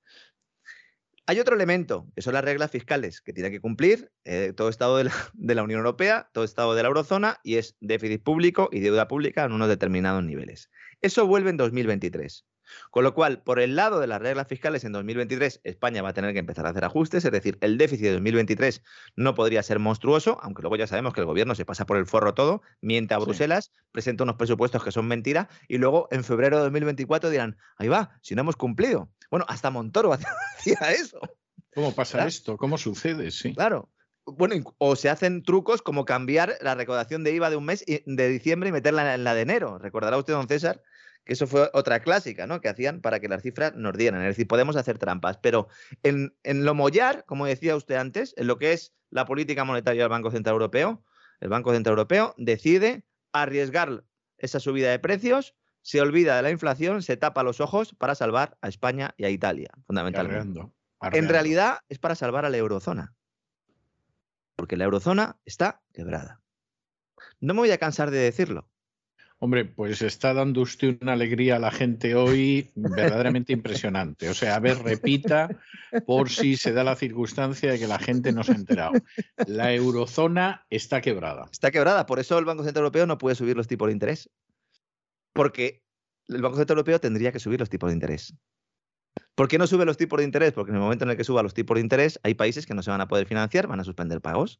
Hay 1.26 1.40
otro 1.40 1.56
elemento, 1.56 2.08
que 2.16 2.22
son 2.22 2.34
las 2.34 2.44
reglas 2.44 2.70
fiscales 2.70 3.22
que 3.22 3.32
tiene 3.32 3.50
que 3.50 3.62
cumplir 3.62 4.12
eh, 4.26 4.52
todo 4.56 4.68
Estado 4.68 4.98
de 4.98 5.06
la, 5.06 5.14
de 5.34 5.56
la, 5.56 5.64
Unión 5.64 5.80
Europea, 5.80 6.30
todo 6.34 6.44
Estado 6.44 6.76
de 6.76 6.84
la 6.84 6.90
Eurozona, 6.90 7.40
y 7.44 7.56
es 7.56 7.78
déficit 7.80 8.24
público 8.24 8.70
y 8.72 8.82
deuda 8.82 9.08
pública 9.08 9.46
en 9.46 9.54
unos 9.54 9.70
determinados 9.70 10.24
niveles. 10.24 10.70
Eso 11.02 11.26
vuelve 11.26 11.50
en 11.50 11.58
2023. 11.58 12.46
Con 12.92 13.04
lo 13.04 13.14
cual, 13.14 13.42
por 13.42 13.60
el 13.60 13.76
lado 13.76 14.00
de 14.00 14.08
las 14.08 14.22
reglas 14.22 14.48
fiscales 14.48 14.84
en 14.84 14.92
2023, 14.92 15.62
España 15.64 16.02
va 16.02 16.10
a 16.10 16.14
tener 16.14 16.34
que 16.34 16.40
empezar 16.40 16.66
a 16.66 16.70
hacer 16.70 16.86
ajustes, 16.86 17.26
es 17.26 17.32
decir, 17.32 17.58
el 17.62 17.78
déficit 17.78 18.06
de 18.06 18.14
2023 18.14 18.84
no 19.16 19.36
podría 19.36 19.64
ser 19.64 19.80
monstruoso, 19.80 20.38
aunque 20.42 20.62
luego 20.62 20.76
ya 20.76 20.88
sabemos 20.88 21.14
que 21.14 21.22
el 21.22 21.26
gobierno 21.26 21.56
se 21.56 21.66
pasa 21.66 21.86
por 21.86 21.98
el 21.98 22.06
forro 22.06 22.34
todo, 22.34 22.62
miente 22.82 23.14
a 23.14 23.18
Bruselas, 23.18 23.66
sí. 23.66 23.82
presenta 23.92 24.24
unos 24.24 24.36
presupuestos 24.36 24.84
que 24.84 24.92
son 24.92 25.08
mentira 25.08 25.50
y 25.68 25.78
luego 25.78 26.08
en 26.12 26.24
febrero 26.24 26.58
de 26.58 26.64
2024 26.64 27.30
dirán, 27.30 27.58
ahí 27.78 27.88
va, 27.88 28.18
si 28.22 28.36
no 28.36 28.42
hemos 28.42 28.56
cumplido. 28.56 29.10
Bueno, 29.34 29.48
hasta 29.50 29.72
Montoro 29.72 30.14
hacía 30.58 30.78
eso. 30.92 31.20
¿Cómo 31.74 31.92
pasa 31.96 32.28
esto? 32.28 32.56
¿Cómo 32.56 32.78
sucede? 32.78 33.32
Sí. 33.32 33.56
Claro. 33.56 33.90
Bueno, 34.28 34.76
o 34.78 34.96
se 34.96 35.10
hacen 35.10 35.42
trucos 35.42 35.82
como 35.82 36.06
cambiar 36.06 36.56
la 36.62 36.76
recaudación 36.76 37.24
de 37.24 37.34
IVA 37.34 37.50
de 37.50 37.56
un 37.56 37.66
mes 37.66 37.84
de 37.88 38.30
diciembre 38.30 38.70
y 38.70 38.72
meterla 38.72 39.16
en 39.16 39.24
la 39.24 39.34
de 39.34 39.42
enero. 39.42 39.80
Recordará 39.80 40.20
usted, 40.20 40.34
don 40.34 40.48
César, 40.48 40.84
que 41.26 41.34
eso 41.34 41.48
fue 41.48 41.72
otra 41.74 42.02
clásica, 42.02 42.46
¿no? 42.46 42.62
Que 42.62 42.70
hacían 42.70 43.02
para 43.02 43.20
que 43.20 43.28
las 43.28 43.42
cifras 43.42 43.74
nos 43.74 43.98
dieran. 43.98 44.22
Es 44.22 44.28
decir, 44.28 44.48
podemos 44.48 44.76
hacer 44.76 45.00
trampas, 45.00 45.38
pero 45.38 45.68
en, 46.04 46.36
en, 46.44 46.64
lo 46.64 46.76
mollar, 46.76 47.26
como 47.26 47.48
decía 47.48 47.76
usted 47.76 47.96
antes, 47.96 48.36
en 48.38 48.46
lo 48.46 48.60
que 48.60 48.74
es 48.74 48.94
la 49.10 49.26
política 49.26 49.64
monetaria 49.64 50.04
del 50.04 50.12
Banco 50.12 50.30
Central 50.30 50.54
Europeo, 50.54 51.04
el 51.40 51.50
Banco 51.50 51.74
Central 51.74 51.94
Europeo 51.94 52.36
decide 52.38 53.04
arriesgar 53.32 54.04
esa 54.38 54.60
subida 54.60 54.92
de 54.92 55.00
precios, 55.00 55.56
se 55.84 56.02
olvida 56.02 56.38
de 56.38 56.42
la 56.42 56.50
inflación, 56.50 57.04
se 57.04 57.18
tapa 57.18 57.44
los 57.44 57.62
ojos 57.62 57.94
para 57.94 58.16
salvar 58.16 58.58
a 58.62 58.70
España 58.70 59.14
y 59.18 59.26
a 59.26 59.30
Italia, 59.30 59.70
fundamentalmente. 59.86 60.40
Arreando, 60.40 60.74
arreando. 61.00 61.26
En 61.26 61.30
realidad 61.30 61.80
es 61.90 62.00
para 62.00 62.16
salvar 62.16 62.46
a 62.46 62.50
la 62.50 62.58
eurozona, 62.58 63.14
porque 64.56 64.78
la 64.78 64.86
eurozona 64.86 65.38
está 65.46 65.82
quebrada. 65.94 66.42
No 67.42 67.54
me 67.54 67.60
voy 67.60 67.72
a 67.72 67.78
cansar 67.78 68.12
de 68.12 68.20
decirlo. 68.20 68.70
Hombre, 69.40 69.66
pues 69.66 70.02
está 70.02 70.34
dando 70.34 70.62
usted 70.62 71.00
una 71.02 71.14
alegría 71.14 71.58
a 71.58 71.60
la 71.60 71.70
gente 71.70 72.16
hoy 72.16 72.72
verdaderamente 72.76 73.52
impresionante. 73.54 74.30
O 74.30 74.34
sea, 74.34 74.56
a 74.56 74.60
ver, 74.62 74.82
repita 74.82 75.50
por 76.06 76.30
si 76.30 76.56
se 76.56 76.72
da 76.72 76.86
la 76.86 76.96
circunstancia 76.96 77.74
de 77.74 77.78
que 77.78 77.88
la 77.88 78.00
gente 78.00 78.32
no 78.32 78.46
se 78.46 78.54
ha 78.54 78.56
enterado. 78.56 78.94
La 79.48 79.74
eurozona 79.74 80.66
está 80.70 81.02
quebrada. 81.02 81.50
Está 81.52 81.72
quebrada, 81.72 82.06
por 82.06 82.20
eso 82.20 82.40
el 82.40 82.46
Banco 82.46 82.64
Central 82.64 82.84
Europeo 82.84 83.06
no 83.06 83.18
puede 83.18 83.36
subir 83.36 83.58
los 83.58 83.68
tipos 83.68 83.88
de 83.88 83.92
interés. 83.92 84.30
Porque 85.34 85.84
el 86.28 86.42
Banco 86.42 86.58
Central 86.58 86.78
Europeo 86.78 87.00
tendría 87.00 87.32
que 87.32 87.40
subir 87.40 87.60
los 87.60 87.70
tipos 87.70 87.90
de 87.90 87.96
interés. 87.96 88.34
¿Por 89.36 89.48
qué 89.48 89.58
no 89.58 89.68
sube 89.68 89.86
los 89.86 89.98
tipos 89.98 90.20
de 90.20 90.26
interés? 90.26 90.54
Porque 90.54 90.72
en 90.72 90.76
el 90.78 90.82
momento 90.82 91.06
en 91.06 91.12
el 91.12 91.18
que 91.18 91.24
suba 91.24 91.44
los 91.44 91.54
tipos 91.54 91.76
de 91.76 91.82
interés, 91.82 92.20
hay 92.24 92.36
países 92.36 92.66
que 92.66 92.74
no 92.74 92.84
se 92.84 92.92
van 92.92 93.02
a 93.02 93.08
poder 93.08 93.26
financiar, 93.26 93.68
van 93.68 93.80
a 93.80 93.84
suspender 93.84 94.22
pagos. 94.22 94.60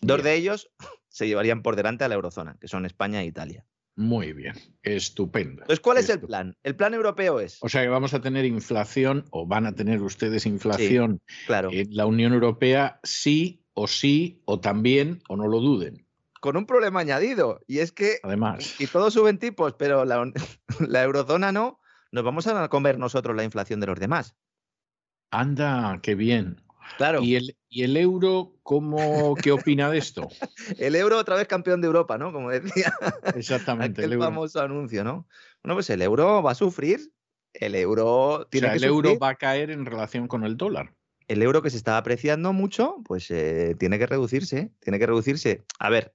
Dos 0.00 0.18
Bien. 0.18 0.24
de 0.24 0.34
ellos 0.34 0.70
se 1.08 1.26
llevarían 1.26 1.62
por 1.62 1.76
delante 1.76 2.04
a 2.04 2.08
la 2.08 2.14
eurozona, 2.14 2.56
que 2.60 2.68
son 2.68 2.84
España 2.86 3.22
e 3.22 3.26
Italia. 3.26 3.66
Muy 3.96 4.32
bien, 4.32 4.54
estupendo. 4.82 5.62
Entonces, 5.62 5.80
¿cuál 5.80 5.98
es 5.98 6.08
el 6.08 6.20
plan? 6.20 6.56
El 6.64 6.74
plan 6.74 6.94
europeo 6.94 7.38
es, 7.38 7.58
O 7.62 7.68
sea 7.68 7.82
que 7.82 7.88
vamos 7.88 8.12
a 8.12 8.20
tener 8.20 8.44
inflación 8.44 9.24
o 9.30 9.46
van 9.46 9.66
a 9.66 9.72
tener 9.72 10.02
ustedes 10.02 10.46
inflación 10.46 11.20
claro, 11.46 11.70
en 11.72 11.94
la 11.94 12.06
Unión 12.06 12.32
Europea 12.32 12.98
sí 13.04 13.62
o 13.72 13.86
sí 13.86 14.42
o 14.46 14.58
también 14.58 15.22
o 15.28 15.36
no 15.36 15.46
lo 15.46 15.60
duden. 15.60 16.03
Con 16.44 16.58
un 16.58 16.66
problema 16.66 17.00
añadido, 17.00 17.62
y 17.66 17.78
es 17.78 17.90
que 17.90 18.18
Además, 18.22 18.78
y 18.78 18.86
todos 18.86 19.14
suben 19.14 19.38
tipos, 19.38 19.72
pero 19.78 20.04
la, 20.04 21.02
eurozona 21.02 21.52
no, 21.52 21.80
nos 22.12 22.22
vamos 22.22 22.46
a 22.46 22.68
comer 22.68 22.98
nosotros 22.98 23.34
la 23.34 23.44
inflación 23.44 23.80
de 23.80 23.86
los 23.86 23.98
demás. 23.98 24.36
anda, 25.30 25.98
qué 26.02 26.14
bien. 26.14 26.60
Claro, 26.98 27.22
¿Y 27.22 27.36
el, 27.36 27.56
y 27.70 27.84
el 27.84 27.96
euro, 27.96 28.52
cómo, 28.62 29.34
qué 29.36 29.52
opina 29.52 29.88
de 29.88 29.96
esto? 29.96 30.28
el 30.78 30.94
euro 30.96 31.16
otra 31.16 31.36
vez 31.36 31.48
campeón 31.48 31.80
de 31.80 31.86
Europa, 31.86 32.18
¿no? 32.18 32.30
Como 32.30 32.50
decía 32.50 32.92
Exactamente, 33.34 34.02
aquel 34.02 34.12
el 34.12 34.12
euro. 34.12 34.26
famoso 34.26 34.60
anuncio, 34.60 35.02
¿no? 35.02 35.26
Bueno, 35.62 35.76
pues 35.76 35.88
el 35.88 36.02
euro 36.02 36.42
va 36.42 36.50
a 36.50 36.54
sufrir, 36.54 37.10
el 37.54 37.74
euro 37.74 38.06
O 38.06 38.46
tiene 38.48 38.66
sea, 38.66 38.72
que 38.72 38.78
el 38.80 38.84
euro 38.84 39.18
va 39.18 39.30
a 39.30 39.36
caer 39.36 39.70
en 39.70 39.86
relación 39.86 40.28
con 40.28 40.44
el 40.44 40.58
dólar. 40.58 40.94
el 41.26 41.40
euro 41.40 41.62
que 41.62 41.70
se 41.70 41.78
está 41.78 41.96
apreciando 41.96 42.52
mucho, 42.52 42.96
pues 43.06 43.30
eh, 43.30 43.74
tiene 43.78 43.98
que 43.98 44.06
reducirse, 44.06 44.74
tiene 44.80 44.98
que 44.98 45.06
reducirse. 45.06 45.64
A 45.78 45.88
ver, 45.88 46.12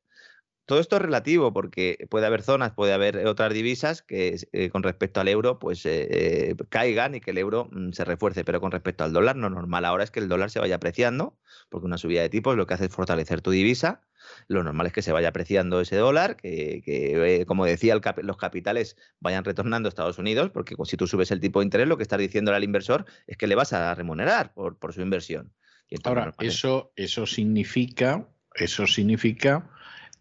todo 0.69 0.79
esto 0.79 0.97
es 0.97 1.01
relativo 1.01 1.51
porque 1.51 2.05
puede 2.11 2.27
haber 2.27 2.43
zonas, 2.43 2.73
puede 2.73 2.93
haber 2.93 3.25
otras 3.25 3.51
divisas 3.51 4.03
que 4.03 4.37
eh, 4.51 4.69
con 4.69 4.83
respecto 4.83 5.19
al 5.19 5.27
euro 5.27 5.57
pues 5.57 5.83
eh, 5.87 6.51
eh, 6.51 6.55
caigan 6.69 7.15
y 7.15 7.21
que 7.21 7.31
el 7.31 7.39
euro 7.39 7.69
mm, 7.71 7.91
se 7.93 8.05
refuerce, 8.05 8.45
pero 8.45 8.61
con 8.61 8.69
respecto 8.71 9.03
al 9.03 9.11
dólar 9.11 9.35
lo 9.35 9.49
normal 9.49 9.83
ahora 9.83 10.03
es 10.03 10.11
que 10.11 10.19
el 10.19 10.27
dólar 10.29 10.51
se 10.51 10.59
vaya 10.59 10.75
apreciando 10.75 11.39
porque 11.71 11.87
una 11.87 11.97
subida 11.97 12.21
de 12.21 12.29
tipos 12.29 12.55
lo 12.55 12.67
que 12.67 12.75
hace 12.75 12.85
es 12.85 12.91
fortalecer 12.91 13.41
tu 13.41 13.49
divisa. 13.49 14.01
Lo 14.47 14.63
normal 14.63 14.85
es 14.85 14.93
que 14.93 15.01
se 15.01 15.11
vaya 15.11 15.29
apreciando 15.29 15.81
ese 15.81 15.95
dólar, 15.95 16.35
que, 16.35 16.83
que, 16.85 17.45
como 17.47 17.65
decía, 17.65 17.93
el 17.95 18.01
cap- 18.01 18.19
los 18.21 18.37
capitales 18.37 18.95
vayan 19.19 19.43
retornando 19.43 19.87
a 19.87 19.89
Estados 19.89 20.19
Unidos, 20.19 20.51
porque 20.51 20.75
si 20.83 20.97
tú 20.97 21.07
subes 21.07 21.31
el 21.31 21.39
tipo 21.39 21.61
de 21.61 21.65
interés, 21.65 21.87
lo 21.87 21.97
que 21.97 22.03
estás 22.03 22.19
diciendo 22.19 22.53
al 22.53 22.63
inversor 22.63 23.05
es 23.25 23.37
que 23.37 23.47
le 23.47 23.55
vas 23.55 23.73
a 23.73 23.95
remunerar 23.95 24.53
por, 24.53 24.77
por 24.77 24.93
su 24.93 25.01
inversión. 25.01 25.51
Y 25.89 25.95
Ahora, 26.03 26.31
eso, 26.39 26.91
eso 26.95 27.25
significa, 27.25 28.27
eso 28.53 28.85
significa 28.85 29.67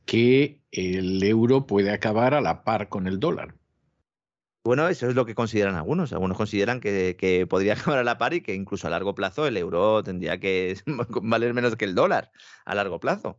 que 0.09 0.63
el 0.73 1.23
euro 1.23 1.67
puede 1.67 1.91
acabar 1.91 2.33
a 2.33 2.41
la 2.41 2.65
par 2.65 2.89
con 2.89 3.07
el 3.07 3.21
dólar. 3.21 3.55
Bueno, 4.65 4.89
eso 4.89 5.07
es 5.07 5.15
lo 5.15 5.27
que 5.27 5.35
consideran 5.35 5.75
algunos. 5.75 6.15
Algunos 6.15 6.39
consideran 6.39 6.81
que, 6.81 7.47
podría 7.49 7.75
acabar 7.75 7.99
a 7.99 8.05
la 8.05 8.17
par 8.17 8.33
y 8.33 8.41
que 8.41 8.55
incluso 8.55 8.87
a 8.87 8.91
largo 8.91 9.15
plazo 9.15 9.47
el 9.47 9.59
euro 9.59 10.03
tendría 10.03 10.41
que 10.41 10.79
valer 11.23 11.53
menos 11.53 11.77
que 11.77 11.85
el 11.85 11.95
dólar 11.95 12.33
a 12.65 12.75
largo 12.75 12.99
plazo. 13.01 13.39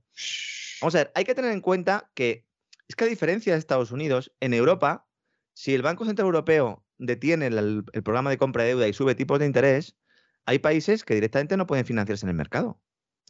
Vamos 0.79 0.93
a 0.93 0.99
ver, 0.99 1.11
hay 1.15 1.23
que 1.23 1.33
tener 1.33 1.51
en 1.53 1.61
cuenta 1.61 2.11
que 2.13 2.45
es 2.87 2.95
que 2.95 3.05
a 3.05 3.07
diferencia 3.07 3.53
de 3.53 3.59
Estados 3.59 3.91
Unidos, 3.91 4.31
en 4.39 4.53
Europa, 4.53 5.07
si 5.55 5.73
el 5.73 5.81
Banco 5.81 6.05
Central 6.05 6.27
Europeo 6.27 6.85
detiene 6.99 7.47
el, 7.47 7.83
el 7.91 8.03
programa 8.03 8.29
de 8.29 8.37
compra 8.37 8.63
de 8.63 8.69
deuda 8.69 8.87
y 8.87 8.93
sube 8.93 9.15
tipos 9.15 9.39
de 9.39 9.47
interés, 9.47 9.97
hay 10.45 10.59
países 10.59 11.03
que 11.03 11.15
directamente 11.15 11.57
no 11.57 11.65
pueden 11.65 11.85
financiarse 11.85 12.27
en 12.27 12.29
el 12.29 12.35
mercado. 12.35 12.79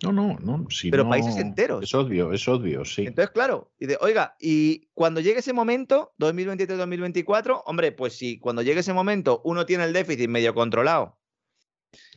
No, 0.02 0.14
no, 0.14 0.38
no. 0.40 0.66
si 0.70 0.92
Pero 0.92 1.04
no- 1.04 1.10
países 1.10 1.36
enteros. 1.38 1.84
Es 1.84 1.94
obvio, 1.94 2.32
es 2.32 2.48
obvio, 2.48 2.86
sí. 2.86 3.06
Entonces, 3.06 3.32
claro, 3.32 3.72
dice, 3.80 3.98
oiga, 4.02 4.36
y 4.40 4.88
cuando 4.94 5.20
llegue 5.20 5.40
ese 5.40 5.52
momento, 5.54 6.14
2023-2024, 6.20 7.64
hombre, 7.66 7.92
pues 7.92 8.14
si 8.14 8.40
cuando 8.40 8.62
llegue 8.62 8.80
ese 8.80 8.94
momento 8.94 9.42
uno 9.44 9.66
tiene 9.66 9.84
el 9.84 9.94
déficit 9.94 10.30
medio 10.30 10.54
controlado, 10.54 11.18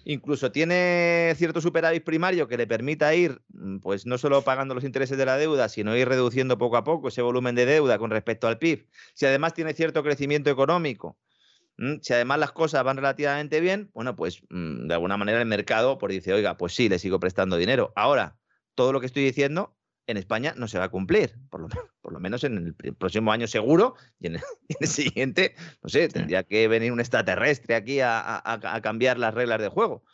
incluso 0.05 0.53
tiene 0.53 1.33
cierto 1.37 1.61
superávit 1.61 2.05
primario 2.05 2.49
que 2.49 2.57
le 2.57 2.67
permita 2.67 3.15
ir, 3.15 3.41
mm, 3.49 3.79
pues 3.79 4.07
no 4.07 4.19
solo 4.19 4.43
pagando 4.43 4.75
los 4.75 4.85
intereses 4.85 5.19
de 5.19 5.27
la 5.27 5.37
deuda, 5.37 5.69
sino 5.69 5.97
ir 5.97 6.09
reduciendo 6.09 6.59
poco 6.59 6.77
a 6.77 6.85
poco 6.85 7.09
ese 7.09 7.23
volumen 7.23 7.55
de 7.55 7.67
deuda 7.67 7.99
con 7.99 8.11
respecto 8.11 8.47
al 8.47 8.59
PIB, 8.59 8.87
si 9.15 9.27
además 9.27 9.55
tiene 9.55 9.75
cierto 9.75 10.03
crecimiento 10.03 10.51
económico, 10.51 11.17
si 12.01 12.13
además 12.13 12.39
las 12.39 12.53
cosas 12.53 12.85
van 12.85 12.97
relativamente 12.97 13.61
bien, 13.61 13.91
bueno, 13.95 14.15
pues 14.17 14.43
mm, 14.51 14.87
de 14.89 14.95
alguna 14.95 15.17
manera 15.17 15.41
el 15.41 15.47
mercado 15.47 15.99
pues 15.99 16.13
dice, 16.13 16.33
oiga, 16.33 16.57
pues 16.57 16.75
sí, 16.75 16.89
le 16.89 16.99
sigo 16.99 17.19
prestando 17.21 17.57
dinero. 17.57 17.93
Ahora, 17.97 18.37
todo 18.75 18.93
lo 18.93 19.01
que 19.01 19.07
estoy 19.07 19.25
diciendo 19.25 19.77
en 20.07 20.17
España 20.17 20.55
no 20.57 20.67
se 20.69 20.79
va 20.79 20.85
a 20.85 20.91
cumplir, 20.91 21.37
por 21.51 21.61
lo, 21.61 21.69
por 22.01 22.13
lo 22.13 22.21
menos 22.21 22.43
en 22.45 22.57
el 22.59 22.77
pr- 22.77 22.97
próximo 22.97 23.33
año 23.33 23.47
seguro, 23.47 23.95
y 24.19 24.27
en 24.29 24.35
el, 24.37 24.41
y 24.69 24.73
en 24.75 24.79
el 24.81 24.89
siguiente, 24.89 25.55
no 25.83 25.89
sé, 25.89 26.09
tendría 26.09 26.43
que 26.43 26.67
venir 26.69 26.93
un 26.93 27.01
extraterrestre 27.01 27.75
aquí 27.75 28.01
a, 28.01 28.21
a- 28.45 28.81
cambiar 28.83 29.19
las 29.19 29.33
reglas 29.35 29.61
del 29.61 29.71
juego. 29.71 30.05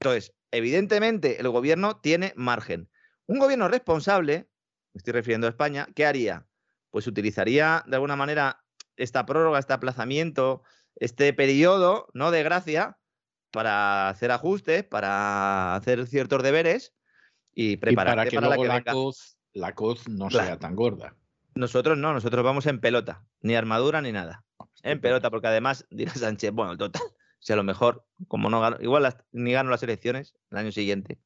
Entonces, 0.00 0.32
evidentemente, 0.50 1.40
el 1.40 1.48
gobierno 1.48 2.00
tiene 2.00 2.32
margen. 2.36 2.88
Un 3.26 3.38
gobierno 3.38 3.68
responsable, 3.68 4.48
me 4.94 4.98
estoy 4.98 5.12
refiriendo 5.12 5.46
a 5.46 5.50
España, 5.50 5.86
¿qué 5.94 6.06
haría? 6.06 6.46
Pues 6.90 7.06
utilizaría 7.06 7.84
de 7.86 7.96
alguna 7.96 8.16
manera 8.16 8.64
esta 9.02 9.26
prórroga, 9.26 9.58
este 9.58 9.72
aplazamiento, 9.72 10.62
este 10.96 11.32
periodo 11.32 12.08
¿no? 12.14 12.30
de 12.30 12.42
gracia 12.42 12.98
para 13.50 14.08
hacer 14.08 14.30
ajustes, 14.30 14.84
para 14.84 15.74
hacer 15.74 16.06
ciertos 16.06 16.42
deberes 16.42 16.94
y 17.54 17.76
prepararse 17.76 18.16
para 18.16 18.30
que 18.30 18.36
para 18.36 18.48
la 18.48 18.56
luego 18.56 18.62
que 18.62 18.68
la 18.68 18.92
coz, 18.92 19.36
la 19.52 19.74
no 20.08 20.28
Claro. 20.28 20.46
sea 20.46 20.58
tan 20.58 20.76
gorda. 20.76 21.16
Nosotros 21.54 21.98
no, 21.98 22.12
nosotros 22.12 22.44
vamos 22.44 22.66
en 22.66 22.80
pelota, 22.80 23.24
ni 23.40 23.54
armadura 23.56 24.00
ni 24.00 24.12
nada. 24.12 24.44
En 24.82 25.00
pelota, 25.00 25.30
porque 25.30 25.48
además 25.48 25.86
dirá 25.90 26.14
Sánchez, 26.14 26.52
bueno, 26.52 26.76
total, 26.76 27.02
si 27.40 27.52
a 27.52 27.56
lo 27.56 27.64
mejor, 27.64 28.06
como 28.28 28.50
no 28.50 28.60
gano, 28.60 28.76
igual 28.80 29.02
las- 29.02 29.16
ni 29.32 29.52
gano 29.52 29.70
las 29.70 29.82
elecciones 29.82 30.34
el 30.50 30.58
año 30.58 30.72
siguiente. 30.72 31.18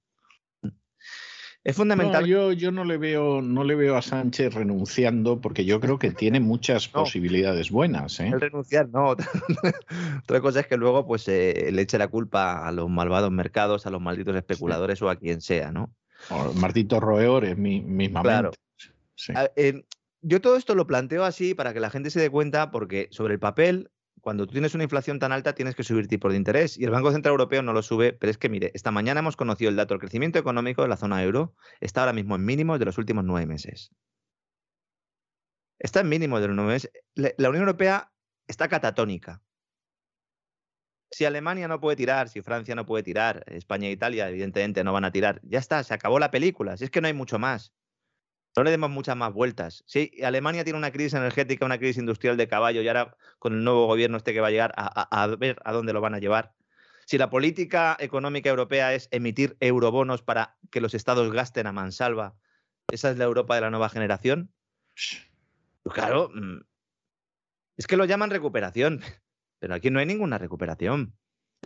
Es 1.65 1.77
No, 1.79 1.81
fundamental. 1.83 2.27
yo, 2.27 2.53
yo 2.53 2.71
no 2.71 2.85
le 2.85 2.99
veo, 2.99 3.41
no 3.41 3.65
le 3.65 3.75
veo 3.75 3.97
a 3.97 4.03
Sánchez 4.03 4.53
renunciando 4.53 5.41
porque 5.41 5.65
yo 5.65 5.81
creo 5.81 5.99
que 5.99 6.11
tiene 6.11 6.39
muchas 6.39 6.91
No. 6.95 7.01
posibilidades 7.01 7.71
buenas. 7.71 8.21
¿eh? 8.21 8.29
El 8.29 8.41
renunciar, 8.41 8.89
no. 8.91 9.09
Otra, 10.23 10.41
cosa 10.43 10.61
es 10.61 10.67
que 10.67 10.77
luego 10.77 11.07
pues 11.07 11.27
eh, 11.29 11.71
le 11.73 11.81
eche 11.83 11.97
la 11.97 12.09
culpa 12.09 12.69
a 12.69 12.71
los 12.73 12.91
malvados 12.91 13.31
mercados, 13.31 13.87
a 13.87 13.91
los 13.91 14.01
malditos 14.03 14.37
especuladores 14.37 15.01
o 15.01 15.09
a 15.09 15.17
quien 15.17 15.41
sea, 15.41 15.73
¿no? 15.73 15.95
O 16.31 16.53
Martito 16.53 17.01
Roeores 17.01 17.57
mi- 17.57 17.81
mismamente. 17.81 18.51
Claro. 19.17 19.53
yo 20.21 20.41
todo 20.41 20.57
esto 20.57 20.75
lo 20.75 20.87
planteo 20.87 21.25
así 21.25 21.55
para 21.55 21.73
que 21.73 21.81
la 21.81 21.91
gente 21.91 22.11
se 22.11 22.21
dé 22.21 22.29
cuenta, 22.31 22.71
porque 22.71 23.09
sobre 23.11 23.35
el 23.35 23.41
papel, 23.41 23.91
cuando 24.25 24.47
tú 24.47 24.53
tienes 24.53 24.75
una 24.75 24.85
inflación 24.85 25.19
tan 25.19 25.33
alta, 25.33 25.55
tienes 25.55 25.75
que 25.75 25.85
subir 25.85 26.09
tipos 26.09 26.33
de 26.33 26.39
interés. 26.39 26.79
Y 26.79 26.85
el 26.85 26.91
Banco 26.91 27.13
Central 27.13 27.33
Europeo 27.33 27.63
no 27.63 27.75
lo 27.75 27.83
sube, 27.83 28.15
pero 28.15 28.31
es 28.31 28.39
que, 28.39 28.49
mire, 28.49 28.71
esta 28.73 28.91
mañana 28.91 29.21
hemos 29.21 29.37
conocido 29.37 29.69
el 29.69 29.77
dato, 29.77 29.93
el 29.93 30.01
crecimiento 30.01 30.39
económico 30.39 30.81
de 30.81 30.89
la 30.89 30.97
zona 30.97 31.23
euro 31.23 31.55
está 31.81 32.01
ahora 32.01 32.15
mismo 32.15 32.35
en 32.35 32.45
mínimos 32.47 32.79
de 32.79 32.87
los 32.87 32.97
últimos 32.97 33.23
nueve 33.23 33.47
meses. 33.47 33.93
Está 35.79 36.01
en 36.01 36.09
mínimos 36.09 36.41
de 36.41 36.49
los 36.49 36.57
nueve 36.57 36.73
meses. 36.73 36.91
La 37.15 37.51
Unión 37.51 37.65
Europea 37.65 38.11
está 38.49 38.67
catatónica. 38.69 39.43
Si 41.11 41.27
Alemania 41.27 41.69
no 41.69 41.79
puede 41.79 41.97
tirar, 41.97 42.31
si 42.31 42.41
Francia 42.41 42.75
no 42.75 42.87
puede 42.87 43.03
tirar, 43.03 43.45
España 43.47 43.89
e 43.89 43.93
Italia 43.93 44.29
evidentemente 44.31 44.83
no 44.83 44.95
van 44.95 45.05
a 45.05 45.13
tirar, 45.13 45.41
ya 45.45 45.59
está, 45.59 45.85
se 45.85 45.93
acabó 45.93 46.19
la 46.19 46.31
película, 46.31 46.79
si 46.79 46.85
es 46.85 46.91
que 46.91 47.03
no 47.03 47.07
hay 47.09 47.13
mucho 47.13 47.39
más. 47.39 47.75
No 48.57 48.63
le 48.63 48.71
demos 48.71 48.91
muchas 48.91 49.17
más 49.17 49.33
vueltas. 49.33 49.83
Si 49.87 50.13
Alemania 50.23 50.63
tiene 50.63 50.79
una 50.79 50.93
crisis 50.93 51.15
energética, 51.15 51.67
una 51.67 51.79
crisis 51.79 51.99
industrial 51.99 52.37
de 52.37 52.47
caballo 52.47 52.83
y 52.83 52.89
ahora 52.89 53.17
con 53.39 53.53
el 53.53 53.65
nuevo 53.65 53.87
gobierno 53.87 54.17
este 54.17 54.33
que 54.33 54.41
va 54.41 54.49
a 54.49 54.51
llegar 54.51 54.73
a, 54.77 55.27
ver 55.39 55.61
a 55.65 55.73
dónde 55.73 55.93
lo 55.93 56.01
van 56.01 56.15
a 56.15 56.21
llevar. 56.21 56.55
Si 57.07 57.19
la 57.19 57.31
política 57.31 57.97
económica 57.99 58.49
europea 58.49 58.95
es 58.95 59.09
emitir 59.11 59.57
eurobonos 59.61 60.23
para 60.23 60.57
que 60.71 60.81
los 60.81 60.95
estados 60.95 61.33
gasten 61.33 61.67
a 61.67 61.73
mansalva, 61.73 62.37
esa 62.91 63.11
es 63.11 63.19
la 63.19 63.25
Europa 63.25 63.57
de 63.57 63.63
la 63.63 63.71
nueva 63.71 63.89
generación. 63.89 64.53
Pues 65.83 65.95
claro, 65.95 66.31
mm, 66.33 66.61
es 67.77 67.87
que 67.87 67.97
lo 67.97 68.05
llaman 68.05 68.31
recuperación, 68.31 69.01
pero 69.59 69.75
aquí 69.75 69.91
no 69.91 69.99
hay 69.99 70.07
ninguna 70.07 70.39
recuperación. 70.39 71.17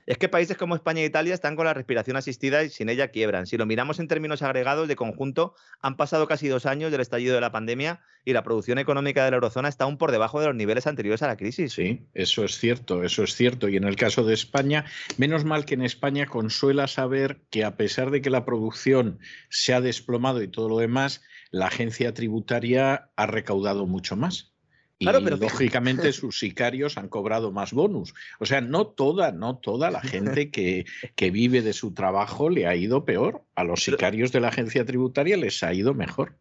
Es 0.07 0.19
que 0.19 0.29
países 0.29 0.57
como 0.57 0.75
España 0.75 1.03
e 1.03 1.07
Italia 1.07 1.35
están 1.35 1.57
con 1.57 1.67
la 1.67 1.75
respiración 1.75 2.17
asistida 2.17 2.65
y 2.65 2.71
sin 2.71 2.89
ella 2.89 3.09
quiebran. 3.09 3.47
Si 3.47 3.57
lo 3.57 3.67
miramos 3.67 3.99
en 3.99 4.09
términos 4.09 4.43
agregados 4.43 4.89
de 4.89 4.97
conjunto, 4.97 5.55
han 5.81 5.97
pasado 5.97 6.27
casi 6.27 6.49
dos 6.49 6.67
años 6.67 6.91
del 6.91 7.01
estallido 7.01 7.35
de 7.35 7.41
la 7.41 7.53
pandemia 7.53 8.01
y 8.25 8.33
la 8.33 8.43
producción 8.43 8.79
económica 8.79 9.25
de 9.25 9.31
la 9.31 9.37
eurozona 9.37 9.69
está 9.69 9.85
aún 9.85 9.99
por 9.99 10.13
debajo 10.13 10.41
de 10.41 10.47
los 10.47 10.57
niveles 10.57 10.87
anteriores 10.87 11.23
a 11.23 11.27
la 11.27 11.37
crisis. 11.37 11.73
Sí, 11.73 12.07
eso 12.15 12.45
es 12.45 12.59
cierto, 12.59 13.03
eso 13.03 13.23
es 13.23 13.35
cierto. 13.35 13.69
Y 13.69 13.77
en 13.77 13.85
el 13.85 13.97
caso 13.97 14.25
de 14.25 14.35
España, 14.35 14.85
menos 15.17 15.45
mal 15.45 15.65
que 15.65 15.75
en 15.75 15.83
España 15.83 16.27
consuela 16.27 16.87
saber 16.87 17.41
que 17.51 17.65
a 17.65 17.77
pesar 17.77 18.11
de 18.11 18.23
que 18.23 18.31
la 18.31 18.45
producción 18.45 19.19
se 19.49 19.75
ha 19.75 19.81
desplomado 19.81 20.43
y 20.43 20.49
todo 20.49 20.69
lo 20.69 20.79
demás, 20.79 21.23
la 21.51 21.67
agencia 21.67 22.15
tributaria 22.15 23.11
ha 23.17 23.27
recaudado 23.27 23.87
mucho 23.87 24.17
más. 24.17 24.53
Y 24.99 25.07
lógicamente 25.07 26.13
sus 26.13 26.39
sicarios 26.39 26.99
han 26.99 27.09
cobrado 27.09 27.53
más 27.53 27.73
bonus. 27.73 28.15
O 28.41 28.47
sea, 28.47 28.61
no 28.61 28.87
toda, 28.89 29.31
no 29.33 29.57
toda 29.57 29.91
la 29.91 30.01
gente 30.01 30.51
que, 30.51 30.87
que 31.15 31.31
vive 31.31 31.63
de 31.63 31.73
su 31.73 31.95
trabajo 31.95 32.51
le 32.51 32.67
ha 32.67 32.75
ido 32.75 33.05
peor. 33.05 33.45
A 33.55 33.65
los 33.65 33.85
sicarios 33.85 34.33
de 34.33 34.41
la 34.41 34.49
agencia 34.49 34.85
tributaria 34.85 35.37
les 35.37 35.63
ha 35.63 35.73
ido 35.73 35.95
mejor. 35.95 36.37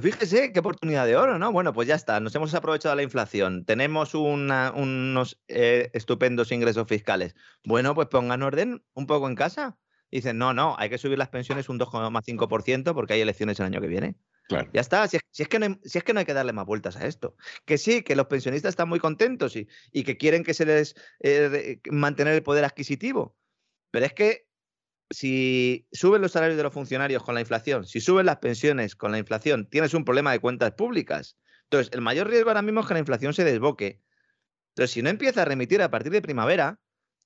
fíjese 0.00 0.52
qué 0.52 0.60
oportunidad 0.60 1.06
de 1.06 1.16
oro, 1.16 1.38
¿no? 1.38 1.50
Bueno, 1.50 1.72
pues 1.72 1.88
ya 1.88 1.96
está, 1.96 2.20
nos 2.20 2.34
hemos 2.36 2.54
aprovechado 2.54 2.94
de 2.94 2.96
la 2.96 3.02
inflación, 3.02 3.64
tenemos 3.64 4.14
unos 4.14 5.40
eh, 5.48 5.90
estupendos 5.92 6.52
ingresos 6.52 6.86
fiscales. 6.86 7.34
Bueno, 7.64 7.94
pues 7.94 8.08
pongan 8.08 8.42
orden 8.42 8.82
un 8.94 9.06
poco 9.06 9.28
en 9.28 9.34
casa. 9.34 9.76
Dicen, 10.10 10.38
no, 10.38 10.54
no, 10.54 10.74
hay 10.78 10.88
que 10.88 10.98
subir 10.98 11.18
las 11.18 11.28
pensiones 11.28 11.68
un 11.68 11.78
2,5% 11.78 12.94
porque 12.94 13.12
hay 13.12 13.20
elecciones 13.20 13.60
el 13.60 13.66
año 13.66 13.80
que 13.80 13.88
viene. 13.88 14.14
Ya 14.48 14.80
está, 14.80 15.06
si 15.06 15.16
es, 15.16 15.48
que 15.48 15.58
no 15.58 15.66
hay, 15.66 15.78
si 15.84 15.98
es, 15.98 16.04
que 16.04 16.14
no 16.14 16.20
hay, 16.20 16.26
que 16.26 16.32
darle 16.32 16.52
más 16.52 16.64
vueltas 16.64 16.96
a 16.96 17.06
esto. 17.06 17.36
Que 17.66 17.76
sí, 17.76 18.02
que 18.02 18.16
los 18.16 18.26
pensionistas 18.26 18.70
están 18.70 18.88
muy 18.88 18.98
contentos 18.98 19.54
y, 19.56 19.68
y 19.92 20.04
que 20.04 20.16
quieren 20.16 20.42
que 20.42 20.54
se 20.54 20.64
les 20.64 20.94
eh, 21.20 21.80
mantener 21.90 22.34
el 22.34 22.42
poder 22.42 22.64
adquisitivo. 22.64 23.36
Pero 23.90 24.06
es 24.06 24.14
que 24.14 24.48
si 25.10 25.86
suben 25.92 26.22
los 26.22 26.32
salarios 26.32 26.56
de 26.56 26.62
los 26.62 26.72
funcionarios 26.72 27.22
con 27.22 27.34
la 27.34 27.40
inflación, 27.40 27.84
si 27.84 28.00
suben 28.00 28.26
las 28.26 28.38
pensiones 28.38 28.96
con 28.96 29.12
la 29.12 29.18
inflación, 29.18 29.68
tienes 29.68 29.94
un 29.94 30.04
problema 30.04 30.32
de 30.32 30.40
cuentas 30.40 30.72
públicas. 30.72 31.36
Entonces, 31.64 31.92
el 31.92 32.00
mayor 32.00 32.28
riesgo 32.28 32.50
ahora 32.50 32.62
mismo 32.62 32.80
es 32.80 32.86
que 32.86 32.94
la 32.94 33.00
inflación 33.00 33.34
se 33.34 33.44
desboque. 33.44 34.02
Entonces, 34.70 34.92
si 34.92 35.02
no 35.02 35.10
empieza 35.10 35.42
a 35.42 35.44
remitir 35.44 35.82
a 35.82 35.90
partir 35.90 36.12
de 36.12 36.22
primavera, 36.22 36.78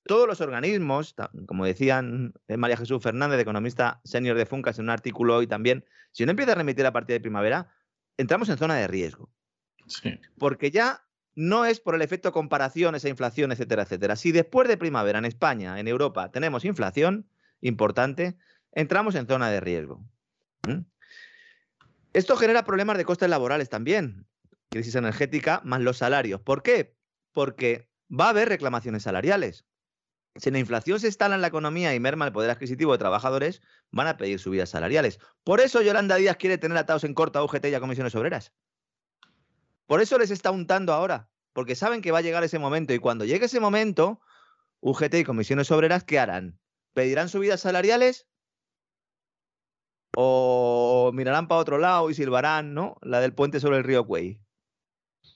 todos 0.05 0.27
los 0.27 0.41
organismos, 0.41 1.15
como 1.47 1.65
decían 1.65 2.33
eh, 2.47 2.57
María 2.57 2.77
Jesús 2.77 3.01
Fernández, 3.01 3.39
economista 3.39 4.01
senior 4.03 4.37
de 4.37 4.45
Funcas, 4.45 4.77
en 4.79 4.85
un 4.85 4.89
artículo 4.89 5.37
hoy 5.37 5.47
también, 5.47 5.85
si 6.11 6.25
no 6.25 6.31
empieza 6.31 6.51
a 6.51 6.55
remitir 6.55 6.85
a 6.85 6.93
partir 6.93 7.15
de 7.15 7.21
primavera, 7.21 7.69
entramos 8.17 8.49
en 8.49 8.57
zona 8.57 8.75
de 8.75 8.87
riesgo. 8.87 9.29
Porque 10.37 10.71
ya 10.71 11.05
no 11.35 11.65
es 11.65 11.79
por 11.79 11.95
el 11.95 12.01
efecto 12.01 12.31
comparación, 12.31 12.95
esa 12.95 13.09
inflación, 13.09 13.51
etcétera, 13.51 13.83
etcétera. 13.83 14.15
Si 14.15 14.31
después 14.31 14.67
de 14.67 14.77
primavera 14.77 15.19
en 15.19 15.25
España, 15.25 15.79
en 15.79 15.87
Europa, 15.87 16.31
tenemos 16.31 16.65
inflación 16.65 17.27
importante, 17.61 18.37
entramos 18.71 19.15
en 19.15 19.27
zona 19.27 19.49
de 19.49 19.59
riesgo. 19.59 20.05
Esto 22.13 22.35
genera 22.35 22.63
problemas 22.63 22.97
de 22.97 23.05
costes 23.05 23.29
laborales 23.29 23.69
también. 23.69 24.27
Crisis 24.69 24.95
energética 24.95 25.61
más 25.63 25.81
los 25.81 25.97
salarios. 25.97 26.41
¿Por 26.41 26.61
qué? 26.61 26.95
Porque 27.31 27.89
va 28.09 28.27
a 28.27 28.29
haber 28.29 28.49
reclamaciones 28.49 29.03
salariales. 29.03 29.65
Si 30.35 30.49
la 30.49 30.57
inflación 30.57 30.99
se 30.99 31.07
instala 31.07 31.35
en 31.35 31.41
la 31.41 31.47
economía 31.47 31.93
y 31.93 31.99
merma 31.99 32.25
el 32.25 32.31
poder 32.31 32.49
adquisitivo 32.49 32.91
de 32.91 32.97
trabajadores, 32.97 33.61
van 33.91 34.07
a 34.07 34.17
pedir 34.17 34.39
subidas 34.39 34.69
salariales. 34.69 35.19
Por 35.43 35.59
eso 35.59 35.81
Yolanda 35.81 36.15
Díaz 36.15 36.37
quiere 36.37 36.57
tener 36.57 36.77
atados 36.77 37.03
en 37.03 37.13
corta 37.13 37.43
UGT 37.43 37.65
y 37.65 37.75
a 37.75 37.79
comisiones 37.79 38.15
obreras. 38.15 38.51
Por 39.85 40.01
eso 40.01 40.17
les 40.17 40.31
está 40.31 40.49
untando 40.49 40.91
ahora, 40.91 41.29
porque 41.53 41.75
saben 41.75 42.01
que 42.01 42.11
va 42.11 42.19
a 42.19 42.23
llegar 42.23 42.43
ese 42.43 42.57
momento 42.57 42.93
y 42.93 42.99
cuando 42.99 43.25
llegue 43.25 43.45
ese 43.45 43.59
momento, 43.59 44.21
UGT 44.79 45.13
y 45.15 45.23
comisiones 45.23 45.69
obreras, 45.69 46.03
¿qué 46.03 46.17
harán? 46.17 46.59
¿Pedirán 46.93 47.29
subidas 47.29 47.61
salariales? 47.61 48.27
¿O 50.15 51.11
mirarán 51.13 51.47
para 51.47 51.61
otro 51.61 51.77
lado 51.77 52.09
y 52.09 52.15
silbarán, 52.15 52.73
¿no? 52.73 52.97
La 53.01 53.19
del 53.19 53.33
puente 53.33 53.59
sobre 53.59 53.77
el 53.77 53.83
río 53.83 54.05
Cuey. 54.05 54.42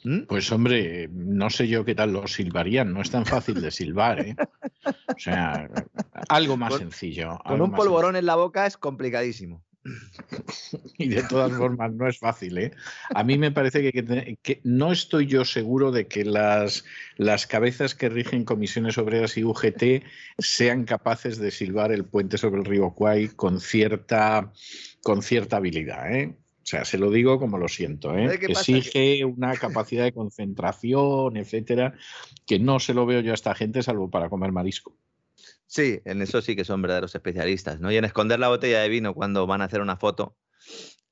¿Mm? 0.03 0.21
Pues 0.21 0.51
hombre, 0.51 1.09
no 1.11 1.49
sé 1.49 1.67
yo 1.67 1.83
qué 1.83 1.95
tal 1.95 2.13
lo 2.13 2.27
silbarían, 2.27 2.93
no 2.93 3.01
es 3.01 3.11
tan 3.11 3.25
fácil 3.25 3.61
de 3.61 3.71
silbar, 3.71 4.19
¿eh? 4.19 4.35
O 4.85 5.19
sea, 5.19 5.69
algo 6.29 6.55
más 6.55 6.75
sencillo. 6.75 7.39
Con 7.45 7.61
un 7.61 7.71
polvorón 7.71 8.15
en 8.15 8.25
la 8.25 8.35
boca 8.35 8.65
es 8.65 8.77
complicadísimo. 8.77 9.63
Y 10.97 11.09
de 11.09 11.23
todas 11.23 11.53
formas 11.53 11.93
no 11.93 12.07
es 12.07 12.19
fácil, 12.19 12.57
¿eh? 12.57 12.71
A 13.13 13.23
mí 13.23 13.37
me 13.37 13.51
parece 13.51 13.81
que, 13.81 14.37
que, 14.41 14.61
no 14.63 14.91
estoy 14.91 15.27
yo 15.27 15.45
seguro 15.45 15.91
de 15.91 16.07
que 16.07 16.25
las, 16.25 16.85
las 17.17 17.47
cabezas 17.47 17.95
que 17.95 18.09
rigen 18.09 18.45
comisiones 18.45 18.97
obreras 18.97 19.37
y 19.37 19.43
UGT 19.43 20.03
sean 20.37 20.85
capaces 20.85 21.37
de 21.37 21.51
silbar 21.51 21.91
el 21.91 22.05
puente 22.05 22.37
sobre 22.37 22.59
el 22.59 22.65
río 22.65 22.91
Kwai 22.91 23.29
con 23.29 23.59
cierta, 23.59 24.51
con 25.03 25.21
cierta 25.21 25.57
habilidad, 25.57 26.11
¿eh? 26.11 26.35
O 26.67 26.69
sea, 26.69 26.83
se 26.83 26.97
lo 26.97 27.09
digo 27.11 27.39
como 27.39 27.57
lo 27.57 27.69
siento, 27.69 28.13
¿eh? 28.13 28.37
Exige 28.41 29.23
una 29.23 29.55
capacidad 29.55 30.03
de 30.03 30.11
concentración, 30.11 31.37
etcétera, 31.37 31.93
que 32.45 32.59
no 32.59 32.81
se 32.81 32.93
lo 32.93 33.05
veo 33.05 33.21
yo 33.21 33.31
a 33.31 33.35
esta 33.35 33.55
gente 33.55 33.81
salvo 33.81 34.09
para 34.11 34.29
comer 34.29 34.51
marisco. 34.51 34.93
Sí, 35.65 36.01
en 36.03 36.21
eso 36.21 36.41
sí 36.41 36.57
que 36.57 36.65
son 36.65 36.81
verdaderos 36.81 37.15
especialistas, 37.15 37.79
¿no? 37.79 37.89
Y 37.89 37.95
en 37.95 38.03
esconder 38.03 38.39
la 38.39 38.49
botella 38.49 38.81
de 38.81 38.89
vino 38.89 39.13
cuando 39.13 39.47
van 39.47 39.61
a 39.61 39.63
hacer 39.63 39.79
una 39.79 39.95
foto, 39.95 40.35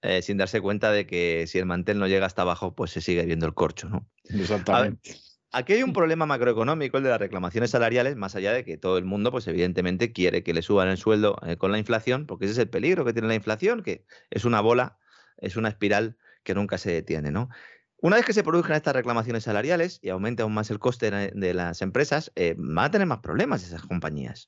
eh, 0.01 0.21
sin 0.21 0.35
darse 0.35 0.59
cuenta 0.59 0.91
de 0.91 1.07
que 1.07 1.45
si 1.47 1.57
el 1.57 1.65
mantel 1.65 1.99
no 1.99 2.07
llega 2.07 2.25
hasta 2.25 2.41
abajo, 2.41 2.75
pues 2.75 2.91
se 2.91 2.99
sigue 2.99 3.25
viendo 3.25 3.45
el 3.45 3.53
corcho, 3.53 3.87
¿no? 3.87 4.09
Exactamente. 4.25 5.15
aquí 5.53 5.71
hay 5.71 5.83
un 5.83 5.93
problema 5.93 6.25
macroeconómico, 6.25 6.97
el 6.97 7.03
de 7.05 7.11
las 7.11 7.19
reclamaciones 7.19 7.71
salariales, 7.71 8.17
más 8.17 8.35
allá 8.35 8.51
de 8.51 8.65
que 8.65 8.75
todo 8.75 8.97
el 8.97 9.05
mundo, 9.05 9.31
pues 9.31 9.47
evidentemente 9.47 10.11
quiere 10.11 10.43
que 10.43 10.53
le 10.53 10.61
suban 10.61 10.89
el 10.89 10.97
sueldo 10.97 11.37
eh, 11.47 11.55
con 11.55 11.71
la 11.71 11.77
inflación, 11.77 12.25
porque 12.25 12.43
ese 12.43 12.51
es 12.51 12.57
el 12.57 12.67
peligro 12.67 13.05
que 13.05 13.13
tiene 13.13 13.29
la 13.29 13.35
inflación, 13.35 13.83
que 13.83 14.05
es 14.29 14.43
una 14.43 14.59
bola 14.59 14.99
es 15.37 15.55
una 15.55 15.69
espiral 15.69 16.17
que 16.43 16.55
nunca 16.55 16.77
se 16.77 16.91
detiene, 16.91 17.31
¿no? 17.31 17.49
Una 17.97 18.17
vez 18.17 18.25
que 18.25 18.33
se 18.33 18.43
produzcan 18.43 18.75
estas 18.75 18.95
reclamaciones 18.95 19.43
salariales 19.43 19.99
y 20.01 20.09
aumente 20.09 20.43
aún 20.43 20.53
más 20.53 20.69
el 20.69 20.79
coste 20.79 21.09
de 21.09 21.53
las 21.53 21.81
empresas, 21.81 22.31
eh, 22.35 22.55
van 22.57 22.85
a 22.85 22.91
tener 22.91 23.07
más 23.07 23.19
problemas 23.19 23.63
esas 23.63 23.81
compañías. 23.81 24.47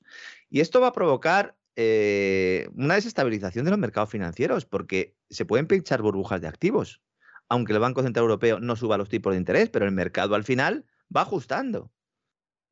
Y 0.49 0.59
esto 0.59 0.79
va 0.79 0.87
a 0.87 0.93
provocar 0.93 1.57
eh, 1.75 2.69
una 2.75 2.95
desestabilización 2.95 3.65
de 3.65 3.71
los 3.71 3.79
mercados 3.79 4.09
financieros, 4.09 4.65
porque 4.65 5.15
se 5.29 5.45
pueden 5.45 5.67
pinchar 5.67 6.01
burbujas 6.01 6.41
de 6.41 6.47
activos. 6.47 7.01
Aunque 7.49 7.73
el 7.73 7.79
Banco 7.79 8.03
Central 8.03 8.23
Europeo 8.23 8.59
no 8.59 8.75
suba 8.75 8.97
los 8.97 9.09
tipos 9.09 9.33
de 9.33 9.39
interés, 9.39 9.69
pero 9.69 9.85
el 9.85 9.91
mercado 9.91 10.35
al 10.35 10.43
final 10.43 10.85
va 11.15 11.21
ajustando. 11.21 11.91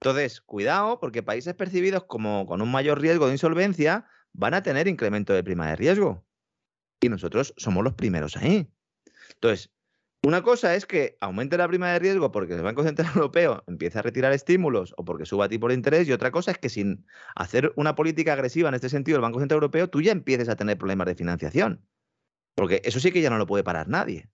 Entonces, 0.02 0.42
cuidado, 0.42 1.00
porque 1.00 1.24
países 1.24 1.56
percibidos 1.56 2.04
como 2.04 2.46
con 2.46 2.62
un 2.62 2.70
mayor 2.70 3.00
riesgo 3.00 3.28
de 3.28 3.32
insolvencia 3.32 4.06
van 4.34 4.54
a 4.54 4.62
tener 4.62 4.88
incremento 4.88 5.34
de 5.34 5.44
prima 5.44 5.70
de 5.70 5.78
riesgo 5.78 6.25
y 7.00 7.10
nosotros 7.10 7.54
somos 7.58 7.84
los 7.84 7.94
primeros 7.94 8.38
ahí. 8.38 8.68
Entonces, 9.34 9.72
una 10.24 10.42
cosa 10.42 10.74
es 10.74 10.88
que 10.88 11.18
aumente 11.22 11.58
la 11.58 11.68
prima 11.68 11.92
de 11.92 12.00
riesgo 12.00 12.32
porque 12.32 12.56
el 12.56 12.64
Banco 12.64 12.84
Central 12.84 13.08
Europeo 13.16 13.64
empiece 13.68 14.00
a 14.00 14.02
retirar 14.02 14.32
estímulos 14.34 14.94
o 14.98 15.06
porque 15.06 15.26
suba 15.26 15.50
tipo 15.50 15.68
de 15.68 15.76
interés 15.76 16.08
y 16.08 16.14
otra 16.14 16.32
cosa 16.32 16.52
es 16.52 16.58
que 16.58 16.70
sin 16.70 17.06
hacer 17.36 17.74
una 17.76 17.94
política 17.96 18.34
agresiva 18.34 18.70
en 18.70 18.76
este 18.76 18.90
sentido 18.90 19.18
el 19.18 19.22
Banco 19.22 19.40
Central 19.40 19.58
Europeo, 19.58 19.90
tú 19.90 20.02
ya 20.02 20.12
empieces 20.12 20.50
a 20.50 20.56
tener 20.56 20.78
problemas 20.78 21.08
de 21.08 21.16
financiación. 21.16 21.86
Porque 22.56 22.82
eso 22.86 23.00
sí 23.00 23.12
que 23.12 23.22
ya 23.22 23.30
no 23.30 23.38
lo 23.38 23.46
puede 23.46 23.64
parar 23.64 23.88
nadie. 23.88 24.30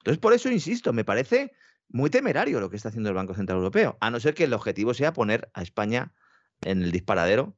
Entonces, 0.00 0.20
por 0.20 0.34
eso 0.34 0.50
insisto, 0.50 0.92
me 0.92 1.04
parece 1.04 1.52
muy 1.88 2.10
temerario 2.10 2.60
lo 2.60 2.70
que 2.70 2.76
está 2.76 2.90
haciendo 2.90 3.08
el 3.08 3.16
Banco 3.16 3.34
Central 3.34 3.58
Europeo, 3.58 3.96
a 4.00 4.10
no 4.10 4.20
ser 4.20 4.34
que 4.34 4.44
el 4.44 4.52
objetivo 4.52 4.94
sea 4.94 5.12
poner 5.12 5.50
a 5.54 5.62
España 5.62 6.12
en 6.60 6.82
el 6.82 6.92
disparadero 6.92 7.56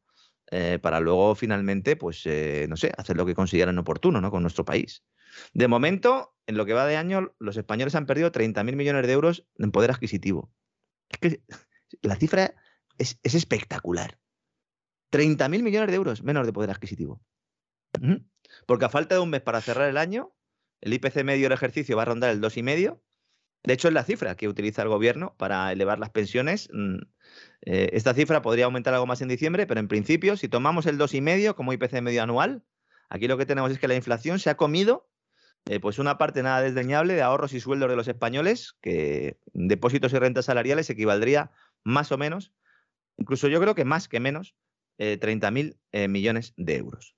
eh, 0.50 0.78
para 0.80 1.00
luego 1.00 1.34
finalmente, 1.34 1.96
pues, 1.96 2.22
eh, 2.26 2.66
no 2.68 2.76
sé, 2.76 2.92
hacer 2.96 3.16
lo 3.16 3.26
que 3.26 3.34
consideran 3.34 3.78
oportuno 3.78 4.20
¿no? 4.20 4.30
con 4.30 4.42
nuestro 4.42 4.64
país. 4.64 5.02
De 5.52 5.68
momento, 5.68 6.36
en 6.46 6.56
lo 6.56 6.66
que 6.66 6.74
va 6.74 6.86
de 6.86 6.96
año, 6.96 7.34
los 7.38 7.56
españoles 7.56 7.94
han 7.94 8.06
perdido 8.06 8.30
30.000 8.30 8.76
millones 8.76 9.06
de 9.06 9.12
euros 9.12 9.46
en 9.58 9.72
poder 9.72 9.90
adquisitivo. 9.90 10.52
Es 11.08 11.18
que 11.18 11.42
la 12.02 12.16
cifra 12.16 12.54
es, 12.98 13.18
espectacular. 13.22 14.18
30.000 15.12 15.62
millones 15.62 15.88
de 15.90 15.96
euros 15.96 16.22
menos 16.22 16.46
de 16.46 16.52
poder 16.52 16.70
adquisitivo. 16.70 17.22
Porque 18.66 18.84
a 18.84 18.88
falta 18.88 19.14
de 19.14 19.20
un 19.20 19.30
mes 19.30 19.40
para 19.40 19.60
cerrar 19.60 19.88
el 19.88 19.96
año, 19.96 20.34
el 20.80 20.92
IPC 20.92 21.22
medio 21.24 21.44
del 21.44 21.52
ejercicio 21.52 21.96
va 21.96 22.02
a 22.02 22.06
rondar 22.06 22.30
el 22.30 22.40
2,5. 22.40 23.00
De 23.64 23.74
hecho, 23.74 23.88
es 23.88 23.94
la 23.94 24.04
cifra 24.04 24.36
que 24.36 24.48
utiliza 24.48 24.82
el 24.82 24.88
gobierno 24.88 25.34
para 25.38 25.72
elevar 25.72 25.98
las 25.98 26.10
pensiones. 26.10 26.68
Mm, 26.72 26.98
eh, 27.62 27.90
esta 27.92 28.14
cifra 28.14 28.42
podría 28.42 28.66
aumentar 28.66 28.94
algo 28.94 29.06
más 29.06 29.22
en 29.22 29.28
diciembre, 29.28 29.66
pero 29.66 29.80
en 29.80 29.88
principio, 29.88 30.36
si 30.36 30.48
tomamos 30.48 30.86
el 30.86 30.98
2,5 30.98 31.54
como 31.54 31.72
IPC 31.72 32.02
medio 32.02 32.22
anual, 32.22 32.62
aquí 33.08 33.26
lo 33.26 33.38
que 33.38 33.46
tenemos 33.46 33.70
es 33.72 33.78
que 33.78 33.88
la 33.88 33.94
inflación 33.94 34.38
se 34.38 34.50
ha 34.50 34.56
comido 34.56 35.08
eh, 35.66 35.80
pues 35.80 35.98
una 35.98 36.18
parte 36.18 36.42
nada 36.42 36.60
desdeñable 36.60 37.14
de 37.14 37.22
ahorros 37.22 37.54
y 37.54 37.60
sueldos 37.60 37.88
de 37.88 37.96
los 37.96 38.06
españoles, 38.06 38.76
que 38.82 39.38
depósitos 39.54 40.12
y 40.12 40.18
rentas 40.18 40.44
salariales 40.44 40.90
equivaldría 40.90 41.52
más 41.84 42.12
o 42.12 42.18
menos, 42.18 42.52
incluso 43.16 43.48
yo 43.48 43.60
creo 43.60 43.74
que 43.74 43.86
más 43.86 44.06
que 44.06 44.20
menos, 44.20 44.54
eh, 44.98 45.18
30.000 45.18 45.78
eh, 45.92 46.08
millones 46.08 46.52
de 46.58 46.76
euros. 46.76 47.16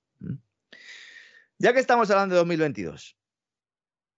Ya 1.59 1.73
que 1.73 1.79
estamos 1.79 2.09
hablando 2.09 2.35
de 2.35 2.39
2022, 2.39 3.16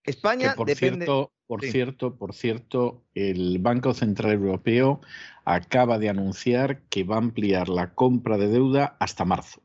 España 0.03 0.55
por 0.55 0.69
Cierto, 0.71 1.31
por 1.45 1.63
cierto, 1.63 2.15
por 2.15 2.33
cierto, 2.33 3.03
el 3.15 3.59
Banco 3.59 3.93
Central 3.93 4.33
Europeo 4.33 5.01
acaba 5.45 5.97
de 5.97 6.09
anunciar 6.09 6.81
que 6.89 7.03
va 7.03 7.15
a 7.15 7.19
ampliar 7.19 7.69
la 7.69 7.93
compra 7.93 8.37
de 8.37 8.47
deuda 8.47 8.95
hasta 8.99 9.25
marzo. 9.25 9.61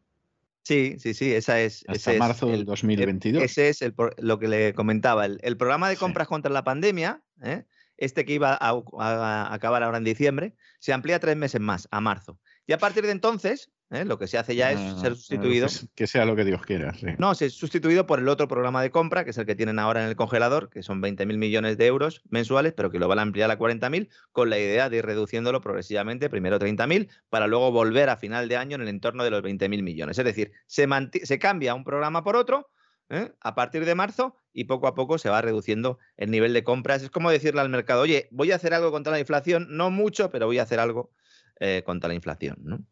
Sí, 0.62 0.96
sí, 0.98 1.12
sí, 1.12 1.32
esa 1.32 1.60
es. 1.60 1.84
Hasta 1.86 2.14
marzo 2.14 2.46
del 2.46 2.64
2022. 2.64 3.42
Ese 3.42 3.68
es 3.68 3.84
lo 4.18 4.38
que 4.38 4.48
le 4.48 4.72
comentaba. 4.72 5.26
El, 5.26 5.56
programa 5.58 5.90
de 5.90 5.96
compras 5.96 6.26
contra 6.26 6.50
la 6.50 6.64
pandemia, 6.64 7.22
¿eh? 7.42 7.64
este 7.98 8.24
que 8.24 8.32
iba 8.32 8.56
a, 8.58 9.54
acabar 9.54 9.82
ahora 9.82 9.98
en 9.98 10.04
diciembre, 10.04 10.54
se 10.78 10.94
amplía 10.94 11.20
tres 11.20 11.36
meses 11.36 11.60
más, 11.60 11.86
a 11.90 12.00
marzo. 12.00 12.38
Y 12.66 12.72
a 12.72 12.78
partir 12.78 13.04
de 13.04 13.12
entonces, 13.12 13.70
¿eh? 13.90 14.04
lo 14.04 14.18
que 14.18 14.26
se 14.26 14.38
hace 14.38 14.56
ya 14.56 14.72
es 14.72 14.78
ser 15.00 15.12
ah, 15.12 15.14
sustituido. 15.14 15.66
Que 15.94 16.06
sea 16.06 16.24
lo 16.24 16.34
que 16.34 16.44
Dios 16.44 16.62
quiera. 16.62 16.94
No, 17.18 17.34
se 17.34 17.46
es 17.46 17.54
sustituido 17.54 18.06
por 18.06 18.18
el 18.18 18.28
otro 18.28 18.48
programa 18.48 18.82
de 18.82 18.90
compra, 18.90 19.24
que 19.24 19.30
es 19.30 19.38
el 19.38 19.46
que 19.46 19.54
tienen 19.54 19.78
ahora 19.78 20.02
en 20.02 20.08
el 20.08 20.16
congelador, 20.16 20.70
que 20.70 20.82
son 20.82 21.02
20.000 21.02 21.36
millones 21.36 21.76
de 21.76 21.86
euros 21.86 22.22
mensuales, 22.30 22.72
pero 22.72 22.90
que 22.90 22.98
lo 22.98 23.08
van 23.08 23.18
a 23.18 23.22
ampliar 23.22 23.50
a 23.50 23.58
40.000, 23.58 24.08
con 24.32 24.50
la 24.50 24.58
idea 24.58 24.88
de 24.88 24.98
ir 24.98 25.06
reduciéndolo 25.06 25.60
progresivamente, 25.60 26.30
primero 26.30 26.58
30.000, 26.58 27.08
para 27.28 27.46
luego 27.46 27.70
volver 27.70 28.08
a 28.08 28.16
final 28.16 28.48
de 28.48 28.56
año 28.56 28.76
en 28.76 28.82
el 28.82 28.88
entorno 28.88 29.24
de 29.24 29.30
los 29.30 29.42
20.000 29.42 29.82
millones. 29.82 30.18
Es 30.18 30.24
decir, 30.24 30.52
se, 30.66 30.88
se 31.22 31.38
cambia 31.38 31.74
un 31.74 31.84
programa 31.84 32.24
por 32.24 32.36
otro. 32.36 32.70
¿eh? 33.10 33.30
a 33.42 33.54
partir 33.54 33.84
de 33.84 33.94
marzo 33.94 34.34
y 34.54 34.64
poco 34.64 34.86
a 34.86 34.94
poco 34.94 35.18
se 35.18 35.28
va 35.28 35.42
reduciendo 35.42 35.98
el 36.16 36.30
nivel 36.30 36.54
de 36.54 36.64
compras. 36.64 37.02
Es 37.02 37.10
como 37.10 37.30
decirle 37.30 37.60
al 37.60 37.68
mercado, 37.68 38.00
oye, 38.00 38.28
voy 38.30 38.50
a 38.50 38.56
hacer 38.56 38.72
algo 38.72 38.90
contra 38.90 39.12
la 39.12 39.20
inflación, 39.20 39.66
no 39.68 39.90
mucho, 39.90 40.30
pero 40.30 40.46
voy 40.46 40.58
a 40.58 40.62
hacer 40.62 40.80
algo 40.80 41.10
eh, 41.60 41.82
contra 41.84 42.08
la 42.08 42.14
inflación. 42.14 42.56
¿no? 42.62 42.84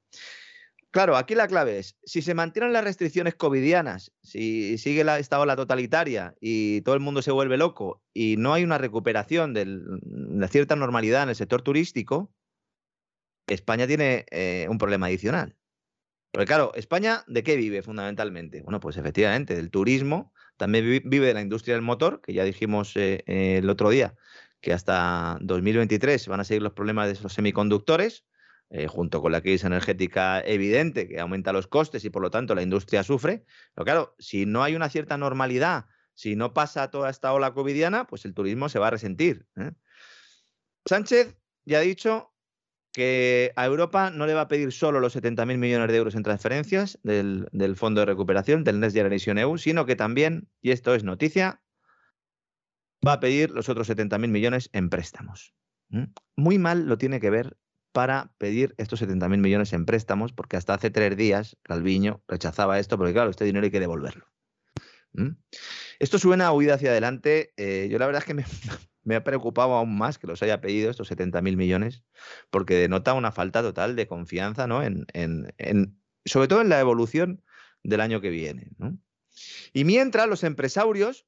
Claro, 0.93 1.17
aquí 1.17 1.35
la 1.35 1.49
clave 1.49 1.79
es, 1.79 1.97
si 2.05 2.21
se 2.21 2.35
mantienen 2.35 2.75
las 2.75 2.85
restricciones 2.85 3.35
covidianas, 3.35 4.13
si 4.23 4.77
sigue 4.77 5.05
la, 5.05 5.19
esta 5.19 5.41
ola 5.41 5.57
totalitaria 5.57 6.35
y 6.39 6.83
todo 6.83 6.95
el 6.95 7.01
mundo 7.01 7.23
se 7.23 7.33
vuelve 7.33 7.57
loco 7.57 8.03
y 8.13 8.37
no 8.37 8.53
hay 8.53 8.63
una 8.63 8.77
recuperación 8.77 9.55
de 9.55 10.49
cierta 10.49 10.77
normalidad 10.77 11.23
en 11.23 11.31
el 11.31 11.35
sector 11.35 11.63
turístico, 11.63 12.31
España 13.47 13.87
tiene 13.87 14.27
eh, 14.31 14.67
un 14.69 14.77
problema 14.77 15.07
adicional. 15.07 15.57
Porque 16.31 16.47
claro, 16.47 16.73
España, 16.75 17.25
¿de 17.27 17.43
qué 17.43 17.57
vive 17.57 17.81
fundamentalmente? 17.83 18.63
Bueno, 18.63 18.79
pues 18.79 18.99
efectivamente, 18.99 19.55
del 19.55 19.71
turismo, 19.71 20.33
también 20.59 21.03
vive 21.05 21.27
de 21.27 21.35
la 21.35 21.41
industria 21.41 21.75
del 21.75 21.83
motor, 21.83 22.21
que 22.21 22.35
ya 22.35 22.45
dijimos 22.45 22.97
eh, 22.97 23.25
el 23.27 23.69
otro 23.71 23.89
día, 23.89 24.15
que 24.61 24.75
hasta 24.75 25.39
2023 25.41 26.29
van 26.29 26.41
a 26.41 26.45
seguir 26.45 26.63
los 26.63 26.73
problemas 26.73 27.09
de 27.09 27.23
los 27.23 27.33
semiconductores, 27.33 28.25
eh, 28.75 28.87
junto 28.87 29.21
con 29.21 29.33
la 29.33 29.43
crisis 29.43 29.65
energética 29.65 30.41
evidente 30.41 31.07
que 31.07 31.21
aumenta 31.21 31.53
los 31.53 31.67
costes 31.67 32.07
y 32.07 32.11
por 32.11 32.23
lo 32.23 32.31
tanto 32.31 32.55
la 32.55 32.63
industria 32.63 33.03
sufre. 33.03 33.45
Pero 33.75 33.85
claro, 33.85 34.15
si 34.19 34.47
no 34.47 34.63
hay 34.63 34.75
una 34.75 34.89
cierta 34.89 35.19
normalidad, 35.19 35.85
si 36.15 36.37
no 36.37 36.55
pasa 36.55 36.91
toda 36.91 37.11
esta 37.11 37.35
ola 37.35 37.53
covidiana, 37.53 38.07
pues 38.07 38.25
el 38.25 38.33
turismo 38.33 38.71
se 38.71 38.79
va 38.79 38.87
a 38.87 38.91
resentir. 38.93 39.47
¿eh? 39.57 39.73
Sánchez 40.87 41.37
ya 41.67 41.81
ha 41.81 41.83
dicho 41.83 42.33
que 42.93 43.53
a 43.57 43.67
Europa 43.67 44.09
no 44.09 44.25
le 44.25 44.33
va 44.33 44.43
a 44.43 44.49
pedir 44.49 44.73
solo 44.73 45.01
los 45.01 45.15
70.000 45.15 45.59
millones 45.59 45.89
de 45.89 45.97
euros 45.99 46.15
en 46.15 46.23
transferencias 46.23 46.99
del, 47.03 47.77
Fondo 47.77 48.01
de 48.01 48.07
Recuperación, 48.07 48.65
del 48.65 48.81
Next 48.81 48.97
Generation 48.97 49.37
EU, 49.37 49.59
sino 49.59 49.85
que 49.85 49.97
también, 49.97 50.49
y 50.63 50.71
esto 50.71 50.95
es 50.95 51.05
noticia, 51.05 51.61
va 53.07 53.15
a 53.15 53.21
pedir 53.21 53.51
los 53.51 53.69
otros 53.69 53.91
70.000 53.91 54.29
millones 54.29 54.71
en 54.73 54.89
préstamos. 54.89 55.53
Muy 56.37 56.57
mal 56.59 56.87
lo 56.87 56.97
tiene 56.97 57.21
que 57.21 57.29
ver 57.29 57.59
para 57.93 58.33
pedir 58.39 58.75
estos 58.79 59.03
70.000 59.03 59.39
millones 59.39 59.73
en 59.73 59.87
préstamos, 59.87 60.33
porque 60.33 60.57
hasta 60.57 60.75
hace 60.75 60.91
tres 60.91 61.17
días 61.17 61.57
Calviño 61.63 62.23
rechazaba 62.27 62.79
esto, 62.79 62.97
porque 62.97 63.13
claro, 63.13 63.31
este 63.31 63.45
dinero 63.45 63.65
hay 63.65 63.71
que 63.71 63.81
devolverlo. 63.81 64.27
Esto 65.99 66.19
suena 66.19 66.47
a 66.47 66.53
huida 66.53 66.75
hacia 66.75 66.91
adelante. 66.91 67.53
Eh, 67.57 67.89
yo 67.91 67.99
la 67.99 68.07
verdad 68.07 68.23
es 68.23 68.27
que 68.27 68.35
me, 68.35 68.45
ha 69.17 69.25
preocupado 69.25 69.75
aún 69.75 69.97
más 69.97 70.19
que 70.19 70.27
los 70.27 70.43
haya 70.43 70.61
pedido 70.61 70.91
estos 70.91 71.11
70.000 71.11 71.57
millones, 71.57 72.03
porque 72.51 72.75
denota 72.75 73.13
una 73.13 73.31
falta 73.31 73.63
total 73.63 73.95
de 73.95 74.07
confianza, 74.07 74.67
¿no? 74.67 74.83
En, 74.83 75.07
sobre 76.25 76.49
todo 76.49 76.63
en 76.63 76.71
la 76.71 76.81
evolución 76.81 77.43
del 77.83 78.01
año 78.01 78.21
que 78.21 78.31
viene. 78.31 78.71
Y 79.73 79.85
mientras 79.85 80.29
los 80.29 80.45
empresarios 80.45 81.27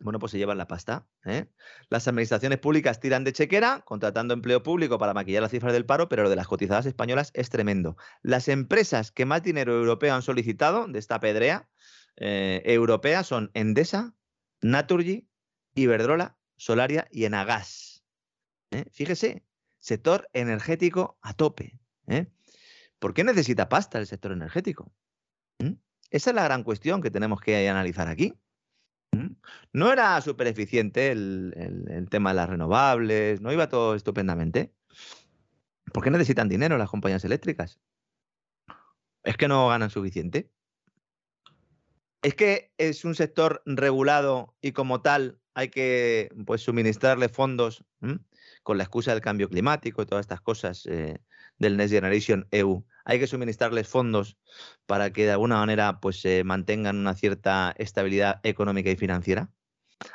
bueno, 0.00 0.18
pues 0.18 0.32
se 0.32 0.38
llevan 0.38 0.58
la 0.58 0.66
pasta. 0.66 1.06
¿eh? 1.24 1.46
Las 1.88 2.08
administraciones 2.08 2.58
públicas 2.58 3.00
tiran 3.00 3.24
de 3.24 3.32
chequera, 3.32 3.82
contratando 3.84 4.34
empleo 4.34 4.62
público 4.62 4.98
para 4.98 5.14
maquillar 5.14 5.42
las 5.42 5.50
cifras 5.50 5.72
del 5.72 5.86
paro, 5.86 6.08
pero 6.08 6.24
lo 6.24 6.30
de 6.30 6.36
las 6.36 6.46
cotizadas 6.46 6.86
españolas 6.86 7.30
es 7.34 7.50
tremendo. 7.50 7.96
Las 8.22 8.48
empresas 8.48 9.10
que 9.10 9.26
más 9.26 9.42
dinero 9.42 9.74
europeo 9.74 10.14
han 10.14 10.22
solicitado 10.22 10.86
de 10.86 10.98
esta 10.98 11.20
pedrea 11.20 11.68
eh, 12.16 12.62
europea 12.64 13.24
son 13.24 13.50
Endesa, 13.54 14.14
Naturgy, 14.60 15.28
Iberdrola, 15.74 16.36
Solaria 16.56 17.08
y 17.10 17.24
Enagas. 17.24 18.04
¿eh? 18.70 18.84
Fíjese, 18.92 19.44
sector 19.78 20.28
energético 20.32 21.18
a 21.22 21.34
tope. 21.34 21.78
¿Por 22.98 23.14
qué 23.14 23.24
necesita 23.24 23.68
pasta 23.68 23.98
el 23.98 24.06
sector 24.06 24.32
energético? 24.32 24.92
Esa 26.10 26.30
es 26.30 26.36
la 26.36 26.44
gran 26.44 26.62
cuestión 26.62 27.02
que 27.02 27.10
tenemos 27.10 27.40
que 27.40 27.68
analizar 27.68 28.06
aquí. 28.06 28.34
No 29.72 29.92
era 29.92 30.20
súper 30.20 30.46
eficiente 30.46 31.10
el, 31.10 32.06
tema 32.10 32.30
de 32.30 32.36
las 32.36 32.48
renovables, 32.48 33.40
no 33.40 33.52
iba 33.52 33.68
todo 33.68 33.94
estupendamente. 33.94 34.72
¿Por 35.92 36.02
qué 36.02 36.10
necesitan 36.10 36.48
dinero 36.48 36.78
las 36.78 36.90
compañías 36.90 37.24
eléctricas? 37.24 37.80
¿Es 39.22 39.36
que 39.36 39.48
no 39.48 39.68
ganan 39.68 39.90
suficiente? 39.90 40.50
¿Es 42.22 42.34
que 42.34 42.72
es 42.78 43.04
un 43.04 43.14
sector 43.14 43.62
regulado 43.66 44.54
y 44.60 44.72
como 44.72 45.02
tal 45.02 45.38
hay 45.54 45.68
que 45.68 46.30
pues, 46.46 46.62
suministrarle 46.62 47.28
fondos 47.28 47.84
con 48.62 48.78
la 48.78 48.84
excusa 48.84 49.12
del 49.12 49.20
cambio 49.20 49.48
climático 49.48 50.02
y 50.02 50.06
todas 50.06 50.24
estas 50.24 50.40
cosas 50.40 50.86
eh, 50.86 51.20
del 51.58 51.76
Next 51.76 51.92
Generation 51.92 52.46
EU? 52.50 52.84
hay 53.04 53.18
que 53.18 53.26
suministrarles 53.26 53.86
fondos 53.86 54.38
para 54.86 55.12
que 55.12 55.24
de 55.24 55.32
alguna 55.32 55.56
manera 55.56 56.00
pues 56.00 56.20
se 56.20 56.42
mantengan 56.44 56.96
una 56.96 57.14
cierta 57.14 57.74
estabilidad 57.78 58.40
económica 58.42 58.90
y 58.90 58.96
financiera. 58.96 59.50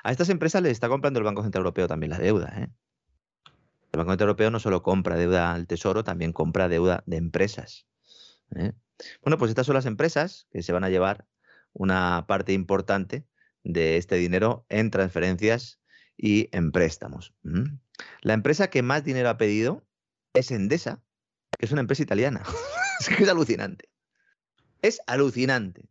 A 0.04 0.12
estas 0.12 0.30
empresas 0.30 0.62
les 0.62 0.74
está 0.74 0.90
comprando 0.90 1.20
el 1.20 1.24
Banco 1.24 1.44
Central 1.44 1.62
Europeo 1.62 1.88
también 1.88 2.12
la 2.12 2.20
deuda. 2.20 2.54
¿eh? 2.58 2.70
El 3.92 3.98
Banco 3.98 4.12
Central 4.12 4.30
Europeo 4.30 4.52
no 4.52 4.60
solo 4.60 4.84
compra 4.84 5.16
deuda 5.16 5.54
al 5.54 5.68
Tesoro, 5.68 6.04
también 6.04 6.34
compra 6.34 6.68
deuda 6.68 7.04
de 7.06 7.18
empresas. 7.18 7.88
¿eh? 8.56 8.74
Bueno, 9.22 9.38
pues 9.38 9.50
estas 9.50 9.66
son 9.66 9.76
las 9.76 9.86
empresas 9.86 10.48
que 10.52 10.64
se 10.64 10.74
van 10.74 10.84
a 10.84 10.90
llevar 10.90 11.26
una 11.74 12.26
parte 12.28 12.54
importante 12.54 13.26
de 13.64 13.98
este 13.98 14.16
dinero 14.16 14.66
en 14.70 14.90
transferencias 14.90 15.80
y 16.18 16.50
en 16.52 16.72
préstamos. 16.72 17.34
La 18.22 18.34
empresa 18.34 18.70
que 18.70 18.82
más 18.82 19.04
dinero 19.04 19.30
ha 19.30 19.38
pedido 19.38 19.86
es 20.34 20.52
Endesa, 20.52 21.02
que 21.60 21.66
es 21.66 21.72
una 21.72 21.82
empresa 21.82 22.02
italiana. 22.02 22.42
es 23.00 23.10
que 23.10 23.24
es 23.24 23.30
alucinante. 23.30 23.90
Es 24.82 25.02
alucinante. 25.06 25.90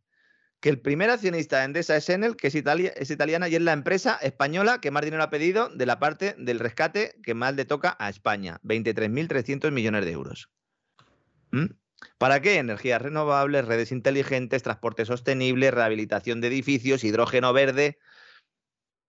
Que 0.60 0.70
el 0.70 0.80
primer 0.80 1.10
accionista 1.10 1.58
de 1.58 1.66
Endesa 1.66 1.96
es 1.96 2.08
Enel, 2.08 2.36
que 2.36 2.48
es, 2.48 2.54
Italia, 2.54 2.92
es 2.96 3.10
italiana 3.10 3.48
y 3.48 3.54
es 3.54 3.62
la 3.62 3.74
empresa 3.74 4.16
española 4.16 4.80
que 4.80 4.90
más 4.90 5.04
dinero 5.04 5.22
ha 5.22 5.30
pedido 5.30 5.68
de 5.68 5.86
la 5.86 6.00
parte 6.00 6.34
del 6.38 6.58
rescate 6.58 7.14
que 7.22 7.34
más 7.34 7.54
le 7.54 7.64
toca 7.66 7.96
a 8.00 8.08
España. 8.08 8.58
23.300 8.64 9.70
millones 9.70 10.04
de 10.04 10.10
euros. 10.10 10.50
¿Mm? 11.52 11.66
¿Para 12.16 12.40
qué? 12.40 12.56
Energías 12.56 13.02
renovables, 13.02 13.66
redes 13.66 13.92
inteligentes, 13.92 14.62
transporte 14.62 15.04
sostenible, 15.04 15.70
rehabilitación 15.70 16.40
de 16.40 16.48
edificios, 16.48 17.04
hidrógeno 17.04 17.52
verde. 17.52 17.98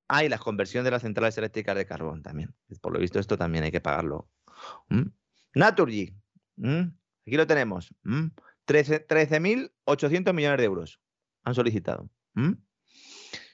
Ah, 0.10 0.26
y 0.26 0.30
la 0.30 0.40
conversión 0.40 0.84
de 0.84 0.92
las 0.92 1.04
centrales 1.04 1.38
eléctricas 1.38 1.76
de 1.76 1.86
carbón 1.86 2.22
también. 2.22 2.54
Por 2.82 2.94
lo 2.94 3.00
visto, 3.00 3.20
esto 3.20 3.38
también 3.38 3.64
hay 3.64 3.72
que 3.72 3.82
pagarlo. 3.82 4.30
¿Mm? 4.90 5.06
Naturgy, 5.56 6.16
Mm, 6.60 6.92
aquí 7.26 7.38
lo 7.38 7.48
tenemos. 7.48 7.92
13.800 8.04 10.32
mm, 10.32 10.36
millones 10.36 10.60
de 10.60 10.66
euros 10.66 11.00
han 11.44 11.56
solicitado. 11.56 12.10
Mm. 12.34 12.52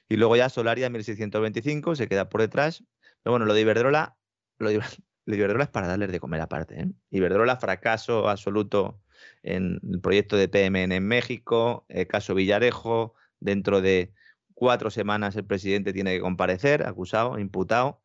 Y 0.08 0.16
luego 0.16 0.36
ya 0.36 0.48
Solaria 0.48 0.90
1625 0.90 1.96
se 1.96 2.08
queda 2.08 2.28
por 2.28 2.40
detrás. 2.40 2.84
Pero 3.22 3.32
bueno, 3.32 3.46
lo 3.46 3.54
de 3.54 3.62
Iberdrola, 3.62 4.16
lo 4.58 4.70
de, 4.70 4.80
Iberdrola 5.26 5.64
es 5.64 5.70
para 5.70 5.88
darles 5.88 6.12
de 6.12 6.20
comer 6.20 6.40
aparte. 6.40 6.80
¿eh? 6.80 6.90
Iberdrola, 7.10 7.56
fracaso 7.56 8.28
absoluto 8.28 9.00
en 9.42 9.80
el 9.90 10.00
proyecto 10.00 10.36
de 10.36 10.48
PMN 10.48 10.92
en 10.92 11.06
México, 11.06 11.86
el 11.88 12.06
caso 12.06 12.34
Villarejo, 12.34 13.14
dentro 13.40 13.80
de 13.80 14.12
cuatro 14.54 14.90
semanas 14.90 15.36
el 15.36 15.44
presidente 15.44 15.92
tiene 15.92 16.14
que 16.14 16.20
comparecer, 16.20 16.86
acusado, 16.86 17.38
imputado 17.38 18.02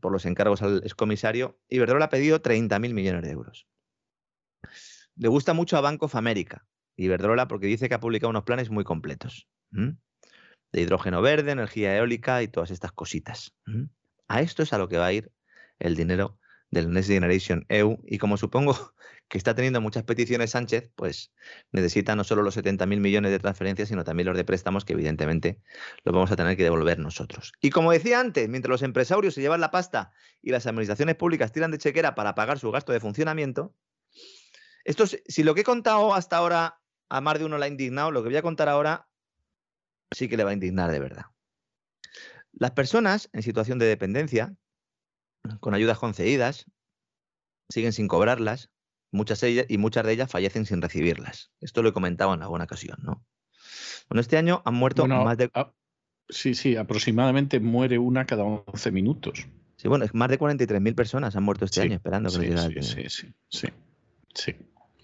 por 0.00 0.10
los 0.10 0.26
encargos 0.26 0.62
al 0.62 0.78
excomisario. 0.78 1.60
Iberdrola 1.68 2.06
ha 2.06 2.08
pedido 2.08 2.42
30.000 2.42 2.92
millones 2.92 3.22
de 3.22 3.30
euros. 3.30 3.68
Le 5.16 5.28
gusta 5.28 5.52
mucho 5.52 5.76
a 5.76 5.80
Bank 5.80 6.02
of 6.02 6.14
America, 6.14 6.66
Iberdrola, 6.96 7.48
porque 7.48 7.66
dice 7.66 7.88
que 7.88 7.94
ha 7.94 8.00
publicado 8.00 8.30
unos 8.30 8.44
planes 8.44 8.70
muy 8.70 8.84
completos. 8.84 9.48
De 9.70 10.80
hidrógeno 10.80 11.22
verde, 11.22 11.52
energía 11.52 11.96
eólica 11.96 12.42
y 12.42 12.48
todas 12.48 12.70
estas 12.70 12.92
cositas. 12.92 13.54
A 14.28 14.40
esto 14.40 14.62
es 14.62 14.72
a 14.72 14.78
lo 14.78 14.88
que 14.88 14.98
va 14.98 15.06
a 15.06 15.12
ir 15.12 15.32
el 15.78 15.96
dinero 15.96 16.38
del 16.70 16.90
Next 16.90 17.10
Generation 17.10 17.66
EU. 17.68 17.98
Y 18.04 18.18
como 18.18 18.36
supongo 18.36 18.94
que 19.28 19.38
está 19.38 19.54
teniendo 19.54 19.80
muchas 19.80 20.04
peticiones 20.04 20.50
Sánchez, 20.50 20.90
pues 20.94 21.32
necesita 21.72 22.16
no 22.16 22.24
solo 22.24 22.42
los 22.42 22.56
70.000 22.56 22.86
millones 23.00 23.30
de 23.30 23.38
transferencias, 23.38 23.88
sino 23.88 24.04
también 24.04 24.28
los 24.28 24.36
de 24.36 24.44
préstamos 24.44 24.84
que 24.84 24.92
evidentemente 24.92 25.60
los 26.04 26.14
vamos 26.14 26.30
a 26.30 26.36
tener 26.36 26.56
que 26.56 26.64
devolver 26.64 26.98
nosotros. 26.98 27.52
Y 27.60 27.70
como 27.70 27.92
decía 27.92 28.20
antes, 28.20 28.48
mientras 28.48 28.70
los 28.70 28.82
empresarios 28.82 29.34
se 29.34 29.40
llevan 29.40 29.60
la 29.60 29.70
pasta 29.70 30.12
y 30.42 30.50
las 30.50 30.66
administraciones 30.66 31.16
públicas 31.16 31.52
tiran 31.52 31.70
de 31.70 31.78
chequera 31.78 32.14
para 32.14 32.34
pagar 32.34 32.58
su 32.58 32.70
gasto 32.70 32.92
de 32.92 33.00
funcionamiento, 33.00 33.74
esto, 34.90 35.06
si 35.06 35.42
lo 35.42 35.54
que 35.54 35.62
he 35.62 35.64
contado 35.64 36.14
hasta 36.14 36.36
ahora 36.36 36.80
a 37.08 37.20
más 37.20 37.38
de 37.38 37.44
uno 37.44 37.58
la 37.58 37.66
ha 37.66 37.68
indignado, 37.68 38.10
lo 38.10 38.22
que 38.22 38.28
voy 38.28 38.36
a 38.36 38.42
contar 38.42 38.68
ahora 38.68 39.08
sí 40.10 40.28
que 40.28 40.36
le 40.36 40.44
va 40.44 40.50
a 40.50 40.54
indignar 40.54 40.90
de 40.90 40.98
verdad. 40.98 41.26
Las 42.52 42.72
personas 42.72 43.28
en 43.32 43.42
situación 43.42 43.78
de 43.78 43.86
dependencia, 43.86 44.54
con 45.60 45.74
ayudas 45.74 45.98
concedidas, 45.98 46.66
siguen 47.68 47.92
sin 47.92 48.08
cobrarlas, 48.08 48.70
muchas 49.12 49.42
y 49.42 49.78
muchas 49.78 50.04
de 50.04 50.12
ellas 50.12 50.30
fallecen 50.30 50.66
sin 50.66 50.82
recibirlas. 50.82 51.52
Esto 51.60 51.82
lo 51.82 51.90
he 51.90 51.92
comentado 51.92 52.34
en 52.34 52.42
alguna 52.42 52.64
ocasión, 52.64 52.98
¿no? 53.02 53.24
Bueno, 54.08 54.20
este 54.20 54.36
año 54.36 54.62
han 54.64 54.74
muerto 54.74 55.06
más 55.06 55.36
de... 55.36 55.50
sí, 56.28 56.54
sí, 56.54 56.76
aproximadamente 56.76 57.60
muere 57.60 57.98
una 57.98 58.26
cada 58.26 58.42
11 58.42 58.90
minutos. 58.90 59.46
Sí, 59.76 59.88
bueno, 59.88 60.04
más 60.12 60.28
de 60.28 60.38
43.000 60.38 60.94
personas 60.94 61.36
han 61.36 61.44
muerto 61.44 61.64
este 61.64 61.82
año 61.82 61.94
esperando 61.94 62.28
que 62.28 62.56
sí, 62.56 62.82
sí, 62.82 63.08
sí, 63.08 63.34
sí, 63.48 63.68
sí, 64.34 64.56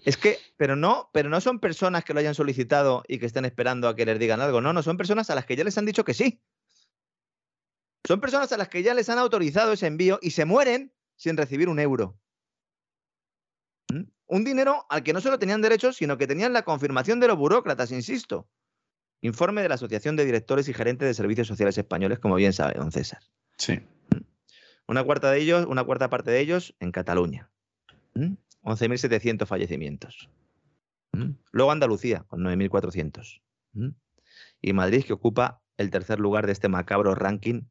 Es 0.07 0.15
que, 0.15 0.39
pero 0.55 0.77
no, 0.77 1.09
pero 1.11 1.27
no 1.27 1.41
son 1.41 1.59
personas 1.59 2.05
que 2.05 2.13
lo 2.13 2.21
hayan 2.21 2.33
solicitado 2.33 3.03
y 3.09 3.19
que 3.19 3.25
estén 3.25 3.43
esperando 3.43 3.89
a 3.89 3.95
que 3.97 4.05
les 4.05 4.17
digan 4.17 4.39
algo. 4.39 4.61
No, 4.61 4.71
no, 4.71 4.81
son 4.81 4.95
personas 4.95 5.29
a 5.29 5.35
las 5.35 5.45
que 5.45 5.57
ya 5.57 5.65
les 5.65 5.77
han 5.77 5.85
dicho 5.85 6.05
que 6.05 6.13
sí. 6.13 6.41
Son 8.05 8.21
personas 8.21 8.49
a 8.53 8.57
las 8.57 8.69
que 8.69 8.83
ya 8.83 8.93
les 8.93 9.09
han 9.09 9.17
autorizado 9.17 9.73
ese 9.73 9.85
envío 9.85 10.17
y 10.21 10.31
se 10.31 10.45
mueren 10.45 10.93
sin 11.17 11.35
recibir 11.35 11.67
un 11.67 11.77
euro. 11.81 12.17
¿Mm? 13.91 14.03
Un 14.27 14.43
dinero 14.45 14.85
al 14.87 15.03
que 15.03 15.11
no 15.11 15.19
solo 15.19 15.39
tenían 15.39 15.61
derecho, 15.61 15.91
sino 15.91 16.17
que 16.17 16.25
tenían 16.25 16.53
la 16.53 16.63
confirmación 16.63 17.19
de 17.19 17.27
los 17.27 17.37
burócratas, 17.37 17.91
insisto. 17.91 18.47
Informe 19.19 19.61
de 19.61 19.67
la 19.67 19.75
Asociación 19.75 20.15
de 20.15 20.23
Directores 20.23 20.69
y 20.69 20.73
Gerentes 20.73 21.05
de 21.05 21.15
Servicios 21.15 21.49
Sociales 21.49 21.77
Españoles, 21.77 22.19
como 22.19 22.35
bien 22.35 22.53
sabe 22.53 22.75
don 22.75 22.93
César. 22.93 23.19
Sí. 23.57 23.73
¿Mm? 23.73 24.21
Una 24.87 25.03
cuarta 25.03 25.31
de 25.31 25.41
ellos, 25.41 25.65
una 25.65 25.83
cuarta 25.83 26.09
parte 26.09 26.31
de 26.31 26.39
ellos 26.39 26.75
en 26.79 26.93
Cataluña. 26.93 27.51
11.700 28.67 29.43
¿Mm? 29.43 29.47
fallecimientos. 29.47 30.29
Luego 31.51 31.71
Andalucía, 31.71 32.25
con 32.27 32.41
9.400. 32.41 33.41
Y 34.61 34.73
Madrid, 34.73 35.03
que 35.03 35.13
ocupa 35.13 35.63
el 35.77 35.89
tercer 35.89 36.19
lugar 36.19 36.45
de 36.45 36.51
este 36.51 36.67
macabro 36.67 37.15
ranking, 37.15 37.63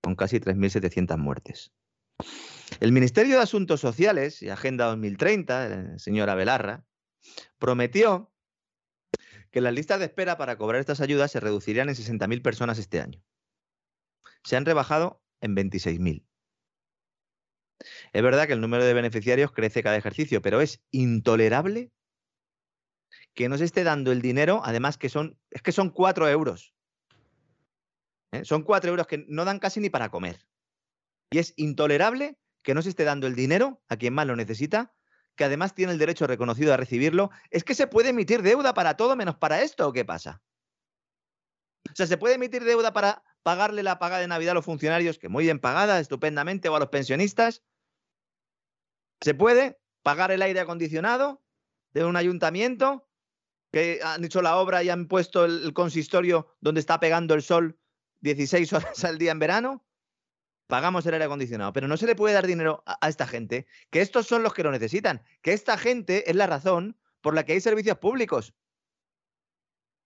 con 0.00 0.16
casi 0.16 0.40
3.700 0.40 1.16
muertes. 1.18 1.72
El 2.80 2.92
Ministerio 2.92 3.36
de 3.36 3.42
Asuntos 3.42 3.80
Sociales 3.80 4.42
y 4.42 4.48
Agenda 4.48 4.86
2030, 4.86 5.66
el 5.66 6.00
señor 6.00 6.30
Abelarra, 6.30 6.84
prometió 7.58 8.32
que 9.50 9.60
las 9.60 9.72
listas 9.72 10.00
de 10.00 10.06
espera 10.06 10.36
para 10.36 10.56
cobrar 10.56 10.80
estas 10.80 11.00
ayudas 11.00 11.30
se 11.30 11.40
reducirían 11.40 11.88
en 11.88 11.94
60.000 11.94 12.42
personas 12.42 12.78
este 12.78 13.00
año. 13.00 13.22
Se 14.44 14.56
han 14.56 14.64
rebajado 14.64 15.22
en 15.40 15.54
26.000. 15.54 16.27
Es 18.12 18.22
verdad 18.22 18.46
que 18.46 18.52
el 18.52 18.60
número 18.60 18.84
de 18.84 18.94
beneficiarios 18.94 19.52
crece 19.52 19.82
cada 19.82 19.96
ejercicio, 19.96 20.42
pero 20.42 20.60
es 20.60 20.80
intolerable 20.90 21.90
que 23.34 23.48
no 23.48 23.56
se 23.56 23.64
esté 23.64 23.84
dando 23.84 24.10
el 24.10 24.20
dinero, 24.20 24.60
además 24.64 24.98
que 24.98 25.08
son, 25.08 25.38
es 25.50 25.62
que 25.62 25.72
son 25.72 25.90
4 25.90 26.28
euros. 26.28 26.74
¿eh? 28.32 28.44
Son 28.44 28.62
4 28.62 28.90
euros 28.90 29.06
que 29.06 29.24
no 29.28 29.44
dan 29.44 29.58
casi 29.58 29.80
ni 29.80 29.90
para 29.90 30.10
comer. 30.10 30.44
Y 31.30 31.38
es 31.38 31.54
intolerable 31.56 32.36
que 32.62 32.74
no 32.74 32.82
se 32.82 32.88
esté 32.88 33.04
dando 33.04 33.26
el 33.26 33.34
dinero 33.34 33.80
a 33.88 33.96
quien 33.96 34.14
más 34.14 34.26
lo 34.26 34.34
necesita, 34.34 34.94
que 35.36 35.44
además 35.44 35.74
tiene 35.74 35.92
el 35.92 35.98
derecho 35.98 36.26
reconocido 36.26 36.74
a 36.74 36.76
recibirlo, 36.76 37.30
es 37.50 37.62
que 37.62 37.74
se 37.74 37.86
puede 37.86 38.10
emitir 38.10 38.42
deuda 38.42 38.74
para 38.74 38.96
todo 38.96 39.14
menos 39.14 39.36
para 39.36 39.62
esto, 39.62 39.86
¿o 39.86 39.92
qué 39.92 40.04
pasa? 40.04 40.42
O 41.90 41.94
sea, 41.94 42.06
se 42.06 42.18
puede 42.18 42.34
emitir 42.34 42.64
deuda 42.64 42.92
para 42.92 43.22
pagarle 43.42 43.82
la 43.82 43.98
paga 43.98 44.18
de 44.18 44.28
Navidad 44.28 44.52
a 44.52 44.54
los 44.54 44.64
funcionarios, 44.64 45.18
que 45.18 45.28
muy 45.28 45.44
bien 45.44 45.58
pagada, 45.58 46.00
estupendamente, 46.00 46.68
o 46.68 46.76
a 46.76 46.80
los 46.80 46.88
pensionistas. 46.88 47.62
Se 49.20 49.34
puede 49.34 49.80
pagar 50.02 50.30
el 50.30 50.42
aire 50.42 50.60
acondicionado 50.60 51.42
de 51.92 52.04
un 52.04 52.16
ayuntamiento 52.16 53.08
que 53.72 54.00
han 54.02 54.24
hecho 54.24 54.42
la 54.42 54.56
obra 54.56 54.82
y 54.82 54.90
han 54.90 55.08
puesto 55.08 55.44
el 55.44 55.72
consistorio 55.74 56.54
donde 56.60 56.80
está 56.80 57.00
pegando 57.00 57.34
el 57.34 57.42
sol 57.42 57.78
16 58.20 58.72
horas 58.72 59.04
al 59.04 59.18
día 59.18 59.32
en 59.32 59.38
verano 59.38 59.88
pagamos 60.68 61.06
el 61.06 61.14
aire 61.14 61.24
acondicionado, 61.24 61.72
pero 61.72 61.88
no 61.88 61.96
se 61.96 62.06
le 62.06 62.14
puede 62.14 62.34
dar 62.34 62.46
dinero 62.46 62.84
a, 62.86 63.08
esta 63.08 63.26
gente, 63.26 63.66
que 63.90 64.00
estos 64.00 64.26
son 64.26 64.42
los 64.42 64.54
que 64.54 64.62
lo 64.62 64.70
necesitan, 64.70 65.24
que 65.42 65.54
esta 65.54 65.76
gente 65.76 66.30
es 66.30 66.36
la 66.36 66.46
razón 66.46 66.96
por 67.20 67.34
la 67.34 67.44
que 67.44 67.54
hay 67.54 67.60
servicios 67.60 67.98
públicos, 67.98 68.54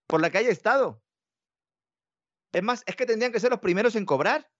por 0.07 0.21
la 0.21 0.31
que 0.31 0.39
hay 0.39 0.47
Estado. 0.47 1.02
Es 2.53 2.63
más, 2.63 2.83
es 2.87 2.97
que 2.97 3.07
tendrían 3.07 3.33
que 3.33 3.41
ser 3.41 3.51
los 3.51 3.61
primeros 3.61 3.97
en 3.97 4.05
cobrar 4.05 4.51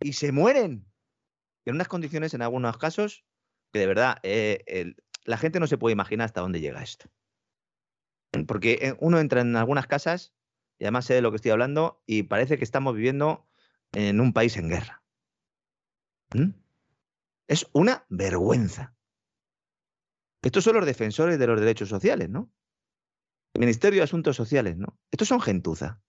y 0.00 0.12
se 0.12 0.30
mueren 0.32 0.86
en 1.64 1.74
unas 1.74 1.88
condiciones, 1.88 2.34
en 2.34 2.42
algunos 2.42 2.78
casos, 2.78 3.24
que 3.72 3.80
de 3.80 3.86
verdad 3.86 4.18
eh, 4.22 4.94
la 5.24 5.38
gente 5.38 5.58
no 5.58 5.66
se 5.66 5.78
puede 5.78 5.94
imaginar 5.94 6.26
hasta 6.26 6.40
dónde 6.40 6.60
llega 6.60 6.82
esto. 6.82 7.10
Porque 8.46 8.78
eh, 8.82 8.96
uno 9.00 9.18
entra 9.18 9.40
en 9.40 9.56
algunas 9.56 9.86
casas, 9.86 10.34
y 10.78 10.84
además 10.84 11.06
sé 11.06 11.14
de 11.14 11.22
lo 11.22 11.30
que 11.30 11.36
estoy 11.36 11.50
hablando, 11.50 12.02
y 12.06 12.24
parece 12.24 12.58
que 12.58 12.64
estamos 12.64 12.94
viviendo 12.94 13.48
en 13.92 14.20
un 14.20 14.32
país 14.32 14.56
en 14.56 14.68
guerra. 14.68 15.02
¿Mm? 16.34 16.50
Es 17.48 17.68
una 17.72 18.04
vergüenza. 18.08 18.94
Estos 20.42 20.64
son 20.64 20.76
los 20.76 20.86
defensores 20.86 21.38
de 21.38 21.46
los 21.46 21.58
derechos 21.58 21.88
sociales, 21.88 22.28
¿no? 22.28 22.52
El 23.54 23.60
Ministerio 23.60 24.00
de 24.00 24.04
Asuntos 24.04 24.36
Sociales, 24.36 24.76
¿no? 24.76 24.98
Estos 25.10 25.28
son 25.28 25.40
gentuza. 25.40 26.02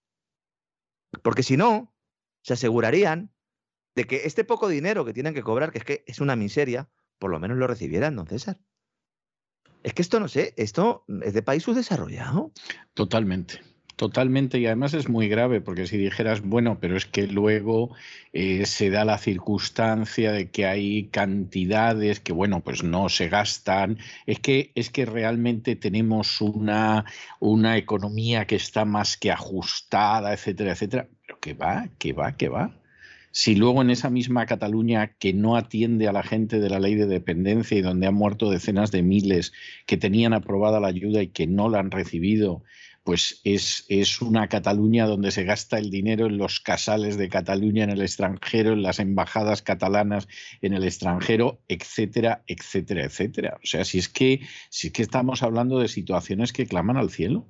Porque 1.22 1.42
si 1.42 1.56
no, 1.56 1.94
se 2.42 2.54
asegurarían 2.54 3.32
de 3.94 4.06
que 4.06 4.26
este 4.26 4.44
poco 4.44 4.68
dinero 4.68 5.04
que 5.04 5.12
tienen 5.12 5.34
que 5.34 5.42
cobrar, 5.42 5.72
que 5.72 5.78
es 5.78 5.84
que 5.84 6.04
es 6.06 6.20
una 6.20 6.36
miseria, 6.36 6.88
por 7.18 7.30
lo 7.30 7.40
menos 7.40 7.58
lo 7.58 7.66
recibieran, 7.66 8.16
don 8.16 8.26
César. 8.26 8.60
Es 9.82 9.94
que 9.94 10.02
esto 10.02 10.20
no 10.20 10.28
sé, 10.28 10.54
esto 10.56 11.04
es 11.22 11.34
de 11.34 11.42
país 11.42 11.62
subdesarrollado. 11.62 12.52
Totalmente. 12.94 13.60
Totalmente, 13.98 14.60
y 14.60 14.66
además 14.66 14.94
es 14.94 15.08
muy 15.08 15.28
grave, 15.28 15.60
porque 15.60 15.88
si 15.88 15.96
dijeras, 15.96 16.40
bueno, 16.40 16.78
pero 16.80 16.96
es 16.96 17.04
que 17.04 17.26
luego 17.26 17.96
eh, 18.32 18.64
se 18.64 18.90
da 18.90 19.04
la 19.04 19.18
circunstancia 19.18 20.30
de 20.30 20.50
que 20.50 20.66
hay 20.66 21.08
cantidades 21.08 22.20
que, 22.20 22.32
bueno, 22.32 22.60
pues 22.62 22.84
no 22.84 23.08
se 23.08 23.28
gastan, 23.28 23.98
es 24.24 24.38
que, 24.38 24.70
es 24.76 24.90
que 24.90 25.04
realmente 25.04 25.74
tenemos 25.74 26.40
una, 26.40 27.06
una 27.40 27.76
economía 27.76 28.46
que 28.46 28.54
está 28.54 28.84
más 28.84 29.16
que 29.16 29.32
ajustada, 29.32 30.32
etcétera, 30.32 30.72
etcétera. 30.74 31.08
Pero 31.26 31.40
que 31.40 31.54
va, 31.54 31.88
que 31.98 32.12
va, 32.12 32.36
que 32.36 32.48
va. 32.48 32.78
Si 33.32 33.54
luego 33.56 33.82
en 33.82 33.90
esa 33.90 34.10
misma 34.10 34.46
Cataluña 34.46 35.14
que 35.18 35.32
no 35.32 35.56
atiende 35.56 36.08
a 36.08 36.12
la 36.12 36.22
gente 36.22 36.60
de 36.60 36.70
la 36.70 36.80
ley 36.80 36.94
de 36.94 37.06
dependencia 37.06 37.76
y 37.76 37.82
donde 37.82 38.06
han 38.06 38.14
muerto 38.14 38.50
decenas 38.50 38.90
de 38.90 39.02
miles 39.02 39.52
que 39.86 39.96
tenían 39.96 40.32
aprobada 40.32 40.80
la 40.80 40.88
ayuda 40.88 41.22
y 41.22 41.28
que 41.28 41.46
no 41.46 41.68
la 41.68 41.80
han 41.80 41.90
recibido, 41.90 42.62
pues 43.08 43.40
es, 43.42 43.86
es, 43.88 44.20
una 44.20 44.48
Cataluña 44.48 45.06
donde 45.06 45.30
se 45.30 45.44
gasta 45.44 45.78
el 45.78 45.88
dinero 45.88 46.26
en 46.26 46.36
los 46.36 46.60
casales 46.60 47.16
de 47.16 47.30
Cataluña 47.30 47.84
en 47.84 47.88
el 47.88 48.02
extranjero, 48.02 48.74
en 48.74 48.82
las 48.82 48.98
embajadas 48.98 49.62
catalanas 49.62 50.28
en 50.60 50.74
el 50.74 50.84
extranjero, 50.84 51.58
etcétera, 51.68 52.42
etcétera, 52.46 53.06
etcétera. 53.06 53.60
O 53.64 53.66
sea, 53.66 53.86
si 53.86 53.96
es 53.96 54.10
que, 54.10 54.42
si 54.68 54.88
es 54.88 54.92
que 54.92 55.00
estamos 55.00 55.42
hablando 55.42 55.78
de 55.78 55.88
situaciones 55.88 56.52
que 56.52 56.66
claman 56.66 56.98
al 56.98 57.08
cielo. 57.08 57.46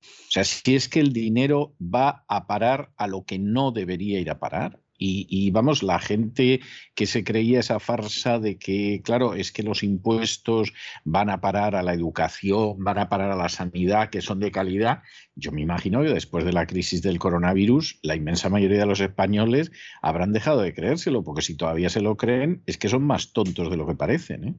O 0.00 0.30
sea, 0.30 0.44
si 0.44 0.76
es 0.76 0.88
que 0.88 1.00
el 1.00 1.12
dinero 1.12 1.74
va 1.82 2.24
a 2.28 2.46
parar 2.46 2.92
a 2.96 3.08
lo 3.08 3.24
que 3.24 3.40
no 3.40 3.72
debería 3.72 4.20
ir 4.20 4.30
a 4.30 4.38
parar. 4.38 4.78
Y, 5.02 5.50
vamos, 5.50 5.82
la 5.82 5.98
gente 5.98 6.60
que 6.94 7.06
se 7.06 7.24
creía 7.24 7.60
esa 7.60 7.80
farsa 7.80 8.38
de 8.38 8.58
que, 8.58 9.00
claro, 9.02 9.32
es 9.32 9.50
que 9.50 9.62
los 9.62 9.82
impuestos 9.82 10.74
van 11.04 11.30
a 11.30 11.40
parar 11.40 11.74
a 11.74 11.82
la 11.82 11.94
educación, 11.94 12.74
van 12.84 12.98
a 12.98 13.08
parar 13.08 13.30
a 13.30 13.36
la 13.36 13.48
sanidad, 13.48 14.10
que 14.10 14.20
son 14.20 14.40
de 14.40 14.50
calidad. 14.50 15.02
Yo 15.34 15.52
me 15.52 15.62
imagino 15.62 16.02
que 16.02 16.10
después 16.10 16.44
de 16.44 16.52
la 16.52 16.66
crisis 16.66 17.00
del 17.00 17.18
coronavirus, 17.18 17.98
la 18.02 18.14
inmensa 18.14 18.50
mayoría 18.50 18.80
de 18.80 18.86
los 18.86 19.00
españoles 19.00 19.72
habrán 20.02 20.34
dejado 20.34 20.60
de 20.60 20.74
creérselo, 20.74 21.24
porque 21.24 21.40
si 21.40 21.56
todavía 21.56 21.88
se 21.88 22.02
lo 22.02 22.18
creen, 22.18 22.62
es 22.66 22.76
que 22.76 22.90
son 22.90 23.02
más 23.04 23.32
tontos 23.32 23.70
de 23.70 23.78
lo 23.78 23.86
que 23.86 23.94
parecen. 23.94 24.44
¿eh? 24.44 24.54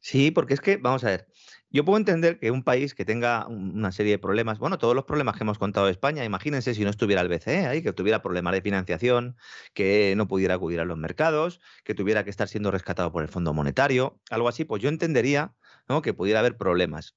Sí, 0.00 0.32
porque 0.32 0.54
es 0.54 0.60
que, 0.60 0.76
vamos 0.76 1.04
a 1.04 1.10
ver, 1.10 1.28
yo 1.70 1.84
puedo 1.84 1.98
entender 1.98 2.38
que 2.38 2.50
un 2.50 2.62
país 2.62 2.94
que 2.94 3.04
tenga 3.04 3.46
una 3.46 3.92
serie 3.92 4.12
de 4.12 4.18
problemas, 4.18 4.58
bueno, 4.58 4.78
todos 4.78 4.94
los 4.94 5.04
problemas 5.04 5.36
que 5.36 5.44
hemos 5.44 5.58
contado 5.58 5.86
de 5.86 5.92
España, 5.92 6.24
imagínense 6.24 6.74
si 6.74 6.82
no 6.82 6.90
estuviera 6.90 7.20
el 7.20 7.28
BCE 7.28 7.66
ahí, 7.66 7.82
que 7.82 7.92
tuviera 7.92 8.22
problemas 8.22 8.54
de 8.54 8.62
financiación, 8.62 9.36
que 9.74 10.14
no 10.16 10.28
pudiera 10.28 10.54
acudir 10.54 10.80
a 10.80 10.86
los 10.86 10.96
mercados, 10.96 11.60
que 11.84 11.94
tuviera 11.94 12.24
que 12.24 12.30
estar 12.30 12.48
siendo 12.48 12.70
rescatado 12.70 13.12
por 13.12 13.22
el 13.22 13.28
Fondo 13.28 13.52
Monetario, 13.52 14.18
algo 14.30 14.48
así, 14.48 14.64
pues 14.64 14.82
yo 14.82 14.88
entendería 14.88 15.54
¿no? 15.88 16.00
que 16.00 16.14
pudiera 16.14 16.40
haber 16.40 16.56
problemas. 16.56 17.16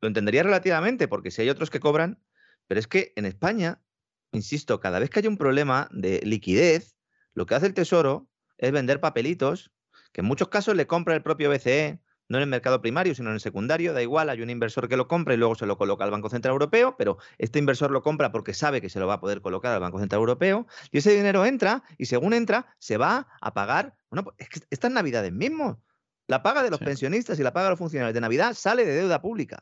Lo 0.00 0.06
entendería 0.08 0.44
relativamente, 0.44 1.08
porque 1.08 1.32
si 1.32 1.42
hay 1.42 1.50
otros 1.50 1.68
que 1.68 1.80
cobran, 1.80 2.22
pero 2.68 2.78
es 2.78 2.86
que 2.86 3.12
en 3.16 3.26
España, 3.26 3.82
insisto, 4.30 4.78
cada 4.78 5.00
vez 5.00 5.10
que 5.10 5.18
hay 5.18 5.26
un 5.26 5.36
problema 5.36 5.88
de 5.90 6.20
liquidez, 6.22 6.96
lo 7.34 7.44
que 7.46 7.56
hace 7.56 7.66
el 7.66 7.74
Tesoro 7.74 8.28
es 8.56 8.70
vender 8.70 9.00
papelitos, 9.00 9.72
que 10.12 10.20
en 10.20 10.26
muchos 10.26 10.48
casos 10.48 10.76
le 10.76 10.86
compra 10.86 11.16
el 11.16 11.22
propio 11.22 11.50
BCE, 11.50 12.00
no 12.30 12.38
en 12.38 12.42
el 12.44 12.48
mercado 12.48 12.80
primario, 12.80 13.14
sino 13.14 13.28
en 13.30 13.34
el 13.34 13.40
secundario, 13.40 13.92
da 13.92 14.00
igual, 14.00 14.30
hay 14.30 14.40
un 14.40 14.50
inversor 14.50 14.88
que 14.88 14.96
lo 14.96 15.08
compra 15.08 15.34
y 15.34 15.36
luego 15.36 15.56
se 15.56 15.66
lo 15.66 15.76
coloca 15.76 16.04
al 16.04 16.12
Banco 16.12 16.30
Central 16.30 16.52
Europeo, 16.52 16.94
pero 16.96 17.18
este 17.38 17.58
inversor 17.58 17.90
lo 17.90 18.02
compra 18.02 18.30
porque 18.30 18.54
sabe 18.54 18.80
que 18.80 18.88
se 18.88 19.00
lo 19.00 19.08
va 19.08 19.14
a 19.14 19.20
poder 19.20 19.42
colocar 19.42 19.74
al 19.74 19.80
Banco 19.80 19.98
Central 19.98 20.20
Europeo 20.20 20.68
y 20.92 20.98
ese 20.98 21.10
dinero 21.10 21.44
entra 21.44 21.82
y 21.98 22.06
según 22.06 22.32
entra 22.32 22.76
se 22.78 22.96
va 22.98 23.26
a 23.40 23.52
pagar, 23.52 23.96
bueno, 24.10 24.22
pues 24.22 24.36
es 24.38 24.48
que 24.48 24.60
estas 24.70 24.92
navidades 24.92 25.32
mismo, 25.32 25.82
la 26.28 26.44
paga 26.44 26.62
de 26.62 26.70
los 26.70 26.78
pensionistas 26.78 27.36
y 27.40 27.42
la 27.42 27.52
paga 27.52 27.64
de 27.64 27.70
los 27.70 27.78
funcionarios 27.80 28.14
de 28.14 28.20
Navidad 28.20 28.54
sale 28.54 28.86
de 28.86 28.94
deuda 28.94 29.20
pública. 29.20 29.58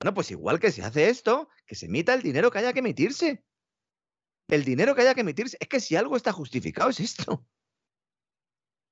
Bueno, 0.00 0.14
pues 0.14 0.30
igual 0.30 0.58
que 0.58 0.72
se 0.72 0.82
hace 0.82 1.10
esto, 1.10 1.50
que 1.66 1.74
se 1.74 1.84
emita 1.84 2.14
el 2.14 2.22
dinero 2.22 2.50
que 2.50 2.60
haya 2.60 2.72
que 2.72 2.78
emitirse. 2.78 3.44
El 4.48 4.64
dinero 4.64 4.94
que 4.94 5.02
haya 5.02 5.14
que 5.14 5.20
emitirse. 5.20 5.58
Es 5.60 5.68
que 5.68 5.80
si 5.80 5.96
algo 5.96 6.16
está 6.16 6.32
justificado 6.32 6.88
es 6.88 7.00
esto. 7.00 7.46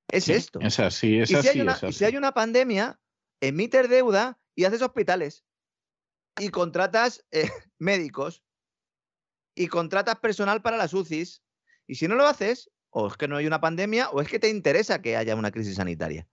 Es 0.09 0.29
esto. 0.29 0.61
Es 0.61 0.79
así, 0.79 1.19
es 1.19 1.31
y 1.31 1.35
así, 1.35 1.49
si 1.49 1.49
hay 1.49 1.61
una, 1.61 1.79
Y 1.89 1.93
si 1.93 2.05
hay 2.05 2.17
una 2.17 2.33
pandemia, 2.33 3.01
emites 3.41 3.89
deuda 3.89 4.39
y 4.55 4.65
haces 4.65 4.83
hospitales. 4.83 5.45
Y 6.39 6.51
contratas 6.51 7.25
eh, 7.31 7.49
médicos. 7.79 8.45
Y 9.55 9.69
contratas 9.69 10.17
personal 10.17 10.63
para 10.63 10.77
las 10.77 10.95
UCIs. 10.95 11.43
Y 11.87 11.97
si 11.97 12.09
no 12.09 12.15
lo 12.15 12.27
haces, 12.27 12.71
o 12.91 13.09
es 13.09 13.17
que 13.17 13.29
no 13.29 13.37
hay 13.37 13.47
una 13.47 13.61
pandemia, 13.61 14.11
o 14.11 14.21
es 14.21 14.29
que 14.29 14.39
te 14.39 14.49
interesa 14.49 15.03
que 15.03 15.17
haya 15.17 15.35
una 15.35 15.51
crisis 15.51 15.77
sanitaria. 15.77 16.29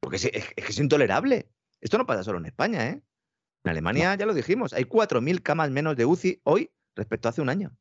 Porque 0.00 0.16
es, 0.16 0.24
es 0.24 0.54
que 0.54 0.72
es 0.72 0.78
intolerable. 0.78 1.50
Esto 1.80 1.98
no 1.98 2.06
pasa 2.06 2.24
solo 2.24 2.38
en 2.38 2.46
España, 2.46 2.88
¿eh? 2.88 3.02
En 3.64 3.70
Alemania, 3.70 4.14
ya 4.14 4.26
lo 4.26 4.34
dijimos, 4.34 4.72
hay 4.72 4.84
4.000 4.84 5.42
camas 5.42 5.70
menos 5.70 5.96
de 5.96 6.04
UCI 6.04 6.40
hoy 6.44 6.70
respecto 6.94 7.28
a 7.28 7.30
hace 7.30 7.42
un 7.42 7.48
año. 7.48 7.76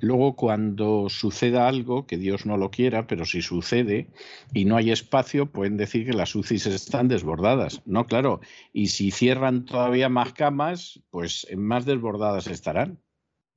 Luego, 0.00 0.36
cuando 0.36 1.08
suceda 1.08 1.68
algo, 1.68 2.06
que 2.06 2.16
Dios 2.16 2.46
no 2.46 2.56
lo 2.56 2.70
quiera, 2.70 3.06
pero 3.06 3.24
si 3.24 3.42
sucede 3.42 4.08
y 4.52 4.64
no 4.64 4.76
hay 4.76 4.90
espacio, 4.90 5.50
pueden 5.50 5.76
decir 5.76 6.06
que 6.06 6.12
las 6.12 6.34
UCIs 6.34 6.66
están 6.66 7.08
desbordadas. 7.08 7.82
No, 7.86 8.06
claro. 8.06 8.40
Y 8.72 8.88
si 8.88 9.10
cierran 9.10 9.64
todavía 9.64 10.08
más 10.08 10.32
camas, 10.32 11.00
pues 11.10 11.46
más 11.56 11.84
desbordadas 11.84 12.46
estarán. 12.46 12.98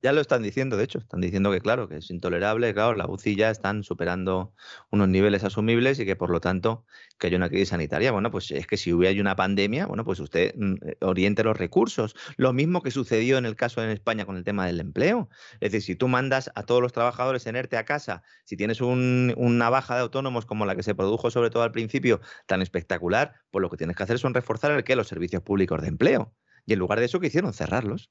Ya 0.04 0.12
lo 0.12 0.20
están 0.20 0.42
diciendo, 0.42 0.76
de 0.76 0.84
hecho, 0.84 0.98
están 0.98 1.22
diciendo 1.22 1.50
que 1.50 1.62
claro, 1.62 1.88
que 1.88 1.96
es 1.96 2.10
intolerable, 2.10 2.74
claro, 2.74 2.94
la 2.94 3.06
UCI 3.06 3.36
ya 3.36 3.48
están 3.48 3.82
superando 3.84 4.52
unos 4.90 5.08
niveles 5.08 5.44
asumibles 5.44 5.98
y 5.98 6.04
que 6.04 6.14
por 6.14 6.28
lo 6.28 6.42
tanto 6.42 6.84
que 7.18 7.28
haya 7.28 7.38
una 7.38 7.48
crisis 7.48 7.70
sanitaria. 7.70 8.12
Bueno, 8.12 8.30
pues 8.30 8.50
es 8.50 8.66
que 8.66 8.76
si 8.76 8.92
hubiera 8.92 9.18
una 9.18 9.34
pandemia, 9.34 9.86
bueno, 9.86 10.04
pues 10.04 10.20
usted 10.20 10.54
mm, 10.58 10.74
eh, 10.82 10.96
oriente 11.00 11.42
los 11.42 11.56
recursos. 11.56 12.14
Lo 12.36 12.52
mismo 12.52 12.82
que 12.82 12.90
sucedió 12.90 13.38
en 13.38 13.46
el 13.46 13.56
caso 13.56 13.82
en 13.82 13.88
España 13.88 14.26
con 14.26 14.36
el 14.36 14.44
tema 14.44 14.66
del 14.66 14.78
empleo. 14.78 15.30
Es 15.54 15.72
decir, 15.72 15.80
si 15.80 15.96
tú 15.96 16.06
mandas 16.06 16.50
a 16.54 16.64
todos 16.64 16.82
los 16.82 16.92
trabajadores 16.92 17.46
en 17.46 17.56
ERTE 17.56 17.78
a 17.78 17.86
casa, 17.86 18.22
si 18.44 18.58
tienes 18.58 18.82
una 18.82 19.70
baja 19.70 19.94
de 19.94 20.02
autónomos 20.02 20.44
como 20.44 20.66
la 20.66 20.76
que 20.76 20.82
se 20.82 20.94
produjo 20.94 21.30
sobre 21.30 21.48
todo 21.48 21.62
al 21.62 21.72
principio, 21.72 22.20
tan 22.44 22.60
espectacular, 22.60 23.36
pues 23.50 23.62
lo 23.62 23.70
que 23.70 23.78
tienes 23.78 23.96
que 23.96 24.02
hacer 24.02 24.18
son 24.18 24.34
reforzar 24.34 24.70
el 24.72 24.84
que 24.84 24.96
los 24.96 25.08
servicios 25.08 25.42
públicos 25.42 25.80
de 25.80 25.88
empleo. 25.88 26.34
Y 26.66 26.74
en 26.74 26.78
lugar 26.78 26.98
de 26.98 27.06
eso, 27.06 27.20
¿qué 27.20 27.28
hicieron? 27.28 27.54
Cerrarlos. 27.54 28.10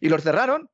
Y 0.00 0.08
los 0.08 0.22
cerraron. 0.22 0.70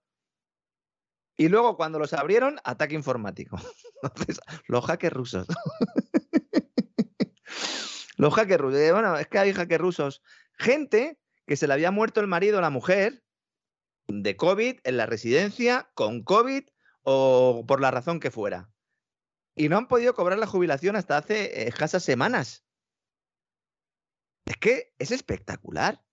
Y 1.36 1.48
luego 1.48 1.77
cuando 1.77 1.98
los 1.98 2.15
abrieron, 2.15 2.59
ataque 2.65 2.94
informático. 2.94 3.59
los 4.69 4.85
hackers 4.86 5.15
rusos. 5.15 5.47
los 8.16 8.32
hackers 8.32 8.61
rusos. 8.61 8.81
Eh, 8.81 8.93
bueno, 8.93 9.19
es 9.19 9.27
que 9.27 9.39
hay 9.39 9.53
hackers 9.53 9.82
rusos. 9.82 10.23
Gente 10.59 11.19
que 11.47 11.57
se 11.57 11.66
le 11.66 11.74
había 11.74 11.90
muerto 11.90 12.20
el 12.20 12.27
marido 12.27 12.59
o 12.59 12.62
la 12.62 12.70
mujer 12.70 13.23
de 14.09 14.36
COVID 14.36 14.81
en 14.82 14.97
la 14.97 15.07
residencia, 15.07 15.90
con 15.94 16.23
COVID 16.23 16.65
o 17.03 17.65
por 17.69 17.81
la 17.81 17.90
razón 17.90 18.19
que 18.19 18.31
fuera. 18.31 18.70
Y 19.55 19.69
no 19.69 19.77
han 19.77 19.89
podido 19.89 20.15
cobrar 20.15 20.39
la 20.39 20.47
jubilación 20.47 20.97
hasta 20.97 21.19
hace 21.19 21.69
escasas 21.69 22.03
semanas. 22.03 22.65
Es 24.47 24.57
que 24.57 24.94
es 24.98 25.11
espectacular 25.11 26.06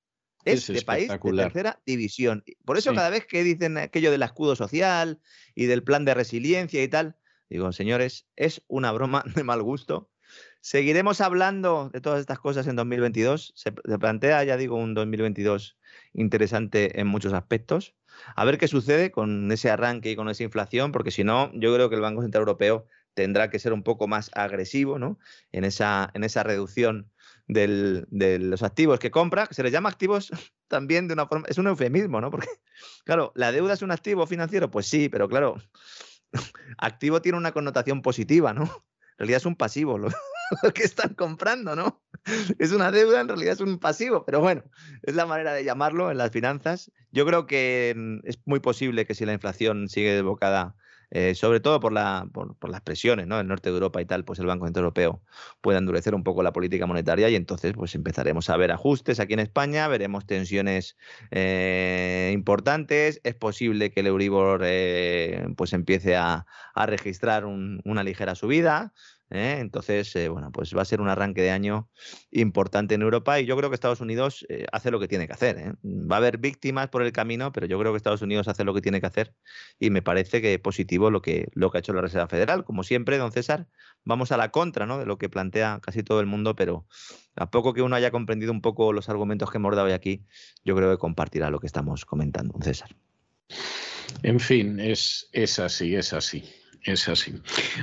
es, 0.45 0.67
de 0.67 0.81
país 0.81 1.09
de 1.09 1.33
tercera 1.33 1.81
división. 1.85 2.43
Por 2.65 2.77
eso 2.77 2.93
cada 2.93 3.09
vez 3.09 3.25
que 3.25 3.43
dicen 3.43 3.77
aquello 3.77 4.11
del 4.11 4.23
escudo 4.23 4.55
social 4.55 5.19
y 5.55 5.65
del 5.65 5.83
plan 5.83 6.05
de 6.05 6.13
resiliencia 6.13 6.83
y 6.83 6.87
tal, 6.87 7.15
digo, 7.49 7.71
señores, 7.71 8.27
es 8.35 8.63
una 8.67 8.91
broma 8.91 9.23
de 9.35 9.43
mal 9.43 9.61
gusto. 9.61 10.09
Seguiremos 10.61 11.19
hablando 11.19 11.89
de 11.91 11.99
todas 11.99 12.21
estas 12.21 12.39
cosas 12.39 12.67
en 12.67 12.77
2022. 12.77 13.53
Se, 13.55 13.71
plantea, 13.71 14.43
ya 14.43 14.55
digo, 14.55 14.77
un 14.77 14.93
2022 14.93 15.77
interesante 16.13 17.01
en 17.01 17.07
muchos 17.07 17.33
aspectos. 17.33 17.95
A 18.35 18.45
ver 18.45 18.57
qué 18.57 18.67
sucede 18.67 19.11
con 19.11 19.51
ese 19.51 19.69
arranque 19.69 20.11
y 20.11 20.15
con 20.15 20.29
esa 20.29 20.43
inflación, 20.43 20.91
porque 20.91 21.11
si 21.11 21.23
no, 21.23 21.51
yo 21.53 21.73
creo 21.73 21.89
que 21.89 21.95
el 21.95 22.01
Banco 22.01 22.21
Central 22.21 22.43
Europeo 22.43 22.87
tendrá 23.13 23.49
que 23.49 23.59
ser 23.59 23.73
un 23.73 23.83
poco 23.83 24.07
más 24.07 24.31
agresivo 24.33 24.99
¿no? 24.99 25.19
en, 25.51 25.65
esa, 25.65 26.09
en 26.13 26.23
esa 26.23 26.43
reducción 26.43 27.11
de 27.47 28.39
los 28.39 28.63
activos 28.63 28.99
que 28.99 29.11
compra, 29.11 29.47
que 29.47 29.53
se 29.53 29.63
les 29.63 29.71
llama 29.71 29.89
activos 29.89 30.31
también 30.67 31.07
de 31.07 31.13
una 31.13 31.27
forma, 31.27 31.45
es 31.47 31.57
un 31.57 31.67
eufemismo, 31.67 32.21
¿no? 32.21 32.31
Porque, 32.31 32.47
claro, 33.05 33.31
la 33.35 33.51
deuda 33.51 33.73
es 33.73 33.81
un 33.81 33.91
activo 33.91 34.25
financiero, 34.27 34.71
pues 34.71 34.87
sí, 34.87 35.09
pero 35.09 35.27
claro, 35.27 35.57
activo 36.77 37.21
tiene 37.21 37.37
una 37.37 37.51
connotación 37.51 38.01
positiva, 38.01 38.53
¿no? 38.53 38.63
En 38.63 39.17
realidad 39.19 39.37
es 39.37 39.45
un 39.45 39.55
pasivo 39.55 39.97
lo, 39.97 40.09
que 40.73 40.83
están 40.83 41.13
comprando, 41.13 41.75
¿no? 41.75 42.03
Es 42.57 42.71
una 42.71 42.91
deuda, 42.91 43.21
en 43.21 43.27
realidad 43.27 43.53
es 43.53 43.59
un 43.59 43.79
pasivo, 43.79 44.25
pero 44.25 44.39
bueno, 44.39 44.63
es 45.03 45.15
la 45.15 45.25
manera 45.25 45.53
de 45.53 45.63
llamarlo 45.63 46.09
en 46.09 46.17
las 46.17 46.31
finanzas. 46.31 46.91
Yo 47.11 47.25
creo 47.25 47.45
que 47.45 47.93
mm, 47.95 48.27
es 48.27 48.39
muy 48.45 48.59
posible 48.59 49.05
que 49.05 49.13
si 49.13 49.25
la 49.25 49.33
inflación 49.33 49.87
sigue 49.89 50.13
desbocada 50.13 50.75
eh, 51.15 51.35
sobre 51.35 51.59
todo 51.59 51.79
por, 51.79 51.93
la, 51.93 52.27
por, 52.33 52.57
las 52.67 52.81
presiones 52.81 53.27
¿no? 53.27 53.37
del 53.37 53.47
norte 53.47 53.69
de 53.69 53.75
Europa 53.75 54.01
y 54.01 54.05
tal, 54.05 54.25
pues 54.25 54.39
el 54.39 54.47
Banco 54.47 54.65
Central 54.65 54.85
Europeo 54.85 55.21
puede 55.61 55.77
endurecer 55.77 56.15
un 56.15 56.23
poco 56.23 56.41
la 56.41 56.51
política 56.51 56.87
monetaria 56.87 57.29
y 57.29 57.35
entonces 57.35 57.73
pues 57.73 57.93
empezaremos 57.93 58.49
a 58.49 58.57
ver 58.57 58.71
ajustes 58.71 59.19
aquí 59.19 59.33
en 59.33 59.39
España, 59.39 59.87
veremos 59.87 60.25
tensiones 60.25 60.97
eh, 61.29 62.31
importantes, 62.33 63.21
es 63.23 63.35
posible 63.35 63.91
que 63.91 63.99
el 63.99 64.07
Euribor 64.07 64.61
eh, 64.65 65.45
pues 65.55 65.73
empiece 65.73 66.15
a, 66.15 66.47
registrar 66.75 67.45
una 67.45 68.03
ligera 68.03 68.33
subida, 68.33 68.93
¿eh? 69.29 69.57
Entonces, 69.59 70.15
eh, 70.15 70.29
bueno, 70.29 70.51
pues 70.51 70.75
va 70.75 70.81
a 70.81 70.85
ser 70.85 71.01
un 71.01 71.09
arranque 71.09 71.41
de 71.41 71.51
año 71.51 71.89
importante 72.31 72.95
en 72.95 73.01
Europa 73.01 73.39
y 73.39 73.45
yo 73.45 73.57
creo 73.57 73.69
que 73.69 73.75
Estados 73.75 74.01
Unidos 74.01 74.45
eh, 74.49 74.65
hace 74.71 74.91
lo 74.91 74.99
que 74.99 75.07
tiene 75.07 75.27
que 75.27 75.33
hacer. 75.33 75.75
Va 75.83 76.15
a 76.15 76.19
haber 76.19 76.37
víctimas 76.37 76.89
por 76.89 77.01
el 77.03 77.11
camino, 77.11 77.51
pero 77.51 77.67
yo 77.67 77.79
creo 77.79 77.91
que 77.91 77.97
Estados 77.97 78.21
Unidos 78.21 78.47
hace 78.47 78.63
lo 78.63 78.73
que 78.73 78.81
tiene 78.81 78.99
que 78.99 79.07
hacer 79.07 79.33
y 79.79 79.89
me 79.89 80.01
parece 80.01 80.41
que 80.41 80.57
positivo 80.59 81.11
lo 81.11 81.21
que, 81.21 81.47
lo 81.53 81.71
que 81.71 81.77
ha 81.77 81.79
hecho 81.79 81.93
la 81.93 82.01
Reserva 82.01 82.27
Federal. 82.27 82.63
Como 82.63 82.83
siempre, 82.83 83.17
don 83.17 83.31
César, 83.31 83.67
vamos 84.03 84.31
a 84.31 84.37
la 84.37 84.51
contra 84.51 84.85
¿no? 84.85 84.99
de 84.99 85.05
lo 85.05 85.17
que 85.17 85.29
plantea 85.29 85.79
casi 85.81 86.03
todo 86.03 86.19
el 86.19 86.25
mundo, 86.25 86.55
pero 86.55 86.85
a 87.35 87.49
poco 87.49 87.73
que 87.73 87.81
uno 87.81 87.95
haya 87.95 88.11
comprendido 88.11 88.51
un 88.51 88.61
poco 88.61 88.93
los 88.93 89.09
argumentos 89.09 89.51
que 89.51 89.57
hemos 89.57 89.75
dado 89.75 89.87
hoy 89.87 89.93
aquí, 89.93 90.25
yo 90.63 90.75
creo 90.75 90.91
que 90.91 90.97
compartirá 90.97 91.49
lo 91.49 91.59
que 91.59 91.67
estamos 91.67 92.05
comentando, 92.05 92.53
don 92.53 92.61
César. 92.61 92.89
En 94.21 94.39
fin, 94.39 94.79
es, 94.79 95.29
es 95.31 95.59
así, 95.59 95.95
es 95.95 96.13
así. 96.13 96.43
Es 96.83 97.07
así. 97.07 97.33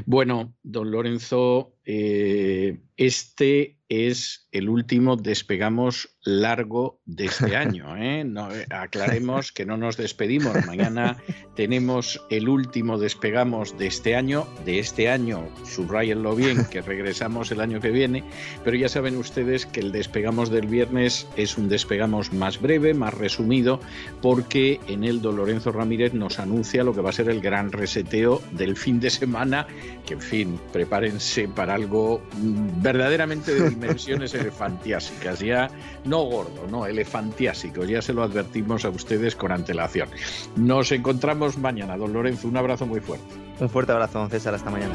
Bueno, 0.04 0.54
don 0.62 0.90
Lorenzo, 0.90 1.74
eh, 1.84 2.78
este 2.96 3.79
es 3.90 4.46
el 4.52 4.68
último 4.68 5.16
despegamos 5.16 6.16
largo 6.22 7.00
de 7.06 7.26
este 7.26 7.56
año. 7.56 7.96
¿eh? 7.98 8.24
No, 8.24 8.54
eh, 8.54 8.64
aclaremos 8.70 9.52
que 9.52 9.66
no 9.66 9.76
nos 9.76 9.96
despedimos. 9.96 10.64
Mañana 10.66 11.16
tenemos 11.56 12.24
el 12.30 12.48
último 12.48 12.98
despegamos 12.98 13.76
de 13.78 13.88
este 13.88 14.14
año. 14.14 14.46
De 14.64 14.78
este 14.78 15.10
año, 15.10 15.48
subrayenlo 15.64 16.36
bien, 16.36 16.64
que 16.66 16.82
regresamos 16.82 17.50
el 17.50 17.60
año 17.60 17.80
que 17.80 17.90
viene. 17.90 18.24
Pero 18.64 18.76
ya 18.76 18.88
saben 18.88 19.16
ustedes 19.16 19.66
que 19.66 19.80
el 19.80 19.90
despegamos 19.90 20.50
del 20.50 20.68
viernes 20.68 21.26
es 21.36 21.58
un 21.58 21.68
despegamos 21.68 22.32
más 22.32 22.60
breve, 22.60 22.94
más 22.94 23.14
resumido, 23.14 23.80
porque 24.22 24.78
en 24.86 25.02
el 25.02 25.20
Don 25.20 25.36
Lorenzo 25.36 25.72
Ramírez 25.72 26.14
nos 26.14 26.38
anuncia 26.38 26.84
lo 26.84 26.94
que 26.94 27.00
va 27.00 27.10
a 27.10 27.14
ser 27.14 27.28
el 27.28 27.40
gran 27.40 27.72
reseteo 27.72 28.40
del 28.52 28.76
fin 28.76 29.00
de 29.00 29.10
semana. 29.10 29.66
Que 30.06 30.14
en 30.14 30.20
fin, 30.20 30.60
prepárense 30.72 31.48
para 31.48 31.74
algo 31.74 32.22
mm, 32.34 32.82
verdaderamente 32.82 33.52
de 33.52 33.70
dimensiones 33.80 34.34
elefantiásicas. 34.34 35.40
Ya 35.40 35.70
no 36.04 36.22
gordo, 36.24 36.66
no, 36.68 36.86
elefantiásico, 36.86 37.84
ya 37.84 38.02
se 38.02 38.12
lo 38.12 38.22
advertimos 38.22 38.84
a 38.84 38.90
ustedes 38.90 39.36
con 39.36 39.52
antelación. 39.52 40.08
Nos 40.56 40.92
encontramos 40.92 41.58
mañana, 41.58 41.96
don 41.96 42.12
Lorenzo, 42.12 42.48
un 42.48 42.56
abrazo 42.56 42.86
muy 42.86 43.00
fuerte. 43.00 43.34
Un 43.58 43.68
fuerte 43.68 43.92
abrazo, 43.92 44.18
don 44.18 44.30
César, 44.30 44.54
hasta 44.54 44.70
mañana. 44.70 44.94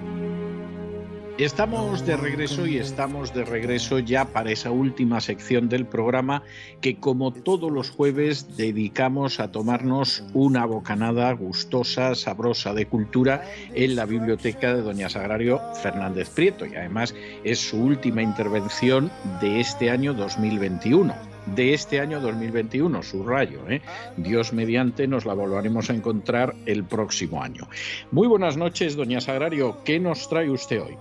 Estamos 1.41 2.05
de 2.05 2.17
regreso 2.17 2.67
y 2.67 2.77
estamos 2.77 3.33
de 3.33 3.43
regreso 3.43 3.97
ya 3.97 4.25
para 4.25 4.51
esa 4.51 4.69
última 4.69 5.19
sección 5.21 5.69
del 5.69 5.87
programa 5.87 6.43
que 6.81 6.97
como 6.97 7.33
todos 7.33 7.71
los 7.71 7.89
jueves 7.89 8.57
dedicamos 8.57 9.39
a 9.39 9.51
tomarnos 9.51 10.23
una 10.35 10.67
bocanada 10.67 11.31
gustosa, 11.31 12.13
sabrosa 12.13 12.75
de 12.75 12.85
cultura 12.85 13.43
en 13.73 13.95
la 13.95 14.05
biblioteca 14.05 14.75
de 14.75 14.83
Doña 14.83 15.09
Sagrario 15.09 15.59
Fernández 15.81 16.29
Prieto. 16.29 16.67
Y 16.67 16.75
además 16.75 17.15
es 17.43 17.57
su 17.57 17.77
última 17.77 18.21
intervención 18.21 19.09
de 19.41 19.61
este 19.61 19.89
año 19.89 20.13
2021 20.13 21.30
de 21.45 21.73
este 21.73 21.99
año 21.99 22.19
2021, 22.19 23.03
subrayo. 23.03 23.67
¿eh? 23.69 23.81
Dios 24.17 24.53
mediante 24.53 25.07
nos 25.07 25.25
la 25.25 25.33
volveremos 25.33 25.89
a 25.89 25.93
encontrar 25.93 26.55
el 26.65 26.83
próximo 26.83 27.43
año. 27.43 27.67
Muy 28.11 28.27
buenas 28.27 28.57
noches, 28.57 28.95
doña 28.95 29.21
Sagrario. 29.21 29.83
¿Qué 29.83 29.99
nos 29.99 30.29
trae 30.29 30.49
usted 30.49 30.81
hoy? 30.81 30.97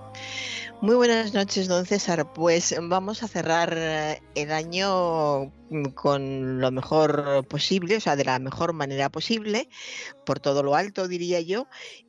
Muy 0.83 0.95
buenas 0.95 1.35
noches, 1.35 1.69
don 1.69 1.85
César. 1.85 2.33
Pues 2.33 2.75
vamos 2.81 3.23
a 3.23 3.29
cerrar 3.29 3.75
eh, 3.77 4.23
el 4.35 4.51
año 4.51 5.53
con 5.95 6.59
lo 6.59 6.71
mejor 6.71 7.47
posible, 7.49 7.99
o 7.99 8.01
sea, 8.01 8.17
de 8.17 8.25
la 8.25 8.39
mejor 8.39 8.73
manera 8.73 9.11
posible, 9.11 9.69
por 10.25 10.41
todo 10.41 10.63
lo 10.63 10.75
alto, 10.75 11.07
diría 11.07 11.43
yo, 11.43 11.67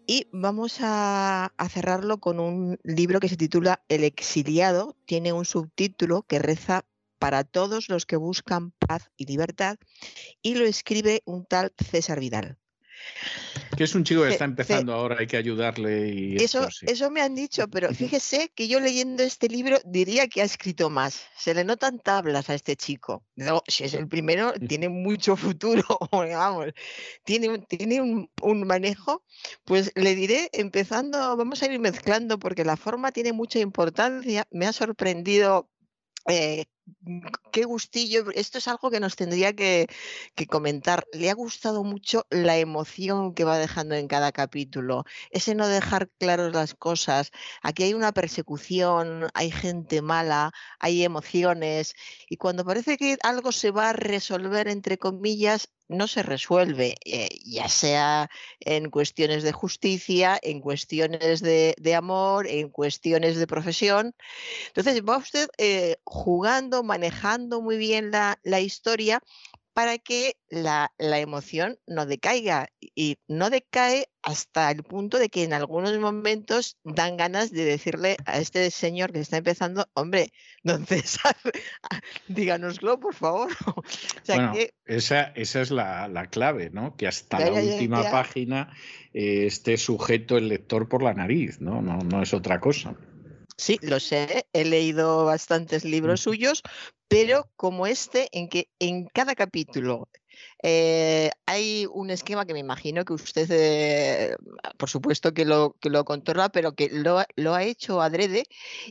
y 0.08 0.28
vamos 0.32 0.78
a 0.80 1.52
cerrarlo 1.70 2.20
con 2.20 2.40
un 2.40 2.80
libro 2.84 3.20
que 3.20 3.28
se 3.28 3.36
titula 3.36 3.84
El 3.90 4.06
exiliado, 4.06 4.96
tiene 5.06 5.34
un 5.34 5.44
subtítulo 5.44 6.24
que 6.24 6.40
reza 6.40 6.86
para 7.22 7.44
todos 7.44 7.88
los 7.88 8.08
que 8.08 8.16
buscan 8.16 8.72
paz 8.72 9.12
y 9.16 9.28
libertad, 9.28 9.78
y 10.42 10.56
lo 10.56 10.66
escribe 10.66 11.22
un 11.26 11.46
tal 11.46 11.72
César 11.78 12.20
Vidal. 12.20 12.58
Que 13.78 13.84
es 13.84 13.94
un 13.94 14.04
chico 14.04 14.24
que 14.24 14.30
está 14.30 14.46
empezando 14.46 14.92
ahora, 14.92 15.18
hay 15.20 15.28
que 15.28 15.38
ayudarle. 15.38 16.10
Y 16.10 16.38
eso, 16.38 16.68
eso 16.82 17.12
me 17.12 17.22
han 17.22 17.36
dicho, 17.36 17.68
pero 17.68 17.94
fíjese 17.94 18.52
que 18.56 18.68
yo 18.68 18.80
leyendo 18.80 19.22
este 19.22 19.50
libro 19.50 19.78
diría 19.86 20.28
que 20.28 20.42
ha 20.42 20.46
escrito 20.46 20.90
más. 20.90 21.28
Se 21.38 21.54
le 21.54 21.64
notan 21.64 22.00
tablas 22.00 22.50
a 22.50 22.56
este 22.56 22.76
chico. 22.76 23.24
No, 23.36 23.62
si 23.68 23.84
es 23.84 23.94
el 23.94 24.08
primero, 24.08 24.54
tiene 24.54 24.90
mucho 24.90 25.36
futuro, 25.36 25.84
vamos, 26.12 26.70
tiene, 27.24 27.60
tiene 27.60 28.02
un, 28.02 28.32
un, 28.42 28.66
manejo. 28.66 29.24
Pues 29.64 29.92
le 29.94 30.16
diré, 30.16 30.50
empezando, 30.54 31.38
vamos 31.38 31.62
a 31.62 31.72
ir 31.72 31.80
mezclando, 31.80 32.40
porque 32.40 32.66
la 32.66 32.78
forma 32.78 33.12
tiene 33.12 33.32
mucha 33.32 33.60
importancia. 33.60 34.48
Me 34.50 34.66
ha 34.66 34.74
sorprendido 34.74 35.70
eh, 36.28 36.66
qué 37.52 37.66
gustillo. 37.66 38.32
Esto 38.34 38.58
es 38.58 38.68
algo 38.68 38.92
que 38.92 39.00
nos 39.00 39.16
tendría 39.16 39.54
que, 39.54 39.88
comentar. 40.50 41.06
Le 41.14 41.30
ha 41.30 41.34
gustado 41.34 41.84
mucho 41.84 42.26
la 42.30 42.58
emoción 42.58 43.34
que 43.34 43.44
va 43.44 43.58
dejando 43.58 43.96
en 43.96 44.08
cada 44.08 44.32
capítulo, 44.32 45.06
ese 45.32 45.56
no 45.56 45.68
dejar 45.68 46.10
claras 46.20 46.54
las 46.54 46.74
cosas. 46.74 47.32
Aquí 47.62 47.84
hay 47.84 47.94
una 47.94 48.12
persecución, 48.12 49.30
hay 49.34 49.52
gente 49.52 50.02
mala, 50.02 50.52
hay 50.80 51.04
emociones, 51.04 51.94
y 52.30 52.38
cuando 52.38 52.66
parece 52.66 52.98
que 52.98 53.18
algo 53.24 53.52
se 53.52 53.72
va 53.72 53.90
a 53.90 53.94
resolver, 53.94 54.68
entre 54.68 54.98
comillas, 54.98 55.70
no 55.92 56.08
se 56.08 56.24
resuelve, 56.24 56.96
eh, 57.06 57.30
ya 57.46 57.68
sea 57.68 58.30
en 58.60 58.90
cuestiones 58.90 59.44
de 59.44 59.52
justicia, 59.52 60.40
en 60.42 60.62
cuestiones 60.62 61.42
de, 61.42 61.96
amor, 61.96 62.48
en 62.48 62.70
cuestiones 62.70 63.38
de 63.38 63.46
profesión. 63.46 64.16
Entonces 64.68 65.02
va 65.04 65.18
usted 65.18 65.50
eh, 65.58 65.98
jugando, 66.06 66.71
manejando 66.84 67.62
muy 67.62 67.78
bien 67.78 68.12
la, 68.12 68.40
la 68.44 68.60
historia 68.60 69.22
para 69.74 69.98
que 69.98 70.36
la, 70.50 70.92
emoción 71.00 71.80
no 71.88 72.06
decaiga 72.06 72.68
y 72.94 73.18
no 73.28 73.50
decae 73.50 74.08
hasta 74.22 74.70
el 74.70 74.84
punto 74.84 75.18
de 75.18 75.30
que 75.30 75.44
en 75.44 75.54
algunos 75.54 75.98
momentos 75.98 76.78
dan 76.84 77.16
ganas 77.18 77.52
de 77.52 77.64
decirle 77.64 78.18
a 78.26 78.38
este 78.40 78.70
señor 78.70 79.14
que 79.14 79.20
está 79.20 79.38
empezando, 79.38 79.88
hombre, 79.94 80.32
don 80.64 80.86
César, 80.86 81.36
díganoslo, 82.28 83.00
por 83.00 83.16
favor. 83.16 83.50
esa, 84.86 85.24
esa 85.36 85.62
es 85.62 85.72
la, 85.72 86.28
clave, 86.30 86.70
¿no? 86.70 86.96
Que 86.98 87.08
hasta 87.08 87.40
la 87.40 87.54
última 87.54 88.12
página 88.12 88.74
eh, 89.14 89.46
esté 89.46 89.78
sujeto 89.78 90.38
el 90.38 90.50
lector 90.50 90.90
por 90.90 91.02
la 91.02 91.14
nariz, 91.14 91.62
¿no? 91.62 91.82
No, 91.82 92.00
no 92.00 92.22
es 92.22 92.34
otra 92.34 92.60
cosa. 92.60 92.96
Sí, 93.62 93.78
lo 93.84 94.00
sé, 94.00 94.48
he 94.54 94.66
leído 94.66 95.24
bastantes 95.26 95.86
libros 95.86 96.22
suyos, 96.22 96.64
pero 97.08 97.48
como 97.56 97.86
este, 97.86 98.28
en 98.32 98.50
que 98.50 98.70
en 98.80 99.06
cada 99.06 99.36
capítulo 99.36 100.10
eh, 100.64 101.30
hay 101.46 101.86
un 101.94 102.10
esquema 102.10 102.48
que 102.48 102.54
me 102.54 102.60
imagino 102.60 103.06
que 103.06 103.14
usted, 103.14 103.48
eh, 103.52 104.36
por 104.78 104.90
supuesto 104.90 105.36
que 105.36 105.46
lo, 105.46 105.76
que 105.80 105.92
lo 105.92 106.06
controla, 106.06 106.50
pero 106.50 106.74
que 106.74 106.90
lo, 106.90 107.22
lo, 107.36 107.54
ha 107.54 107.64
hecho 107.64 108.02
adrede 108.02 108.46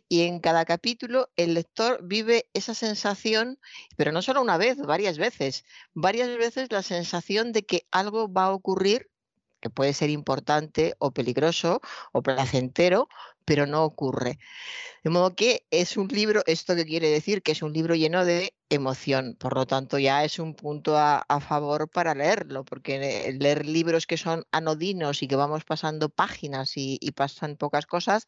y 0.08 0.22
en 0.22 0.38
cada 0.38 0.64
capítulo 0.64 1.30
el 1.34 1.54
lector 1.54 1.98
vive 2.04 2.48
esa 2.54 2.74
sensación, 2.74 3.58
pero 3.96 4.12
no 4.12 4.22
solo 4.22 4.40
una 4.40 4.56
vez, 4.56 4.76
varias 4.78 5.18
veces, 5.18 5.64
varias 5.94 6.28
veces 6.38 6.70
la 6.70 6.84
sensación 6.84 7.50
de 7.50 7.64
que 7.64 7.88
algo 7.90 8.32
va 8.32 8.44
a 8.44 8.52
ocurrir 8.52 9.10
que 9.60 9.70
puede 9.70 9.92
ser 9.92 10.10
importante 10.10 10.94
o 10.98 11.12
peligroso 11.12 11.80
o 12.12 12.22
placentero, 12.22 13.08
pero 13.44 13.66
no 13.66 13.84
ocurre. 13.84 14.38
De 15.02 15.10
modo 15.10 15.34
que 15.34 15.66
es 15.70 15.96
un 15.96 16.08
libro, 16.08 16.42
esto 16.46 16.76
que 16.76 16.84
quiere 16.84 17.08
decir 17.08 17.42
que 17.42 17.52
es 17.52 17.62
un 17.62 17.72
libro 17.72 17.94
lleno 17.94 18.24
de 18.24 18.54
emoción, 18.68 19.36
por 19.38 19.54
lo 19.54 19.66
tanto 19.66 19.98
ya 19.98 20.24
es 20.24 20.38
un 20.38 20.54
punto 20.54 20.96
a, 20.96 21.24
favor 21.40 21.88
para 21.88 22.14
leerlo, 22.14 22.64
porque 22.64 23.34
leer 23.38 23.66
libros 23.66 24.06
que 24.06 24.16
son 24.18 24.44
anodinos 24.52 25.22
y 25.22 25.28
que 25.28 25.36
vamos 25.36 25.64
pasando 25.64 26.10
páginas 26.10 26.72
y, 26.76 26.98
pasan 27.12 27.56
pocas 27.56 27.86
cosas, 27.86 28.26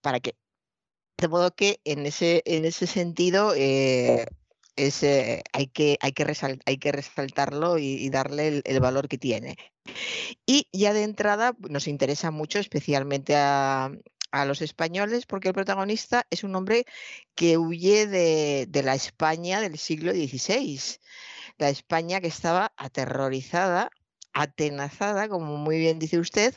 ¿para 0.00 0.20
qué? 0.20 0.36
De 1.16 1.28
modo 1.28 1.54
que 1.54 1.80
en 1.84 2.06
ese, 2.06 2.42
en 2.44 2.64
ese 2.64 2.86
sentido 2.86 3.52
eh, 3.56 4.26
es, 4.76 5.02
eh, 5.02 5.42
hay, 5.52 5.66
que, 5.68 5.98
hay, 6.00 6.12
que 6.12 6.24
hay 6.66 6.78
que 6.78 6.92
resaltarlo 6.92 7.78
y, 7.78 8.08
darle 8.10 8.62
el, 8.64 8.80
valor 8.80 9.08
que 9.08 9.18
tiene. 9.18 9.56
Y 10.46 10.68
ya 10.72 10.92
de 10.92 11.02
entrada 11.02 11.54
nos 11.68 11.88
interesa 11.88 12.30
mucho, 12.30 12.58
especialmente 12.58 13.34
a, 13.36 13.90
los 14.46 14.60
españoles, 14.62 15.26
porque 15.26 15.48
el 15.48 15.54
protagonista 15.54 16.26
es 16.30 16.44
un 16.44 16.54
hombre 16.54 16.84
que 17.34 17.56
huye 17.56 18.06
de, 18.06 18.66
de 18.68 18.82
la 18.82 18.94
España 18.94 19.60
del 19.60 19.78
siglo 19.78 20.12
XVI, 20.12 20.80
la 21.56 21.70
España 21.70 22.20
que 22.20 22.28
estaba 22.28 22.72
aterrorizada 22.76 23.90
atenazada, 24.32 25.28
como 25.28 25.56
muy 25.56 25.78
bien 25.78 25.98
dice 25.98 26.18
usted, 26.18 26.54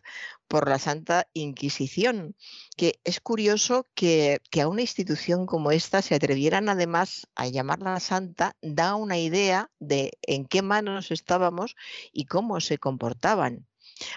por 0.48 0.68
la 0.68 0.80
Santa 0.80 1.27
Inquisición, 1.34 2.35
que 2.76 2.99
es 3.03 3.19
curioso 3.19 3.88
que, 3.95 4.41
a 4.61 4.68
una 4.68 4.81
institución 4.81 5.45
como 5.45 5.72
esta 5.72 6.02
se 6.02 6.15
atrevieran 6.15 6.69
además 6.69 7.27
a 7.35 7.48
llamarla 7.48 7.99
Santa, 7.99 8.56
da 8.61 8.95
una 8.95 9.18
idea 9.18 9.72
de 9.80 10.11
en 10.23 10.45
qué 10.45 10.61
manos 10.61 11.11
estábamos 11.11 11.76
y 12.11 12.26
cómo 12.26 12.60
se 12.60 12.77
comportaban. 12.77 13.65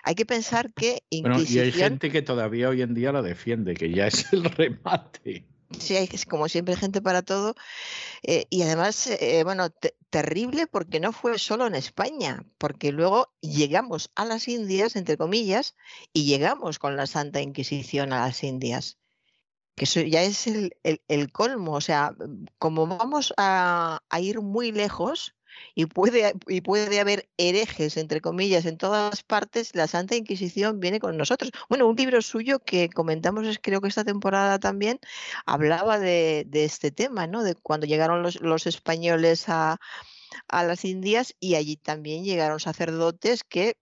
Hay 0.03 0.15
que 0.15 0.27
pensar 0.27 0.73
que 0.73 1.03
Inquisición... 1.11 1.65
y 1.65 1.67
hay 1.67 1.73
gente 1.73 2.11
que 2.11 2.23
todavía 2.23 2.69
hoy 2.69 2.83
en 2.83 2.95
día 2.95 3.13
la 3.13 3.23
defiende, 3.23 3.75
que 3.75 3.91
ya 3.91 4.07
es 4.07 4.33
el 4.33 4.45
remate. 4.45 5.47
Sí, 5.78 5.97
hay 5.97 6.09
como 6.28 6.49
siempre 6.49 6.77
gente 6.77 7.03
para 7.03 7.23
todo. 7.23 7.55
Eh, 8.23 8.47
y 8.51 8.62
además, 8.62 9.07
eh, 9.07 9.43
bueno, 9.45 9.70
terrible 10.11 10.66
porque 10.66 11.01
no 11.01 11.12
fue 11.12 11.39
solo 11.39 11.66
en 11.66 11.74
España, 11.74 12.45
porque 12.59 12.93
luego 12.93 13.32
llegamos 13.41 14.11
a 14.15 14.24
las 14.24 14.49
Indias, 14.49 14.97
entre 14.97 15.16
comillas, 15.16 15.74
y 16.12 16.24
llegamos 16.24 16.78
con 16.78 16.97
la 16.97 17.07
Santa 17.07 17.41
Inquisición 17.41 18.12
a 18.12 18.27
las 18.27 18.43
Indias. 18.45 18.99
Que 19.74 19.85
eso 19.85 20.01
ya 20.01 20.23
es 20.23 20.47
el, 20.47 20.73
el, 20.82 21.32
colmo. 21.32 21.73
O 21.73 21.81
sea, 21.81 22.15
como 22.59 22.86
vamos 22.86 23.35
a, 23.36 24.01
a 24.09 24.20
ir 24.20 24.41
muy 24.41 24.70
lejos, 24.70 25.35
y 25.75 25.87
puede, 25.87 26.35
y 26.49 26.61
puede 26.61 27.01
haber 27.01 27.29
herejes, 27.37 27.97
entre 27.97 28.21
comillas, 28.21 28.67
en 28.67 28.79
todas 28.79 29.23
partes, 29.23 29.75
la 29.75 29.87
Santa 29.87 30.17
Inquisición 30.17 30.81
viene 30.81 31.01
con 31.01 31.17
nosotros. 31.17 31.51
Bueno, 31.69 31.87
un 31.87 31.97
libro 31.97 32.23
suyo 32.23 32.61
que 32.61 32.89
comentamos, 32.91 33.59
creo 33.63 33.81
que 33.81 33.89
esta 33.89 34.05
temporada 34.05 34.59
también, 34.59 35.01
hablaba 35.47 35.99
de, 35.99 36.47
este 36.53 36.91
tema, 36.91 37.27
¿no? 37.27 37.43
De 37.43 37.55
cuando 37.55 37.87
llegaron 37.87 38.23
los, 38.23 38.67
españoles 38.67 39.49
a, 39.49 39.79
a 40.49 40.65
las 40.65 40.85
Indias 40.85 41.35
y 41.41 41.57
allí 41.57 41.77
también 41.77 42.25
llegaron 42.25 42.61
sacerdotes 42.61 43.45
que 43.45 43.77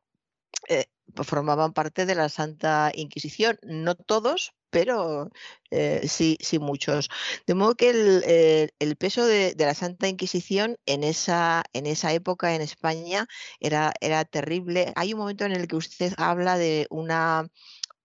eh, 0.68 0.86
formaban 1.14 1.72
parte 1.72 2.06
de 2.06 2.14
la 2.14 2.28
Santa 2.28 2.90
Inquisición. 2.94 3.58
No 3.62 3.94
todos, 3.94 4.54
pero 4.72 5.30
eh, 5.70 6.08
sí, 6.08 6.38
sí 6.40 6.58
muchos. 6.58 7.10
De 7.46 7.54
modo 7.54 7.74
que 7.74 7.90
el, 7.90 8.22
eh, 8.26 8.96
peso 8.98 9.26
de, 9.26 9.54
la 9.58 9.74
Santa 9.74 10.08
Inquisición 10.08 10.78
en 10.86 11.04
esa, 11.04 11.62
en 11.74 11.86
esa 11.86 12.12
época 12.14 12.54
en 12.54 12.62
España 12.62 13.28
era, 13.60 13.92
era 14.00 14.24
terrible. 14.24 14.92
Hay 14.96 15.12
un 15.12 15.20
momento 15.20 15.44
en 15.44 15.52
el 15.52 15.68
que 15.68 15.76
usted 15.76 16.14
habla 16.16 16.56
de 16.56 16.86
una 16.90 17.46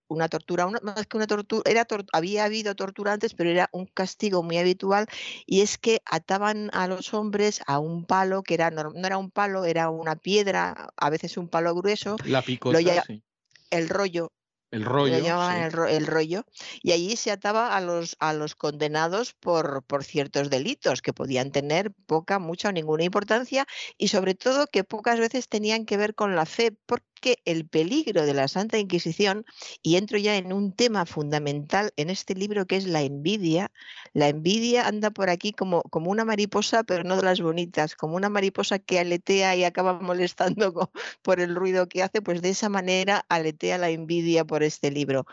una 0.10 0.30
tortura, 0.30 0.68
más 0.68 1.06
que 1.06 1.18
una 1.18 1.28
tortura, 1.28 1.70
era 1.70 1.86
había 2.14 2.46
habido 2.46 2.76
tortura 2.76 3.12
antes, 3.12 3.34
pero 3.34 3.50
era 3.50 3.70
un 3.74 3.88
castigo 3.88 4.42
muy 4.42 4.58
habitual 4.58 5.06
y 5.46 5.60
es 5.60 5.78
que 5.78 6.02
ataban 6.06 6.70
a 6.72 6.88
los 6.88 7.14
hombres 7.14 7.62
a 7.68 7.80
un 7.80 8.06
palo 8.06 8.42
que 8.42 8.54
era 8.54 8.72
no, 8.72 8.94
era 8.96 9.18
un 9.18 9.32
palo, 9.32 9.66
era 9.66 9.90
una 9.90 10.16
piedra, 10.16 10.94
a 10.96 11.10
veces 11.10 11.36
un 11.36 11.50
palo 11.50 11.76
grueso. 11.76 12.16
La 12.24 12.42
picota, 12.42 12.80
sí. 13.06 13.22
El 13.70 13.90
rollo, 13.90 14.32
el 14.72 14.84
rollo. 14.84 15.16
el, 15.16 16.08
rollo. 16.08 16.46
Y 16.82 16.92
allí 16.92 17.16
se 17.16 17.32
ataba 17.32 17.76
a 17.76 17.82
los, 17.82 18.18
a 18.20 18.34
los 18.34 18.56
condenados 18.56 19.34
por, 19.34 19.84
por 19.84 20.04
ciertos 20.04 20.50
delitos 20.50 21.02
que 21.02 21.14
podían 21.14 21.52
tener 21.52 21.94
poca, 22.06 22.40
mucha 22.40 22.70
o 22.70 22.72
ninguna 22.72 23.04
importancia 23.04 23.66
y 23.98 24.10
sobre 24.10 24.36
todo 24.36 24.68
que 24.68 24.84
pocas 24.84 25.20
veces 25.20 25.48
tenían 25.48 25.86
que 25.86 25.98
ver 25.98 26.16
con 26.16 26.36
la 26.36 26.46
fe, 26.46 26.76
porque 26.86 27.06
el 27.46 27.68
peligro 27.68 28.26
de 28.26 28.34
la 28.34 28.48
Santa 28.48 28.78
Inquisición, 28.78 29.46
y 29.82 29.98
entro 29.98 30.18
ya 30.18 30.38
en 30.38 30.54
un 30.54 30.74
tema 30.74 31.06
fundamental 31.06 31.92
en 31.98 32.10
este 32.10 32.36
libro 32.36 32.66
que 32.66 32.78
es 32.78 32.88
la 32.88 33.02
envidia, 33.02 33.72
la 34.14 34.30
envidia 34.30 34.88
anda 34.88 35.12
por 35.12 35.30
aquí 35.30 35.54
como, 35.54 35.82
como 35.84 36.12
una 36.12 36.26
mariposa, 36.26 36.84
pero 36.84 37.04
no 37.04 37.16
de 37.16 37.24
las 37.24 37.42
bonitas, 37.42 37.96
como 37.96 38.16
una 38.16 38.30
mariposa 38.30 38.80
que 38.80 39.00
aletea 39.00 39.56
y 39.56 39.64
acaba 39.64 40.00
molestando 40.02 40.92
por 41.22 41.40
el 41.40 41.56
ruido 41.56 41.88
que 41.88 42.04
hace, 42.04 42.22
pues 42.22 42.42
de 42.42 42.50
esa 42.50 42.70
manera 42.70 43.26
aletea 43.30 43.78
la 43.78 43.90
envidia 43.90 44.46
por 44.46 44.64
este 44.64 44.92
libro. 44.92 45.26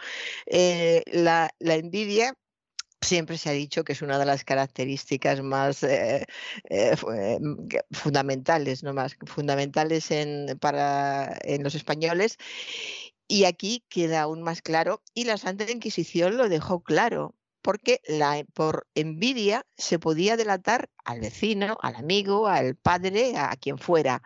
Eh, 0.47 1.03
la, 1.13 1.51
la 1.59 1.75
envidia 1.77 2.37
siempre 3.05 3.39
se 3.39 3.51
ha 3.51 3.53
dicho 3.53 3.85
que 3.85 3.93
es 3.93 4.03
una 4.03 4.19
de 4.19 4.25
las 4.27 4.45
características 4.45 5.43
más 5.43 5.83
eh, 5.85 6.27
eh, 6.71 6.97
mm, 7.41 7.69
fundamentales, 7.93 8.83
no 8.83 8.93
más 8.93 9.17
fundamentales 9.27 10.11
en, 10.11 10.59
para, 10.59 11.37
en 11.43 11.63
los 11.63 11.75
españoles. 11.75 12.39
Y 13.29 13.45
aquí 13.45 13.85
queda 13.89 14.23
aún 14.23 14.43
más 14.43 14.63
claro, 14.63 15.03
y 15.15 15.25
la 15.25 15.39
Santa 15.39 15.71
Inquisición 15.71 16.37
lo 16.37 16.49
dejó 16.49 16.83
claro, 16.83 17.35
porque 17.63 18.01
por 18.53 18.87
envidia 18.95 19.65
se 19.77 19.99
podía 19.99 20.37
delatar 20.37 20.91
al 21.05 21.21
vecino, 21.21 21.79
al 21.81 21.97
amigo, 21.97 22.47
al 22.49 22.77
padre, 22.77 23.39
a 23.39 23.57
quien 23.57 23.79
fuera. 23.79 24.23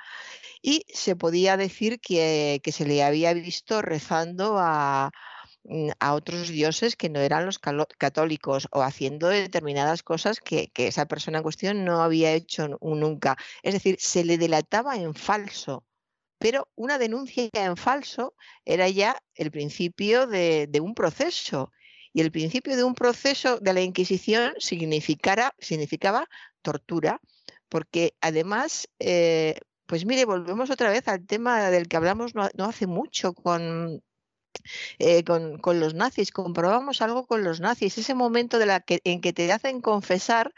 Y 0.61 0.85
se 0.93 1.15
podía 1.15 1.57
decir 1.57 2.01
que, 2.01 2.61
que 2.65 2.73
se 2.73 2.85
le 2.85 3.05
había 3.05 3.33
visto 3.35 3.81
rezando 3.83 4.57
a, 4.59 5.13
a 6.01 6.15
otros 6.15 6.49
dioses 6.49 6.97
que 6.97 7.11
no 7.11 7.21
eran 7.21 7.47
los 7.47 7.59
católicos 7.59 8.69
o 8.71 8.83
haciendo 8.83 9.29
determinadas 9.29 10.03
cosas 10.03 10.41
que, 10.41 10.71
esa 10.75 11.07
persona 11.07 11.39
en 11.39 11.43
cuestión 11.43 11.85
no 11.85 12.03
había 12.03 12.33
hecho 12.33 12.69
nunca. 12.81 13.37
Es 13.63 13.75
decir, 13.75 13.97
se 13.99 14.25
le 14.25 14.39
delataba 14.39 14.97
en 14.97 15.15
falso. 15.15 15.85
Pero 16.39 16.69
una 16.77 16.99
denuncia 16.99 17.51
en 17.53 17.77
falso 17.77 18.35
era 18.65 18.89
ya 18.89 19.21
el 19.35 19.51
principio 19.51 20.27
de, 20.27 20.71
un 20.81 20.95
proceso. 20.95 21.73
Y 22.13 22.21
el 22.23 22.33
principio 22.33 22.77
de 22.77 22.85
un 22.85 22.95
proceso 22.95 23.59
de 23.59 23.73
la 23.75 23.83
Inquisición 23.83 24.55
significaba 24.59 26.29
tortura, 26.63 27.21
porque 27.69 28.15
además, 28.21 28.89
eh, 28.99 29.59
pues 29.87 30.07
mire, 30.07 30.25
volvemos 30.25 30.71
otra 30.71 30.91
vez 30.91 31.07
al 31.09 31.27
tema 31.27 31.71
del 31.71 31.89
que 31.89 31.97
hablamos 31.97 32.35
no 32.35 32.65
hace 32.65 32.87
mucho 32.87 33.35
con, 33.35 34.03
eh, 34.99 35.25
con, 35.25 35.81
los 35.81 35.95
nazis, 35.95 36.31
comprobamos 36.33 37.03
algo 37.03 37.27
con 37.27 37.45
los 37.45 37.61
nazis, 37.61 37.99
ese 37.99 38.15
momento 38.15 38.59
de 38.59 38.67
la 38.67 38.81
que, 38.81 39.01
en 39.05 39.21
que 39.21 39.33
te 39.33 39.51
hacen 39.53 39.81
confesar 39.81 40.55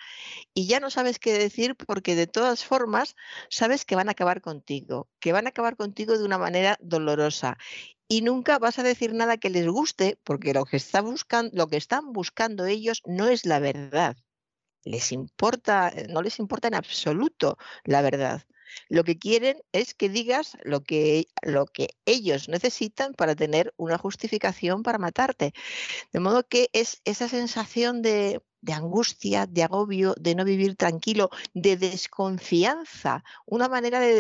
y 0.54 0.66
ya 0.66 0.80
no 0.80 0.90
sabes 0.90 1.18
qué 1.18 1.32
decir 1.32 1.76
porque 1.76 2.14
de 2.14 2.26
todas 2.26 2.64
formas 2.64 3.16
sabes 3.48 3.84
que 3.84 3.96
van 3.96 4.08
a 4.08 4.12
acabar 4.12 4.40
contigo, 4.40 5.08
que 5.20 5.32
van 5.32 5.46
a 5.46 5.50
acabar 5.50 5.76
contigo 5.76 6.16
de 6.16 6.24
una 6.24 6.38
manera 6.38 6.76
dolorosa 6.80 7.58
y 8.08 8.22
nunca 8.22 8.58
vas 8.58 8.78
a 8.78 8.82
decir 8.82 9.14
nada 9.14 9.36
que 9.36 9.50
les 9.50 9.68
guste 9.68 10.18
porque 10.24 10.52
lo 10.54 10.64
que, 10.64 10.80
lo 11.52 11.66
que 11.68 11.76
están 11.76 12.12
buscando 12.12 12.66
ellos 12.66 13.02
no 13.06 13.28
es 13.28 13.46
la 13.46 13.60
verdad. 13.60 14.16
Les 14.84 15.12
importa, 15.12 15.92
no 16.08 16.22
les 16.22 16.38
importa 16.38 16.68
en 16.68 16.74
absoluto 16.74 17.58
la 17.84 18.02
verdad. 18.02 18.42
Lo 18.88 19.04
que 19.04 19.18
quieren 19.18 19.62
es 19.72 19.94
que 19.94 20.08
digas 20.08 20.56
lo 20.62 20.82
que, 20.82 21.26
lo 21.42 21.66
que 21.66 21.88
ellos 22.04 22.48
necesitan 22.48 23.14
para 23.14 23.34
tener 23.34 23.74
una 23.76 23.98
justificación 23.98 24.82
para 24.82 24.98
matarte. 24.98 25.52
De 26.12 26.20
modo 26.20 26.46
que 26.46 26.70
es 26.72 27.00
esa 27.04 27.28
sensación 27.28 28.02
de, 28.02 28.42
de 28.62 28.72
angustia, 28.72 29.46
de 29.46 29.62
agobio, 29.62 30.14
de 30.18 30.34
no 30.34 30.44
vivir 30.44 30.76
tranquilo, 30.76 31.30
de 31.54 31.76
desconfianza, 31.76 33.24
una 33.46 33.68
manera 33.68 34.00
de, 34.00 34.14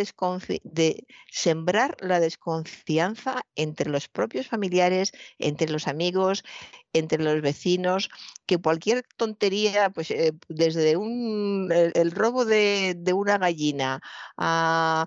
de, 0.64 1.06
sembrar 1.30 1.96
la 2.00 2.20
desconfianza 2.20 3.42
entre 3.54 3.90
los 3.90 4.08
propios 4.08 4.46
familiares, 4.48 5.12
entre 5.38 5.70
los 5.70 5.86
amigos, 5.88 6.44
entre 6.92 7.22
los 7.22 7.40
vecinos, 7.40 8.10
que 8.46 8.58
cualquier 8.58 9.04
tontería, 9.16 9.90
pues 9.90 10.10
eh, 10.10 10.32
desde 10.48 10.96
un, 10.96 11.70
el, 11.70 12.10
robo 12.10 12.44
de, 12.44 12.94
de, 12.96 13.12
una 13.12 13.38
gallina 13.38 14.00
a 14.36 15.06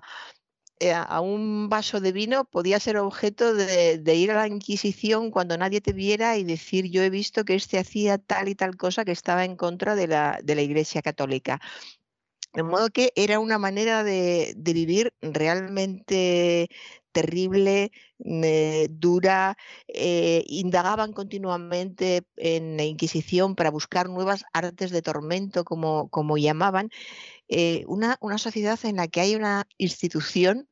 a 0.92 1.20
un 1.20 1.68
vaso 1.68 2.00
de 2.00 2.12
vino 2.12 2.44
podía 2.44 2.80
ser 2.80 2.96
objeto 2.98 3.54
de, 3.54 4.14
ir 4.14 4.30
a 4.30 4.34
la 4.34 4.48
Inquisición 4.48 5.30
cuando 5.30 5.56
nadie 5.56 5.80
te 5.80 5.92
viera 5.92 6.36
y 6.36 6.44
decir 6.44 6.90
yo 6.90 7.02
he 7.02 7.10
visto 7.10 7.44
que 7.44 7.54
este 7.54 7.78
hacía 7.78 8.18
tal 8.18 8.48
y 8.48 8.54
tal 8.54 8.76
cosa 8.76 9.04
que 9.04 9.12
estaba 9.12 9.44
en 9.44 9.56
contra 9.56 9.94
de 9.94 10.08
la, 10.08 10.40
de 10.42 10.54
la 10.54 10.62
Iglesia 10.62 11.02
Católica. 11.02 11.60
De 12.54 12.62
modo 12.62 12.88
que 12.90 13.12
era 13.16 13.40
una 13.40 13.58
manera 13.58 14.04
de, 14.04 14.54
vivir 14.56 15.12
realmente 15.20 16.68
terrible, 17.14 17.92
eh, 18.18 18.88
dura, 18.90 19.56
eh, 19.88 20.44
indagaban 20.46 21.12
continuamente 21.14 22.24
en 22.36 22.76
la 22.76 22.84
Inquisición 22.84 23.54
para 23.54 23.70
buscar 23.70 24.08
nuevas 24.10 24.44
artes 24.52 24.90
de 24.90 25.02
tormento, 25.02 25.64
como, 25.64 26.10
como 26.10 26.36
llamaban, 26.36 26.90
una, 27.86 28.16
una 28.20 28.38
sociedad 28.38 28.78
en 28.84 28.96
la 28.96 29.08
que 29.08 29.20
hay 29.20 29.36
una 29.36 29.66
institución 29.78 30.68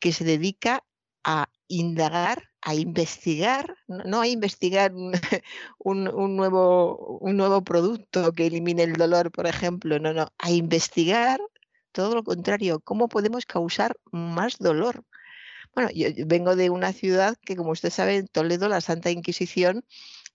que 0.00 0.12
se 0.12 0.24
dedica 0.24 0.84
a 1.24 1.48
indagar, 1.68 2.44
a 2.62 2.74
investigar, 2.74 3.76
no 3.86 4.20
a 4.20 4.26
investigar 4.26 4.92
un, 5.78 6.04
nuevo, 6.36 7.18
un 7.20 7.36
nuevo 7.36 7.62
producto 7.62 8.32
que 8.32 8.46
elimine 8.46 8.84
el 8.84 8.94
dolor, 8.94 9.30
por 9.30 9.46
ejemplo, 9.46 9.98
no, 9.98 10.12
no, 10.12 10.28
a 10.38 10.50
investigar 10.50 11.40
todo 11.92 12.14
lo 12.14 12.24
contrario, 12.24 12.80
cómo 12.80 13.08
podemos 13.08 13.46
causar 13.46 13.96
más 14.10 14.58
dolor. 14.58 15.04
Bueno, 15.78 15.92
yo 15.94 16.08
vengo 16.26 16.56
de 16.56 16.70
una 16.70 16.92
ciudad 16.92 17.36
que, 17.44 17.54
como 17.54 17.70
usted 17.70 17.90
sabe, 17.90 18.16
en 18.16 18.26
Toledo, 18.26 18.68
la 18.68 18.80
Santa 18.80 19.12
Inquisición 19.12 19.84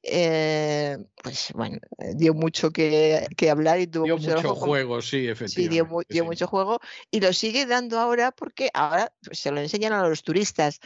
eh, 0.01 0.97
pues 1.21 1.51
bueno, 1.53 1.79
eh, 1.97 2.13
dio 2.15 2.33
mucho 2.33 2.71
que, 2.71 3.27
hablar 3.51 3.81
y 3.81 3.87
tuvo 3.87 4.05
dio 4.05 4.17
mucho, 4.17 4.55
juego, 4.55 5.01
sí, 5.01 5.27
efectivamente. 5.27 6.05
Sí, 6.09 6.15
dio, 6.15 6.25
mucho 6.25 6.47
juego 6.47 6.79
y 7.11 7.19
lo 7.19 7.33
sigue 7.33 7.65
dando 7.65 7.99
ahora 7.99 8.31
porque 8.31 8.69
ahora 8.73 9.13
pues, 9.21 9.39
se 9.39 9.51
lo 9.51 9.59
enseñan 9.59 9.91
a 9.91 10.07
los 10.07 10.23
turistas. 10.23 10.79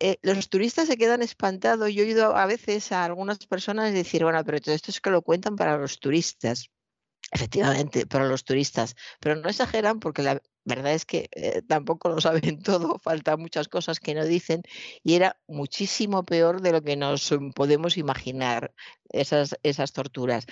Eh, 0.00 0.18
los 0.22 0.48
turistas 0.48 0.88
se 0.88 0.96
quedan 0.96 1.22
espantados. 1.22 1.92
Yo 1.92 2.02
he 2.02 2.06
oído 2.06 2.36
a 2.36 2.46
veces 2.46 2.90
a 2.90 3.04
algunas 3.04 3.38
personas 3.46 3.92
decir, 3.92 4.24
bueno, 4.24 4.42
pero 4.44 4.60
todo 4.60 4.74
esto 4.74 4.90
es 4.90 5.00
que 5.00 5.10
lo 5.10 5.22
cuentan 5.22 5.54
para 5.54 5.78
los 5.78 6.00
turistas. 6.00 6.68
Efectivamente, 7.30 8.06
para 8.06 8.26
los 8.26 8.42
turistas, 8.42 8.96
pero 9.20 9.36
no 9.36 9.48
exageran 9.48 10.00
porque 10.00 10.22
la 10.22 10.42
verdad 10.64 10.92
es 10.92 11.04
que 11.04 11.28
eh, 11.32 11.62
tampoco 11.66 12.08
lo 12.08 12.20
saben 12.20 12.58
todo, 12.62 12.98
faltan 12.98 13.40
muchas 13.40 13.68
cosas 13.68 14.00
que 14.00 14.14
no 14.14 14.24
dicen 14.24 14.62
y 15.02 15.14
era 15.14 15.36
muchísimo 15.46 16.24
peor 16.24 16.60
de 16.62 16.72
lo 16.72 16.82
que 16.82 16.96
nos 16.96 17.30
mm, 17.32 17.50
podemos 17.50 17.96
imaginar 17.96 18.72
esas, 19.10 19.56
esas 19.62 19.92
torturas. 19.92 20.46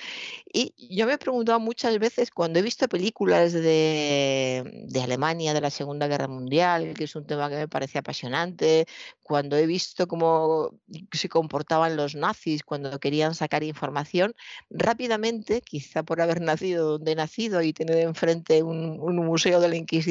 Y 0.52 0.74
yo 0.94 1.06
me 1.06 1.14
he 1.14 1.18
preguntado 1.18 1.58
muchas 1.60 1.98
veces 1.98 2.30
cuando 2.30 2.58
he 2.58 2.62
visto 2.62 2.88
películas 2.88 3.52
de, 3.52 4.84
de 4.86 5.02
Alemania 5.02 5.54
de 5.54 5.60
la 5.60 5.70
Segunda 5.70 6.06
Guerra 6.08 6.28
Mundial, 6.28 6.94
que 6.94 7.04
es 7.04 7.16
un 7.16 7.26
tema 7.26 7.48
que 7.48 7.56
me 7.56 7.68
parece 7.68 7.98
apasionante, 7.98 8.86
cuando 9.22 9.56
he 9.56 9.66
visto 9.66 10.06
cómo 10.06 10.78
se 11.10 11.28
comportaban 11.28 11.96
los 11.96 12.14
nazis 12.14 12.62
cuando 12.62 12.98
querían 13.00 13.34
sacar 13.34 13.62
información, 13.64 14.34
rápidamente, 14.70 15.62
quizá 15.62 16.02
por 16.02 16.20
haber 16.20 16.40
nacido 16.42 16.92
donde 16.92 17.12
he 17.12 17.14
nacido 17.16 17.62
y 17.62 17.72
tener 17.72 17.98
enfrente 17.98 18.62
un, 18.62 18.98
un 19.00 19.16
museo 19.16 19.60
de 19.60 19.68
la 19.68 19.76
Inquisición, 19.76 20.01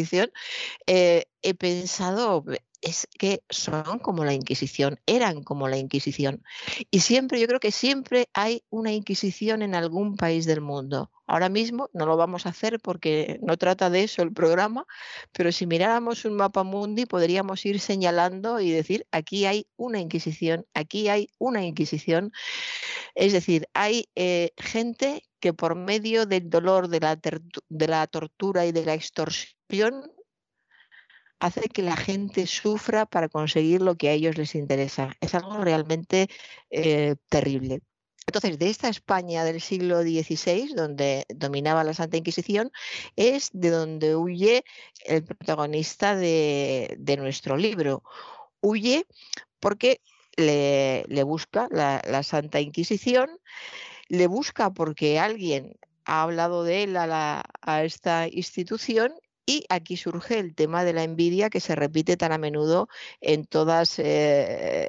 eh, 0.87 1.25
he 1.41 1.53
pensado, 1.53 2.43
es 2.81 3.07
que 3.17 3.43
son 3.49 3.99
como 3.99 4.25
la 4.25 4.33
Inquisición, 4.33 4.99
eran 5.05 5.43
como 5.43 5.67
la 5.67 5.77
Inquisición. 5.77 6.43
Y 6.89 7.01
siempre, 7.01 7.39
yo 7.39 7.47
creo 7.47 7.59
que 7.59 7.71
siempre 7.71 8.27
hay 8.33 8.63
una 8.69 8.91
Inquisición 8.91 9.61
en 9.61 9.75
algún 9.75 10.15
país 10.17 10.45
del 10.45 10.61
mundo. 10.61 11.11
Ahora 11.27 11.47
mismo 11.47 11.89
no 11.93 12.05
lo 12.05 12.17
vamos 12.17 12.45
a 12.45 12.49
hacer 12.49 12.79
porque 12.81 13.39
no 13.41 13.55
trata 13.57 13.89
de 13.89 14.03
eso 14.03 14.21
el 14.21 14.33
programa, 14.33 14.85
pero 15.31 15.51
si 15.51 15.65
miráramos 15.65 16.25
un 16.25 16.35
mapa 16.35 16.63
mundi 16.63 17.05
podríamos 17.05 17.65
ir 17.65 17.79
señalando 17.79 18.59
y 18.59 18.71
decir, 18.71 19.07
aquí 19.11 19.45
hay 19.45 19.67
una 19.77 19.99
Inquisición, 19.99 20.65
aquí 20.73 21.07
hay 21.07 21.29
una 21.37 21.63
Inquisición. 21.63 22.33
Es 23.15 23.31
decir, 23.31 23.67
hay 23.73 24.09
eh, 24.15 24.51
gente 24.57 25.23
que 25.41 25.53
por 25.53 25.75
medio 25.75 26.25
del 26.25 26.49
dolor, 26.49 26.87
de 26.87 26.99
la, 27.87 28.07
tortura 28.07 28.65
y 28.65 28.71
de 28.71 28.85
la 28.85 28.93
extorsión 28.93 30.11
hace 31.39 31.61
que 31.69 31.81
la 31.81 31.97
gente 31.97 32.47
sufra 32.47 33.05
para 33.05 33.27
conseguir 33.27 33.81
lo 33.81 33.95
que 33.95 34.09
a 34.09 34.13
ellos 34.13 34.37
les 34.37 34.55
interesa. 34.55 35.17
Es 35.19 35.35
algo 35.35 35.57
realmente 35.57 36.29
eh, 36.69 37.15
terrible. 37.29 37.81
Entonces, 38.27 38.59
de 38.59 38.69
esta 38.69 38.87
España 38.87 39.43
del 39.43 39.59
siglo 39.59 40.03
XVI, 40.03 40.73
donde 40.75 41.25
dominaba 41.27 41.83
la 41.83 41.93
Santa 41.93 42.17
Inquisición, 42.17 42.71
es 43.15 43.49
de 43.51 43.71
donde 43.71 44.15
huye 44.15 44.63
el 45.05 45.23
protagonista 45.23 46.15
de, 46.15 46.97
nuestro 47.17 47.57
libro. 47.57 48.03
Huye 48.61 49.05
porque 49.59 50.01
le, 50.37 51.23
busca 51.23 51.67
la, 51.71 52.23
Santa 52.23 52.61
Inquisición, 52.61 53.29
le 54.11 54.27
busca 54.27 54.73
porque 54.73 55.19
alguien 55.19 55.79
ha 56.03 56.23
hablado 56.23 56.65
de 56.65 56.83
él 56.83 56.97
a, 56.97 57.43
a 57.61 57.83
esta 57.85 58.27
institución 58.27 59.13
y 59.45 59.65
aquí 59.69 59.95
surge 59.95 60.37
el 60.37 60.53
tema 60.53 60.83
de 60.83 60.91
la 60.91 61.03
envidia 61.03 61.49
que 61.49 61.61
se 61.61 61.75
repite 61.75 62.17
tan 62.17 62.33
a 62.33 62.37
menudo 62.37 62.89
en, 63.21 63.45
todas, 63.45 63.99
eh, 63.99 64.87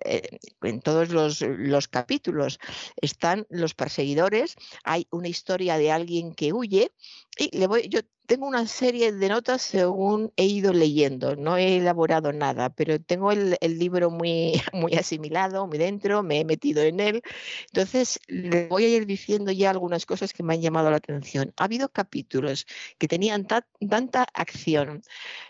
en 0.60 0.80
todos 0.80 1.10
los, 1.10 1.88
capítulos. 1.88 2.58
Están 2.96 3.46
los 3.48 3.74
perseguidores, 3.74 4.56
hay 4.82 5.06
una 5.10 5.28
historia 5.28 5.78
de 5.78 5.92
alguien 5.92 6.34
que 6.34 6.52
huye 6.52 6.92
y 7.38 7.56
le 7.56 7.66
voy, 7.68 7.88
yo 7.88 8.00
tengo 8.32 8.46
una 8.46 8.66
serie 8.66 9.12
de 9.12 9.28
notas 9.28 9.60
según 9.60 10.32
he 10.36 10.46
ido 10.46 10.72
leyendo, 10.72 11.36
no 11.36 11.58
he 11.58 11.76
elaborado 11.76 12.32
nada, 12.32 12.70
pero 12.70 12.98
tengo 12.98 13.30
el, 13.30 13.58
libro 13.60 14.10
muy, 14.10 14.54
muy 14.72 14.94
asimilado, 14.94 15.66
muy 15.66 15.76
dentro, 15.76 16.22
me 16.22 16.40
he 16.40 16.44
metido 16.46 16.82
en 16.82 17.00
él. 17.00 17.22
Entonces, 17.66 18.18
le 18.28 18.68
voy 18.68 18.84
a 18.84 18.88
ir 18.88 19.04
diciendo 19.04 19.52
ya 19.52 19.68
algunas 19.68 20.06
cosas 20.06 20.32
que 20.32 20.42
me 20.42 20.54
han 20.54 20.62
llamado 20.62 20.90
la 20.90 20.96
atención. 20.96 21.52
Ha 21.58 21.64
habido 21.64 21.90
capítulos 21.90 22.66
que 22.96 23.06
tenían 23.06 23.46
tanta 23.46 24.26
acción. 24.32 25.02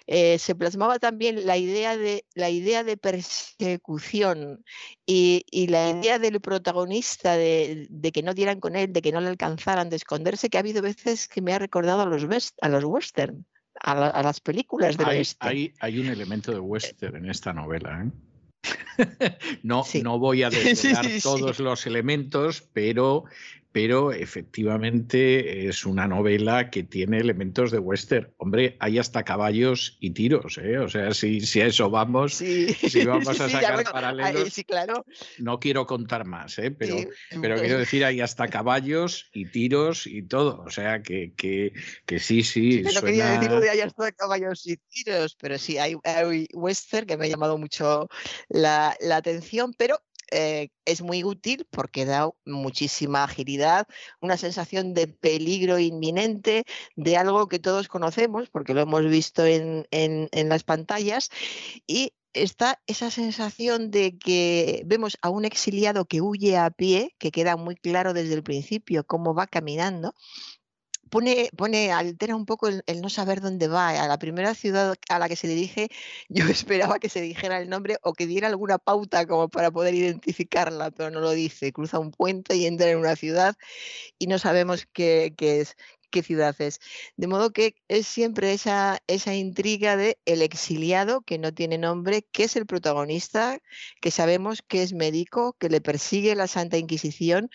Eh, 0.08 0.38
se 0.40 0.54
plasmaba 0.56 0.98
también 0.98 1.46
la 1.46 1.56
idea 1.56 1.96
de, 1.96 2.26
la 2.34 2.50
idea 2.50 2.82
de 2.82 2.96
persecución 2.96 4.64
y, 5.06 5.44
la 5.68 5.90
idea 5.90 6.18
del 6.18 6.40
protagonista 6.40 7.36
de, 7.36 7.88
que 8.12 8.22
no 8.22 8.34
dieran 8.34 8.60
con 8.60 8.76
él, 8.76 8.92
de 8.92 9.02
que 9.02 9.12
no 9.12 9.20
le 9.20 9.28
alcanzaran, 9.28 9.88
de 9.90 9.96
esconderse, 9.96 10.50
que 10.50 10.58
ha 10.58 10.60
habido 10.60 10.82
veces 10.82 11.28
que 11.28 11.40
me 11.40 11.52
ha 11.54 11.58
recordado 11.58 12.02
a 12.02 12.06
los, 12.06 12.54
a 12.60 12.68
los 12.72 12.84
western, 12.84 13.44
a, 13.80 14.22
las 14.22 14.40
películas 14.40 14.96
de 14.96 15.04
hay, 15.04 15.22
hay, 15.40 15.74
hay, 15.80 15.98
un 15.98 16.08
elemento 16.08 16.52
de 16.52 16.60
western 16.60 17.16
en 17.16 17.30
esta 17.30 17.52
novela. 17.52 18.04
¿eh? 18.04 18.10
no, 19.62 19.84
no 20.02 20.18
voy 20.18 20.42
a 20.42 20.50
desvelar 20.50 21.06
todos 21.22 21.58
los 21.58 21.86
elementos, 21.86 22.68
pero 22.72 23.24
pero 23.72 24.12
efectivamente 24.12 25.66
es 25.68 25.86
una 25.86 26.06
novela 26.06 26.70
que 26.70 26.82
tiene 26.82 27.18
elementos 27.18 27.70
de 27.70 27.78
western. 27.78 28.32
Hombre, 28.36 28.76
hay 28.80 28.98
hasta 28.98 29.24
caballos 29.24 29.96
y 29.98 30.10
tiros, 30.10 30.58
¿eh? 30.58 30.78
O 30.78 30.88
sea, 30.88 31.14
si, 31.14 31.40
si 31.40 31.62
a 31.62 31.66
eso 31.66 31.88
vamos, 31.90 32.34
si 32.34 32.66
vamos 33.06 33.40
a 33.40 33.48
sacar 33.48 33.84
paralelos, 33.84 34.54
claro. 34.66 35.06
no 35.38 35.58
quiero 35.58 35.86
contar 35.86 36.26
más, 36.26 36.58
¿eh? 36.58 36.70
Pero, 36.70 36.96
pero 37.40 37.56
quiero 37.56 37.78
decir, 37.78 38.04
hay 38.04 38.20
hasta 38.20 38.48
caballos 38.48 39.30
y 39.32 39.46
tiros 39.46 40.06
y 40.06 40.22
todo. 40.22 40.62
O 40.66 40.70
sea, 40.70 41.02
que, 41.02 41.32
que, 41.34 41.72
que 42.04 42.18
sí, 42.18 42.42
sí. 42.42 42.82
Pero 42.84 43.00
quería 43.00 43.38
decir 43.38 43.50
de 43.50 43.70
hay 43.70 43.80
hasta 43.80 44.12
caballos 44.12 44.66
y 44.66 44.76
tiros, 44.76 45.36
pero 45.40 45.58
sí, 45.58 45.78
hay, 45.78 45.96
hay 46.04 46.46
western 46.52 47.06
que 47.06 47.16
me 47.16 47.26
ha 47.26 47.28
llamado 47.28 47.56
mucho 47.56 48.08
la, 48.48 48.94
la 49.00 49.16
atención, 49.16 49.72
pero 49.78 49.98
eh, 50.32 50.70
es 50.84 51.02
muy 51.02 51.24
útil 51.24 51.66
porque 51.70 52.06
da 52.06 52.30
muchísima 52.46 53.24
agilidad, 53.24 53.86
una 54.20 54.36
sensación 54.36 54.94
de 54.94 55.06
peligro 55.06 55.78
inminente, 55.78 56.64
de 56.96 57.16
algo 57.16 57.48
que 57.48 57.58
todos 57.58 57.88
conocemos 57.88 58.48
porque 58.50 58.74
lo 58.74 58.80
hemos 58.80 59.04
visto 59.06 59.44
en, 59.44 59.86
las 60.32 60.64
pantallas 60.64 61.30
y 61.86 62.12
está 62.32 62.80
esa 62.86 63.10
sensación 63.10 63.90
de 63.90 64.16
que 64.18 64.82
vemos 64.86 65.18
a 65.22 65.28
un 65.28 65.44
exiliado 65.44 66.06
que 66.06 66.22
huye 66.22 66.56
a 66.56 66.70
pie, 66.70 67.14
que 67.18 67.30
queda 67.30 67.56
muy 67.56 67.76
claro 67.76 68.14
desde 68.14 68.34
el 68.34 68.42
principio 68.42 69.04
cómo 69.04 69.34
va 69.34 69.46
caminando, 69.46 70.14
pone, 71.12 71.92
altera 71.92 72.34
un 72.34 72.46
poco 72.46 72.68
el, 72.68 72.82
no 73.02 73.10
saber 73.10 73.40
dónde 73.40 73.68
va. 73.68 73.90
A 73.90 74.08
la 74.08 74.18
primera 74.18 74.54
ciudad 74.54 74.94
a 75.08 75.18
la 75.18 75.28
que 75.28 75.36
se 75.36 75.46
dirige, 75.46 75.88
yo 76.28 76.46
esperaba 76.46 76.98
que 76.98 77.08
se 77.08 77.20
dijera 77.20 77.58
el 77.60 77.68
nombre 77.68 77.98
o 78.02 78.14
que 78.14 78.26
diera 78.26 78.48
alguna 78.48 78.78
pauta 78.78 79.26
como 79.26 79.48
para 79.48 79.70
poder 79.70 79.94
identificarla, 79.94 80.90
pero 80.90 81.10
no 81.10 81.20
lo 81.20 81.30
dice. 81.32 81.72
Cruza 81.72 81.98
un 81.98 82.12
puente 82.12 82.56
y 82.56 82.66
entra 82.66 82.90
en 82.90 82.98
una 82.98 83.16
ciudad 83.16 83.56
y 84.18 84.26
no 84.26 84.38
sabemos 84.38 84.86
qué, 84.92 85.34
qué 85.36 86.22
ciudad 86.22 86.54
es. 86.60 86.80
De 87.16 87.26
modo 87.26 87.52
que 87.52 87.74
es 87.88 88.06
siempre 88.06 88.52
esa, 88.52 89.00
esa 89.06 89.34
intriga 89.34 89.96
de 89.96 90.18
el 90.24 90.42
exiliado 90.42 91.22
que 91.22 91.38
no 91.38 91.52
tiene 91.52 91.78
nombre, 91.78 92.22
que 92.32 92.44
es 92.44 92.56
el 92.56 92.66
protagonista, 92.66 93.58
que 94.00 94.10
sabemos 94.10 94.62
que 94.62 94.82
es 94.82 94.92
médico, 94.94 95.56
que 95.58 95.68
le 95.68 95.80
persigue 95.80 96.34
la 96.36 96.46
Santa 96.46 96.78
Inquisición 96.78 97.50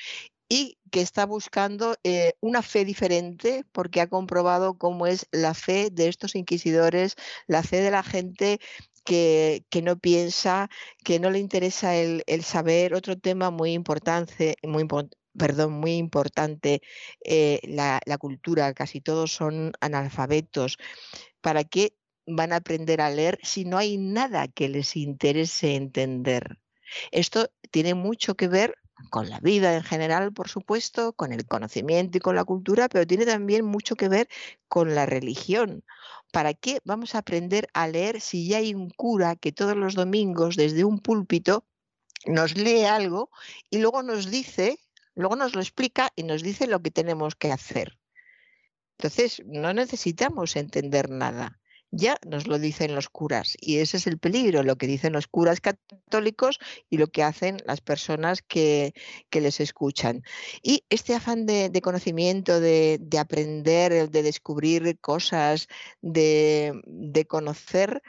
y 0.50 0.78
que 0.92 1.02
está 1.02 1.26
buscando 1.26 1.96
eh, 2.04 2.34
una 2.40 2.62
fe 2.62 2.86
diferente 2.86 3.66
porque 3.72 4.02
ha 4.02 4.08
comprobado 4.08 4.78
cómo 4.78 5.08
es 5.08 5.28
la 5.32 5.54
fe 5.54 5.90
de 5.92 6.08
estos 6.08 6.36
inquisidores, 6.36 7.16
la 7.48 7.64
fe 7.64 7.82
de 7.82 7.92
la 7.92 8.04
gente 8.04 8.60
que, 9.08 9.82
no 9.84 9.98
piensa, 9.98 10.70
que 11.04 11.20
no 11.20 11.30
le 11.30 11.40
interesa 11.40 11.96
el, 11.96 12.24
saber. 12.44 12.94
Otro 12.94 13.18
tema 13.18 13.52
muy 13.52 13.72
importante, 13.72 14.56
muy 14.64 15.94
importante, 15.96 16.82
eh, 17.24 17.62
la, 17.64 18.00
cultura. 18.20 18.74
Casi 18.74 19.02
todos 19.02 19.32
son 19.32 19.74
analfabetos. 19.80 20.78
¿Para 21.42 21.64
qué 21.64 21.94
van 22.26 22.52
a 22.52 22.58
aprender 22.58 23.00
a 23.02 23.10
leer 23.10 23.40
si 23.44 23.64
no 23.64 23.78
hay 23.78 23.98
nada 23.98 24.48
que 24.48 24.68
les 24.68 24.96
interese 24.98 25.76
entender? 25.76 26.60
Esto 27.12 27.50
tiene 27.72 27.94
mucho 27.94 28.36
que 28.36 28.48
ver 28.48 28.76
con 29.10 29.30
la 29.30 29.40
vida 29.40 29.76
en 29.76 29.84
general, 29.84 30.34
por 30.34 30.50
supuesto, 30.50 31.14
con 31.14 31.32
el 31.32 31.46
conocimiento 31.46 32.18
y 32.18 32.22
con 32.22 32.36
la 32.36 32.44
cultura, 32.44 32.90
pero 32.90 33.06
tiene 33.06 33.26
también 33.26 33.66
mucho 33.66 33.96
que 33.96 34.10
ver 34.10 34.28
con 34.68 34.96
la 34.96 35.06
religión. 35.06 35.84
¿Para 36.32 36.54
qué 36.54 36.82
vamos 36.84 37.16
a 37.16 37.20
aprender 37.20 37.70
a 37.74 37.88
leer 37.88 38.22
si 38.22 38.48
ya 38.48 38.58
hay 38.58 38.74
un 38.74 38.90
cura 38.90 39.36
que 39.36 39.52
todos 39.52 39.76
los 39.76 39.96
domingos 39.96 40.56
desde 40.56 40.84
un 40.84 41.00
púlpito 41.00 41.66
nos 42.26 42.58
lee 42.58 42.84
algo 42.84 43.30
y 43.70 43.78
luego 43.80 44.04
nos 44.04 44.30
dice, 44.30 44.80
luego 45.16 45.36
nos 45.36 45.56
lo 45.56 45.62
explica 45.62 46.12
y 46.16 46.24
nos 46.24 46.44
dice 46.44 46.68
lo 46.68 46.82
que 46.82 46.92
tenemos 46.92 47.36
que 47.36 47.52
hacer? 47.52 47.98
Entonces, 48.98 49.44
no 49.46 49.74
necesitamos 49.74 50.56
entender 50.56 51.10
nada 51.10 51.60
ya 51.92 52.18
nos 52.26 52.48
lo 52.48 52.60
dicen 52.60 52.96
los 52.96 53.10
curas. 53.10 53.56
Y 53.60 53.78
ese 53.78 53.98
es 53.98 54.08
el 54.08 54.18
peligro, 54.20 54.64
lo 54.64 54.76
que 54.78 54.88
dicen 54.88 55.14
los 55.14 55.28
curas 55.28 55.62
católicos 55.62 56.60
y 56.90 56.98
lo 56.98 57.08
que 57.08 57.24
hacen 57.24 57.58
las 57.66 57.82
personas 57.82 58.42
que, 58.42 58.94
les 59.32 59.60
escuchan. 59.60 60.24
Y 60.62 60.84
este 60.90 61.14
afán 61.14 61.46
de, 61.46 61.82
conocimiento, 61.82 62.60
de, 62.60 63.00
aprender, 63.20 64.10
de 64.10 64.24
descubrir 64.24 65.00
cosas, 65.00 65.68
de, 66.02 67.26
conocer, 67.28 68.02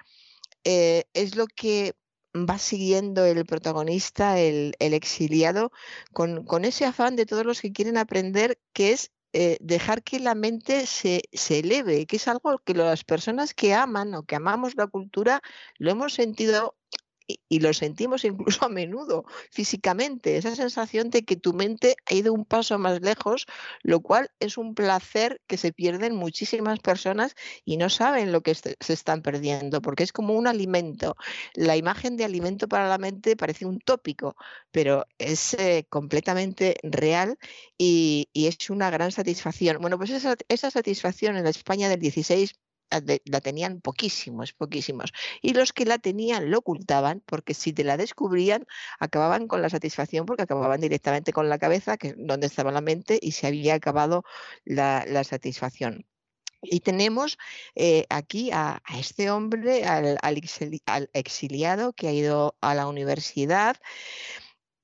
eh, 0.64 1.04
es 1.12 1.36
lo 1.36 1.46
que 1.46 1.94
va 2.34 2.58
siguiendo 2.58 3.24
el 3.24 3.44
protagonista, 3.46 4.38
el, 4.38 4.74
exiliado, 4.78 5.72
con, 6.12 6.44
con, 6.44 6.64
ese 6.64 6.84
afán 6.84 7.16
de 7.16 7.26
todos 7.26 7.44
los 7.44 7.60
que 7.60 7.72
quieren 7.72 7.96
aprender, 7.96 8.58
que 8.72 8.92
es 8.92 9.12
eh, 9.32 9.58
dejar 9.60 10.02
que 10.02 10.20
la 10.20 10.34
mente 10.34 10.86
se, 10.86 11.22
se 11.32 11.58
eleve, 11.60 12.06
que 12.06 12.16
es 12.16 12.28
algo 12.28 12.58
que 12.58 12.74
las 12.74 13.04
personas 13.04 13.54
que 13.54 13.74
aman 13.74 14.14
o 14.14 14.22
que 14.24 14.36
amamos 14.36 14.74
la 14.76 14.86
cultura 14.86 15.42
lo 15.76 15.90
hemos 15.90 16.14
sentido 16.14 16.77
y, 17.28 17.60
lo 17.60 17.74
sentimos 17.74 18.24
incluso 18.24 18.64
a 18.64 18.68
menudo 18.68 19.24
físicamente, 19.50 20.36
esa 20.36 20.56
sensación 20.56 21.10
de 21.10 21.24
que 21.24 21.36
tu 21.36 21.52
mente 21.52 21.96
ha 22.06 22.14
ido 22.14 22.32
un 22.32 22.44
paso 22.44 22.78
más 22.78 23.00
lejos, 23.02 23.46
lo 23.82 24.00
cual 24.00 24.30
es 24.40 24.56
un 24.58 24.74
placer 24.74 25.40
que 25.46 25.58
se 25.58 25.72
pierden 25.72 26.16
muchísimas 26.16 26.80
personas 26.80 27.34
y 27.64 27.76
no 27.76 27.90
saben 27.90 28.32
lo 28.32 28.42
que 28.42 28.54
se 28.54 28.76
están 28.92 29.22
perdiendo, 29.22 29.82
porque 29.82 30.04
es 30.04 30.12
como 30.12 30.34
un 30.34 30.46
alimento. 30.46 31.16
La 31.54 31.76
imagen 31.76 32.16
de 32.16 32.24
alimento 32.24 32.68
para 32.68 32.88
la 32.88 32.98
mente 32.98 33.36
parece 33.36 33.66
un 33.66 33.78
tópico, 33.80 34.36
pero 34.70 35.06
es 35.18 35.54
eh, 35.54 35.86
completamente 35.90 36.76
real 36.82 37.38
y, 37.76 38.28
y 38.32 38.46
es 38.46 38.70
una 38.70 38.90
gran 38.90 39.12
satisfacción. 39.12 39.78
Bueno, 39.80 39.98
pues 39.98 40.10
esa, 40.10 40.36
esa 40.48 40.70
satisfacción 40.70 41.36
en 41.36 41.44
la 41.44 41.50
España 41.50 41.88
del 41.88 42.00
16 42.00 42.54
la 42.90 43.00
de- 43.00 43.22
la 43.24 43.40
tenían 43.40 43.80
poquísimos, 43.80 44.52
poquísimos. 44.52 45.12
Y 45.42 45.54
los 45.54 45.72
que 45.72 45.84
la 45.84 45.98
tenían 45.98 46.50
lo 46.50 46.58
ocultaban 46.58 47.22
porque 47.26 47.54
si 47.54 47.72
te 47.72 47.84
la 47.84 47.96
descubrían 47.96 48.66
acababan 48.98 49.48
con 49.48 49.62
la 49.62 49.70
satisfacción 49.70 50.26
porque 50.26 50.42
acababan 50.42 50.80
directamente 50.80 51.32
con 51.32 51.48
la 51.48 51.58
cabeza, 51.58 51.96
que 51.96 52.08
es 52.08 52.14
donde 52.18 52.46
estaba 52.46 52.72
la 52.72 52.80
mente, 52.80 53.18
y 53.20 53.32
se 53.32 53.46
había 53.46 53.74
acabado 53.74 54.24
la, 54.64 55.04
satisfacción. 55.24 56.06
Y 56.62 56.80
tenemos 56.80 57.38
eh, 57.76 58.06
aquí 58.08 58.50
a, 58.52 58.82
este 58.98 59.30
hombre, 59.30 59.84
al 59.84 60.18
exiliado 61.12 61.92
que 61.92 62.08
ha 62.08 62.12
ido 62.12 62.56
a 62.60 62.74
la 62.74 62.88
universidad 62.88 63.76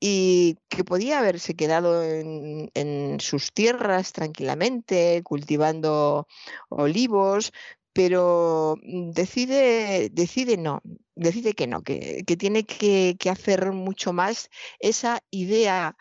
y 0.06 0.58
que 0.68 0.84
podía 0.84 1.18
haberse 1.18 1.54
quedado 1.56 2.04
en, 2.04 2.70
en 2.74 3.20
sus 3.20 3.52
tierras 3.54 4.12
tranquilamente, 4.12 5.22
cultivando 5.24 6.28
olivos, 6.68 7.54
pero 7.94 8.76
mm, 8.82 9.12
decide, 9.12 10.10
decide 10.10 10.58
no, 10.58 10.82
decide 11.14 11.54
que 11.54 11.66
no, 11.66 11.82
que, 11.82 12.24
tiene 12.38 12.64
que, 12.64 13.16
que 13.18 13.30
hacer 13.30 13.72
mucho 13.72 14.12
más. 14.12 14.50
Esa 14.80 15.20
idea 15.30 15.96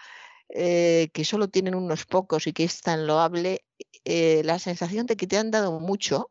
eh, 0.50 1.10
que 1.14 1.26
solo 1.26 1.48
tienen 1.50 1.76
unos 1.76 2.06
pocos 2.06 2.48
y 2.48 2.54
que 2.54 2.66
es 2.66 2.82
tan 2.82 3.08
loable, 3.08 3.66
eh, 4.06 4.42
la 4.44 4.60
sensación 4.60 5.06
de 5.06 5.16
que 5.16 5.28
te 5.28 5.38
han 5.38 5.52
dado 5.52 5.80
mucho 5.80 6.30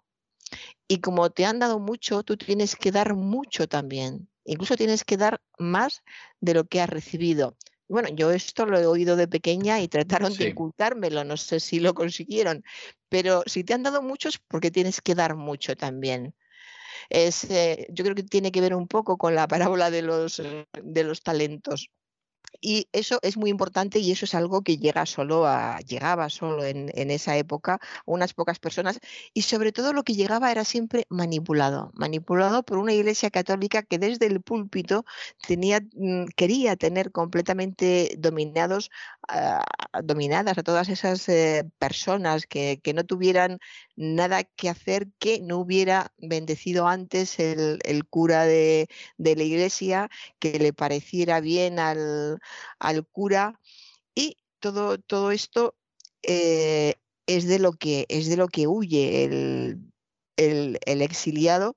y 0.88 1.00
como 1.00 1.30
te 1.30 1.46
han 1.46 1.58
dado 1.58 1.78
mucho, 1.78 2.22
tú 2.22 2.36
tienes 2.36 2.76
que 2.76 2.92
dar 2.92 3.14
mucho 3.14 3.68
también. 3.68 4.28
Incluso 4.44 4.76
tienes 4.76 5.04
que 5.04 5.16
dar 5.16 5.40
más 5.58 6.02
de 6.40 6.54
lo 6.54 6.64
que 6.66 6.80
has 6.80 6.88
recibido. 6.90 7.56
Bueno, 7.88 8.08
yo 8.10 8.30
esto 8.30 8.64
lo 8.66 8.78
he 8.78 8.86
oído 8.86 9.16
de 9.16 9.28
pequeña 9.28 9.80
y 9.80 9.88
trataron 9.88 10.36
de 10.36 10.44
Sí. 10.44 10.50
inculcármelo, 10.50 11.24
no 11.24 11.36
sé 11.36 11.60
si 11.60 11.78
lo 11.80 11.94
consiguieron, 11.94 12.62
pero 13.08 13.42
si 13.46 13.64
te 13.64 13.74
han 13.74 13.82
dado 13.82 14.02
mucho 14.02 14.28
es 14.28 14.38
porque 14.38 14.70
tienes 14.70 15.00
que 15.02 15.14
dar 15.14 15.36
mucho 15.36 15.76
también. 15.76 16.34
Es, 17.10 17.44
eh, 17.50 17.86
yo 17.90 18.04
creo 18.04 18.16
que 18.16 18.24
tiene 18.24 18.52
que 18.52 18.60
ver 18.62 18.74
un 18.74 18.88
poco 18.88 19.18
con 19.18 19.34
la 19.34 19.48
parábola 19.48 19.90
de 19.90 20.02
los, 20.02 20.40
eh, 20.40 20.66
de 20.82 21.04
los 21.04 21.22
talentos. 21.22 21.90
Y 22.60 22.88
eso 22.92 23.18
es 23.22 23.36
muy 23.36 23.50
importante 23.50 23.98
y 23.98 24.12
eso 24.12 24.24
es 24.24 24.34
algo 24.34 24.62
que 24.62 24.76
llega 24.78 25.06
solo 25.06 25.46
a, 25.46 25.78
llegaba 25.80 26.30
solo 26.30 26.64
en, 26.64 26.90
en 26.94 27.10
esa 27.10 27.36
época 27.36 27.74
a 27.74 27.80
unas 28.06 28.34
pocas 28.34 28.58
personas 28.58 29.00
y 29.34 29.42
sobre 29.42 29.72
todo 29.72 29.92
lo 29.92 30.04
que 30.04 30.14
llegaba 30.14 30.50
era 30.50 30.64
siempre 30.64 31.06
manipulado, 31.08 31.90
manipulado 31.94 32.62
por 32.62 32.78
una 32.78 32.92
iglesia 32.92 33.30
católica 33.30 33.82
que 33.82 33.98
desde 33.98 34.26
el 34.26 34.40
púlpito 34.40 35.04
tenía, 35.46 35.80
mm, 35.94 36.26
quería 36.36 36.76
tener 36.76 37.12
completamente 37.12 38.14
dominados, 38.18 38.90
ah, 39.28 39.64
dominadas 40.02 40.58
a 40.58 40.62
todas 40.62 40.88
esas 40.88 41.28
eh, 41.28 41.64
personas 41.78 42.46
que, 42.46 42.80
que 42.82 42.94
no 42.94 43.04
tuvieran 43.04 43.58
nada 43.96 44.44
que 44.44 44.68
hacer 44.68 45.08
que 45.18 45.40
no 45.40 45.58
hubiera 45.58 46.12
bendecido 46.18 46.88
antes 46.88 47.38
el, 47.38 47.78
el 47.84 48.06
cura 48.06 48.44
de, 48.46 48.88
de 49.18 49.36
la 49.36 49.42
iglesia, 49.44 50.10
que 50.38 50.58
le 50.58 50.72
pareciera 50.72 51.40
bien 51.40 51.78
al, 51.78 52.38
al 52.78 53.06
cura. 53.06 53.60
Y 54.14 54.38
todo, 54.60 54.98
todo 54.98 55.32
esto 55.32 55.76
eh, 56.22 56.96
es, 57.26 57.46
de 57.48 57.58
lo 57.58 57.72
que, 57.74 58.06
es 58.08 58.28
de 58.28 58.36
lo 58.36 58.48
que 58.48 58.66
huye 58.68 59.24
el, 59.24 59.92
el- 60.36 61.02
exiliado, 61.02 61.76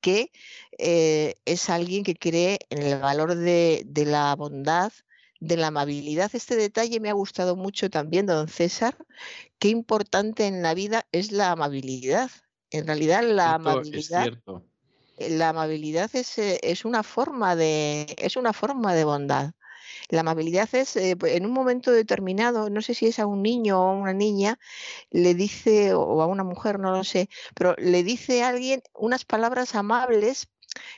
que 0.00 0.30
eh, 0.78 1.34
es 1.44 1.70
alguien 1.70 2.04
que 2.04 2.14
cree 2.16 2.58
en 2.70 2.82
el 2.82 3.00
valor 3.00 3.34
de, 3.34 3.82
de 3.86 4.04
la 4.06 4.34
bondad, 4.36 4.92
de 5.40 5.56
la 5.56 5.68
amabilidad. 5.68 6.30
Este 6.34 6.56
detalle 6.56 7.00
me 7.00 7.10
ha 7.10 7.14
gustado 7.14 7.56
mucho 7.56 7.90
también, 7.90 8.26
don 8.26 8.48
César. 8.48 8.96
Qué 9.58 9.68
importante 9.68 10.46
en 10.46 10.62
la 10.62 10.74
vida 10.74 11.06
es 11.12 11.32
la 11.32 11.52
amabilidad. 11.52 12.30
En 12.70 12.86
realidad 12.86 13.22
la 13.22 13.56
Esto 13.56 13.82
es 13.92 14.06
amabilidad 14.06 14.22
cierto. 14.22 14.64
eh, 15.16 15.30
la 15.30 15.50
amabilidad 15.50 16.10
es, 16.14 16.38
eh, 16.38 16.60
es 16.62 16.84
una 16.84 17.02
forma 17.02 17.56
de, 17.56 18.14
es 18.18 18.36
una 18.36 18.52
forma 18.52 18.94
de 18.94 19.04
bondad. 19.04 19.52
La 20.10 20.20
amabilidad 20.20 20.68
es, 20.74 20.96
eh, 20.96 21.16
pues, 21.18 21.34
en 21.36 21.46
un 21.46 21.52
momento 21.52 21.92
determinado, 21.92 22.70
no 22.70 22.82
sé 22.82 22.94
si 22.94 23.06
es 23.06 23.18
a 23.18 23.26
un 23.26 23.42
niño 23.42 23.80
o 23.80 23.90
a 23.90 23.94
una 23.94 24.12
niña, 24.14 24.58
le 25.10 25.34
dice, 25.34 25.94
o 25.94 26.22
a 26.22 26.26
una 26.26 26.44
mujer, 26.44 26.78
no 26.80 26.92
lo 26.92 27.04
sé, 27.04 27.28
pero 27.54 27.74
le 27.78 28.02
dice 28.04 28.42
a 28.42 28.48
alguien 28.50 28.82
unas 28.94 29.24
palabras 29.24 29.74
amables 29.74 30.48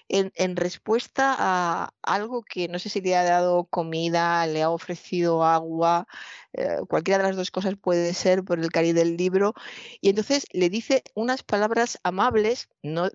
en, 0.09 0.57
respuesta 0.57 1.35
a 1.39 1.95
algo 2.03 2.43
que 2.43 2.69
no 2.69 2.79
sé 2.79 2.89
si 2.89 3.01
le 3.01 3.17
ha 3.17 3.25
dado 3.25 3.65
comida, 3.65 4.47
le 4.47 4.63
ha 4.63 4.71
ofrecido 4.71 5.45
agua, 5.45 6.07
eh, 6.53 6.79
cualquiera 6.89 7.19
de 7.19 7.29
las 7.29 7.37
dos 7.37 7.51
cosas 7.51 7.75
puede 7.81 8.13
ser 8.15 8.43
por 8.45 8.59
el 8.59 8.71
cariz 8.71 8.95
del 8.95 9.17
libro, 9.17 9.55
y 10.01 10.11
entonces 10.11 10.47
le 10.53 10.69
dice 10.69 11.03
unas 11.15 11.43
palabras 11.43 11.99
amables, 12.03 12.69
no, 12.83 13.11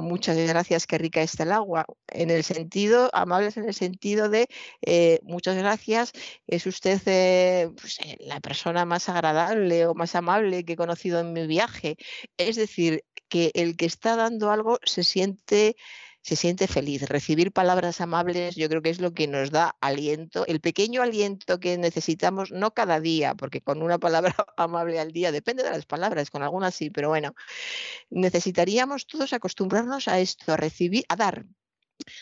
muchas 0.00 0.36
gracias, 0.36 0.86
qué 0.86 0.98
rica 0.98 1.22
está 1.22 1.44
el 1.44 1.52
agua, 1.52 1.86
en 2.08 2.30
el 2.30 2.44
sentido, 2.44 3.10
amables 3.12 3.56
en 3.56 3.66
el 3.66 3.74
sentido 3.74 4.28
de 4.28 4.48
eh, 4.82 5.20
muchas 5.22 5.56
gracias, 5.56 6.12
es 6.46 6.66
usted 6.66 7.00
eh, 7.06 7.70
pues, 7.80 7.98
la 8.20 8.40
persona 8.40 8.84
más 8.84 9.08
agradable 9.08 9.86
o 9.86 9.94
más 9.94 10.14
amable 10.14 10.64
que 10.64 10.74
he 10.74 10.76
conocido 10.76 11.20
en 11.20 11.32
mi 11.32 11.46
viaje. 11.46 11.96
Es 12.36 12.56
decir, 12.56 13.04
que 13.28 13.52
el 13.54 13.76
que 13.76 13.86
está 13.86 14.16
dando 14.16 14.50
algo 14.50 14.78
se 14.84 15.04
siente 15.04 15.76
se 16.22 16.36
siente 16.36 16.66
feliz. 16.66 17.02
Recibir 17.02 17.52
palabras 17.52 18.00
amables 18.00 18.56
yo 18.56 18.68
creo 18.68 18.82
que 18.82 18.90
es 18.90 19.00
lo 19.00 19.12
que 19.12 19.26
nos 19.26 19.50
da 19.50 19.76
aliento, 19.80 20.46
el 20.46 20.60
pequeño 20.60 21.02
aliento 21.02 21.60
que 21.60 21.78
necesitamos, 21.78 22.50
no 22.52 22.72
cada 22.74 23.00
día, 23.00 23.34
porque 23.34 23.60
con 23.60 23.82
una 23.82 23.98
palabra 23.98 24.34
amable 24.56 25.00
al 25.00 25.12
día, 25.12 25.32
depende 25.32 25.62
de 25.62 25.70
las 25.70 25.86
palabras, 25.86 26.30
con 26.30 26.42
algunas 26.42 26.74
sí, 26.74 26.90
pero 26.90 27.08
bueno, 27.08 27.34
necesitaríamos 28.10 29.06
todos 29.06 29.32
acostumbrarnos 29.32 30.08
a 30.08 30.20
esto, 30.20 30.52
a 30.52 30.56
recibir, 30.56 31.04
a 31.08 31.16
dar, 31.16 31.46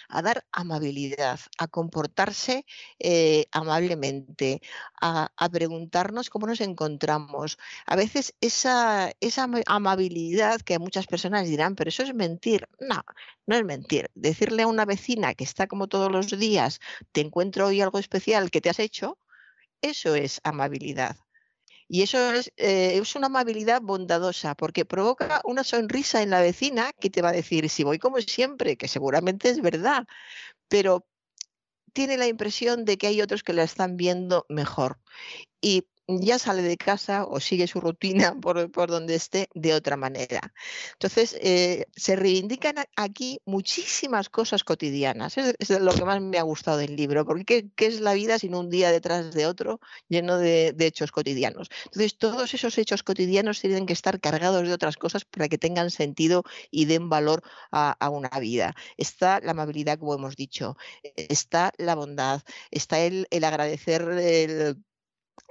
a 0.09 0.23
dar 0.23 0.45
amabilidad, 0.53 1.41
a 1.59 1.69
comportarse 1.69 2.65
eh, 2.99 3.47
amablemente, 3.53 4.61
a, 5.01 5.31
a 5.37 5.49
preguntarnos 5.49 6.31
cómo 6.31 6.47
nos 6.47 6.61
encontramos. 6.61 7.59
A 7.87 7.97
veces 7.97 8.35
esa, 8.41 9.13
esa 9.21 9.45
ama- 9.45 9.63
amabilidad 9.67 10.61
que 10.61 10.79
muchas 10.79 11.07
personas 11.07 11.47
dirán, 11.49 11.75
pero 11.75 11.89
eso 11.91 12.03
es 12.03 12.15
mentir. 12.15 12.69
No, 12.81 13.03
no 13.47 13.57
es 13.57 13.65
mentir. 13.65 14.11
Decirle 14.15 14.63
a 14.63 14.67
una 14.69 14.85
vecina 14.85 15.35
que 15.35 15.45
está 15.45 15.67
como 15.67 15.89
todos 15.89 16.11
los 16.13 16.39
días, 16.39 16.81
te 17.13 17.21
encuentro 17.21 17.67
hoy 17.69 17.81
algo 17.81 17.99
especial 17.99 18.51
que 18.51 18.61
te 18.61 18.71
has 18.71 18.79
hecho, 18.79 19.19
eso 19.83 20.15
es 20.17 20.41
amabilidad. 20.45 21.17
Y 21.89 22.03
eso 22.03 22.33
es, 22.33 22.53
eh, 22.59 22.99
es 22.99 23.17
una 23.17 23.27
amabilidad 23.29 23.81
bondadosa, 23.81 24.55
porque 24.55 24.85
provoca 24.85 25.41
una 25.45 25.65
sonrisa 25.65 26.23
en 26.23 26.31
la 26.31 26.41
vecina 26.43 26.93
que 26.93 27.11
te 27.11 27.23
va 27.23 27.31
a 27.31 27.33
decir, 27.33 27.69
si 27.71 27.83
voy 27.83 27.99
como 27.99 28.21
siempre, 28.21 28.77
que 28.77 28.89
seguramente 28.89 29.49
es 29.49 29.61
verdad, 29.63 30.07
pero 30.69 31.07
tiene 31.95 32.19
la 32.19 32.27
impresión 32.27 32.85
de 32.85 32.99
que 32.99 33.09
hay 33.09 33.23
otros 33.23 33.43
que 33.43 33.55
la 33.55 33.63
están 33.65 33.97
viendo 33.97 34.47
mejor. 34.49 35.01
Y 35.61 35.89
ya 36.09 36.39
sale 36.39 36.63
de 36.63 36.77
casa 36.77 37.25
o 37.25 37.39
sigue 37.39 37.67
su 37.67 37.81
rutina 37.81 38.35
por, 38.41 38.71
por 38.71 38.91
donde 38.91 39.15
esté 39.15 39.49
de 39.55 39.75
otra 39.75 39.97
manera. 39.97 40.53
Entonces, 40.95 41.37
eh, 41.41 41.87
se 41.95 42.17
reivindican 42.17 42.77
aquí 42.97 43.41
muchísimas 43.45 44.29
cosas 44.29 44.65
cotidianas. 44.65 45.37
Es, 45.39 45.71
lo 45.71 45.93
que 45.93 46.05
más 46.05 46.21
me 46.21 46.39
ha 46.39 46.43
gustado 46.43 46.79
del 46.79 46.97
libro, 46.97 47.25
porque 47.27 47.45
¿qué, 47.45 47.69
qué 47.77 47.87
es 47.87 48.01
la 48.01 48.15
vida 48.15 48.39
sin 48.39 48.55
un 48.55 48.71
día 48.71 48.91
detrás 48.91 49.33
de 49.33 49.47
otro 49.47 49.81
lleno 50.09 50.39
de, 50.39 50.73
de 50.75 50.87
hechos 50.87 51.13
cotidianos? 51.13 51.69
Entonces, 51.85 52.17
todos 52.17 52.55
esos 52.55 52.79
hechos 52.79 53.03
cotidianos 53.03 53.61
tienen 53.61 53.87
que 53.87 53.93
estar 53.93 54.21
cargados 54.21 54.67
de 54.67 54.73
otras 54.73 54.97
cosas 54.97 55.25
para 55.25 55.49
que 55.49 55.59
tengan 55.59 55.91
sentido 55.91 56.45
y 56.71 56.87
den 56.87 57.09
valor 57.09 57.43
a, 57.71 57.93
a 57.93 58.11
una 58.11 58.31
vida. 58.41 58.75
Está 58.97 59.41
la 59.41 59.53
amabilidad, 59.53 59.99
como 59.99 60.15
hemos 60.15 60.37
dicho, 60.37 60.77
está 61.03 61.73
la 61.77 61.95
bondad, 61.95 62.43
está 62.71 63.01
el, 63.01 63.27
el 63.31 63.45
agradecer 63.45 64.03
el, 64.03 64.83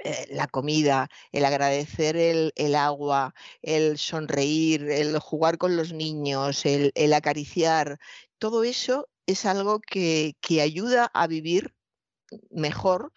eh, 0.03 0.27
la 0.29 0.47
comida, 0.47 1.09
el 1.31 1.45
agradecer 1.45 2.17
el, 2.17 2.53
el 2.55 2.75
agua, 2.75 3.33
el 3.61 3.97
sonreír, 3.97 4.89
el 4.89 5.19
jugar 5.19 5.57
con 5.57 5.75
los 5.75 5.93
niños, 5.93 6.65
el, 6.65 6.91
el 6.95 7.13
acariciar, 7.13 7.99
todo 8.37 8.63
eso 8.63 9.09
es 9.25 9.45
algo 9.45 9.79
que, 9.79 10.35
que 10.41 10.61
ayuda 10.61 11.09
a 11.13 11.27
vivir 11.27 11.73
mejor 12.49 13.13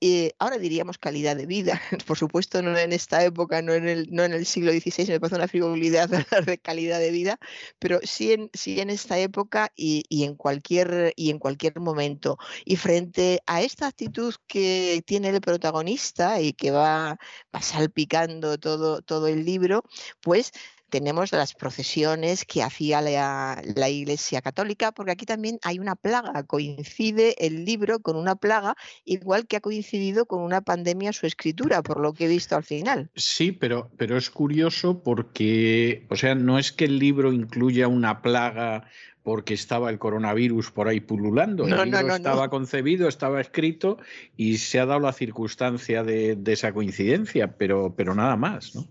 eh, 0.00 0.32
ahora 0.38 0.58
diríamos 0.58 0.98
calidad 0.98 1.36
de 1.36 1.46
vida. 1.46 1.80
Por 2.06 2.16
supuesto, 2.16 2.62
no 2.62 2.76
en 2.76 2.92
esta 2.92 3.24
época, 3.24 3.62
no 3.62 3.74
en 3.74 3.88
el, 3.88 4.08
no 4.10 4.24
en 4.24 4.32
el 4.32 4.46
siglo 4.46 4.72
XVI, 4.72 5.06
me 5.08 5.20
parece 5.20 5.36
una 5.36 5.48
frivolidad 5.48 6.08
de 6.46 6.58
calidad 6.58 7.00
de 7.00 7.10
vida, 7.10 7.38
pero 7.78 7.98
sí 8.02 8.32
en, 8.32 8.50
sí 8.54 8.80
en 8.80 8.90
esta 8.90 9.18
época 9.18 9.72
y, 9.76 10.04
y, 10.08 10.24
en 10.24 10.34
cualquier, 10.36 11.12
y 11.16 11.30
en 11.30 11.38
cualquier 11.38 11.80
momento. 11.80 12.38
Y 12.64 12.76
frente 12.76 13.42
a 13.46 13.62
esta 13.62 13.86
actitud 13.88 14.34
que 14.46 15.02
tiene 15.06 15.30
el 15.30 15.40
protagonista 15.40 16.40
y 16.40 16.52
que 16.52 16.70
va, 16.70 17.18
va 17.54 17.62
salpicando 17.62 18.58
todo, 18.58 19.02
todo 19.02 19.26
el 19.28 19.44
libro, 19.44 19.82
pues 20.20 20.52
tenemos 20.88 21.32
las 21.32 21.54
procesiones 21.54 22.44
que 22.44 22.62
hacía 22.62 23.00
la, 23.00 23.62
la, 23.74 23.88
Iglesia 23.88 24.42
Católica, 24.42 24.92
porque 24.92 25.12
aquí 25.12 25.26
también 25.26 25.58
hay 25.62 25.78
una 25.78 25.96
plaga, 25.96 26.42
coincide 26.44 27.34
el 27.46 27.64
libro 27.64 28.00
con 28.00 28.16
una 28.16 28.36
plaga, 28.36 28.74
igual 29.04 29.46
que 29.46 29.56
ha 29.56 29.60
coincidido 29.60 30.26
con 30.26 30.40
una 30.40 30.60
pandemia 30.60 31.12
su 31.12 31.26
escritura, 31.26 31.82
por 31.82 32.00
lo 32.00 32.12
que 32.12 32.24
he 32.24 32.28
visto 32.28 32.56
al 32.56 32.64
final. 32.64 33.10
Sí, 33.14 33.52
pero, 33.52 33.90
pero 33.96 34.16
es 34.16 34.30
curioso 34.30 35.02
porque, 35.02 36.06
o 36.10 36.16
sea, 36.16 36.34
no 36.34 36.58
es 36.58 36.72
que 36.72 36.86
el 36.86 36.98
libro 36.98 37.32
incluya 37.32 37.88
una 37.88 38.22
plaga 38.22 38.84
porque 39.22 39.52
estaba 39.52 39.90
el 39.90 39.98
coronavirus 39.98 40.70
por 40.70 40.88
ahí 40.88 41.00
pululando. 41.00 41.66
No, 41.66 41.82
el 41.82 41.90
libro 41.90 42.08
no, 42.08 42.16
estaba 42.16 42.48
concebido, 42.48 43.08
estaba 43.08 43.42
escrito 43.42 43.98
y 44.38 44.56
se 44.56 44.80
ha 44.80 44.86
dado 44.86 45.00
la 45.00 45.12
circunstancia 45.12 46.02
de, 46.02 46.34
de 46.34 46.52
esa 46.54 46.72
coincidencia, 46.72 47.56
pero, 47.58 47.94
pero 47.94 48.14
nada 48.14 48.36
más, 48.36 48.74
¿no? 48.74 48.88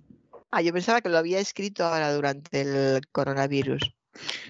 Ah, 0.58 0.62
yo 0.62 0.74
pensaba 0.74 1.02
que 1.02 1.10
lo 1.10 1.20
había 1.20 1.40
escrito 1.40 1.86
ahora 1.86 2.12
durante 2.12 2.62
el 2.62 3.02
coronavirus. 3.12 3.94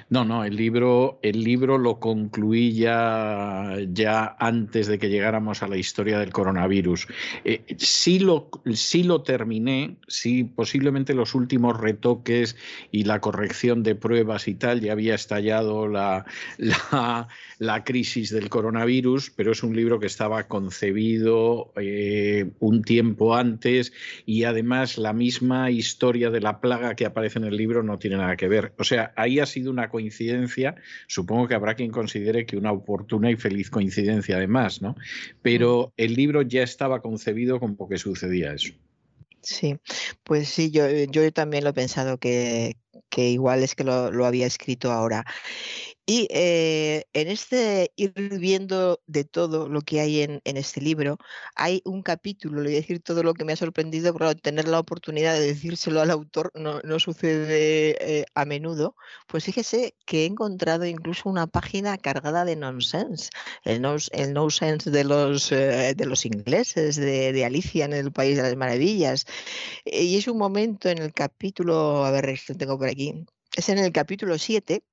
No, 0.10 0.24
no, 0.24 0.46
el 0.46 0.56
libro, 0.56 1.20
el 1.22 1.44
libro 1.44 1.78
lo 1.78 2.00
concluí 2.00 2.74
ya, 2.74 3.76
ya 3.90 4.38
antes 4.40 4.88
de 4.88 5.00
que 5.00 5.10
llegáramos 5.10 5.64
a 5.64 5.68
la 5.68 5.76
historia 5.76 6.20
del 6.20 6.32
coronavirus. 6.32 7.08
Eh, 7.44 7.76
sí, 7.78 8.20
lo, 8.20 8.50
sí 8.74 9.04
lo 9.04 9.24
terminé, 9.24 9.98
sí, 10.08 10.46
posiblemente 10.46 11.14
los 11.14 11.36
últimos 11.36 11.78
retoques 11.78 12.56
y 12.92 13.04
la 13.04 13.20
corrección 13.20 13.84
de 13.84 13.96
pruebas 13.96 14.48
y 14.48 14.56
tal, 14.56 14.80
ya 14.80 14.94
había 14.94 15.16
estallado 15.16 15.88
la, 15.90 16.26
la, 17.60 17.84
crisis 17.84 18.32
del 18.32 18.50
coronavirus, 18.50 19.32
pero 19.32 19.52
es 19.52 19.64
un 19.64 19.76
libro 19.76 20.00
que 20.00 20.08
estaba 20.08 20.48
concebido 20.48 21.74
eh, 21.76 22.52
un 22.60 22.82
tiempo 22.84 23.36
antes 23.36 23.92
y 24.26 24.46
además 24.46 24.98
la 24.98 25.14
misma 25.14 25.70
historia 25.70 26.30
de 26.30 26.42
la 26.42 26.62
plaga 26.62 26.96
que 26.96 27.06
aparece 27.06 27.40
en 27.40 27.46
el 27.46 27.58
libro 27.58 27.84
no 27.84 28.00
tiene 28.00 28.18
nada 28.18 28.38
que 28.38 28.48
ver. 28.48 28.74
O 28.78 28.84
sea, 28.84 29.14
ahí 29.16 29.40
ha 29.40 29.46
sido 29.58 29.72
una 29.72 29.90
coincidencia, 29.90 30.76
supongo 31.08 31.48
que 31.48 31.56
habrá 31.56 31.76
quien 31.76 31.92
considere 31.92 32.46
que 32.46 32.58
una 32.58 32.72
oportuna 32.72 33.32
y 33.32 33.36
feliz 33.36 33.70
coincidencia 33.70 34.38
además, 34.38 34.82
¿no? 34.82 34.96
Pero 35.42 35.94
el 35.98 36.14
libro 36.14 36.42
ya 36.44 36.64
estaba 36.64 37.02
concebido 37.02 37.60
como 37.60 37.90
que 37.90 37.98
sucedía 37.98 38.54
eso. 38.54 38.74
Sí, 39.42 39.78
pues 40.24 40.50
sí, 40.50 40.72
yo, 40.72 40.88
yo 40.90 41.32
también 41.32 41.64
lo 41.64 41.70
he 41.70 41.74
pensado 41.74 42.18
que, 42.18 42.76
que 43.10 43.30
igual 43.30 43.64
es 43.64 43.76
que 43.76 43.84
lo, 43.84 44.12
lo 44.12 44.26
había 44.26 44.46
escrito 44.46 44.92
ahora. 44.92 45.26
Y 46.10 46.30
eh, 46.32 47.04
en 47.12 47.28
este 47.28 47.92
ir 47.98 48.14
viendo 48.40 49.02
de 49.08 49.26
todo 49.26 49.68
lo 49.68 49.82
que 49.82 50.00
hay 50.00 50.22
en, 50.22 50.42
este 50.46 50.80
libro, 50.80 51.18
hay 51.54 51.82
un 51.84 52.02
capítulo, 52.02 52.62
le 52.62 52.70
voy 52.70 52.78
a 52.78 52.80
decir 52.80 53.02
todo 53.02 53.24
lo 53.24 53.34
que 53.34 53.44
me 53.44 53.52
ha 53.52 53.58
sorprendido, 53.58 54.14
pero 54.14 54.34
tener 54.34 54.70
la 54.70 54.80
oportunidad 54.80 55.34
de 55.34 55.42
decírselo 55.42 56.00
al 56.00 56.10
autor 56.12 56.52
no, 56.56 56.80
no 56.86 57.00
sucede 57.00 57.98
eh, 58.22 58.26
a 58.36 58.46
menudo. 58.46 58.96
Pues 59.28 59.44
fíjese 59.44 59.96
que 60.06 60.24
he 60.24 60.26
encontrado 60.28 60.86
incluso 60.86 61.28
una 61.30 61.46
página 61.46 61.98
cargada 61.98 62.46
de 62.46 62.56
nonsense, 62.56 63.30
el, 63.66 63.82
no, 63.82 63.98
el 64.14 64.34
nonsense 64.34 64.90
de 64.90 65.04
los, 65.04 65.52
eh, 65.52 65.94
de 65.94 66.06
los 66.06 66.26
ingleses, 66.26 66.96
de, 66.96 67.34
de, 67.34 67.46
Alicia 67.46 67.84
en 67.84 67.92
el 67.92 68.14
País 68.14 68.38
de 68.38 68.44
las 68.44 68.56
Maravillas. 68.56 69.26
Y 69.84 70.18
es 70.18 70.30
un 70.30 70.38
momento 70.38 70.88
en 70.88 71.00
el 71.00 71.14
capítulo, 71.14 72.06
a 72.06 72.12
ver, 72.12 72.40
lo 72.48 72.56
tengo 72.56 72.78
por 72.78 72.88
aquí, 72.88 73.26
es 73.58 73.68
en 73.68 73.80
el 73.80 73.92
capítulo 73.92 74.38
7 74.38 74.84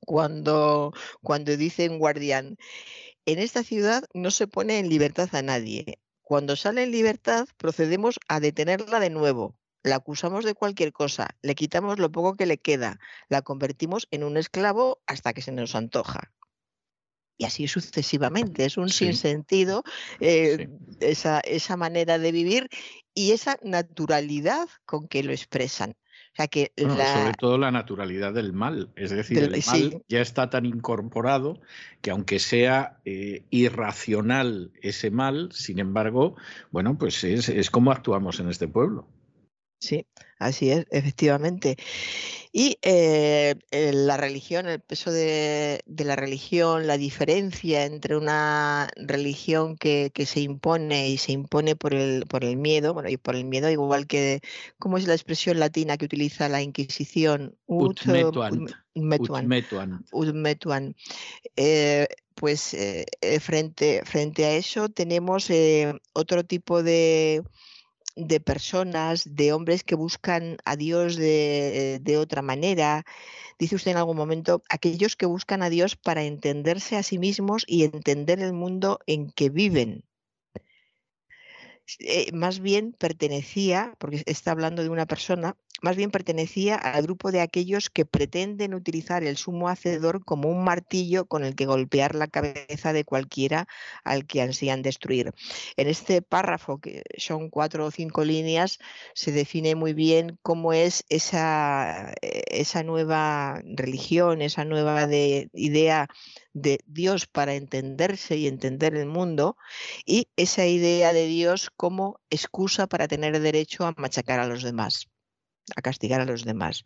cuando, 0.00 0.92
cuando 1.22 1.56
dice 1.56 1.88
un 1.88 1.98
guardián, 1.98 2.56
en 3.24 3.38
esta 3.38 3.62
ciudad 3.62 4.04
no 4.14 4.30
se 4.30 4.46
pone 4.46 4.78
en 4.78 4.88
libertad 4.88 5.28
a 5.32 5.42
nadie. 5.42 5.98
Cuando 6.22 6.56
sale 6.56 6.82
en 6.82 6.90
libertad, 6.90 7.46
procedemos 7.56 8.18
a 8.28 8.40
detenerla 8.40 9.00
de 9.00 9.10
nuevo. 9.10 9.56
La 9.82 9.96
acusamos 9.96 10.44
de 10.44 10.54
cualquier 10.54 10.92
cosa, 10.92 11.36
le 11.42 11.54
quitamos 11.54 11.98
lo 12.00 12.10
poco 12.10 12.34
que 12.34 12.46
le 12.46 12.58
queda, 12.58 12.98
la 13.28 13.42
convertimos 13.42 14.08
en 14.10 14.24
un 14.24 14.36
esclavo 14.36 15.00
hasta 15.06 15.32
que 15.32 15.42
se 15.42 15.52
nos 15.52 15.76
antoja. 15.76 16.32
Y 17.38 17.44
así 17.44 17.68
sucesivamente. 17.68 18.64
Es 18.64 18.76
un 18.76 18.88
sí. 18.88 19.06
sinsentido 19.06 19.84
eh, 20.20 20.68
sí. 20.68 20.96
esa, 21.00 21.40
esa 21.40 21.76
manera 21.76 22.18
de 22.18 22.32
vivir 22.32 22.68
y 23.14 23.32
esa 23.32 23.58
naturalidad 23.62 24.68
con 24.84 25.06
que 25.06 25.22
lo 25.22 25.32
expresan. 25.32 25.96
O 26.36 26.42
sea 26.44 26.48
que 26.48 26.70
bueno, 26.76 26.96
la... 26.96 27.14
Sobre 27.14 27.32
todo 27.32 27.56
la 27.56 27.70
naturalidad 27.70 28.34
del 28.34 28.52
mal. 28.52 28.90
Es 28.94 29.08
decir, 29.08 29.40
del, 29.40 29.54
el 29.54 29.62
mal 29.66 29.78
sí. 29.78 30.02
ya 30.06 30.20
está 30.20 30.50
tan 30.50 30.66
incorporado 30.66 31.62
que 32.02 32.10
aunque 32.10 32.40
sea 32.40 32.98
eh, 33.06 33.42
irracional 33.48 34.70
ese 34.82 35.10
mal, 35.10 35.48
sin 35.52 35.78
embargo, 35.78 36.36
bueno, 36.70 36.98
pues 36.98 37.24
es, 37.24 37.48
es 37.48 37.70
como 37.70 37.90
actuamos 37.90 38.38
en 38.38 38.50
este 38.50 38.68
pueblo. 38.68 39.06
Sí, 39.78 40.06
así 40.38 40.70
es, 40.70 40.86
efectivamente. 40.90 41.76
Y 42.50 42.78
eh, 42.80 43.54
la 43.70 44.16
religión, 44.16 44.66
el 44.66 44.80
peso 44.80 45.12
de, 45.12 45.82
de, 45.84 46.04
la 46.04 46.16
religión, 46.16 46.86
la 46.86 46.96
diferencia 46.96 47.84
entre 47.84 48.16
una 48.16 48.88
religión 48.96 49.76
que, 49.76 50.10
que, 50.14 50.24
se 50.24 50.40
impone 50.40 51.10
y 51.10 51.18
se 51.18 51.32
impone 51.32 51.76
por 51.76 51.92
el, 51.94 52.24
por 52.26 52.44
el 52.44 52.56
miedo, 52.56 52.94
bueno, 52.94 53.10
y 53.10 53.18
por 53.18 53.36
el 53.36 53.44
miedo, 53.44 53.70
igual 53.70 54.06
que, 54.06 54.40
¿cómo 54.78 54.96
es 54.96 55.06
la 55.06 55.14
expresión 55.14 55.60
latina 55.60 55.98
que 55.98 56.06
utiliza 56.06 56.48
la 56.48 56.62
Inquisición? 56.62 57.54
Utmetuan. 57.66 58.66
Utmetuan. 60.12 60.96
Eh, 61.56 62.06
pues 62.34 62.74
eh, 62.74 63.06
frente, 63.40 64.02
frente 64.04 64.44
a 64.44 64.52
eso 64.52 64.88
tenemos 64.88 65.50
eh, 65.50 65.92
otro 66.12 66.44
tipo 66.44 66.82
de 66.82 67.42
de 68.16 68.40
personas, 68.40 69.36
de 69.36 69.52
hombres 69.52 69.84
que 69.84 69.94
buscan 69.94 70.56
a 70.64 70.76
Dios 70.76 71.16
de, 71.16 72.00
de, 72.02 72.18
otra 72.18 72.42
manera. 72.42 73.04
Dice 73.58 73.76
usted 73.76 73.92
en 73.92 73.98
algún 73.98 74.16
momento, 74.16 74.62
aquellos 74.68 75.16
que 75.16 75.26
buscan 75.26 75.62
a 75.62 75.70
Dios 75.70 75.96
para 75.96 76.24
entenderse 76.24 76.96
a 76.96 77.02
sí 77.02 77.18
mismos 77.18 77.64
y 77.66 77.84
entender 77.84 78.40
el 78.40 78.52
mundo 78.52 79.00
en 79.06 79.30
que 79.30 79.50
viven. 79.50 80.04
Eh, 82.00 82.32
más 82.32 82.58
bien 82.58 82.92
pertenecía, 82.92 83.94
porque 83.98 84.22
está 84.26 84.50
hablando 84.50 84.82
de 84.82 84.88
una 84.88 85.06
persona, 85.06 85.56
más 85.82 85.96
bien 85.96 86.10
pertenecía 86.10 86.76
al 86.76 87.02
grupo 87.02 87.32
de 87.32 87.40
aquellos 87.40 87.90
que 87.90 88.06
pretenden 88.06 88.74
utilizar 88.74 89.24
el 89.24 89.36
sumo 89.36 89.68
hacedor 89.68 90.24
como 90.24 90.48
un 90.48 90.64
martillo 90.64 91.26
con 91.26 91.44
el 91.44 91.54
que 91.54 91.66
golpear 91.66 92.14
la 92.14 92.28
cabeza 92.28 92.92
de 92.92 93.04
cualquiera 93.04 93.68
al 94.04 94.26
que 94.26 94.42
ansían 94.42 94.82
destruir. 94.82 95.32
En 95.76 95.88
este 95.88 96.22
párrafo, 96.22 96.78
que 96.78 97.02
son 97.18 97.50
cuatro 97.50 97.86
o 97.86 97.90
cinco 97.90 98.24
líneas, 98.24 98.78
se 99.14 99.32
define 99.32 99.74
muy 99.74 99.92
bien 99.92 100.38
cómo 100.42 100.72
es 100.72 101.04
esa, 101.08 102.12
eh, 102.22 102.64
nueva 102.84 103.60
religión, 103.64 104.42
esa 104.42 104.64
nueva 104.64 105.06
de, 105.06 105.50
idea 105.52 106.08
de 106.52 106.80
Dios 106.86 107.26
para 107.26 107.54
entenderse 107.54 108.36
y 108.36 108.46
entender 108.46 108.94
el 108.94 109.06
mundo 109.06 109.56
y 110.04 110.28
esa 110.36 110.66
idea 110.66 111.12
de 111.12 111.26
Dios 111.26 111.70
como 111.76 112.20
excusa 112.30 112.86
para 112.86 113.08
tener 113.08 113.38
derecho 113.40 113.86
a 113.86 113.94
machacar 113.96 114.40
a 114.40 114.46
los 114.46 114.62
demás 114.62 115.08
a 115.74 115.82
castigar 115.82 116.20
a 116.20 116.24
los 116.24 116.44
demás. 116.44 116.84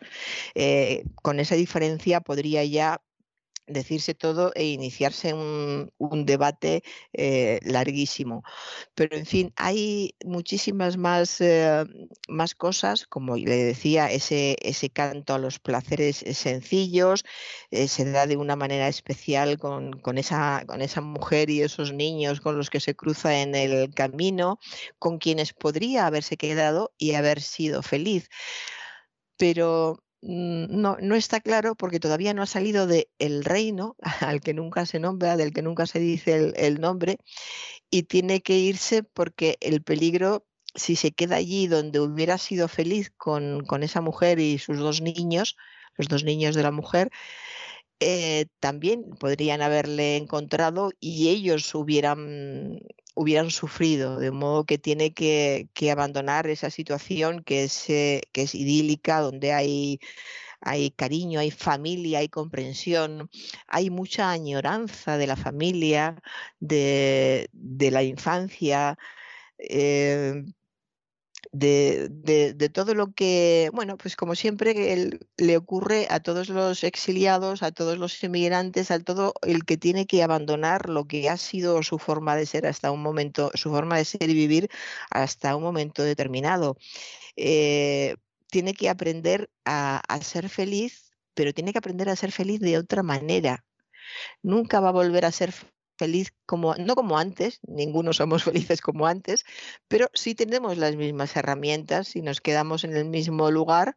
Eh, 0.54 1.04
con 1.22 1.40
esa 1.40 1.54
diferencia 1.54 2.20
podría 2.20 2.64
ya 2.64 3.02
decirse 3.66 4.14
todo 4.14 4.52
e 4.54 4.66
iniciarse 4.66 5.32
un, 5.34 5.92
un 5.98 6.26
debate 6.26 6.82
eh, 7.12 7.60
larguísimo. 7.62 8.42
Pero 8.94 9.16
en 9.16 9.26
fin, 9.26 9.52
hay 9.56 10.14
muchísimas 10.24 10.96
más, 10.96 11.40
eh, 11.40 11.84
más 12.28 12.54
cosas, 12.54 13.06
como 13.06 13.36
le 13.36 13.64
decía, 13.64 14.10
ese, 14.10 14.56
ese 14.62 14.90
canto 14.90 15.34
a 15.34 15.38
los 15.38 15.58
placeres 15.58 16.24
sencillos, 16.32 17.24
eh, 17.70 17.88
se 17.88 18.10
da 18.10 18.26
de 18.26 18.36
una 18.36 18.56
manera 18.56 18.88
especial 18.88 19.58
con, 19.58 19.92
con, 20.00 20.18
esa, 20.18 20.64
con 20.66 20.82
esa 20.82 21.00
mujer 21.00 21.50
y 21.50 21.62
esos 21.62 21.92
niños 21.92 22.40
con 22.40 22.56
los 22.56 22.70
que 22.70 22.80
se 22.80 22.94
cruza 22.94 23.40
en 23.40 23.54
el 23.54 23.94
camino, 23.94 24.58
con 24.98 25.18
quienes 25.18 25.52
podría 25.52 26.06
haberse 26.06 26.36
quedado 26.36 26.92
y 26.98 27.14
haber 27.14 27.40
sido 27.40 27.82
feliz. 27.82 28.28
Pero 29.36 30.02
no, 30.22 30.96
no 31.00 31.14
está 31.14 31.40
claro 31.40 31.74
porque 31.74 32.00
todavía 32.00 32.34
no 32.34 32.42
ha 32.42 32.46
salido 32.46 32.86
de 32.86 33.08
el 33.18 33.44
reino 33.44 33.96
al 34.20 34.40
que 34.40 34.54
nunca 34.54 34.86
se 34.86 35.00
nombra, 35.00 35.36
del 35.36 35.52
que 35.52 35.62
nunca 35.62 35.86
se 35.86 35.98
dice 35.98 36.36
el, 36.36 36.54
el 36.56 36.80
nombre, 36.80 37.18
y 37.90 38.04
tiene 38.04 38.42
que 38.42 38.58
irse 38.58 39.02
porque 39.02 39.56
el 39.60 39.82
peligro 39.82 40.44
si 40.74 40.96
se 40.96 41.12
queda 41.12 41.36
allí 41.36 41.66
donde 41.66 42.00
hubiera 42.00 42.38
sido 42.38 42.68
feliz 42.68 43.10
con, 43.16 43.64
con, 43.64 43.82
esa 43.82 44.00
mujer 44.00 44.38
y 44.38 44.58
sus 44.58 44.78
dos 44.78 45.00
niños, 45.00 45.56
los 45.96 46.08
dos 46.08 46.24
niños 46.24 46.54
de 46.54 46.62
la 46.62 46.70
mujer, 46.70 47.10
eh, 48.00 48.46
también 48.60 49.10
podrían 49.18 49.62
haberle 49.62 50.16
encontrado 50.16 50.90
y 51.00 51.28
ellos 51.28 51.74
hubieran, 51.74 52.80
hubieran 53.20 53.50
sufrido, 53.50 54.18
de 54.18 54.30
modo 54.30 54.64
que 54.64 54.78
tiene 54.78 55.12
que, 55.12 55.68
abandonar 55.92 56.46
esa 56.48 56.70
situación 56.70 57.42
que 57.44 57.64
es, 57.64 57.90
eh, 57.90 58.22
que 58.32 58.42
es 58.42 58.54
idílica, 58.54 59.20
donde 59.20 59.52
hay 59.52 60.00
hay 60.62 60.90
cariño, 60.92 61.40
hay 61.40 61.50
familia, 61.50 62.20
hay 62.20 62.28
comprensión, 62.28 63.30
hay 63.66 63.90
mucha 63.90 64.30
añoranza 64.30 65.18
de 65.18 65.26
la 65.26 65.36
familia, 65.36 66.22
de, 66.60 67.48
de 67.52 67.90
la 67.90 68.02
infancia. 68.04 68.98
eh, 69.58 70.44
de, 71.52 72.08
de- 72.54 72.68
todo 72.68 72.94
lo 72.94 73.12
que, 73.12 73.70
bueno, 73.72 73.96
pues 73.96 74.16
como 74.16 74.34
siempre 74.34 75.10
le 75.36 75.56
ocurre 75.56 76.06
a 76.10 76.20
todos 76.20 76.48
los 76.48 76.84
exiliados, 76.84 77.62
a 77.62 77.72
todos 77.72 77.98
los 77.98 78.22
inmigrantes, 78.22 78.90
a 78.90 79.00
todo 79.00 79.34
el 79.42 79.64
que 79.64 79.76
tiene 79.76 80.06
que 80.06 80.22
abandonar 80.22 80.88
lo 80.88 81.06
que 81.06 81.28
ha 81.28 81.36
sido 81.36 81.82
su 81.82 81.98
forma 81.98 82.36
de 82.36 82.46
ser 82.46 82.66
hasta 82.66 82.90
un 82.92 83.02
momento, 83.02 83.50
su 83.54 83.70
forma 83.70 83.96
de 83.98 84.04
ser 84.04 84.28
y 84.30 84.34
vivir 84.34 84.68
hasta 85.10 85.56
un 85.56 85.62
momento 85.62 86.02
determinado. 86.02 86.76
Eh, 87.36 88.16
tiene 88.50 88.74
que 88.74 88.88
aprender 88.88 89.50
a, 89.64 90.02
a 90.08 90.22
ser 90.22 90.48
feliz, 90.48 91.12
pero 91.34 91.52
tiene 91.54 91.72
que 91.72 91.78
aprender 91.78 92.08
a 92.08 92.16
ser 92.16 92.32
feliz 92.32 92.60
de 92.60 92.78
otra 92.78 93.02
manera 93.02 93.64
nunca 94.42 94.80
va 94.80 94.88
a 94.90 94.92
volver 94.92 95.24
a 95.24 95.32
ser 95.32 95.52
feliz 96.00 96.32
como, 96.46 96.74
no 96.76 96.94
como 96.94 97.18
antes, 97.18 97.60
ninguno 97.66 98.14
somos 98.14 98.42
felices 98.48 98.80
como 98.80 99.06
antes, 99.06 99.44
pero 99.86 100.08
sí 100.14 100.34
tenemos 100.34 100.78
las 100.78 100.96
mismas 100.96 101.36
herramientas 101.36 102.16
y 102.16 102.22
nos 102.22 102.40
quedamos 102.40 102.84
en 102.84 102.96
el 102.96 103.04
mismo 103.04 103.50
lugar. 103.50 103.96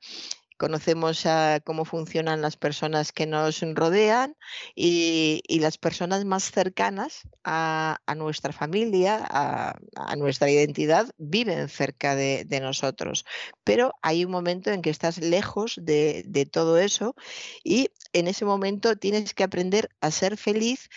Conocemos 0.58 1.26
cómo 1.66 1.84
funcionan 1.84 2.42
las 2.42 2.56
personas 2.56 3.12
que 3.12 3.26
nos 3.26 3.62
rodean 3.74 4.38
y, 4.76 5.42
y 5.48 5.60
las 5.60 5.78
personas 5.78 6.26
más 6.26 6.44
cercanas 6.52 7.28
a, 7.44 7.98
nuestra 8.16 8.54
familia, 8.54 9.26
a, 9.30 10.16
nuestra 10.16 10.50
identidad, 10.50 11.10
viven 11.18 11.68
cerca 11.70 12.16
de, 12.16 12.46
de 12.46 12.60
nosotros. 12.60 13.26
Pero 13.64 13.94
hay 14.02 14.24
un 14.24 14.32
momento 14.32 14.72
en 14.72 14.82
que 14.82 14.92
estás 14.92 15.18
lejos 15.18 15.80
de, 15.82 16.24
de 16.28 16.46
todo 16.46 16.78
eso 16.78 17.16
y 17.64 17.90
en 18.14 18.28
ese 18.28 18.46
momento 18.46 18.96
tienes 18.96 19.34
que 19.34 19.44
aprender 19.44 19.90
a 20.02 20.12
ser 20.12 20.38
feliz 20.38 20.90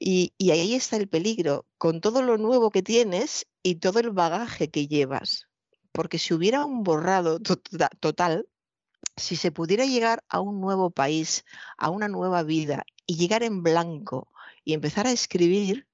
y, 0.00 0.32
ahí 0.50 0.74
está 0.74 0.96
el 0.96 1.08
peligro, 1.08 1.66
con 1.76 2.00
todo 2.00 2.22
lo 2.22 2.38
nuevo 2.38 2.70
que 2.70 2.82
tienes 2.82 3.46
y 3.62 3.76
todo 3.76 4.00
el 4.00 4.10
bagaje 4.10 4.70
que 4.70 4.88
llevas. 4.88 5.46
Porque 5.92 6.18
si 6.18 6.32
hubiera 6.32 6.64
un 6.64 6.82
borrado 6.82 7.38
to- 7.38 7.60
total, 8.00 8.48
si 9.16 9.36
se 9.36 9.52
pudiera 9.52 9.84
llegar 9.84 10.24
a 10.28 10.40
un 10.40 10.60
nuevo 10.60 10.90
país, 10.90 11.44
a 11.76 11.90
una 11.90 12.08
nueva 12.08 12.42
vida 12.42 12.84
y 13.06 13.16
llegar 13.16 13.42
en 13.42 13.62
blanco 13.62 14.32
y 14.64 14.72
empezar 14.72 15.06
a 15.06 15.12
escribir 15.12 15.86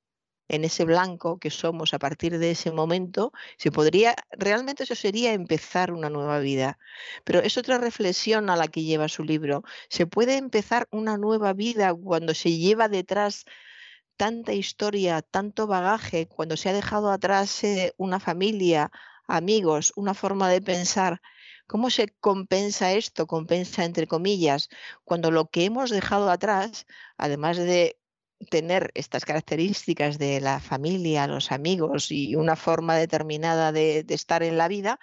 en 0.48 0.62
ese 0.64 0.84
blanco 0.84 1.38
que 1.38 1.50
somos 1.50 1.92
a 1.92 1.98
partir 1.98 2.38
de 2.38 2.52
ese 2.52 2.70
momento, 2.70 3.32
se 3.58 3.72
podría, 3.72 4.14
realmente 4.30 4.84
eso 4.84 4.94
sería 4.94 5.32
empezar 5.32 5.92
una 5.92 6.10
nueva 6.10 6.38
vida. 6.38 6.78
Pero 7.24 7.40
es 7.40 7.58
otra 7.58 7.78
reflexión 7.78 8.48
a 8.50 8.56
la 8.56 8.68
que 8.68 8.84
lleva 8.84 9.08
su 9.08 9.24
libro. 9.24 9.64
Se 9.88 10.06
puede 10.06 10.36
empezar 10.36 10.86
una 10.92 11.16
nueva 11.18 11.52
vida 11.52 11.92
cuando 11.92 12.34
se 12.34 12.56
lleva 12.56 12.88
detrás 12.88 13.44
tanta 14.16 14.52
historia, 14.52 15.22
tanto 15.22 15.66
bagaje, 15.66 16.26
cuando 16.28 16.56
se 16.56 16.68
ha 16.68 16.72
dejado 16.72 17.10
atrás 17.10 17.64
eh, 17.64 17.94
una 17.96 18.20
familia, 18.20 18.90
amigos, 19.26 19.92
una 19.96 20.14
forma 20.14 20.48
de 20.50 20.62
pensar. 20.62 21.20
¿Cómo 21.66 21.90
se 21.90 22.08
compensa 22.20 22.92
esto? 22.92 23.26
Compensa 23.26 23.84
entre 23.84 24.06
comillas, 24.06 24.68
cuando 25.04 25.30
lo 25.30 25.50
que 25.50 25.64
hemos 25.64 25.90
dejado 25.90 26.30
atrás, 26.30 26.86
además 27.16 27.56
de 27.56 27.98
tener 28.50 28.90
estas 28.94 29.24
características 29.24 30.18
de 30.18 30.40
la 30.40 30.60
familia, 30.60 31.26
los 31.26 31.52
amigos 31.52 32.10
y 32.10 32.36
una 32.36 32.56
forma 32.56 32.96
determinada 32.96 33.72
de, 33.72 34.04
estar 34.08 34.42
en 34.42 34.58
la 34.58 34.68
vida, 34.68 34.98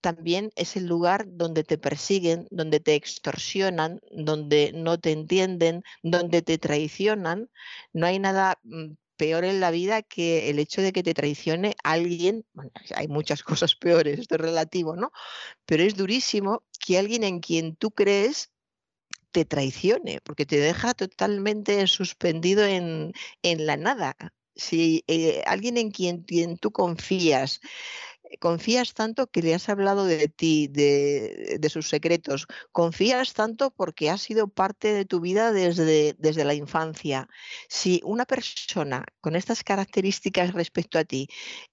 también 0.00 0.50
es 0.56 0.76
el 0.76 0.86
lugar 0.86 1.26
donde 1.28 1.64
te 1.64 1.78
persiguen, 1.78 2.46
donde 2.50 2.80
te 2.80 2.94
extorsionan, 2.94 4.00
donde 4.10 4.72
no 4.74 4.98
te 4.98 5.12
entienden, 5.12 5.82
donde 6.02 6.42
te 6.42 6.58
traicionan. 6.58 7.50
No 7.92 8.06
hay 8.06 8.18
nada 8.18 8.58
mm, 8.62 8.92
peor 9.16 9.44
en 9.44 9.60
la 9.60 9.70
vida 9.70 10.02
que 10.02 10.48
el 10.50 10.58
hecho 10.58 10.80
de 10.80 10.92
que 10.92 11.02
te 11.02 11.14
traicione 11.14 11.76
alguien. 11.84 12.46
Hay 12.96 13.08
muchas 13.08 13.42
cosas 13.42 13.74
peores, 13.74 14.18
esto 14.18 14.36
es 14.36 14.40
relativo, 14.40 14.96
¿no? 14.96 15.10
Pero 15.66 15.82
es 15.82 15.96
durísimo 15.96 16.62
que 16.80 16.98
alguien 16.98 17.24
en 17.24 17.40
quien 17.40 17.76
tú 17.76 17.90
crees 17.90 18.50
te 19.30 19.44
traicione, 19.44 20.20
porque 20.22 20.46
te 20.46 20.58
deja 20.58 20.94
totalmente 20.94 21.86
suspendido 21.86 22.64
en, 22.64 23.12
en 23.42 23.66
la 23.66 23.76
nada. 23.76 24.16
Si 24.54 25.04
eh, 25.06 25.42
alguien 25.46 25.76
en 25.76 25.90
quien, 25.90 26.24
tú 26.58 26.72
confías, 26.72 27.60
confías 28.40 28.92
tanto 28.92 29.28
que 29.28 29.40
le 29.42 29.54
has 29.54 29.68
hablado 29.68 30.04
de 30.04 30.28
ti, 30.28 30.68
de, 30.68 31.58
de 31.60 31.68
sus 31.68 31.88
secretos, 31.88 32.46
confías 32.72 33.34
tanto 33.34 33.70
porque 33.70 34.10
ha 34.10 34.18
sido 34.18 34.48
parte 34.48 34.92
de 34.92 35.04
tu 35.04 35.20
vida 35.20 35.52
desde, 35.52 36.14
desde 36.18 36.44
la 36.44 36.54
infancia. 36.54 37.28
Si 37.68 38.00
una 38.04 38.24
persona 38.24 39.04
con 39.20 39.36
estas 39.36 39.62
características 39.62 40.52
respecto 40.52 40.98
a 40.98 41.04
ti 41.04 41.28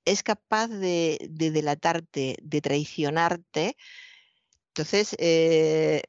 es 0.06 0.22
capaz 0.22 0.68
de, 0.68 1.18
de 1.30 1.52
delatarte, 1.52 2.38
de 2.42 2.62
traicionarte, 2.62 3.76
entonces 4.68 5.16
eh, 5.20 6.04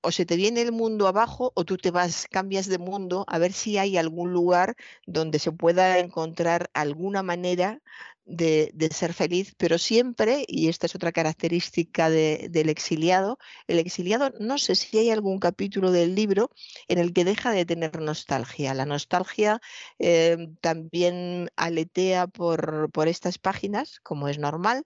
o 0.00 0.10
se 0.12 0.26
te 0.26 0.36
viene 0.36 0.62
el 0.62 0.72
mundo 0.72 1.06
abajo 1.08 1.52
o 1.54 1.64
tú 1.64 1.76
te 1.76 1.90
vas, 1.90 2.26
cambias 2.30 2.66
de 2.66 2.78
mundo 2.78 3.24
a 3.28 3.38
ver 3.38 3.52
si 3.52 3.78
hay 3.78 3.96
algún 3.96 4.32
lugar 4.32 4.76
donde 5.06 5.38
se 5.38 5.52
pueda 5.52 5.98
encontrar 5.98 6.70
alguna 6.74 7.22
manera 7.22 7.80
de, 8.24 8.90
ser 8.92 9.14
feliz, 9.14 9.54
pero 9.56 9.78
siempre, 9.78 10.44
y 10.46 10.68
esta 10.68 10.86
es 10.86 10.94
otra 10.94 11.12
característica 11.12 12.10
de- 12.10 12.48
del 12.50 12.68
exiliado, 12.68 13.38
el 13.66 13.78
exiliado, 13.78 14.32
no 14.38 14.58
sé 14.58 14.74
si 14.74 14.98
hay 14.98 15.10
algún 15.10 15.38
capítulo 15.38 15.90
del 15.92 16.14
libro 16.14 16.50
en 16.88 16.98
el 16.98 17.12
que 17.12 17.24
deja 17.24 17.52
de 17.52 17.64
tener 17.64 18.00
nostalgia. 18.00 18.74
La 18.74 18.84
nostalgia 18.84 19.60
eh, 19.98 20.36
también 20.60 21.50
aletea 21.56 22.26
por 22.26 23.08
estas 23.08 23.38
páginas, 23.38 24.00
como 24.00 24.28
es 24.28 24.38
normal, 24.38 24.84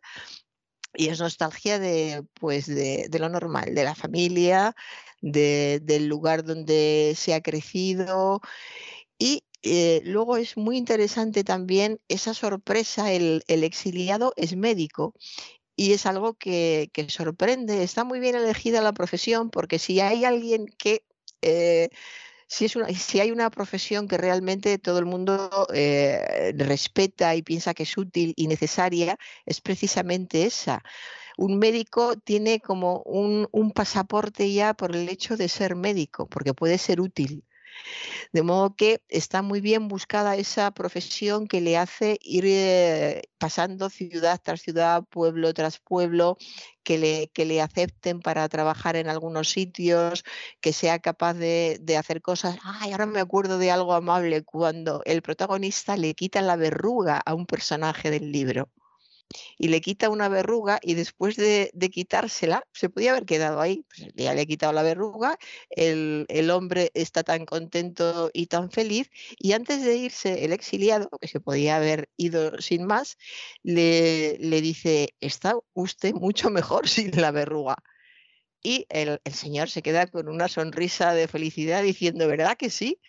y 0.94 1.08
es 1.08 1.20
nostalgia 1.20 1.78
de, 1.78 2.24
pues 2.34 2.66
de, 2.66 3.06
de 3.10 3.18
lo 3.18 3.28
normal, 3.28 3.74
de 3.74 3.84
la 3.84 3.94
familia, 3.94 4.74
de- 5.20 5.80
del 5.82 6.06
lugar 6.08 6.44
donde 6.44 7.14
se 7.16 7.34
ha 7.34 7.40
crecido. 7.42 8.40
Y 9.18 9.44
eh, 9.62 10.02
luego 10.04 10.36
es 10.36 10.56
muy 10.56 10.76
interesante 10.76 11.44
también 11.44 12.00
esa 12.08 12.34
sorpresa, 12.34 13.12
el, 13.12 13.44
el 13.48 13.64
exiliado 13.64 14.32
es 14.36 14.56
médico. 14.56 15.14
Y 15.76 15.92
es 15.94 16.06
algo 16.06 16.34
que, 16.34 16.90
que 16.92 17.08
sorprende. 17.10 17.82
Está 17.82 18.04
muy 18.04 18.20
bien 18.20 18.36
elegida 18.36 18.82
la 18.82 18.92
profesión 18.92 19.50
porque 19.50 19.78
si 19.78 20.00
hay 20.00 20.24
alguien 20.24 20.66
que... 20.78 21.04
eh, 21.42 21.90
si, 22.52 22.66
es 22.66 22.76
una, 22.76 22.88
si 22.90 23.18
hay 23.18 23.30
una 23.30 23.48
profesión 23.50 24.06
que 24.06 24.18
realmente 24.18 24.78
todo 24.78 24.98
el 24.98 25.06
mundo 25.06 25.66
eh, 25.72 26.52
respeta 26.54 27.34
y 27.34 27.42
piensa 27.42 27.72
que 27.72 27.84
es 27.84 27.96
útil 27.96 28.34
y 28.36 28.46
necesaria, 28.46 29.16
es 29.46 29.62
precisamente 29.62 30.44
esa. 30.44 30.82
Un 31.38 31.58
médico 31.58 32.14
tiene 32.18 32.60
como 32.60 33.02
un, 33.04 33.48
un 33.52 33.72
pasaporte 33.72 34.52
ya 34.52 34.74
por 34.74 34.94
el 34.94 35.08
hecho 35.08 35.38
de 35.38 35.48
ser 35.48 35.76
médico, 35.76 36.28
porque 36.28 36.52
puede 36.52 36.76
ser 36.76 37.00
útil. 37.00 37.42
De 38.32 38.42
modo 38.42 38.74
que 38.76 39.02
está 39.08 39.42
muy 39.42 39.60
bien 39.60 39.88
buscada 39.88 40.36
esa 40.36 40.70
profesión 40.72 41.46
que 41.46 41.60
le 41.60 41.76
hace 41.76 42.18
ir 42.22 42.44
eh, 42.46 43.22
pasando 43.38 43.90
ciudad 43.90 44.40
tras 44.42 44.62
ciudad, 44.62 45.04
pueblo 45.10 45.52
tras 45.54 45.78
pueblo, 45.78 46.36
que 46.82 46.98
le, 46.98 47.28
que 47.34 47.44
le 47.44 47.60
acepten 47.60 48.20
para 48.20 48.48
trabajar 48.48 48.96
en 48.96 49.08
algunos 49.08 49.50
sitios, 49.50 50.24
que 50.60 50.72
sea 50.72 50.98
capaz 50.98 51.34
de, 51.34 51.78
de 51.80 51.96
hacer 51.96 52.22
cosas. 52.22 52.58
Ay, 52.64 52.92
ahora 52.92 53.06
me 53.06 53.20
acuerdo 53.20 53.58
de 53.58 53.70
algo 53.70 53.94
amable 53.94 54.42
cuando 54.44 55.02
el 55.04 55.22
protagonista 55.22 55.96
le 55.96 56.14
quita 56.14 56.42
la 56.42 56.56
verruga 56.56 57.18
a 57.24 57.34
un 57.34 57.46
personaje 57.46 58.10
del 58.10 58.32
libro 58.32 58.68
y 59.58 59.68
le 59.68 59.80
quita 59.80 60.10
una 60.10 60.28
verruga 60.28 60.78
y 60.82 60.94
después 60.94 61.36
de, 61.36 61.70
quitársela, 61.90 62.66
se 62.72 62.88
podía 62.88 63.12
haber 63.12 63.24
quedado 63.24 63.60
ahí, 63.60 63.84
pues 63.88 64.12
ya 64.14 64.34
le 64.34 64.42
he 64.42 64.46
quitado 64.46 64.72
la 64.72 64.82
verruga, 64.82 65.38
el, 65.70 66.50
hombre 66.50 66.90
está 66.94 67.22
tan 67.22 67.46
contento 67.46 68.30
y 68.32 68.46
tan 68.46 68.70
feliz 68.70 69.10
y 69.38 69.52
antes 69.52 69.84
de 69.84 69.96
irse 69.96 70.44
el 70.44 70.52
exiliado, 70.52 71.08
que 71.20 71.28
se 71.28 71.40
podía 71.40 71.76
haber 71.76 72.08
ido 72.16 72.60
sin 72.60 72.84
más, 72.84 73.16
le, 73.62 74.38
le 74.38 74.60
dice, 74.60 75.14
está 75.20 75.56
usted 75.74 76.14
mucho 76.14 76.50
mejor 76.50 76.88
sin 76.88 77.10
la 77.20 77.30
verruga. 77.30 77.76
Y 78.64 78.86
el, 78.90 79.20
el 79.24 79.34
señor 79.34 79.68
se 79.68 79.82
queda 79.82 80.06
con 80.06 80.28
una 80.28 80.46
sonrisa 80.46 81.14
de 81.14 81.26
felicidad 81.26 81.82
diciendo, 81.82 82.28
¿verdad 82.28 82.56
que 82.56 82.70
sí? 82.70 83.00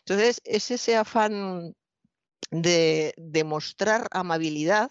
Entonces, 0.00 0.40
es 0.44 0.70
ese 0.70 0.96
afán 0.96 1.74
de, 2.50 3.14
de 3.16 3.44
mostrar 3.44 4.08
amabilidad 4.10 4.90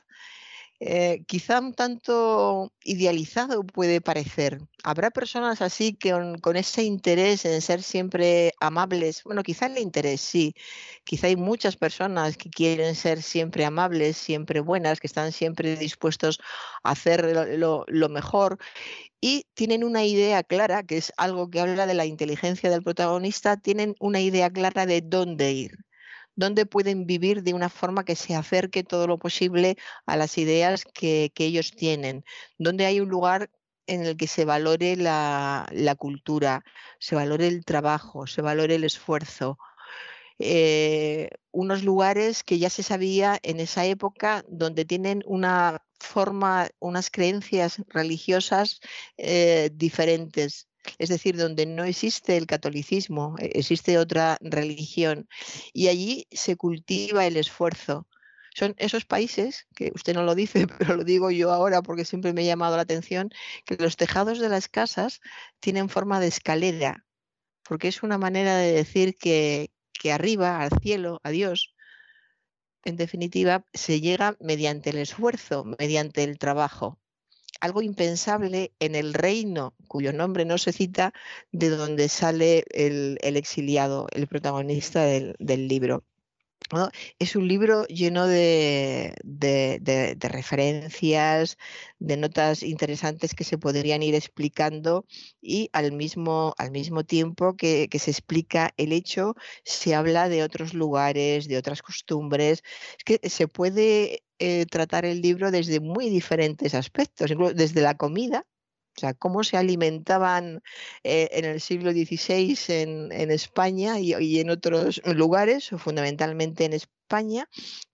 eh, 0.84 1.24
quizá 1.28 1.60
un 1.60 1.74
tanto 1.76 2.74
idealizado 2.84 3.64
puede 3.64 4.02
parecer. 4.02 4.62
Habrá 4.84 5.12
personas 5.12 5.62
así 5.62 5.94
que 5.94 6.12
con, 6.42 6.56
ese 6.56 6.84
interés 6.84 7.46
en 7.46 7.62
ser 7.62 7.84
siempre 7.84 8.54
amables. 8.60 9.24
Bueno, 9.24 9.44
quizá 9.44 9.68
el 9.68 9.78
interés 9.78 10.22
sí. 10.22 10.56
Quizá 11.04 11.28
hay 11.28 11.36
muchas 11.36 11.76
personas 11.78 12.36
que 12.36 12.50
quieren 12.50 12.96
ser 12.96 13.22
siempre 13.22 13.64
amables, 13.66 14.18
siempre 14.18 14.60
buenas, 14.62 15.00
que 15.00 15.08
están 15.08 15.32
siempre 15.32 15.76
dispuestos 15.76 16.40
a 16.84 16.92
hacer 16.92 17.26
lo, 17.60 17.86
lo 17.88 18.10
mejor 18.10 18.58
y 19.22 19.46
tienen 19.54 19.84
una 19.84 20.06
idea 20.06 20.44
clara, 20.44 20.84
que 20.84 20.98
es 20.98 21.14
algo 21.18 21.50
que 21.52 21.60
habla 21.62 21.86
de 21.88 21.94
la 21.96 22.06
inteligencia 22.06 22.72
del 22.72 22.84
protagonista, 22.84 23.58
tienen 23.58 23.96
una 24.00 24.22
idea 24.22 24.50
clara 24.50 24.86
de 24.88 25.02
dónde 25.02 25.52
ir 25.54 25.91
dónde 26.42 26.66
pueden 26.66 27.06
vivir 27.06 27.44
de 27.44 27.54
una 27.54 27.70
forma 27.70 28.04
que 28.04 28.18
se 28.18 28.36
acerque 28.36 28.84
todo 28.84 29.08
lo 29.08 29.18
posible 29.18 29.78
a 30.06 30.18
las 30.18 30.38
ideas 30.38 30.84
que, 30.86 31.32
ellos 31.38 31.72
tienen, 31.72 32.26
donde 32.58 32.86
hay 32.86 33.00
un 33.00 33.10
lugar 33.10 33.50
en 33.88 34.06
el 34.06 34.18
que 34.18 34.28
se 34.28 34.46
valore 34.46 34.96
la, 34.98 35.96
cultura, 35.98 36.64
se 37.00 37.16
valore 37.16 37.48
el 37.48 37.64
trabajo, 37.64 38.28
se 38.28 38.42
valore 38.42 38.76
el 38.76 38.84
esfuerzo. 38.84 39.58
Eh, 40.40 41.30
unos 41.52 41.84
lugares 41.84 42.44
que 42.44 42.58
ya 42.60 42.70
se 42.70 42.84
sabía 42.84 43.40
en 43.44 43.60
esa 43.60 43.86
época 43.86 44.44
donde 44.48 44.86
tienen 44.86 45.24
una 45.28 45.86
forma, 46.00 46.70
unas 46.80 47.12
creencias 47.12 47.82
religiosas 47.90 48.82
eh, 49.18 49.70
diferentes 49.74 50.71
es 50.98 51.10
decir, 51.10 51.38
donde 51.38 51.66
no 51.66 51.84
existe 51.84 52.38
el 52.38 52.48
catolicismo, 52.48 53.36
e, 53.40 53.52
existe 53.56 53.98
otra 53.98 54.38
religión, 54.42 55.28
y 55.74 55.88
allí 55.88 56.28
se 56.32 56.56
cultiva 56.56 57.26
el 57.26 57.38
esfuerzo. 57.38 58.08
Son 58.54 58.76
esos 58.78 59.06
países, 59.06 59.68
que 59.76 59.92
usted 59.96 60.14
no 60.14 60.24
lo 60.24 60.36
dice, 60.36 60.68
pero 60.80 60.96
lo 60.96 61.04
digo 61.04 61.32
yo 61.32 61.52
ahora 61.52 61.82
porque 61.82 62.06
siempre 62.06 62.34
me 62.34 62.42
ha 62.42 62.46
llamado 62.46 62.76
la 62.76 62.84
atención, 62.84 63.30
que 63.66 63.78
los 63.78 63.98
tejados 63.98 64.40
de 64.40 64.50
las 64.50 64.68
casas 64.68 65.22
tienen 65.60 65.90
forma 65.90 66.20
de 66.20 66.28
escalera, 66.28 67.06
porque 67.64 67.88
es 67.88 68.04
una 68.04 68.18
manera 68.18 68.58
de 68.58 68.72
decir 68.74 69.16
que, 69.16 69.72
que 69.94 70.12
arriba, 70.12 70.62
al 70.62 70.72
cielo, 70.82 71.20
a 71.24 71.32
Dios, 71.32 71.74
en 72.84 72.96
definitiva, 72.98 73.66
se 73.74 74.02
llega 74.02 74.36
mediante 74.40 74.90
el 74.90 74.98
esfuerzo, 74.98 75.64
mediante 75.64 76.24
el 76.24 76.40
trabajo 76.40 77.01
algo 77.62 77.82
impensable 77.82 78.74
en 78.80 78.96
el 78.96 79.14
reino 79.14 79.74
cuyo 79.88 80.12
nombre 80.14 80.46
no 80.46 80.58
se 80.58 80.74
cita, 80.74 81.14
de 81.52 81.70
donde 81.70 82.10
sale 82.10 82.66
el, 82.72 83.18
exiliado, 83.22 84.08
el 84.14 84.28
protagonista 84.28 85.04
del, 85.04 85.36
libro. 85.68 86.04
Es 87.20 87.36
un 87.36 87.48
libro 87.50 87.86
lleno 87.88 88.26
de, 88.28 89.14
referencias, 90.22 91.58
de 92.00 92.18
notas 92.18 92.64
interesantes 92.64 93.36
que 93.36 93.44
se 93.44 93.58
podrían 93.58 94.02
ir 94.02 94.16
explicando 94.16 95.06
y 95.42 95.70
al 95.74 95.92
mismo, 95.92 96.54
al 96.58 96.72
mismo 96.72 97.04
tiempo 97.04 97.58
que, 97.58 97.90
que, 97.92 98.00
se 98.00 98.12
explica 98.12 98.74
el 98.78 98.94
hecho, 98.94 99.36
se 99.66 99.94
habla 99.94 100.30
de 100.30 100.44
otros 100.44 100.74
lugares, 100.74 101.50
de 101.50 101.58
otras 101.58 101.82
costumbres. 101.82 102.64
Es 102.98 103.04
que 103.04 103.30
se 103.30 103.50
puede 103.50 104.24
eh, 104.44 104.66
tratar 104.66 105.06
el 105.06 105.22
libro 105.22 105.52
desde 105.52 105.80
muy 105.80 106.10
diferentes 106.10 106.74
aspectos, 106.74 107.30
incluso 107.30 107.54
desde 107.54 107.82
la 107.82 107.96
comida, 107.96 108.48
o 108.98 109.00
sea, 109.00 109.14
cómo 109.14 109.44
se 109.44 109.56
alimentaban 109.56 110.64
eh, 111.04 111.30
en 111.34 111.46
el 111.46 111.62
siglo 111.62 111.92
XVI 111.92 112.58
en, 112.70 113.30
España 113.30 114.00
y, 114.00 114.40
en 114.40 114.50
otros 114.50 115.00
lugares, 115.06 115.70
fundamentalmente 115.78 116.66
en 116.66 116.74
España, 116.74 117.48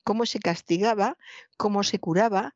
cómo 0.05 0.25
se 0.25 0.39
castigaba, 0.39 1.17
cómo 1.57 1.83
se 1.83 1.99
curaba, 1.99 2.55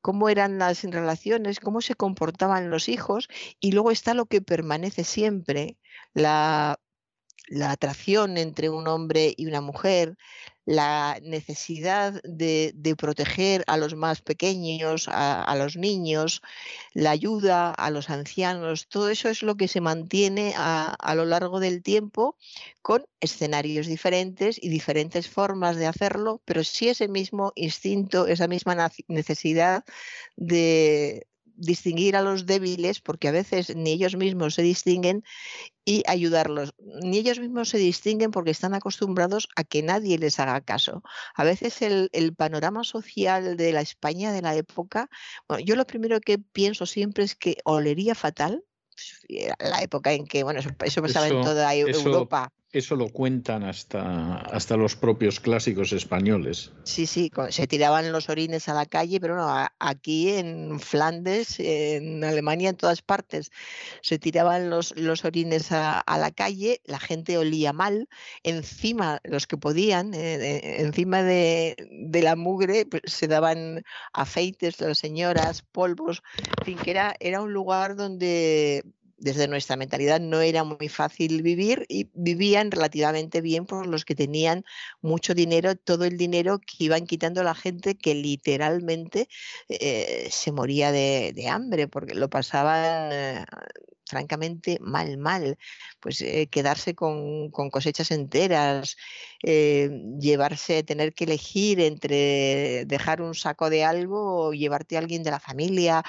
cómo 0.00 0.28
eran 0.28 0.58
las 0.58 0.82
relaciones, 0.82 1.60
cómo 1.60 1.82
se 1.82 1.94
comportaban 1.94 2.68
los 2.68 2.88
hijos, 2.88 3.28
y 3.60 3.70
luego 3.70 3.92
está 3.92 4.12
lo 4.12 4.26
que 4.26 4.42
permanece 4.42 5.04
siempre, 5.04 5.78
la 6.14 6.80
la 7.50 7.72
atracción 7.72 8.38
entre 8.38 8.70
un 8.70 8.86
hombre 8.88 9.34
y 9.36 9.46
una 9.46 9.60
mujer, 9.60 10.16
la 10.64 11.18
necesidad 11.22 12.22
de, 12.22 12.72
proteger 12.96 13.64
a 13.66 13.76
los 13.76 13.96
más 13.96 14.22
pequeños, 14.22 15.08
a, 15.10 15.54
los 15.56 15.76
niños, 15.76 16.42
la 16.94 17.10
ayuda 17.10 17.72
a 17.72 17.90
los 17.90 18.08
ancianos, 18.08 18.86
todo 18.88 19.08
eso 19.10 19.28
es 19.28 19.42
lo 19.42 19.56
que 19.56 19.66
se 19.66 19.80
mantiene 19.80 20.54
a, 20.56 20.94
a, 20.94 21.14
lo 21.16 21.24
largo 21.24 21.58
del 21.58 21.82
tiempo 21.82 22.36
con 22.82 23.04
escenarios 23.20 23.88
diferentes 23.88 24.58
y 24.62 24.68
diferentes 24.68 25.28
formas 25.28 25.76
de 25.76 25.86
hacerlo, 25.86 26.40
pero 26.44 26.62
sí 26.62 26.88
ese 26.88 27.08
mismo 27.08 27.52
instinto, 27.56 28.28
esa 28.28 28.46
misma 28.46 28.92
necesidad 29.08 29.84
de, 30.36 31.26
distinguir 31.60 32.16
a 32.16 32.22
los 32.22 32.46
débiles, 32.46 33.00
porque 33.00 33.28
a 33.28 33.32
veces 33.32 33.76
ni 33.76 33.92
ellos 33.92 34.16
mismos 34.16 34.54
se 34.54 34.62
distinguen, 34.62 35.22
y 35.84 36.02
ayudarlos. 36.06 36.72
Ni 36.78 37.18
ellos 37.18 37.38
mismos 37.38 37.68
se 37.68 37.78
distinguen 37.78 38.30
porque 38.30 38.50
están 38.50 38.74
acostumbrados 38.74 39.48
a 39.56 39.64
que 39.64 39.82
nadie 39.82 40.18
les 40.18 40.38
haga 40.38 40.60
caso. 40.60 41.02
A 41.34 41.44
veces 41.44 41.82
el, 41.82 42.34
panorama 42.36 42.84
social 42.84 43.56
de 43.56 43.72
la 43.72 43.80
España 43.80 44.32
de 44.32 44.42
la 44.42 44.54
época, 44.54 45.08
bueno, 45.48 45.64
yo 45.64 45.76
lo 45.76 45.86
primero 45.86 46.20
que 46.20 46.38
pienso 46.38 46.86
siempre 46.86 47.24
es 47.24 47.34
que 47.34 47.56
olería 47.64 48.14
fatal, 48.14 48.64
la 49.58 49.82
época 49.82 50.12
en 50.12 50.26
que, 50.26 50.42
bueno, 50.42 50.60
eso, 50.60 51.02
pasaba 51.02 51.28
en 51.28 51.42
toda 51.42 51.74
Europa. 51.74 52.52
Eso 52.72 52.94
lo 52.94 53.08
cuentan 53.08 53.64
hasta, 53.64 54.36
hasta 54.36 54.76
los 54.76 54.94
propios 54.94 55.40
clásicos 55.40 55.92
españoles. 55.92 56.70
Sí, 56.84 57.06
sí, 57.06 57.32
se 57.48 57.66
tiraban 57.66 58.12
los 58.12 58.28
orines 58.28 58.68
a 58.68 58.74
la 58.74 58.86
calle, 58.86 59.18
pero 59.18 59.34
no, 59.34 59.68
aquí 59.80 60.28
en 60.28 60.78
Flandes, 60.78 61.58
en 61.58 62.22
Alemania, 62.22 62.70
en 62.70 62.76
todas 62.76 63.02
partes, 63.02 63.50
se 64.02 64.20
tiraban 64.20 64.70
los, 64.70 64.96
los 64.96 65.24
orines 65.24 65.72
a, 65.72 66.04
la 66.06 66.30
calle, 66.30 66.80
la 66.84 67.00
gente 67.00 67.38
olía 67.38 67.72
mal, 67.72 68.08
encima, 68.44 69.20
los 69.24 69.48
que 69.48 69.56
podían, 69.56 70.14
eh, 70.14 70.34
eh, 70.36 70.76
encima 70.78 71.24
de, 71.24 71.74
la 72.22 72.36
mugre, 72.36 72.86
pues, 72.86 73.02
se 73.06 73.26
daban 73.26 73.82
afeites 74.12 74.80
las 74.80 74.98
señoras, 74.98 75.62
polvos, 75.62 76.22
en 76.60 76.64
fin, 76.64 76.78
que 76.78 76.92
era, 76.92 77.16
era 77.18 77.40
un 77.40 77.52
lugar 77.52 77.96
donde 77.96 78.84
desde 79.20 79.48
nuestra 79.48 79.76
mentalidad 79.76 80.20
no 80.20 80.40
era 80.40 80.64
muy 80.64 80.88
fácil 80.88 81.42
vivir 81.42 81.86
y 81.88 82.10
vivían 82.14 82.70
relativamente 82.70 83.40
bien 83.40 83.66
por 83.66 83.86
los 83.86 84.04
que 84.04 84.14
tenían 84.14 84.64
mucho 85.02 85.34
dinero, 85.34 85.76
todo 85.76 86.04
el 86.04 86.16
dinero 86.16 86.58
que 86.58 86.84
iban 86.84 87.06
quitando 87.06 87.42
la 87.42 87.54
gente 87.54 87.96
que 87.96 88.14
literalmente 88.14 89.28
eh, 89.68 90.28
se 90.30 90.52
moría 90.52 90.90
de, 90.90 91.48
hambre 91.50 91.88
porque 91.88 92.14
lo 92.14 92.28
pasaban 92.30 93.12
eh, 93.12 93.44
francamente 94.10 94.78
mal, 94.80 95.16
mal. 95.18 95.58
Pues 96.00 96.20
eh, 96.22 96.48
quedarse 96.50 96.94
con, 96.94 97.50
cosechas 97.50 98.10
enteras, 98.10 98.96
llevarse, 99.42 100.82
tener 100.82 101.14
que 101.14 101.24
elegir 101.24 101.80
entre 101.80 102.84
dejar 102.86 103.22
un 103.22 103.34
saco 103.34 103.70
de 103.70 103.84
algo 103.84 104.48
o 104.48 104.52
llevarte 104.52 104.96
a 104.96 105.00
alguien 105.00 105.22
de 105.22 105.30
la 105.30 105.40
familia. 105.40 106.02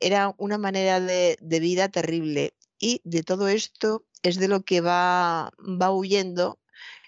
era 0.00 0.34
una 0.38 0.58
manera 0.58 1.00
de 1.00 1.60
vida 1.60 1.88
terrible 1.88 2.54
y 2.82 3.00
de 3.04 3.22
todo 3.22 3.48
esto 3.48 4.04
es 4.22 4.36
de 4.36 4.48
lo 4.48 4.64
que 4.64 4.80
va, 4.80 5.52
va 5.60 5.90
huyendo 5.92 6.58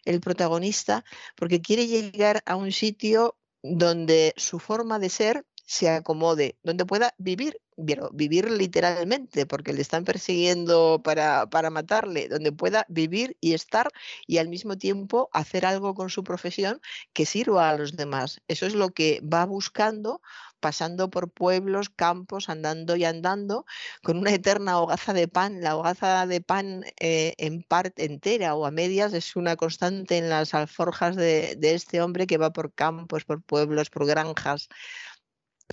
el 0.05 0.20
protagonista, 0.20 1.05
porque 1.36 1.61
quiere 1.61 1.89
llegar 1.89 2.43
a 2.47 2.55
un 2.55 2.70
sitio 2.70 3.36
donde 3.62 4.35
su 4.36 4.61
forma 4.61 5.01
de 5.01 5.11
ser 5.11 5.47
se 5.65 5.89
acomode, 5.89 6.57
donde 6.62 6.84
pueda 6.84 7.15
vivir, 7.18 7.60
vivir 7.76 8.51
literalmente, 8.51 9.47
porque 9.47 9.73
le 9.73 9.83
están 9.83 10.05
persiguiendo 10.05 11.01
para, 11.02 11.49
para, 11.49 11.70
matarle, 11.70 12.28
donde 12.28 12.52
pueda 12.52 12.86
vivir 12.89 13.36
y 13.41 13.55
estar 13.55 13.91
y 14.26 14.39
al 14.39 14.49
mismo 14.49 14.76
tiempo 14.78 15.28
hacer 15.33 15.67
algo 15.67 15.94
con 15.94 16.10
su 16.10 16.23
profesión 16.25 16.81
que 17.12 17.26
sirva 17.26 17.70
a 17.70 17.76
los 17.76 17.97
demás. 17.97 18.41
Eso 18.49 18.67
es 18.67 18.75
lo 18.75 18.91
que 18.91 19.20
va 19.23 19.44
buscando 19.47 20.20
pasando 20.65 21.10
por 21.10 21.31
pueblos, 21.31 21.91
campos, 21.91 22.49
andando 22.49 22.97
y 22.97 23.05
andando, 23.05 23.67
con 24.02 24.17
una 24.17 24.31
eterna 24.33 24.81
hogaza 24.81 25.12
de 25.12 25.28
pan. 25.28 25.60
La 25.60 25.76
hogaza 25.76 26.26
de 26.26 26.41
pan 26.41 26.86
eh, 26.99 27.34
en 27.36 27.62
parte 27.62 28.07
entera 28.07 28.55
o 28.55 28.65
a 28.65 28.70
medias 28.70 29.12
es 29.12 29.36
una 29.36 29.57
constante 29.57 30.17
en 30.17 30.31
las 30.31 30.55
alforjas 30.55 31.17
de, 31.17 31.59
este 31.60 32.01
hombre 32.01 32.26
que 32.26 32.39
va 32.39 32.51
por 32.55 32.73
campos, 32.73 33.26
por 33.26 33.43
pueblos, 33.43 33.91
por 33.91 34.07
granjas 34.07 34.70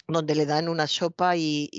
donde 0.07 0.35
le 0.35 0.45
dan 0.45 0.69
una 0.69 0.87
sopa 0.87 1.35
y, 1.37 1.69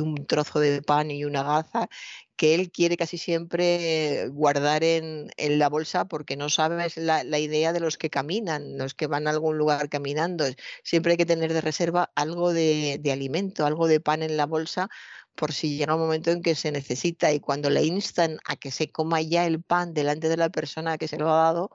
un 0.00 0.26
trozo 0.26 0.60
de 0.60 0.82
pan 0.82 1.10
y 1.10 1.24
una 1.24 1.42
gaza 1.42 1.88
que 2.36 2.54
él 2.54 2.72
quiere 2.72 2.96
casi 2.96 3.18
siempre 3.18 4.28
guardar 4.30 4.82
en, 4.84 5.30
la 5.38 5.68
bolsa 5.68 6.06
porque 6.06 6.36
no 6.36 6.48
sabes 6.48 6.96
la, 6.96 7.24
la, 7.24 7.38
idea 7.38 7.72
de 7.72 7.80
los 7.80 7.96
que 7.98 8.10
caminan, 8.10 8.78
los 8.78 8.94
que 8.94 9.06
van 9.06 9.26
a 9.26 9.30
algún 9.30 9.58
lugar 9.58 9.88
caminando. 9.88 10.44
Siempre 10.82 11.12
hay 11.12 11.16
que 11.18 11.26
tener 11.26 11.52
de 11.52 11.60
reserva 11.60 12.10
algo 12.16 12.52
de, 12.52 13.00
alimento, 13.12 13.66
algo 13.66 13.86
de 13.86 14.00
pan 14.00 14.22
en 14.22 14.36
la 14.36 14.46
bolsa 14.46 14.88
por 15.34 15.52
si 15.52 15.76
llega 15.76 15.94
un 15.94 16.00
momento 16.00 16.30
en 16.30 16.42
que 16.42 16.54
se 16.54 16.70
necesita 16.72 17.32
y 17.32 17.40
cuando 17.40 17.70
le 17.70 17.84
instan 17.84 18.38
a 18.44 18.56
que 18.56 18.70
se 18.70 18.90
coma 18.90 19.20
ya 19.20 19.46
el 19.46 19.62
pan 19.62 19.94
delante 19.94 20.28
de 20.28 20.36
la 20.36 20.50
persona 20.50 20.98
que 20.98 21.08
se 21.08 21.18
lo 21.18 21.30
ha 21.30 21.42
dado, 21.44 21.70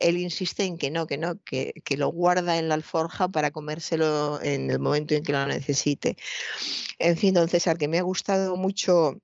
él 0.00 0.18
insiste 0.18 0.64
en 0.64 0.78
que 0.78 0.90
no, 0.90 1.06
que 1.06 1.18
no, 1.18 1.40
que, 1.44 1.74
que 1.84 1.96
lo 1.96 2.08
guarda 2.08 2.58
en 2.58 2.68
la 2.68 2.74
alforja 2.74 3.28
para 3.28 3.50
comérselo 3.50 4.40
en 4.42 4.70
el 4.70 4.78
momento 4.78 5.14
en 5.14 5.22
que 5.22 5.32
lo 5.32 5.46
necesite. 5.46 6.16
En 6.98 7.16
fin, 7.16 7.34
don 7.34 7.48
César, 7.48 7.78
que 7.78 7.88
me 7.88 7.98
ha 7.98 8.02
gustado 8.02 8.56
mucho 8.56 9.20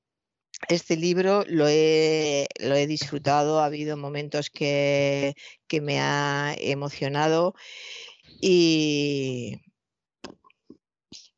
este 0.68 0.96
libro 0.96 1.44
lo 1.48 1.66
he, 1.68 2.46
lo 2.60 2.74
he 2.76 2.86
disfrutado, 2.86 3.60
ha 3.60 3.66
habido 3.66 3.96
momentos 3.96 4.50
que, 4.50 5.34
que 5.66 5.80
me 5.80 6.00
ha 6.00 6.54
emocionado 6.58 7.54
y, 8.40 9.60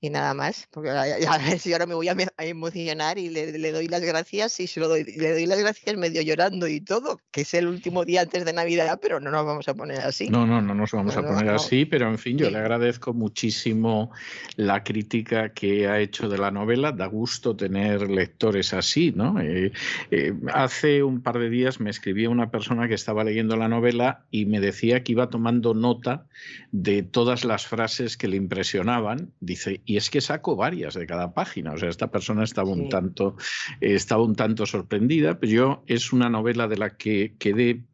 y 0.05 0.11
nada 0.11 0.35
más, 0.35 0.69
porque 0.71 0.91
a, 0.91 1.03
a 1.03 1.39
ver 1.39 1.59
si 1.59 1.73
ahora 1.73 1.87
me 1.87 1.95
voy 1.95 2.09
a, 2.09 2.15
me- 2.15 2.29
a 2.37 2.45
emocionar 2.45 3.19
y 3.19 3.31
le, 3.31 3.59
le 3.59 3.73
doy 3.73 3.89
las 3.89 4.03
gracias 4.03 4.61
y 4.61 4.67
se 4.67 4.81
lo 4.81 4.89
doy, 4.89 5.05
le 5.05 5.33
doy 5.33 5.47
las 5.47 5.59
gracias 5.59 5.97
medio 5.97 6.21
llorando 6.23 6.69
y 6.69 6.81
todo, 6.81 7.19
que 7.31 7.41
es 7.43 7.55
el 7.55 7.67
último 7.67 8.05
día 8.05 8.21
antes 8.23 8.45
de 8.45 8.53
Navidad, 8.53 8.99
pero 9.01 9.19
no 9.21 9.31
nos 9.31 9.47
vamos 9.47 9.67
a 9.69 9.75
poner 9.75 10.01
así. 10.01 10.29
No, 10.29 10.47
no, 10.47 10.61
no 10.61 10.75
nos 10.75 10.93
vamos 10.93 11.15
No, 11.15 11.23
a 11.23 11.27
poner 11.27 11.47
no. 11.47 11.55
así, 11.55 11.85
pero 11.87 12.09
en 12.09 12.19
fin, 12.19 12.37
yo 12.37 12.47
Sí. 12.47 12.53
le 12.53 12.59
agradezco 12.59 13.15
muchísimo 13.15 14.11
la 14.57 14.85
crítica 14.85 15.53
que 15.53 15.89
ha 15.89 16.01
hecho 16.01 16.29
de 16.29 16.39
la 16.39 16.51
novela. 16.51 16.93
Da 16.93 17.07
gusto 17.07 17.57
tener 17.57 18.11
lectores 18.11 18.75
así, 18.75 19.13
¿no? 19.15 19.41
Eh, 19.41 19.73
eh, 20.11 20.35
hace 20.53 21.03
un 21.03 21.23
par 21.23 21.39
de 21.39 21.49
días 21.51 21.81
me 21.81 21.91
escribía 21.91 22.29
una 22.31 22.51
persona 22.51 22.89
que 22.89 22.95
estaba 22.95 23.25
leyendo 23.25 23.57
la 23.57 23.69
novela 23.69 24.25
y 24.31 24.47
me 24.47 24.61
decía 24.61 25.03
que 25.03 25.13
iba 25.13 25.31
tomando 25.31 25.73
nota 25.75 26.27
de 26.73 27.03
todas 27.03 27.45
las 27.45 27.67
frases 27.67 28.17
que 28.17 28.29
le 28.29 28.37
impresionaban. 28.37 29.33
Dice, 29.41 29.81
y 29.85 29.94
es 29.97 30.11
que 30.11 30.21
saco 30.21 30.57
varias 30.57 30.95
de 30.95 31.07
cada 31.07 31.35
página. 31.35 31.73
O 31.73 31.79
sea, 31.79 31.89
esta 31.89 32.11
persona 32.11 32.45
estaba 32.45 32.71
un 32.71 32.85
Sí. 32.85 32.89
tanto, 32.89 33.37
eh, 33.81 33.95
estaba 33.95 34.23
un 34.23 34.35
tanto 34.35 34.67
sorprendida. 34.67 35.39
Pero 35.39 35.53
yo 35.53 35.85
es 35.87 36.13
una 36.13 36.29
novela 36.29 36.69
de 36.69 36.77
la 36.77 36.97
que 36.97 37.35
quedé 37.39 37.85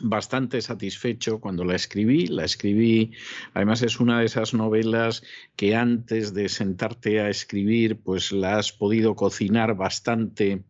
bastante 0.00 0.60
satisfecho 0.60 1.40
cuando 1.40 1.64
la 1.64 1.76
escribí. 1.76 2.26
La 2.26 2.44
escribí, 2.44 3.12
además 3.52 3.82
es 3.82 4.00
una 4.00 4.18
de 4.20 4.26
esas 4.26 4.54
novelas 4.54 5.22
que 5.56 5.76
antes 5.76 6.34
de 6.34 6.48
sentarte 6.48 7.20
a 7.20 7.28
escribir, 7.28 8.00
pues 8.00 8.32
la 8.32 8.58
has 8.58 8.72
podido 8.72 9.14
cocinar 9.14 9.76
bastante 9.76 10.64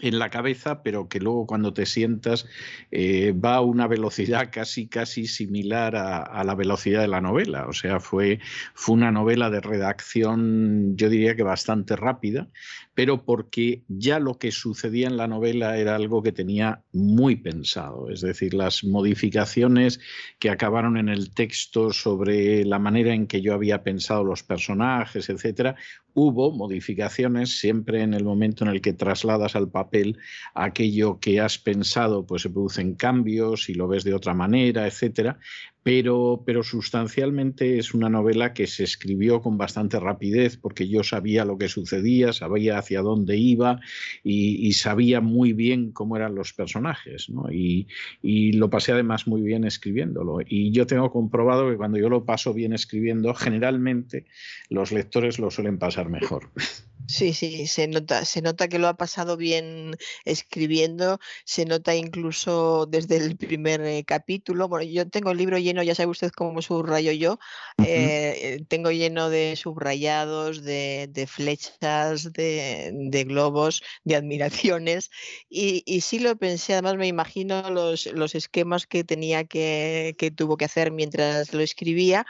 en 0.00 0.18
la 0.18 0.30
cabeza, 0.30 0.82
pero 0.82 1.08
que 1.08 1.20
luego 1.20 1.46
cuando 1.46 1.72
te 1.72 1.86
sientas 1.86 2.46
eh, 2.90 3.32
va 3.32 3.56
a 3.56 3.60
una 3.60 3.86
velocidad 3.86 4.50
casi 4.52 4.86
casi 4.88 5.26
similar 5.26 5.96
a, 5.96 6.22
a 6.22 6.44
la 6.44 6.54
velocidad 6.54 7.00
de 7.00 7.08
la 7.08 7.20
novela. 7.20 7.66
O 7.66 7.72
sea, 7.72 8.00
fue, 8.00 8.40
fue 8.74 8.94
una 8.94 9.10
novela 9.10 9.50
de 9.50 9.60
redacción, 9.60 10.96
yo 10.96 11.08
diría 11.08 11.36
que 11.36 11.42
bastante 11.42 11.96
rápida, 11.96 12.48
pero 12.96 13.26
porque 13.26 13.82
ya 13.88 14.18
lo 14.18 14.38
que 14.38 14.50
sucedía 14.50 15.06
en 15.06 15.18
la 15.18 15.28
novela 15.28 15.76
era 15.76 15.94
algo 15.94 16.22
que 16.22 16.32
tenía 16.32 16.82
muy 16.94 17.36
pensado, 17.36 18.08
es 18.08 18.22
decir, 18.22 18.54
las 18.54 18.84
modificaciones 18.84 20.00
que 20.38 20.48
acabaron 20.48 20.96
en 20.96 21.10
el 21.10 21.34
texto 21.34 21.92
sobre 21.92 22.64
la 22.64 22.78
manera 22.78 23.12
en 23.12 23.26
que 23.26 23.42
yo 23.42 23.52
había 23.52 23.82
pensado 23.82 24.24
los 24.24 24.42
personajes, 24.42 25.28
etcétera, 25.28 25.76
hubo 26.14 26.50
modificaciones 26.50 27.58
siempre 27.58 28.00
en 28.00 28.14
el 28.14 28.24
momento 28.24 28.64
en 28.64 28.70
el 28.70 28.80
que 28.80 28.94
trasladas 28.94 29.54
al 29.56 29.70
papel 29.70 30.16
aquello 30.54 31.20
que 31.20 31.38
has 31.38 31.58
pensado, 31.58 32.24
pues 32.24 32.40
se 32.40 32.50
producen 32.50 32.94
cambios 32.94 33.68
y 33.68 33.74
lo 33.74 33.88
ves 33.88 34.04
de 34.04 34.14
otra 34.14 34.32
manera, 34.32 34.86
etcétera. 34.86 35.38
Pero, 35.86 36.42
pero 36.44 36.64
sustancialmente 36.64 37.78
es 37.78 37.94
una 37.94 38.08
novela 38.08 38.52
que 38.54 38.66
se 38.66 38.82
escribió 38.82 39.40
con 39.40 39.56
bastante 39.56 40.00
rapidez 40.00 40.56
porque 40.56 40.88
yo 40.88 41.04
sabía 41.04 41.44
lo 41.44 41.58
que 41.58 41.68
sucedía, 41.68 42.32
sabía 42.32 42.78
hacia 42.78 43.02
dónde 43.02 43.36
iba 43.36 43.78
y, 44.24 44.72
sabía 44.72 45.20
muy 45.20 45.52
bien 45.52 45.92
cómo 45.92 46.16
eran 46.16 46.34
los 46.34 46.52
personajes. 46.52 47.28
y 47.52 48.52
lo 48.54 48.68
pasé 48.68 48.90
además 48.90 49.28
muy 49.28 49.42
bien 49.42 49.62
escribiéndolo. 49.62 50.38
Y 50.44 50.72
yo 50.72 50.88
tengo 50.88 51.12
comprobado 51.12 51.70
que 51.70 51.76
cuando 51.76 51.98
yo 51.98 52.08
lo 52.08 52.24
paso 52.24 52.52
bien 52.52 52.72
escribiendo, 52.72 53.32
generalmente 53.32 54.26
los 54.68 54.90
lectores 54.90 55.38
lo 55.38 55.52
suelen 55.52 55.78
pasar 55.78 56.08
mejor. 56.08 56.50
Sí, 57.08 57.34
sí, 57.34 57.68
se 57.68 57.86
nota, 57.86 58.24
se 58.24 58.42
nota 58.42 58.66
que 58.66 58.80
lo 58.80 58.88
ha 58.88 58.96
pasado 58.96 59.36
bien 59.36 59.96
escribiendo, 60.24 61.20
se 61.44 61.64
nota 61.64 61.94
incluso 61.94 62.86
desde 62.86 63.16
el 63.18 63.36
primer 63.36 63.80
eh, 63.82 64.02
capítulo. 64.04 64.66
Bueno, 64.66 64.90
yo 64.90 65.08
tengo 65.08 65.30
el 65.30 65.38
libro 65.38 65.56
lleno, 65.56 65.84
ya 65.84 65.94
sabe 65.94 66.10
usted 66.10 66.32
cómo 66.32 66.62
subrayo 66.62 67.12
yo, 67.12 67.38
eh, 67.78 68.34
eh, 68.58 68.64
tengo 68.66 68.90
lleno 68.90 69.30
de 69.30 69.54
subrayados, 69.54 70.64
de, 70.64 71.06
de 71.08 71.28
flechas, 71.28 72.32
de, 72.32 72.90
de 72.92 73.24
globos, 73.24 73.84
de 74.02 74.16
admiraciones, 74.16 75.10
y, 75.48 75.84
y 75.86 76.00
sí 76.00 76.18
lo 76.18 76.34
pensé, 76.34 76.72
además 76.72 76.96
me 76.96 77.06
imagino 77.06 77.70
los, 77.70 78.06
los 78.06 78.34
esquemas 78.34 78.88
que 78.88 79.04
tenía 79.04 79.44
que, 79.44 80.16
que 80.18 80.32
tuvo 80.32 80.56
que 80.56 80.64
hacer 80.64 80.90
mientras 80.90 81.52
lo 81.54 81.60
escribía, 81.60 82.26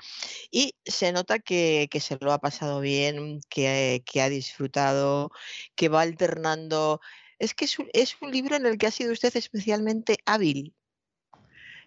y 0.50 0.74
se 0.84 1.12
nota 1.12 1.38
que, 1.38 1.88
que 1.90 2.00
se 2.00 2.18
lo 2.20 2.30
ha 2.32 2.40
pasado 2.40 2.80
bien, 2.80 3.40
que, 3.48 4.02
que 4.04 4.20
ha 4.20 4.28
disfrutado, 4.28 4.65
que 5.74 5.88
va 5.88 6.02
alternando. 6.02 7.00
Es 7.38 7.54
que 7.54 7.66
es 7.66 7.78
un, 7.78 7.88
es 7.92 8.16
un 8.20 8.30
libro 8.30 8.56
en 8.56 8.66
el 8.66 8.78
que 8.78 8.86
ha 8.86 8.90
sido 8.90 9.12
usted 9.12 9.34
especialmente 9.36 10.18
hábil. 10.26 10.74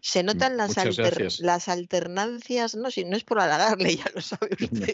Se 0.02 0.24
notan 0.24 0.56
las, 0.58 0.78
alter- 0.78 1.18
las 1.42 1.68
alternancias, 1.68 2.76
no, 2.76 2.90
si 2.90 3.04
no 3.04 3.18
es 3.18 3.24
por 3.24 3.40
halagarle, 3.40 3.96
ya 3.98 4.06
lo 4.16 4.22
sabe 4.22 4.50
usted. 4.60 4.94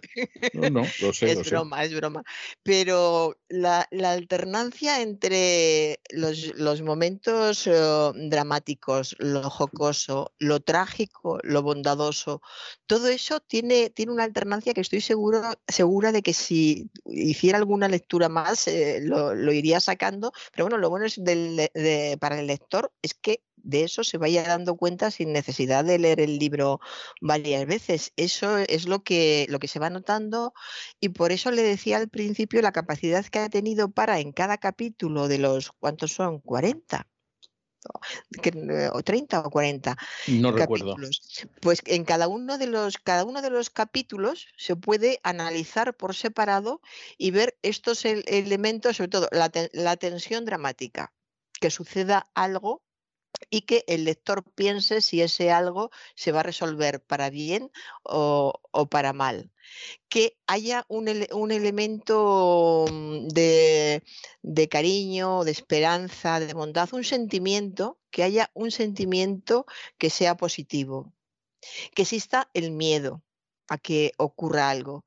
No, 0.53 0.69
no, 0.69 0.81
lo 1.01 1.13
sé, 1.13 1.31
Es 1.31 1.37
lo 1.37 1.43
sé. 1.43 1.49
broma, 1.51 1.83
es 1.83 1.93
broma. 1.95 2.23
Pero 2.63 3.37
la, 3.47 3.87
la 3.91 4.11
alternancia 4.13 5.01
entre 5.01 5.99
los, 6.09 6.55
los 6.55 6.81
momentos 6.81 7.67
eh, 7.67 8.11
dramáticos, 8.15 9.15
lo 9.19 9.49
jocoso, 9.49 10.33
lo 10.39 10.59
trágico, 10.59 11.39
lo 11.43 11.61
bondadoso, 11.61 12.41
todo 12.87 13.07
eso 13.07 13.39
tiene, 13.39 13.89
tiene 13.91 14.11
una 14.11 14.23
alternancia 14.23 14.73
que 14.73 14.81
estoy 14.81 15.01
seguro, 15.01 15.41
segura 15.67 16.11
de 16.11 16.21
que 16.23 16.33
si 16.33 16.89
hiciera 17.05 17.57
alguna 17.57 17.87
lectura 17.87 18.29
más 18.29 18.67
eh, 18.67 18.99
lo, 19.03 19.35
lo 19.35 19.53
iría 19.53 19.79
sacando. 19.79 20.31
Pero 20.51 20.65
bueno, 20.65 20.77
lo 20.77 20.89
bueno 20.89 21.05
es 21.05 21.23
del 21.23 21.57
de- 21.73 22.17
para 22.19 22.39
el 22.39 22.47
lector 22.47 22.91
es 23.01 23.13
que 23.13 23.41
de 23.65 23.83
eso 23.83 24.03
se 24.03 24.17
vaya 24.17 24.43
dando 24.43 24.75
cuenta 24.77 25.11
sin 25.11 25.33
necesidad 25.33 25.83
de 25.85 25.99
leer 25.99 26.19
el 26.21 26.37
libro 26.39 26.79
varias 27.21 27.65
veces. 27.65 28.13
Eso 28.15 28.57
es 28.59 28.87
lo 28.87 29.03
que, 29.03 29.45
lo 29.49 29.59
que 29.59 29.67
se 29.67 29.79
va 29.79 29.89
notando 29.89 30.53
y 30.99 31.09
por 31.09 31.31
eso 31.31 31.51
le 31.51 31.63
decía 31.63 31.97
al 31.97 32.09
principio 32.09 32.61
la 32.61 32.71
capacidad 32.71 33.25
que 33.25 33.39
ha 33.39 33.49
tenido 33.49 33.91
para 33.91 34.19
en 34.19 34.31
cada 34.31 34.57
capítulo 34.57 35.27
de 35.27 35.39
los, 35.39 35.71
¿cuántos 35.79 36.13
son? 36.13 36.39
40 36.39 37.07
o- 37.93 37.99
que, 38.41 38.49
eh, 38.49 38.89
o 38.93 39.01
30 39.03 39.41
o 39.41 39.49
40 39.49 39.97
No 40.27 40.51
recuerdo. 40.51 40.95
capítulos. 40.95 41.21
Pues 41.61 41.81
en 41.85 42.05
cada 42.05 42.27
uno 42.27 42.57
de 42.57 42.67
los 42.67 42.97
cada 42.97 43.25
uno 43.25 43.41
de 43.41 43.49
los 43.51 43.69
capítulos 43.69 44.47
se 44.57 44.75
puede 44.75 45.19
analizar 45.23 45.95
por 45.95 46.15
separado 46.15 46.81
y 47.17 47.31
ver 47.31 47.57
estos 47.61 48.05
el- 48.05 48.23
elementos, 48.27 48.97
sobre 48.97 49.09
todo 49.09 49.27
la, 49.31 49.51
la 49.73 49.97
tensión 49.97 50.45
dramática, 50.45 51.13
que 51.61 51.69
suceda 51.71 52.29
algo 52.35 52.83
y 53.49 53.61
que 53.61 53.83
el 53.87 54.05
lector 54.05 54.43
piense 54.43 55.01
si 55.01 55.21
ese 55.21 55.51
algo 55.51 55.91
se 56.15 56.31
va 56.31 56.41
a 56.41 56.43
resolver 56.43 57.01
para 57.01 57.29
bien 57.29 57.71
o, 58.03 58.53
para 58.89 59.13
mal. 59.13 59.51
Que 60.09 60.37
haya 60.47 60.85
un 60.89 61.07
elemento 61.51 62.85
mm, 62.91 63.27
de, 63.29 64.03
de 64.41 64.69
cariño, 64.69 65.43
de 65.43 65.51
esperanza, 65.51 66.39
de 66.39 66.53
bondad, 66.53 66.89
un 66.93 67.03
sentimiento, 67.03 67.99
que 68.11 68.23
haya 68.23 68.51
un 68.53 68.71
sentimiento 68.71 69.65
que 69.97 70.09
sea 70.09 70.37
positivo. 70.37 71.13
Que 71.95 72.03
exista 72.03 72.49
el 72.53 72.71
miedo 72.71 73.23
a 73.67 73.77
que 73.77 74.11
ocurra 74.17 74.69
algo, 74.69 75.05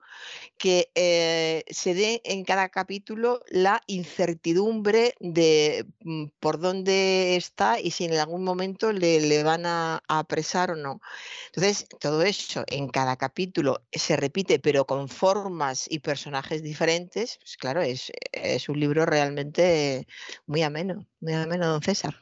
que 0.58 0.90
eh, 0.94 1.64
se 1.70 1.94
dé 1.94 2.20
en 2.24 2.44
cada 2.44 2.68
capítulo 2.68 3.42
la 3.48 3.82
incertidumbre 3.86 5.14
de 5.20 5.86
mm, 6.00 6.26
por 6.40 6.58
dónde 6.58 7.36
está 7.36 7.80
y 7.80 7.90
si 7.92 8.04
en 8.04 8.14
algún 8.14 8.44
momento 8.44 8.92
le, 8.92 9.20
le 9.20 9.42
van 9.42 9.66
a, 9.66 10.02
a 10.08 10.18
apresar 10.18 10.70
o 10.72 10.76
no. 10.76 11.00
Entonces, 11.46 11.86
todo 12.00 12.22
eso 12.22 12.64
en 12.68 12.88
cada 12.88 13.16
capítulo 13.16 13.82
se 13.92 14.16
repite, 14.16 14.58
pero 14.58 14.86
con 14.86 15.08
formas 15.08 15.86
y 15.90 16.00
personajes 16.00 16.62
diferentes, 16.62 17.38
pues 17.38 17.56
claro, 17.56 17.82
es, 17.82 18.12
es 18.32 18.68
un 18.68 18.80
libro 18.80 19.06
realmente 19.06 20.06
muy 20.46 20.62
ameno, 20.62 21.06
muy 21.20 21.32
ameno, 21.32 21.66
don 21.66 21.82
César. 21.82 22.14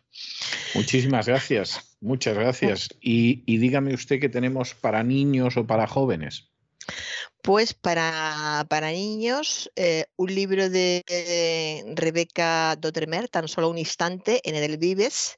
Muchísimas 0.74 1.26
gracias, 1.26 1.96
muchas 2.00 2.34
gracias. 2.34 2.88
Y, 3.00 3.42
y 3.46 3.58
dígame 3.58 3.94
usted 3.94 4.20
qué 4.20 4.28
tenemos 4.28 4.74
para 4.74 5.02
niños 5.02 5.56
o 5.56 5.66
para 5.66 5.86
jóvenes. 5.86 6.50
Pues 7.46 7.74
para, 7.74 8.66
para 8.68 8.90
niños, 8.90 9.70
eh, 9.76 10.06
un 10.16 10.34
libro 10.34 10.68
de 10.68 11.04
eh, 11.06 11.84
Rebeca 11.94 12.74
Dotremer, 12.74 13.28
tan 13.28 13.46
solo 13.46 13.70
un 13.70 13.78
instante, 13.78 14.40
en 14.42 14.56
el 14.56 14.78
Vives, 14.78 15.36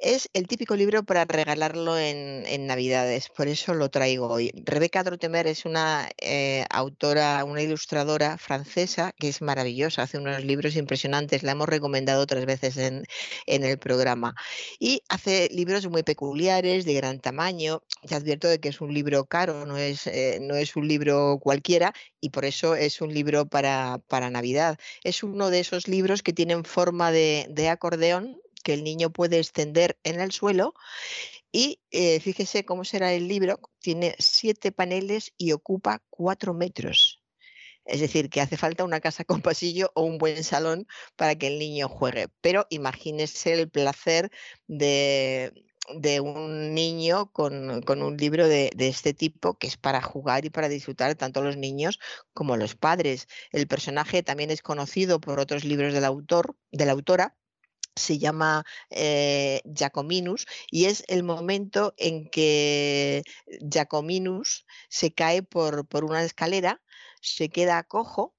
es 0.00 0.30
el 0.32 0.48
típico 0.48 0.74
libro 0.76 1.02
para 1.02 1.26
regalarlo 1.26 1.98
en, 1.98 2.46
en 2.46 2.66
Navidades, 2.66 3.28
por 3.28 3.48
eso 3.48 3.74
lo 3.74 3.90
traigo 3.90 4.28
hoy. 4.28 4.50
Rebeca 4.64 5.02
Dotremer 5.02 5.46
es 5.46 5.66
una 5.66 6.08
eh, 6.22 6.64
autora, 6.70 7.44
una 7.44 7.60
ilustradora 7.60 8.38
francesa 8.38 9.12
que 9.18 9.28
es 9.28 9.42
maravillosa, 9.42 10.04
hace 10.04 10.16
unos 10.16 10.42
libros 10.42 10.74
impresionantes, 10.74 11.42
la 11.42 11.52
hemos 11.52 11.68
recomendado 11.68 12.22
otras 12.22 12.46
veces 12.46 12.78
en, 12.78 13.04
en 13.44 13.62
el 13.62 13.78
programa. 13.78 14.34
Y 14.80 15.02
hace 15.10 15.50
libros 15.52 15.86
muy 15.86 16.02
peculiares, 16.02 16.86
de 16.86 16.94
gran 16.94 17.20
tamaño. 17.20 17.82
Te 18.08 18.14
advierto 18.14 18.48
de 18.48 18.58
que 18.58 18.70
es 18.70 18.80
un 18.80 18.94
libro 18.94 19.26
caro, 19.26 19.66
no 19.66 19.76
es, 19.76 20.10
no 20.40 20.56
es 20.56 20.76
un 20.76 20.88
libro 20.88 21.40
cualquiera 21.42 21.92
y 22.20 22.30
por 22.30 22.44
eso 22.44 22.76
es 22.76 23.00
un 23.00 23.12
libro 23.12 23.46
para, 23.46 24.00
para 24.06 24.30
Navidad. 24.30 24.78
Es 25.02 25.24
uno 25.24 25.50
de 25.50 25.58
esos 25.58 25.88
libros 25.88 26.22
que 26.22 26.32
tienen 26.32 26.64
forma 26.64 27.10
de, 27.10 27.46
de 27.50 27.68
acordeón 27.68 28.40
que 28.62 28.74
el 28.74 28.84
niño 28.84 29.10
puede 29.10 29.38
extender 29.38 29.98
en 30.04 30.20
el 30.20 30.30
suelo 30.30 30.72
y 31.50 31.80
eh, 31.90 32.20
fíjese 32.20 32.64
cómo 32.64 32.84
será 32.84 33.12
el 33.12 33.26
libro. 33.26 33.58
Tiene 33.80 34.14
siete 34.20 34.70
paneles 34.70 35.32
y 35.36 35.50
ocupa 35.50 36.00
cuatro 36.10 36.54
metros. 36.54 37.20
Es 37.84 38.00
decir, 38.00 38.30
que 38.30 38.40
hace 38.40 38.56
falta 38.56 38.84
una 38.84 39.00
casa 39.00 39.24
con 39.24 39.42
pasillo 39.42 39.90
o 39.96 40.02
un 40.02 40.18
buen 40.18 40.44
salón 40.44 40.86
para 41.16 41.34
que 41.34 41.48
el 41.48 41.58
niño 41.58 41.88
juegue. 41.88 42.28
Pero 42.40 42.68
imagínese 42.70 43.54
el 43.54 43.68
placer 43.68 44.30
de, 44.68 45.52
de 45.94 46.20
un 46.20 46.74
niño 46.74 47.32
con, 47.32 47.82
con 47.82 48.02
un 48.02 48.16
libro 48.16 48.48
de, 48.48 48.70
de, 48.76 48.88
este 48.88 49.14
tipo 49.14 49.54
que 49.54 49.66
es 49.66 49.76
para 49.76 50.00
jugar 50.00 50.44
y 50.44 50.50
para 50.50 50.68
disfrutar 50.68 51.14
tanto 51.16 51.42
los 51.42 51.56
niños 51.56 51.98
como 52.34 52.56
los 52.56 52.76
padres. 52.76 53.26
El 53.50 53.66
personaje 53.66 54.22
también 54.22 54.50
es 54.50 54.62
conocido 54.62 55.20
por 55.20 55.40
otros 55.40 55.64
libros 55.64 55.92
del 55.92 56.04
autor, 56.04 56.56
de 56.70 56.86
la 56.86 56.92
autora, 56.92 57.36
se 57.94 58.18
llama 58.18 58.64
eh, 58.90 59.60
Jacominus 59.76 60.46
y 60.70 60.86
es 60.86 61.04
el 61.08 61.24
momento 61.24 61.94
en 61.96 62.28
que 62.30 63.22
Jacominus 63.70 64.66
se 64.88 65.12
cae 65.12 65.42
por, 65.42 65.86
por 65.86 66.04
una 66.04 66.22
escalera, 66.24 66.80
se 67.20 67.48
queda 67.50 67.82
cojo 67.84 68.34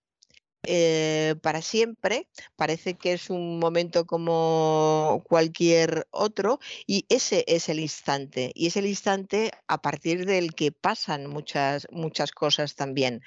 eh, 0.66 1.36
para 1.42 1.62
siempre. 1.62 2.28
Parece 2.56 2.96
que 2.96 3.14
es 3.14 3.30
un 3.30 3.60
momento 3.60 4.06
como 4.06 5.24
cualquier 5.28 6.08
otro 6.12 6.60
y 6.88 7.06
ese 7.10 7.44
es 7.48 7.70
el 7.70 7.80
instante. 7.80 8.52
Y 8.56 8.68
es 8.68 8.78
el 8.78 8.86
instante 8.86 9.52
a 9.68 9.82
partir 9.82 10.26
del 10.26 10.56
que 10.56 10.72
pasan 10.72 11.28
muchas, 11.28 11.88
muchas 11.92 12.32
cosas 12.32 12.76
también. 12.76 13.22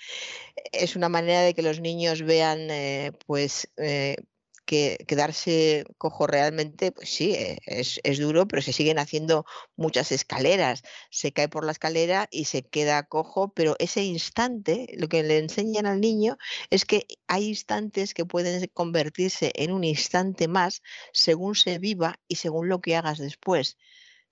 Es 0.73 0.97
una 0.97 1.09
manera 1.09 1.43
de 1.43 1.55
que 1.55 1.63
los 1.63 1.81
niños 1.81 2.23
vean 2.23 2.71
eh, 2.71 3.13
pues 3.27 3.71
eh, 3.77 4.17
que 4.67 4.99
quedarse 5.07 5.85
cojo 5.99 6.27
realmente, 6.27 6.93
pues 6.93 7.09
sí, 7.09 7.33
eh, 7.33 7.59
es, 7.67 8.01
es, 8.05 8.19
duro, 8.19 8.47
pero 8.49 8.63
se 8.63 8.73
siguen 8.73 8.99
haciendo 8.99 9.47
muchas 9.77 10.13
escaleras. 10.13 10.83
Se 11.11 11.33
cae 11.33 11.49
por 11.49 11.65
la 11.65 11.73
escalera 11.73 12.29
y 12.31 12.47
se 12.47 12.63
queda 12.63 13.05
cojo, 13.05 13.53
pero 13.55 13.77
ese 13.79 14.03
instante, 14.05 14.89
lo 14.97 15.09
que 15.09 15.23
le 15.23 15.39
enseñan 15.39 15.87
al 15.87 16.01
niño 16.01 16.37
es 16.71 16.85
que 16.85 17.07
hay 17.29 17.49
instantes 17.49 18.13
que 18.13 18.27
pueden 18.27 18.69
convertirse 18.75 19.53
en 19.55 19.73
un 19.73 19.85
instante 19.85 20.49
más 20.49 20.83
según 21.13 21.55
se 21.55 21.79
viva 21.79 22.21
y 22.29 22.37
según 22.37 22.69
lo 22.69 22.81
que 22.81 22.97
hagas 22.97 23.19
después 23.19 23.79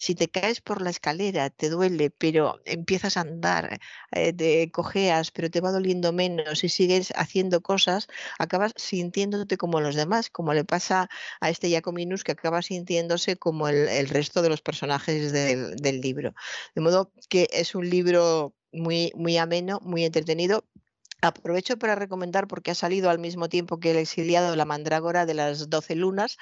si 0.05 0.15
te 0.15 0.29
caes 0.29 0.61
por 0.61 0.83
la 0.83 0.91
escalera, 0.91 1.49
te 1.49 1.71
duele, 1.71 2.11
pero 2.11 2.61
empiezas 2.67 3.17
a 3.17 3.23
andar, 3.23 3.81
eh, 4.13 4.35
te 4.35 4.71
cojeas, 4.71 5.31
pero 5.31 5.51
te 5.51 5.63
va 5.63 5.73
doliendo 5.73 6.13
menos 6.13 6.63
y 6.63 6.69
sigues 6.69 7.11
haciendo 7.17 7.63
cosas, 7.63 8.09
acabas 8.39 8.75
sintiéndote 8.77 9.57
como 9.57 9.81
los 9.81 9.95
demás, 9.95 10.29
como 10.29 10.53
le 10.53 10.65
pasa 10.65 11.09
a 11.41 11.49
este 11.49 11.71
Jacominus 11.71 12.23
que 12.23 12.33
acaba 12.33 12.61
sintiéndose 12.61 13.37
como 13.39 13.67
el, 13.69 14.09
resto 14.11 14.43
de 14.43 14.51
los 14.51 14.61
personajes 14.61 15.33
del, 15.33 15.77
del 15.77 16.03
libro. 16.03 16.35
De 16.75 16.83
modo 16.83 17.11
que 17.31 17.49
es 17.53 17.75
un 17.75 17.89
libro 17.89 18.55
muy, 18.73 19.11
muy 19.15 19.39
ameno, 19.39 19.81
muy 19.83 20.05
entretenido, 20.05 20.67
Aprovecho 21.25 21.79
para 21.79 21.95
recomendar, 21.95 22.47
porque 22.47 22.71
ha 22.71 22.75
salido 22.75 23.09
al 23.09 23.19
mismo 23.19 23.49
tiempo 23.49 23.81
que 23.81 23.93
el 23.93 23.97
exiliado 23.97 24.55
La 24.57 24.67
Mandrágora 24.67 25.25
de 25.25 25.33
las 25.33 25.71
Doce 25.71 25.95
Lunas. 25.95 26.37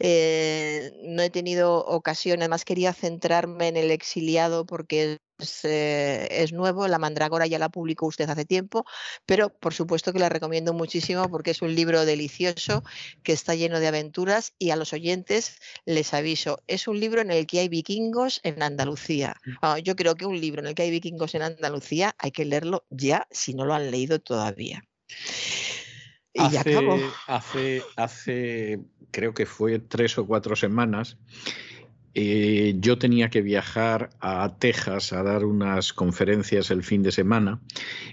Eh, 0.00 0.90
no 1.04 1.22
he 1.22 1.30
tenido 1.30 1.84
ocasión, 1.86 2.40
además 2.40 2.64
quería 2.64 2.92
centrarme 2.92 3.68
en 3.68 3.76
el 3.76 3.92
exiliado 3.92 4.66
porque 4.66 5.18
es, 5.38 5.64
eh, 5.64 6.28
es, 6.30 6.52
nuevo, 6.52 6.86
La 6.88 6.98
Mandrágora 6.98 7.46
ya 7.46 7.58
la 7.58 7.68
publicó 7.68 8.06
usted 8.06 8.28
hace 8.28 8.44
tiempo, 8.44 8.84
pero 9.26 9.50
por 9.50 9.74
supuesto 9.74 10.12
que 10.12 10.18
la 10.18 10.28
recomiendo 10.28 10.72
muchísimo 10.72 11.28
porque 11.28 11.50
es 11.50 11.62
un 11.62 11.74
libro 11.74 12.04
delicioso 12.04 12.84
que 13.22 13.32
está 13.32 13.54
lleno 13.54 13.80
de 13.80 13.88
aventuras 13.88 14.54
y 14.58 14.70
a 14.70 14.76
los 14.76 14.92
oyentes 14.92 15.58
les 15.84 16.14
aviso, 16.14 16.60
es 16.66 16.88
un 16.88 17.00
libro 17.00 17.20
en 17.20 17.30
el 17.30 17.46
que 17.46 17.60
hay 17.60 17.68
vikingos 17.68 18.40
en 18.42 18.62
Andalucía. 18.62 19.36
Ah, 19.62 19.78
yo 19.78 19.96
creo 19.96 20.14
que 20.14 20.26
un 20.26 20.40
libro 20.40 20.60
en 20.60 20.68
el 20.68 20.74
que 20.74 20.82
hay 20.82 20.90
vikingos 20.90 21.34
en 21.34 21.42
Andalucía 21.42 22.14
hay 22.18 22.30
que 22.30 22.44
leerlo 22.44 22.84
ya 22.90 23.26
si 23.30 23.54
no 23.54 23.64
lo 23.64 23.74
han 23.74 23.90
leído 23.90 24.20
todavía. 24.20 24.84
Y 26.32 26.40
hace, 26.40 26.54
ya 26.54 26.60
acabo. 26.60 26.98
hace, 27.28 27.82
hace, 27.96 28.80
creo 29.12 29.34
que 29.34 29.46
fue 29.46 29.78
tres 29.78 30.18
o 30.18 30.26
cuatro 30.26 30.56
semanas, 30.56 31.16
eh, 32.16 32.76
yo 32.78 32.96
tenía 32.96 33.28
que 33.28 33.42
viajar 33.42 34.10
a 34.20 34.54
Texas 34.58 35.12
a 35.12 35.24
dar 35.24 35.44
unas 35.44 35.92
conferencias 35.92 36.70
el 36.70 36.84
fin 36.84 37.02
de 37.02 37.10
semana 37.10 37.60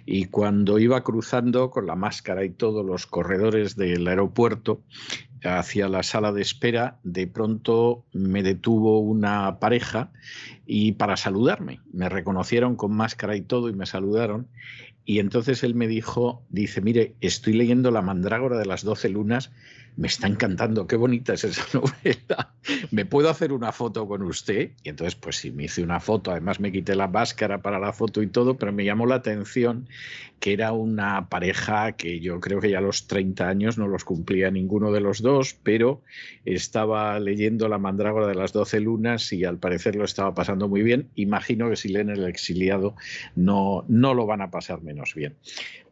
y 0.07 0.25
cuando 0.25 0.80
iba 0.80 1.03
cruzando 1.03 1.69
con 1.69 1.85
la 1.85 1.95
máscara 1.95 2.43
y 2.43 2.49
todos 2.49 2.83
los 2.83 3.05
corredores 3.05 3.75
del 3.75 4.07
aeropuerto 4.07 4.81
hacia 5.43 5.88
la 5.88 6.01
sala 6.01 6.31
de 6.31 6.41
espera, 6.41 6.99
de 7.03 7.27
pronto 7.27 8.03
me 8.11 8.41
detuvo 8.41 8.99
una 8.99 9.59
pareja 9.59 10.11
y 10.65 10.93
para 10.93 11.15
saludarme, 11.15 11.80
me 11.93 12.09
reconocieron 12.09 12.75
con 12.75 12.93
máscara 12.93 13.35
y 13.35 13.41
todo 13.41 13.69
y 13.69 13.73
me 13.73 13.85
saludaron. 13.85 14.47
Y 15.03 15.19
entonces 15.19 15.63
él 15.63 15.73
me 15.73 15.88
dijo, 15.88 16.43
dice, 16.49 16.80
mire, 16.80 17.15
estoy 17.21 17.53
leyendo 17.53 17.89
La 17.89 18.03
mandrágora 18.03 18.57
de 18.57 18.67
las 18.67 18.83
doce 18.83 19.09
lunas 19.09 19.51
me 19.97 20.07
está 20.07 20.27
encantando, 20.27 20.87
qué 20.87 20.95
bonita 20.95 21.33
es 21.33 21.43
esa 21.43 21.65
novela. 21.73 22.53
¿Me 22.91 23.05
puedo 23.05 23.29
hacer 23.29 23.51
una 23.51 23.71
foto 23.71 24.07
con 24.07 24.23
usted? 24.23 24.71
Y 24.83 24.89
entonces, 24.89 25.15
pues 25.15 25.37
sí, 25.37 25.51
me 25.51 25.65
hice 25.65 25.83
una 25.83 25.99
foto, 25.99 26.31
además 26.31 26.59
me 26.59 26.71
quité 26.71 26.95
la 26.95 27.07
máscara 27.07 27.61
para 27.61 27.79
la 27.79 27.93
foto 27.93 28.21
y 28.21 28.27
todo, 28.27 28.57
pero 28.57 28.71
me 28.71 28.85
llamó 28.85 29.05
la 29.05 29.15
atención 29.15 29.87
que 30.41 30.53
era 30.53 30.71
una 30.71 31.29
pareja 31.29 31.91
que 31.91 32.19
yo 32.19 32.39
creo 32.39 32.59
que 32.59 32.71
ya 32.71 32.79
a 32.79 32.81
los 32.81 33.05
30 33.05 33.47
años 33.47 33.77
no 33.77 33.87
los 33.87 34.03
cumplía 34.03 34.49
ninguno 34.49 34.91
de 34.91 34.99
los 34.99 35.21
dos, 35.21 35.55
pero 35.61 36.01
estaba 36.45 37.19
leyendo 37.19 37.69
La 37.69 37.77
mandrágora 37.77 38.25
de 38.25 38.33
las 38.33 38.51
doce 38.51 38.79
lunas 38.79 39.31
y 39.33 39.45
al 39.45 39.59
parecer 39.59 39.95
lo 39.95 40.03
estaba 40.03 40.33
pasando 40.33 40.67
muy 40.67 40.81
bien. 40.81 41.09
Imagino 41.13 41.69
que 41.69 41.75
si 41.75 41.89
leen 41.89 42.09
El 42.09 42.25
exiliado 42.25 42.95
no, 43.35 43.85
no 43.87 44.15
lo 44.15 44.25
van 44.25 44.41
a 44.41 44.49
pasar 44.49 44.81
menos 44.81 45.13
bien. 45.13 45.35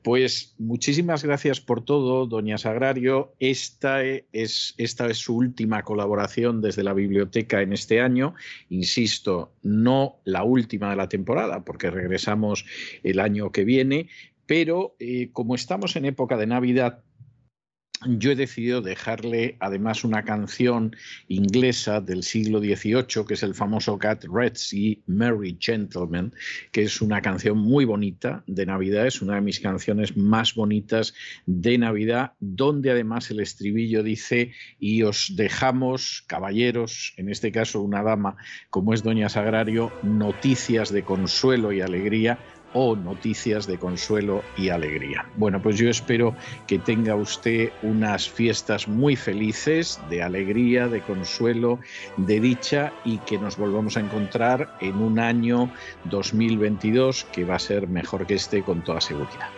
Pues 0.02 0.56
muchísimas 0.58 1.26
gracias 1.26 1.60
por 1.60 1.84
todo, 1.84 2.26
doña 2.26 2.58
Sagrario. 2.58 3.34
Esta 3.40 4.02
es, 4.04 4.74
esta 4.78 5.08
es 5.08 5.18
su 5.18 5.36
última 5.36 5.84
colaboración 5.84 6.62
desde 6.62 6.84
la 6.84 6.94
biblioteca 6.94 7.62
en 7.62 7.74
este 7.74 8.00
año. 8.00 8.34
Insisto, 8.70 9.52
no 9.62 10.16
la 10.24 10.44
última 10.44 10.90
de 10.90 10.96
la 10.96 11.10
temporada, 11.10 11.66
porque 11.66 11.92
regresamos 11.92 12.66
el 13.04 13.20
año 13.20 13.52
que 13.52 13.66
viene, 13.66 14.08
pero 14.46 14.96
eh, 15.00 15.30
como 15.34 15.54
estamos 15.54 15.98
en 15.98 16.06
época 16.06 16.38
de 16.38 16.48
Navidad, 16.48 17.04
yo 18.08 18.32
he 18.32 18.36
decidido 18.36 18.82
dejarle 18.82 19.58
además 19.60 20.04
una 20.04 20.24
canción 20.24 20.96
inglesa 21.28 22.00
del 22.00 22.24
siglo 22.24 22.60
XVIII, 22.60 23.26
que 23.28 23.34
es 23.34 23.44
el 23.44 23.54
famoso 23.54 23.98
Cat 23.98 24.24
Reds 24.24 24.74
y 24.74 25.04
Merry 25.06 25.58
Gentleman, 25.60 26.34
que 26.72 26.84
es 26.84 27.02
una 27.02 27.22
canción 27.22 27.58
muy 27.58 27.84
bonita 27.84 28.44
de 28.48 28.66
Navidad, 28.66 29.06
es 29.06 29.22
una 29.22 29.36
de 29.36 29.42
mis 29.42 29.60
canciones 29.60 30.16
más 30.16 30.56
bonitas 30.56 31.14
de 31.46 31.78
Navidad, 31.78 32.34
donde 32.40 32.92
además 32.92 33.32
el 33.32 33.42
estribillo 33.42 34.02
dice, 34.02 34.54
y 34.80 35.04
os 35.04 35.34
dejamos, 35.36 36.24
caballeros, 36.28 37.14
en 37.18 37.30
este 37.30 37.52
caso 37.52 37.82
una 37.82 38.02
dama 38.02 38.38
como 38.70 38.94
es 38.94 39.04
Doña 39.04 39.28
Sagrario, 39.28 39.92
noticias 40.04 40.92
de 40.92 41.04
consuelo 41.04 41.74
y 41.74 41.82
alegría 41.82 42.40
o 42.74 42.96
noticias 42.96 43.66
de 43.68 43.78
consuelo 43.78 44.44
y 44.58 44.70
alegría. 44.70 45.26
Bueno, 45.36 45.62
pues 45.62 45.78
yo 45.78 45.90
espero 45.90 46.36
que 46.68 46.80
tenga 46.80 47.16
usted 47.16 47.72
unas 47.82 48.30
fiestas 48.30 48.88
muy 48.88 49.16
felices, 49.16 50.00
de 50.10 50.22
alegría, 50.22 50.88
de 50.88 51.02
consuelo, 51.02 51.80
de 52.18 52.40
dicha 52.40 52.94
y 53.04 53.18
que 53.20 53.38
nos 53.38 53.58
volvamos 53.58 53.98
a 53.98 54.02
encontrar 54.02 54.76
en 54.82 54.98
un 54.98 55.20
año 55.20 55.72
2022 56.06 57.26
que 57.32 57.46
va 57.46 57.56
a 57.56 57.60
ser 57.60 57.88
mejor 57.88 58.26
que 58.26 58.36
este 58.36 58.64
con 58.64 58.84
toda 58.84 59.02
seguridad. 59.02 59.50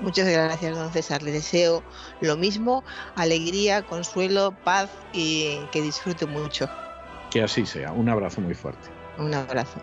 Muchas 0.00 0.28
gracias, 0.28 0.76
don 0.76 0.90
César. 0.90 1.22
Le 1.22 1.30
deseo 1.30 1.82
lo 2.20 2.36
mismo, 2.36 2.82
alegría, 3.16 3.82
consuelo, 3.82 4.54
paz 4.64 4.90
y 5.12 5.58
que 5.72 5.82
disfrute 5.82 6.24
mucho. 6.26 6.68
Que 7.30 7.42
así 7.42 7.66
sea. 7.66 7.92
Un 7.92 8.08
abrazo 8.08 8.40
muy 8.40 8.54
fuerte. 8.54 8.88
Un 9.18 9.34
abrazo. 9.34 9.80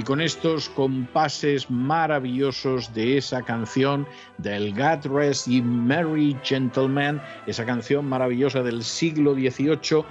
Y 0.00 0.02
con 0.02 0.22
estos 0.22 0.70
compases 0.70 1.70
maravillosos 1.70 2.94
de 2.94 3.18
esa 3.18 3.42
canción 3.42 4.06
del 4.38 4.72
God 4.72 5.04
Rest 5.14 5.46
Ye 5.46 5.60
Merry 5.60 6.34
Gentlemen, 6.42 7.20
esa 7.46 7.66
canción 7.66 8.06
maravillosa 8.06 8.62
del 8.62 8.82
siglo 8.82 9.34
XVIII, 9.34 10.02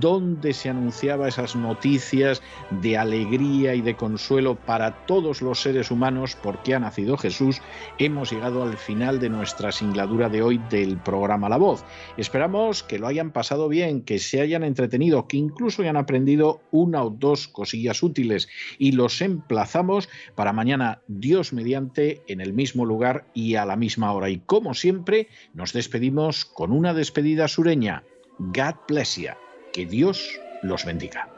donde 0.00 0.52
se 0.52 0.68
anunciaba 0.68 1.28
esas 1.28 1.56
noticias 1.56 2.42
de 2.82 2.98
alegría 2.98 3.74
y 3.74 3.80
de 3.80 3.96
consuelo 3.96 4.54
para 4.54 5.06
todos 5.06 5.40
los 5.40 5.62
seres 5.62 5.90
humanos 5.90 6.36
porque 6.42 6.74
ha 6.74 6.78
nacido 6.78 7.16
Jesús, 7.16 7.62
hemos 7.98 8.30
llegado 8.30 8.62
al 8.62 8.76
final 8.76 9.18
de 9.18 9.30
nuestra 9.30 9.72
singladura 9.72 10.28
de 10.28 10.42
hoy 10.42 10.60
del 10.68 10.98
programa 10.98 11.48
La 11.48 11.56
Voz. 11.56 11.86
Esperamos 12.18 12.82
que 12.82 12.98
lo 12.98 13.06
hayan 13.06 13.30
pasado 13.30 13.70
bien, 13.70 14.02
que 14.02 14.18
se 14.18 14.42
hayan 14.42 14.62
entretenido, 14.62 15.26
que 15.26 15.38
incluso 15.38 15.80
hayan 15.80 15.96
aprendido 15.96 16.60
una 16.70 17.02
o 17.02 17.08
dos 17.08 17.48
cosillas 17.48 18.02
útiles 18.02 18.46
y 18.78 18.92
los 18.92 19.16
emplazamos 19.38 20.08
para 20.34 20.52
mañana, 20.52 21.02
Dios 21.06 21.52
mediante, 21.52 22.22
en 22.26 22.40
el 22.40 22.52
mismo 22.52 22.84
lugar 22.84 23.26
y 23.34 23.54
a 23.54 23.64
la 23.64 23.76
misma 23.76 24.12
hora. 24.12 24.28
Y 24.30 24.40
como 24.40 24.74
siempre, 24.74 25.28
nos 25.54 25.72
despedimos 25.72 26.44
con 26.44 26.72
una 26.72 26.94
despedida 26.94 27.48
sureña. 27.48 28.02
God 28.38 28.74
bless 28.88 29.16
you. 29.16 29.32
Que 29.72 29.86
Dios 29.86 30.40
los 30.62 30.84
bendiga. 30.84 31.37